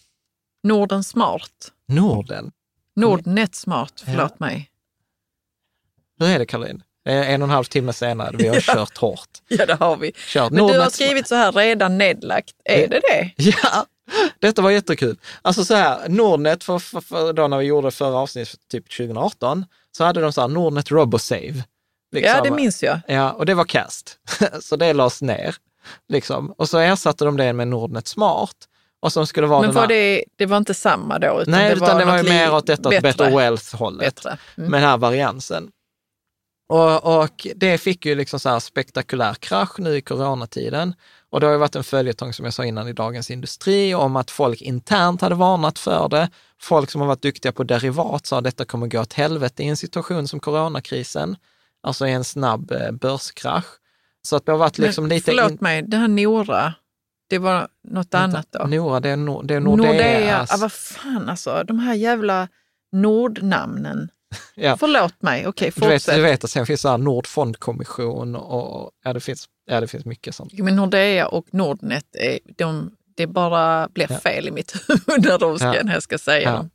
Norden 0.63 1.05
Smart. 1.05 1.73
Norden. 1.89 2.53
Nordnet 2.97 3.55
Smart, 3.55 4.03
förlåt 4.05 4.31
Ja. 4.39 4.47
mig. 4.47 4.71
Hur 6.19 6.27
är 6.29 6.39
det 6.39 6.47
Caroline? 6.47 6.83
Det 7.05 7.13
är 7.13 7.35
en 7.35 7.43
och 7.43 7.49
en 7.49 7.55
halv 7.55 7.65
timme 7.65 7.93
senare, 7.93 8.37
vi 8.37 8.49
har 8.49 8.61
kört 8.75 8.97
hårt. 8.99 9.29
Ja, 9.49 9.67
det 9.67 9.75
har 9.75 9.97
vi. 9.97 10.13
Kört 10.13 10.53
Men 10.53 10.57
du 10.57 10.63
har 10.73 10.79
Nordnet- 10.79 10.93
skrivit 10.93 11.29
så 11.29 11.35
här, 11.35 11.53
redan 11.53 11.99
nedlagt. 11.99 12.55
Är 12.65 12.89
det 12.89 13.01
det? 13.01 13.31
Ja, 13.37 13.87
detta 14.39 14.63
var 14.63 14.71
jättekul. 14.71 15.19
Alltså 15.43 15.65
så 15.65 15.75
här, 15.75 16.09
Nordnet, 16.09 16.65
för, 16.65 16.79
för, 16.79 17.01
för 17.01 17.33
då 17.33 17.49
när 17.49 17.59
vi 17.59 17.65
gjorde 17.65 17.91
förra 17.91 18.17
avsnittet, 18.19 18.61
typ 18.71 18.97
2018, 18.97 19.65
så 19.97 20.05
hade 20.05 20.21
de 20.21 20.33
så 20.33 20.41
här 20.41 20.49
Nordnet 20.49 20.91
RoboSave. 20.91 21.65
Liksom. 22.21 22.37
Ja, 22.37 22.43
det 22.43 22.51
minns 22.51 22.83
jag. 22.83 23.01
Ja, 23.09 23.33
och 23.33 23.47
det 23.47 23.55
var 23.55 23.65
cast. 23.65 24.19
så 24.61 24.77
det 24.77 24.93
lades 24.93 25.23
ner. 25.23 25.57
Liksom. 26.09 26.55
Och 26.59 26.69
så 26.69 26.79
ersatte 26.79 27.25
de 27.25 27.37
det 27.37 27.53
med 27.53 27.69
Nordnet 27.69 28.09
Smart. 28.09 28.57
Och 29.01 29.13
som 29.13 29.27
skulle 29.27 29.47
vara 29.47 29.63
Men 29.63 29.73
var 29.73 29.81
här... 29.81 29.89
det, 29.89 30.25
det 30.37 30.47
var 30.47 30.57
inte 30.57 30.75
samma 30.75 31.19
då? 31.19 31.41
Utan 31.41 31.53
Nej, 31.53 31.69
det 31.71 31.77
utan 31.77 31.99
det 31.99 32.05
var 32.05 32.17
ju 32.17 32.23
mer 32.23 32.55
åt 32.55 32.67
detta 32.67 32.89
bättre. 32.91 33.01
better 33.01 33.37
wealth-hållet. 33.37 34.25
Mm. 34.25 34.71
med 34.71 34.83
den 34.83 34.91
här 34.91 34.97
variansen. 34.97 35.71
Och, 36.69 37.23
och 37.23 37.47
det 37.57 37.79
fick 37.79 38.07
ju 38.07 38.15
liksom 38.15 38.41
så 38.41 38.49
här 38.49 38.59
spektakulär 38.59 39.35
krasch 39.35 39.79
nu 39.79 39.97
i 39.97 40.01
coronatiden. 40.01 40.95
Och 41.31 41.41
det 41.41 41.47
har 41.47 41.53
ju 41.53 41.59
varit 41.59 41.77
en 41.77 41.85
följetong, 41.85 42.33
som 42.33 42.45
jag 42.45 42.55
sa 42.55 42.65
innan, 42.65 42.89
i 42.89 42.93
Dagens 42.93 43.31
Industri 43.31 43.95
om 43.95 44.17
att 44.17 44.31
folk 44.31 44.63
internt 44.63 45.21
hade 45.21 45.35
varnat 45.35 45.79
för 45.79 46.09
det. 46.09 46.31
Folk 46.61 46.91
som 46.91 47.01
har 47.01 47.09
varit 47.09 47.23
duktiga 47.23 47.53
på 47.53 47.63
derivat 47.65 48.27
sa 48.27 48.39
att 48.39 48.45
detta 48.45 48.65
kommer 48.65 48.87
gå 48.87 49.01
åt 49.01 49.13
helvete 49.13 49.63
i 49.63 49.67
en 49.67 49.77
situation 49.77 50.29
som 50.29 50.41
coronakrisen, 50.41 51.37
alltså 51.87 52.07
i 52.07 52.13
en 52.13 52.25
snabb 52.25 52.71
eh, 52.73 52.91
börskrasch. 52.91 53.65
Så 54.23 54.37
att 54.37 54.47
det 54.47 54.53
har 54.53 54.59
varit 54.59 54.79
liksom 54.79 55.05
Men 55.05 55.09
lite... 55.17 55.25
Förlåt 55.25 55.51
in- 55.51 55.59
mig, 55.61 55.83
det 55.83 55.97
här 55.97 56.09
Nora, 56.09 56.75
det 57.31 57.39
var 57.39 57.69
något 57.89 58.15
annat 58.15 58.47
då. 58.51 58.65
Nora, 58.65 59.01
det 59.01 59.09
är, 59.11 59.17
no, 59.17 59.43
det 59.43 59.55
är 59.55 59.61
Nordea. 59.61 59.87
Nordea. 59.93 60.47
Ja, 60.51 60.57
vad 60.59 60.73
fan 60.73 61.29
alltså, 61.29 61.63
de 61.67 61.79
här 61.79 61.95
jävla 61.95 62.49
Nordnamnen. 62.93 64.09
Ja. 64.55 64.77
Förlåt 64.77 65.23
mig, 65.23 65.47
okej 65.47 65.73
Du 65.75 65.81
vet, 65.81 65.91
fortsätt. 65.93 66.15
du 66.15 66.23
vet 66.23 66.45
att 66.45 66.51
sen 66.51 66.67
finns 66.67 66.83
det 66.83 66.89
här 66.89 66.99
Nordfondkommission 66.99 68.37
och 68.37 68.91
ja, 69.05 69.13
det 69.13 69.21
finns, 69.21 69.47
ja, 69.67 69.81
det 69.81 69.87
finns 69.89 70.05
mycket 70.05 70.35
sånt. 70.35 70.53
Men 70.59 70.77
Nordea 70.77 71.29
och 71.29 71.47
Nordnet, 71.51 72.05
är, 72.13 72.39
de, 72.57 72.91
det 73.17 73.27
bara 73.27 73.89
blir 73.89 74.07
Ja. 74.13 74.19
fel 74.19 74.49
i 74.49 74.51
mitt 74.51 74.77
huvud 74.89 75.25
när, 75.25 75.39
de 75.39 75.59
ska, 75.59 75.75
Ja. 75.75 75.83
när 75.83 75.93
jag 75.95 76.03
ska 76.03 76.19
säga 76.19 76.51
Ja. 76.51 76.57
dem. 76.57 76.71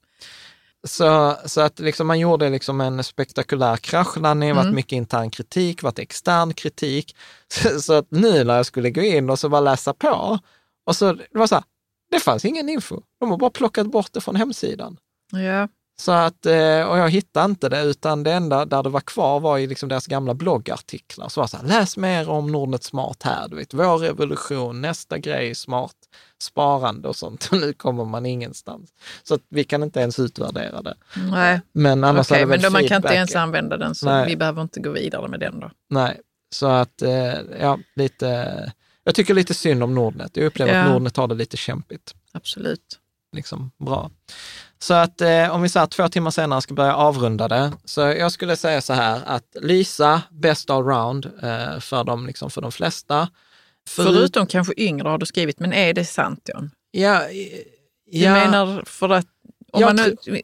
Så, 0.87 1.37
så 1.45 1.61
att 1.61 1.79
liksom 1.79 2.07
man 2.07 2.19
gjorde 2.19 2.49
liksom 2.49 2.81
en 2.81 3.03
spektakulär 3.03 3.77
kraschlandning, 3.77 4.49
Mm. 4.49 4.63
varit 4.63 4.75
mycket 4.75 4.91
intern 4.91 5.29
kritik, 5.29 5.83
varit 5.83 5.99
extern 5.99 6.53
kritik. 6.53 7.15
Så, 7.53 7.81
så 7.81 7.93
att 7.93 8.11
nu 8.11 8.43
när 8.43 8.55
jag 8.57 8.65
skulle 8.65 8.89
gå 8.89 9.01
in 9.01 9.29
och 9.29 9.39
så 9.39 9.49
bara 9.49 9.61
läsa 9.61 9.93
på, 9.93 10.39
och 10.85 10.95
så 10.95 11.13
det 11.13 11.37
var 11.39 11.47
så 11.47 11.55
här, 11.55 11.63
det 12.11 12.19
fanns 12.19 12.45
ingen 12.45 12.69
info. 12.69 13.01
De 13.19 13.31
har 13.31 13.37
bara 13.37 13.49
plockat 13.49 13.87
bort 13.91 14.13
det 14.13 14.21
från 14.21 14.35
hemsidan. 14.35 14.97
Ja. 15.31 15.67
Så 15.99 16.11
att, 16.11 16.45
eh, 16.45 16.81
och 16.81 16.97
jag 16.97 17.09
hittade 17.09 17.45
inte 17.45 17.69
det, 17.69 17.81
utan 17.81 18.23
det 18.23 18.31
enda 18.31 18.65
där 18.65 18.83
det 18.83 18.89
var 18.89 19.01
kvar 19.01 19.39
var 19.39 19.57
ju 19.57 19.67
liksom 19.67 19.89
deras 19.89 20.07
gamla 20.07 20.33
bloggartiklar. 20.33 21.29
Så 21.29 21.39
var 21.39 21.47
så 21.47 21.57
här, 21.57 21.63
läs 21.63 21.97
mer 21.97 22.29
om 22.29 22.51
Nordnet 22.51 22.83
Smart 22.83 23.23
här, 23.23 23.47
du 23.47 23.55
vet, 23.55 23.73
vår 23.73 23.97
revolution, 23.97 24.81
nästa 24.81 25.17
grej, 25.17 25.55
smart 25.55 25.95
sparande 26.41 27.07
och 27.07 27.15
sånt. 27.15 27.49
Och 27.51 27.57
nu 27.57 27.73
kommer 27.73 28.05
man 28.05 28.25
ingenstans. 28.25 28.89
Så 29.23 29.33
att 29.33 29.41
vi 29.49 29.63
kan 29.63 29.83
inte 29.83 29.99
ens 29.99 30.19
utvärdera 30.19 30.81
det. 30.81 30.95
Nej, 31.15 31.61
Men 31.73 32.03
annars 32.03 32.31
väl 32.31 32.47
men 32.47 32.61
då 32.61 32.69
man 32.69 32.87
kan 32.87 32.97
inte 32.97 33.13
ens 33.13 33.35
använda 33.35 33.77
den 33.77 33.95
så 33.95 34.05
Nej. 34.05 34.27
vi 34.27 34.37
behöver 34.37 34.61
inte 34.61 34.79
gå 34.79 34.91
vidare 34.91 35.27
med 35.27 35.39
den 35.39 35.59
då. 35.59 35.71
Nej, 35.89 36.19
så 36.53 36.67
att, 36.67 37.01
eh, 37.01 37.33
ja, 37.59 37.79
lite, 37.95 38.71
jag 39.03 39.15
tycker 39.15 39.33
lite 39.33 39.53
synd 39.53 39.83
om 39.83 39.95
Nordnet. 39.95 40.37
Jag 40.37 40.45
upplever 40.45 40.71
att 40.71 40.87
Ja. 40.87 40.93
Nordnet 40.93 41.17
har 41.17 41.27
det 41.27 41.35
lite 41.35 41.57
kämpigt. 41.57 42.15
Absolut. 42.31 42.99
liksom 43.35 43.71
bra. 43.77 44.11
Så 44.81 44.93
att 44.93 45.21
eh, 45.21 45.55
om 45.55 45.61
vi 45.61 45.69
så 45.69 45.79
här 45.79 45.85
två 45.87 46.07
timmar 46.09 46.31
senare 46.31 46.61
ska 46.61 46.73
börja 46.73 46.95
avrunda 46.95 47.47
det, 47.47 47.71
så 47.85 48.01
jag 48.01 48.31
skulle 48.31 48.55
säga 48.55 48.81
så 48.81 48.93
här 48.93 49.21
att 49.25 49.55
Lisa, 49.61 50.21
best 50.31 50.69
allround 50.69 51.25
eh, 51.25 51.79
för, 51.79 52.03
dem, 52.03 52.27
liksom 52.27 52.49
för 52.51 52.61
de 52.61 52.71
flesta. 52.71 53.29
Förut- 53.89 54.13
Förutom 54.13 54.47
kanske 54.47 54.73
yngre 54.77 55.07
har 55.09 55.17
du 55.17 55.25
skrivit, 55.25 55.59
men 55.59 55.73
är 55.73 55.93
det 55.93 56.05
sant 56.05 56.49
John? 56.53 56.71
Ja, 56.91 57.21
Du 57.31 58.17
ja, 58.19 58.33
menar 58.33 58.83
för 58.85 59.09
att 59.09 59.25
om 59.71 59.81
man, 59.81 59.95
nu, 59.95 60.41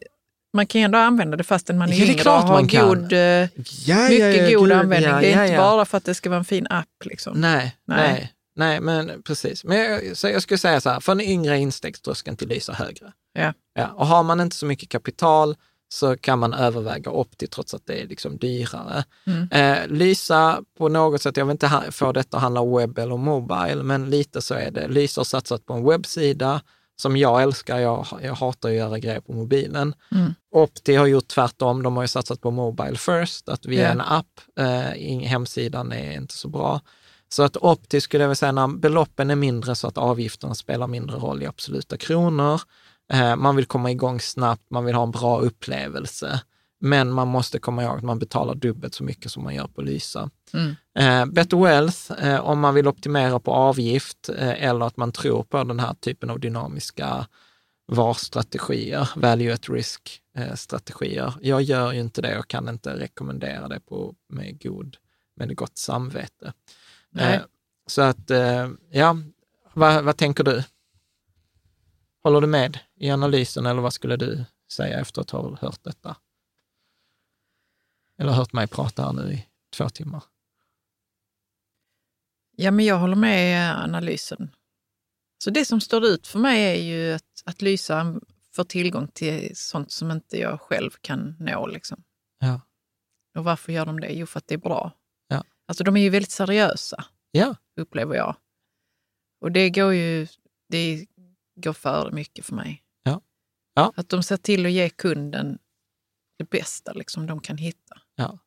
man 0.52 0.66
kan 0.66 0.80
ju 0.80 0.84
ändå 0.84 0.98
använda 0.98 1.36
det 1.36 1.44
fastän 1.44 1.78
man 1.78 1.88
är 1.92 1.96
Ja, 1.96 2.04
yngre 2.12 2.30
och 2.30 2.36
har 2.42 2.62
god, 2.62 3.12
eh, 3.12 3.18
ja, 3.18 3.48
ja, 3.86 4.08
mycket 4.08 4.54
god 4.58 4.72
användning. 4.72 5.20
det 5.20 5.32
är 5.32 5.44
inte 5.44 5.56
bara 5.58 5.84
för 5.84 5.98
att 5.98 6.04
det 6.04 6.14
ska 6.14 6.28
vara 6.30 6.38
en 6.38 6.44
fin 6.44 6.66
app. 6.70 6.86
Liksom. 7.04 7.40
Nej, 7.40 7.76
nej, 7.86 8.12
Nej. 8.12 8.32
nej, 8.56 8.80
men 8.80 9.22
precis. 9.22 9.64
Men 9.64 9.78
jag, 9.78 10.16
så 10.16 10.28
jag 10.28 10.42
skulle 10.42 10.58
säga 10.58 10.80
så 10.80 10.90
här, 10.90 11.00
för 11.00 11.12
en 11.12 11.20
yngre 11.20 11.52
är 11.54 11.58
instegströskeln 11.58 12.36
till 12.36 12.48
Lysa 12.48 12.72
högre. 12.72 13.12
Ja. 13.42 13.52
Ja, 13.74 13.88
och 13.96 14.06
har 14.06 14.22
man 14.22 14.40
inte 14.40 14.56
så 14.56 14.66
mycket 14.66 14.88
kapital 14.88 15.56
så 15.88 16.16
kan 16.16 16.38
man 16.38 16.54
överväga 16.54 17.10
Opti 17.10 17.46
trots 17.46 17.74
att 17.74 17.86
det 17.86 18.02
är 18.02 18.06
liksom 18.06 18.36
dyrare. 18.36 19.04
Mm. 19.26 19.48
Eh, 19.50 19.88
Lysa 19.88 20.62
på 20.78 20.88
något 20.88 21.22
sätt, 21.22 21.36
jag 21.36 21.44
vill 21.44 21.52
inte 21.52 21.82
få 21.90 22.12
detta 22.12 22.36
att 22.36 22.42
handla 22.42 22.64
webb 22.64 22.98
eller 22.98 23.16
mobile, 23.16 23.82
men 23.82 24.10
lite 24.10 24.42
så 24.42 24.54
är 24.54 24.70
det. 24.70 24.88
Lysa 24.88 25.20
har 25.20 25.24
satsat 25.24 25.66
på 25.66 25.72
en 25.72 25.84
webbsida 25.84 26.60
som 27.00 27.16
jag 27.16 27.42
älskar. 27.42 27.78
Jag, 27.78 28.06
jag 28.22 28.34
hatar 28.34 28.68
att 28.68 28.74
göra 28.74 28.98
grejer 28.98 29.20
på 29.20 29.32
mobilen. 29.32 29.94
Mm. 30.12 30.34
Opti 30.54 30.94
har 30.94 31.06
gjort 31.06 31.28
tvärtom. 31.28 31.82
De 31.82 31.96
har 31.96 32.04
ju 32.04 32.08
satsat 32.08 32.40
på 32.40 32.50
mobile 32.50 32.96
first, 32.96 33.48
att 33.48 33.66
via 33.66 33.82
Ja. 33.82 33.88
en 33.88 34.00
app. 34.00 34.40
Eh, 34.58 35.18
hemsidan 35.20 35.92
är 35.92 36.12
inte 36.12 36.34
så 36.34 36.48
bra. 36.48 36.80
Så 37.28 37.42
att 37.42 37.56
Opti 37.56 38.00
skulle 38.00 38.24
jag 38.24 38.28
vilja 38.28 38.34
säga, 38.36 38.52
när 38.52 38.66
beloppen 38.68 39.30
är 39.30 39.36
mindre 39.36 39.74
så 39.74 39.86
att 39.88 39.98
avgifterna 39.98 40.54
spelar 40.54 40.86
mindre 40.86 41.16
roll 41.16 41.42
i 41.42 41.46
absoluta 41.46 41.96
kronor. 41.96 42.60
Eh, 43.12 43.36
man 43.36 43.56
vill 43.56 43.66
komma 43.66 43.90
igång 43.90 44.20
snabbt, 44.20 44.70
man 44.70 44.84
vill 44.84 44.94
ha 44.94 45.02
en 45.02 45.10
bra 45.10 45.40
upplevelse. 45.40 46.40
Men 46.80 47.10
man 47.10 47.28
måste 47.28 47.58
komma 47.58 47.82
ihåg 47.82 47.96
att 47.96 48.04
man 48.04 48.18
betalar 48.18 48.54
dubbelt 48.54 48.94
så 48.94 49.04
mycket 49.04 49.32
som 49.32 49.42
man 49.42 49.54
gör 49.54 49.66
på 49.66 49.82
Lysa. 49.82 50.30
Mm. 50.52 50.76
Eh, 50.98 51.32
Better 51.34 51.56
Wealth, 51.56 52.12
eh, 52.12 52.40
om 52.40 52.60
man 52.60 52.74
vill 52.74 52.88
optimera 52.88 53.40
på 53.40 53.52
avgift 53.52 54.28
eh, 54.28 54.64
eller 54.64 54.86
att 54.86 54.96
man 54.96 55.12
tror 55.12 55.42
på 55.42 55.64
den 55.64 55.80
här 55.80 55.94
typen 55.94 56.30
av 56.30 56.40
dynamiska 56.40 57.26
VAR-strategier, 57.86 59.08
value 59.16 59.54
at 59.54 59.68
risk-strategier. 59.68 61.34
Jag 61.40 61.62
gör 61.62 61.92
ju 61.92 62.00
inte 62.00 62.22
det 62.22 62.38
och 62.38 62.48
kan 62.48 62.68
inte 62.68 62.98
rekommendera 62.98 63.68
det 63.68 63.80
på, 63.80 64.14
med, 64.28 64.62
god, 64.62 64.96
med 65.36 65.56
gott 65.56 65.78
samvete. 65.78 66.52
Så 67.86 68.02
att, 68.02 68.30
ja, 68.90 69.16
vad, 69.72 70.04
vad 70.04 70.16
tänker 70.16 70.44
du? 70.44 70.62
Håller 72.28 72.40
du 72.40 72.46
med 72.46 72.78
i 72.96 73.10
analysen 73.10 73.66
eller 73.66 73.82
vad 73.82 73.92
skulle 73.92 74.16
du 74.16 74.44
säga 74.72 75.00
efter 75.00 75.20
att 75.20 75.30
ha 75.30 75.56
hört 75.60 75.84
detta? 75.84 76.16
Eller 78.18 78.32
hört 78.32 78.52
mig 78.52 78.66
prata 78.66 79.02
här 79.02 79.12
nu 79.12 79.32
i 79.32 79.46
två 79.76 79.88
timmar? 79.88 80.22
Ja, 82.56 82.70
men 82.70 82.84
jag 82.84 82.98
håller 82.98 83.16
med 83.16 83.50
i 83.50 83.72
analysen. 83.84 84.54
Så 85.38 85.50
det 85.50 85.64
som 85.64 85.80
står 85.80 86.04
ut 86.04 86.26
för 86.26 86.38
mig 86.38 86.62
är 86.62 86.82
ju 86.82 87.12
att, 87.12 87.42
att 87.44 87.62
Lysa 87.62 88.20
får 88.52 88.64
tillgång 88.64 89.08
till 89.08 89.56
sånt 89.56 89.92
som 89.92 90.10
inte 90.10 90.38
jag 90.38 90.60
själv 90.60 90.90
kan 91.00 91.36
nå. 91.38 91.66
Liksom. 91.66 92.04
Ja. 92.38 92.60
Och 93.36 93.44
varför 93.44 93.72
gör 93.72 93.86
de 93.86 94.00
det? 94.00 94.12
Jo, 94.12 94.26
för 94.26 94.38
att 94.38 94.46
det 94.46 94.54
är 94.54 94.58
bra. 94.58 94.92
Ja. 95.28 95.44
Alltså 95.66 95.84
de 95.84 95.96
är 95.96 96.00
ju 96.00 96.10
väldigt 96.10 96.30
seriösa, 96.30 97.04
Ja, 97.30 97.56
upplever 97.76 98.14
jag. 98.14 98.36
Och 99.40 99.52
det 99.52 99.70
går 99.70 99.94
ju 99.94 100.26
det 100.68 101.06
går 101.62 101.72
före 101.72 102.12
mycket 102.12 102.44
för 102.46 102.54
mig. 102.54 102.82
Ja. 103.02 103.20
Ja. 103.74 103.92
Att 103.96 104.08
de 104.08 104.22
ser 104.22 104.36
till 104.36 104.66
att 104.66 104.72
ge 104.72 104.88
kunden 104.90 105.58
det 106.38 106.50
bästa 106.50 106.92
liksom, 106.92 107.26
de 107.26 107.40
kan 107.40 107.56
hitta. 107.56 108.00
ja. 108.14 108.38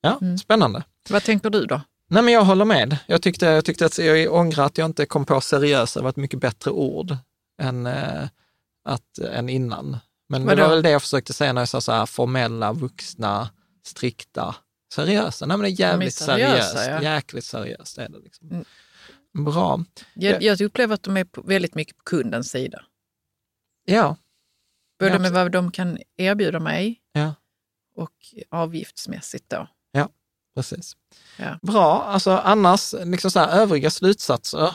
Ja, 0.00 0.18
Mm. 0.22 0.38
spännande. 0.38 0.84
Vad 1.10 1.22
tänker 1.22 1.50
du 1.50 1.64
då? 1.66 1.80
Nej, 2.08 2.22
men 2.22 2.34
jag 2.34 2.44
håller 2.44 2.64
med. 2.64 2.98
Jag 3.06 3.22
tyckte, 3.22 3.46
jag 3.46 3.64
tyckte 3.64 3.86
att 3.86 3.98
jag 3.98 4.32
ångrar 4.34 4.64
att 4.66 4.78
jag 4.78 4.84
inte 4.86 5.06
kom 5.06 5.24
på 5.26 5.40
seriösa, 5.40 6.00
det 6.00 6.02
var 6.04 6.10
ett 6.10 6.16
mycket 6.16 6.40
bättre 6.40 6.70
ord 6.70 7.16
än, 7.62 7.86
eh, 7.86 8.28
att, 8.84 9.18
än 9.18 9.48
innan. 9.48 9.98
Men 10.28 10.44
Vadå? 10.44 10.56
det 10.56 10.62
var 10.62 10.70
väl 10.74 10.82
det 10.82 10.90
jag 10.90 11.02
försökte 11.02 11.32
säga 11.32 11.52
när 11.52 11.60
jag 11.60 11.68
sa 11.68 11.80
så 11.80 11.92
här 11.92 12.06
formella, 12.06 12.72
vuxna, 12.72 13.50
strikta, 13.82 14.56
seriösa. 14.94 15.46
Nej, 15.46 15.56
men 15.56 15.64
det 15.64 15.70
är 15.70 15.80
jävligt 15.80 16.14
seriösa, 16.14 16.78
seriöst. 16.78 17.04
ja. 17.04 17.14
Jäkligt 17.14 17.44
seriöst 17.44 17.98
är 17.98 18.08
det. 18.08 18.18
Liksom. 18.18 18.50
Mm. 18.50 18.64
Bra. 19.34 19.84
Jag, 20.14 20.42
jag 20.42 20.60
upplever 20.60 20.94
att 20.94 21.02
de 21.02 21.16
är 21.16 21.26
väldigt 21.48 21.74
mycket 21.74 21.96
på 21.96 22.02
kundens 22.04 22.50
sida. 22.50 22.84
Ja, 23.84 24.16
Både 24.98 25.12
Ja, 25.12 25.18
med 25.18 25.32
vad 25.32 25.52
de 25.52 25.70
kan 25.70 25.98
erbjuda 26.16 26.60
mig 26.60 27.00
ja, 27.12 27.34
och 27.96 28.12
avgiftsmässigt 28.50 29.48
då. 29.48 29.68
precis. 30.54 30.96
Ja. 31.38 31.58
Bra, 31.62 32.02
alltså 32.02 32.30
annars, 32.30 32.94
liksom 33.04 33.30
så 33.30 33.38
här, 33.38 33.60
övriga 33.60 33.90
slutsatser 33.90 34.74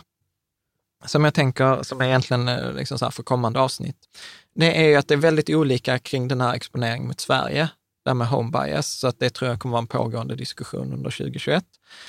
som 1.05 1.23
jag 1.23 1.33
tänker, 1.33 1.83
som 1.83 2.01
är 2.01 2.05
egentligen 2.05 2.47
eh, 2.47 2.73
liksom 2.73 2.99
så 2.99 3.05
här 3.05 3.11
för 3.11 3.23
kommande 3.23 3.59
avsnitt, 3.59 3.97
det 4.55 4.77
är 4.83 4.87
ju 4.87 4.95
att 4.95 5.07
det 5.07 5.13
är 5.13 5.17
väldigt 5.17 5.49
olika 5.49 5.99
kring 5.99 6.27
den 6.27 6.41
här 6.41 6.53
exponeringen 6.53 7.07
mot 7.07 7.19
Sverige, 7.19 7.69
där 8.05 8.13
med 8.13 8.27
home 8.27 8.51
bias, 8.51 8.87
så 8.87 9.07
att 9.07 9.19
det 9.19 9.29
tror 9.29 9.49
jag 9.49 9.59
kommer 9.59 9.71
vara 9.71 9.81
en 9.81 9.87
pågående 9.87 10.35
diskussion 10.35 10.93
under 10.93 11.11
2021. 11.11 11.63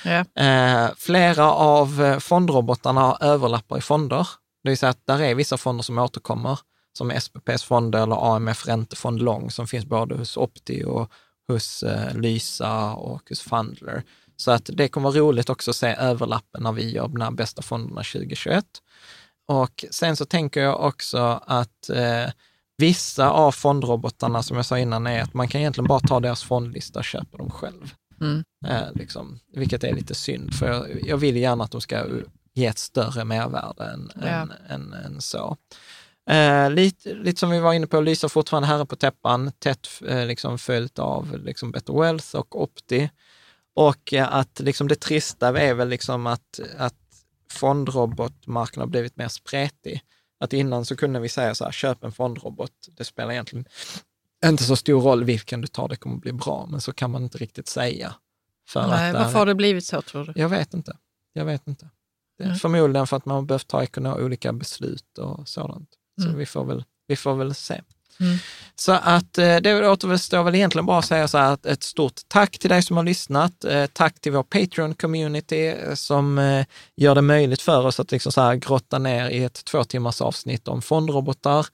Ja. 0.05 0.43
Eh, 0.43 0.91
flera 0.97 1.51
av 1.51 2.03
eh, 2.03 2.19
fondrobotarna 2.19 3.17
överlappar 3.21 3.77
i 3.77 3.81
fonder. 3.81 4.27
Det 4.63 4.69
vill 4.69 4.77
säga 4.77 4.89
att 4.89 5.07
där 5.07 5.21
är 5.21 5.35
vissa 5.35 5.57
fonder 5.57 5.83
som 5.83 5.97
återkommer, 5.97 6.59
som 6.97 7.11
SPPs 7.21 7.63
fonder 7.63 8.03
eller 8.03 8.35
AMF 8.35 8.67
Räntefond 8.67 9.21
Lång, 9.21 9.51
som 9.51 9.67
finns 9.67 9.85
både 9.85 10.15
hos 10.15 10.37
Opti 10.37 10.83
och 10.83 11.11
hos 11.47 11.83
eh, 11.83 12.15
Lysa 12.15 12.93
och 12.93 13.29
hos 13.29 13.41
Fundler. 13.41 14.03
Så 14.37 14.51
att 14.51 14.69
det 14.73 14.87
kommer 14.87 15.09
vara 15.09 15.19
roligt 15.19 15.49
också 15.49 15.71
att 15.71 15.77
se 15.77 15.87
överlappen 15.87 16.63
när 16.63 16.71
vi 16.71 16.91
gör 16.91 17.07
de 17.07 17.21
här 17.21 17.31
bästa 17.31 17.61
fonderna 17.61 18.03
2021. 18.03 18.65
Och 19.47 19.85
sen 19.91 20.15
så 20.15 20.25
tänker 20.25 20.61
jag 20.61 20.81
också 20.81 21.41
att 21.45 21.89
eh, 21.89 22.29
vissa 22.81 23.29
av 23.29 23.51
fondrobotarna, 23.51 24.43
som 24.43 24.57
jag 24.57 24.65
sa 24.65 24.79
innan, 24.79 25.07
är 25.07 25.21
att 25.21 25.33
man 25.33 25.47
kan 25.47 25.61
egentligen 25.61 25.87
bara 25.87 25.99
ta 25.99 26.19
deras 26.19 26.43
fondlista 26.43 26.99
och 26.99 27.05
köpa 27.05 27.37
dem 27.37 27.51
själv. 27.51 27.93
Mm. 28.21 28.43
Eh, 28.67 28.91
liksom, 28.95 29.39
vilket 29.53 29.83
är 29.83 29.93
lite 29.93 30.15
synd, 30.15 30.53
för 30.53 30.67
jag, 30.67 31.07
jag 31.07 31.17
vill 31.17 31.35
gärna 31.35 31.63
att 31.63 31.71
de 31.71 31.81
ska 31.81 32.05
ge 32.53 32.65
ett 32.65 32.77
större 32.77 33.25
mervärde 33.25 33.83
än, 33.83 34.11
Ja. 34.21 34.27
än, 34.27 34.51
än, 34.69 34.93
än 34.93 35.21
så. 35.21 35.57
Eh, 36.29 36.69
lite, 36.69 37.13
lite 37.13 37.39
som 37.39 37.49
vi 37.49 37.59
var 37.59 37.73
inne 37.73 37.87
på, 37.87 38.01
Lysa 38.01 38.29
fortfarande 38.29 38.67
herre 38.67 38.85
på 38.85 38.95
täppan, 38.95 39.51
tätt 39.59 39.87
eh, 40.07 40.25
liksom 40.25 40.57
följt 40.57 40.99
av 40.99 41.37
liksom 41.45 41.71
Better 41.71 41.93
Wealth 41.93 42.35
och 42.35 42.61
Opti. 42.61 43.09
Och 43.75 44.13
eh, 44.13 44.35
att 44.35 44.59
liksom 44.59 44.87
det 44.87 44.95
trista 44.99 45.59
är 45.59 45.73
väl 45.73 45.89
liksom 45.89 46.27
att, 46.27 46.59
att 46.77 46.93
fondrobotmarknaden 47.51 48.81
har 48.81 48.91
blivit 48.91 49.17
mer 49.17 49.27
spretig. 49.27 50.01
Att 50.41 50.53
innan 50.53 50.85
så 50.85 50.95
kunde 50.95 51.19
vi 51.19 51.29
säga 51.29 51.55
så 51.55 51.65
här, 51.65 51.71
köp 51.71 52.03
en 52.03 52.11
fondrobot, 52.11 52.71
det 52.97 53.03
spelar 53.03 53.31
egentligen 53.31 53.65
inte 54.45 54.63
så 54.63 54.75
stor 54.75 55.01
roll 55.01 55.23
vilken 55.23 55.61
du 55.61 55.67
tar, 55.67 55.87
det 55.87 55.95
kommer 55.95 56.17
bli 56.17 56.33
bra, 56.33 56.67
men 56.71 56.81
så 56.81 56.93
kan 56.93 57.11
man 57.11 57.23
inte 57.23 57.37
riktigt 57.37 57.67
säga. 57.67 58.15
För 58.67 58.87
Nej, 58.87 59.09
att, 59.09 59.15
varför 59.15 59.39
har 59.39 59.45
det 59.45 59.55
blivit 59.55 59.85
så 59.85 60.01
tror 60.01 60.25
du? 60.25 60.41
Jag 60.41 60.49
vet 60.49 60.73
inte. 60.73 60.97
Jag 61.33 61.45
vet 61.45 61.67
inte. 61.67 61.89
Mm. 62.43 62.55
Förmodligen 62.55 63.07
för 63.07 63.17
att 63.17 63.25
man 63.25 63.35
har 63.35 63.41
behövt 63.41 63.67
ta 63.67 63.85
olika 64.15 64.53
beslut 64.53 65.17
och 65.17 65.47
sådant. 65.47 65.89
Så 66.21 66.27
mm. 66.27 66.37
vi, 66.37 66.45
får 66.45 66.65
väl, 66.65 66.83
vi 67.07 67.15
får 67.15 67.35
väl 67.35 67.55
se. 67.55 67.81
Mm. 68.21 68.37
Så 68.75 68.91
att 68.91 69.37
eh, 69.37 69.55
det 69.55 69.89
återstår 69.89 70.43
väl 70.43 70.55
egentligen 70.55 70.85
bara 70.85 70.99
att 70.99 71.05
säga 71.05 71.27
så 71.27 71.37
här 71.37 71.53
att 71.53 71.65
ett 71.65 71.83
stort 71.83 72.13
tack 72.27 72.59
till 72.59 72.69
dig 72.69 72.81
som 72.81 72.97
har 72.97 73.03
lyssnat. 73.03 73.63
Eh, 73.63 73.85
tack 73.85 74.19
till 74.19 74.31
vår 74.31 74.43
Patreon-community 74.43 75.87
eh, 75.87 75.93
som 75.93 76.63
gör 76.95 77.15
det 77.15 77.21
möjligt 77.21 77.61
för 77.61 77.85
oss 77.85 77.99
att 77.99 78.11
liksom 78.11 78.31
så 78.31 78.41
här 78.41 78.55
grotta 78.55 78.99
ner 78.99 79.29
i 79.29 79.43
ett 79.43 79.65
två 79.65 79.83
timmars 79.83 80.21
avsnitt 80.21 80.67
om 80.67 80.81
fondrobotar. 80.81 81.65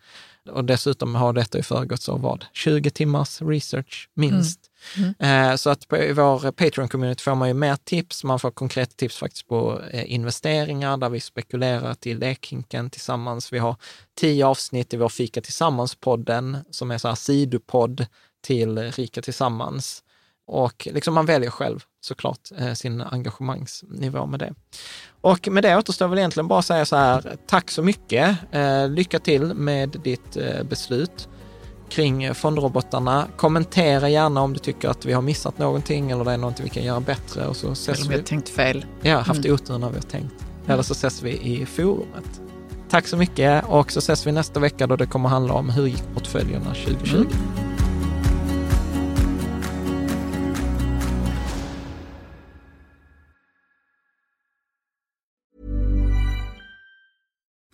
Och 0.50 0.66
dessutom 0.66 1.16
har 1.16 1.34
detta 1.34 1.58
ju 1.58 1.64
föregåtts 1.64 2.10
av 2.10 2.22
vad? 2.22 2.46
20 2.54 2.90
timmars 2.90 3.42
research 3.42 4.10
minst. 4.14 4.60
Mm. 4.98 5.14
Mm. 5.20 5.58
Så 5.58 5.70
att 5.70 5.88
på 5.88 5.96
vår 5.96 6.52
Patreon-community 6.52 7.22
får 7.22 7.36
man 7.36 7.48
ju 7.48 7.54
mer 7.54 7.76
tips. 7.76 8.24
Man 8.24 8.40
får 8.40 8.52
konkreta 8.52 8.94
tips 8.96 9.18
faktiskt 9.18 9.48
på 9.48 9.82
investeringar 9.92 10.98
där 10.98 11.10
vi 11.10 11.20
spekulerar 11.20 11.94
till 11.94 12.20
lekhinken 12.20 12.90
tillsammans. 12.90 13.54
Vi 13.54 13.58
har 13.58 13.76
tio 14.20 14.46
avsnitt 14.46 14.94
i 14.94 14.98
vår 14.98 15.10
Fika 15.10 15.42
Tillsammans-podden 15.42 16.58
som 16.72 16.92
är 16.92 16.98
så 16.98 17.08
här 17.08 17.16
sidopodd 17.16 18.06
till 18.44 18.78
Rika 18.78 19.22
Tillsammans. 19.22 20.04
Och 20.48 20.88
liksom 20.92 21.14
man 21.14 21.26
väljer 21.26 21.50
själv 21.50 21.80
såklart 22.02 22.50
sin 22.76 23.02
engagemangsnivå 23.02 24.26
med 24.26 24.40
det. 24.40 24.54
Och 25.22 25.48
med 25.48 25.64
det 25.64 25.78
återstår 25.78 26.08
väl 26.08 26.18
egentligen 26.18 26.48
bara 26.48 26.60
att 26.60 26.66
säga 26.66 26.86
så 26.86 26.96
här, 26.96 27.38
tack 27.48 27.72
så 27.72 27.84
mycket. 27.84 28.38
lycka 28.90 29.20
till 29.20 29.54
med 29.54 29.90
ditt 29.90 30.38
beslut 30.70 31.28
kring 31.90 32.36
fondrobotarna. 32.36 33.28
Kommentera 33.38 34.10
gärna 34.10 34.42
om 34.42 34.54
du 34.54 34.60
tycker 34.60 34.90
att 34.90 35.06
vi 35.06 35.14
har 35.14 35.22
missat 35.22 35.58
någonting 35.58 36.12
eller 36.12 36.26
det 36.26 36.32
är 36.32 36.38
någonting 36.38 36.64
vi 36.64 36.70
kan 36.70 36.84
göra 36.84 37.00
bättre. 37.00 37.48
Och 37.48 37.56
så 37.56 37.72
ses 37.72 37.88
eller 37.88 38.06
om 38.06 38.10
vi 38.10 38.16
har 38.16 38.24
tänkt 38.24 38.50
fel. 38.50 38.86
Ja, 39.02 39.18
haft 39.18 39.46
mm. 39.46 39.54
otur 39.54 39.78
när 39.78 39.90
vi 39.90 39.96
har 39.96 40.02
tänkt. 40.02 40.42
Mm. 40.42 40.72
Eller 40.72 40.84
så 40.84 40.94
ses 40.94 41.22
vi 41.22 41.32
i 41.32 41.66
forumet. 41.66 42.42
Tack 42.90 43.08
så 43.08 43.18
mycket 43.18 43.66
och 43.66 43.92
så 43.92 44.00
ses 44.00 44.28
vi 44.28 44.32
nästa 44.32 44.60
vecka 44.60 44.88
då 44.88 44.96
det 44.96 45.06
kommer 45.06 45.30
handla 45.30 45.54
om 45.54 45.70
hur 45.70 45.88
gick 45.88 46.04
portföljerna 46.14 46.74
2020. 46.74 47.16
Mm. 47.16 47.67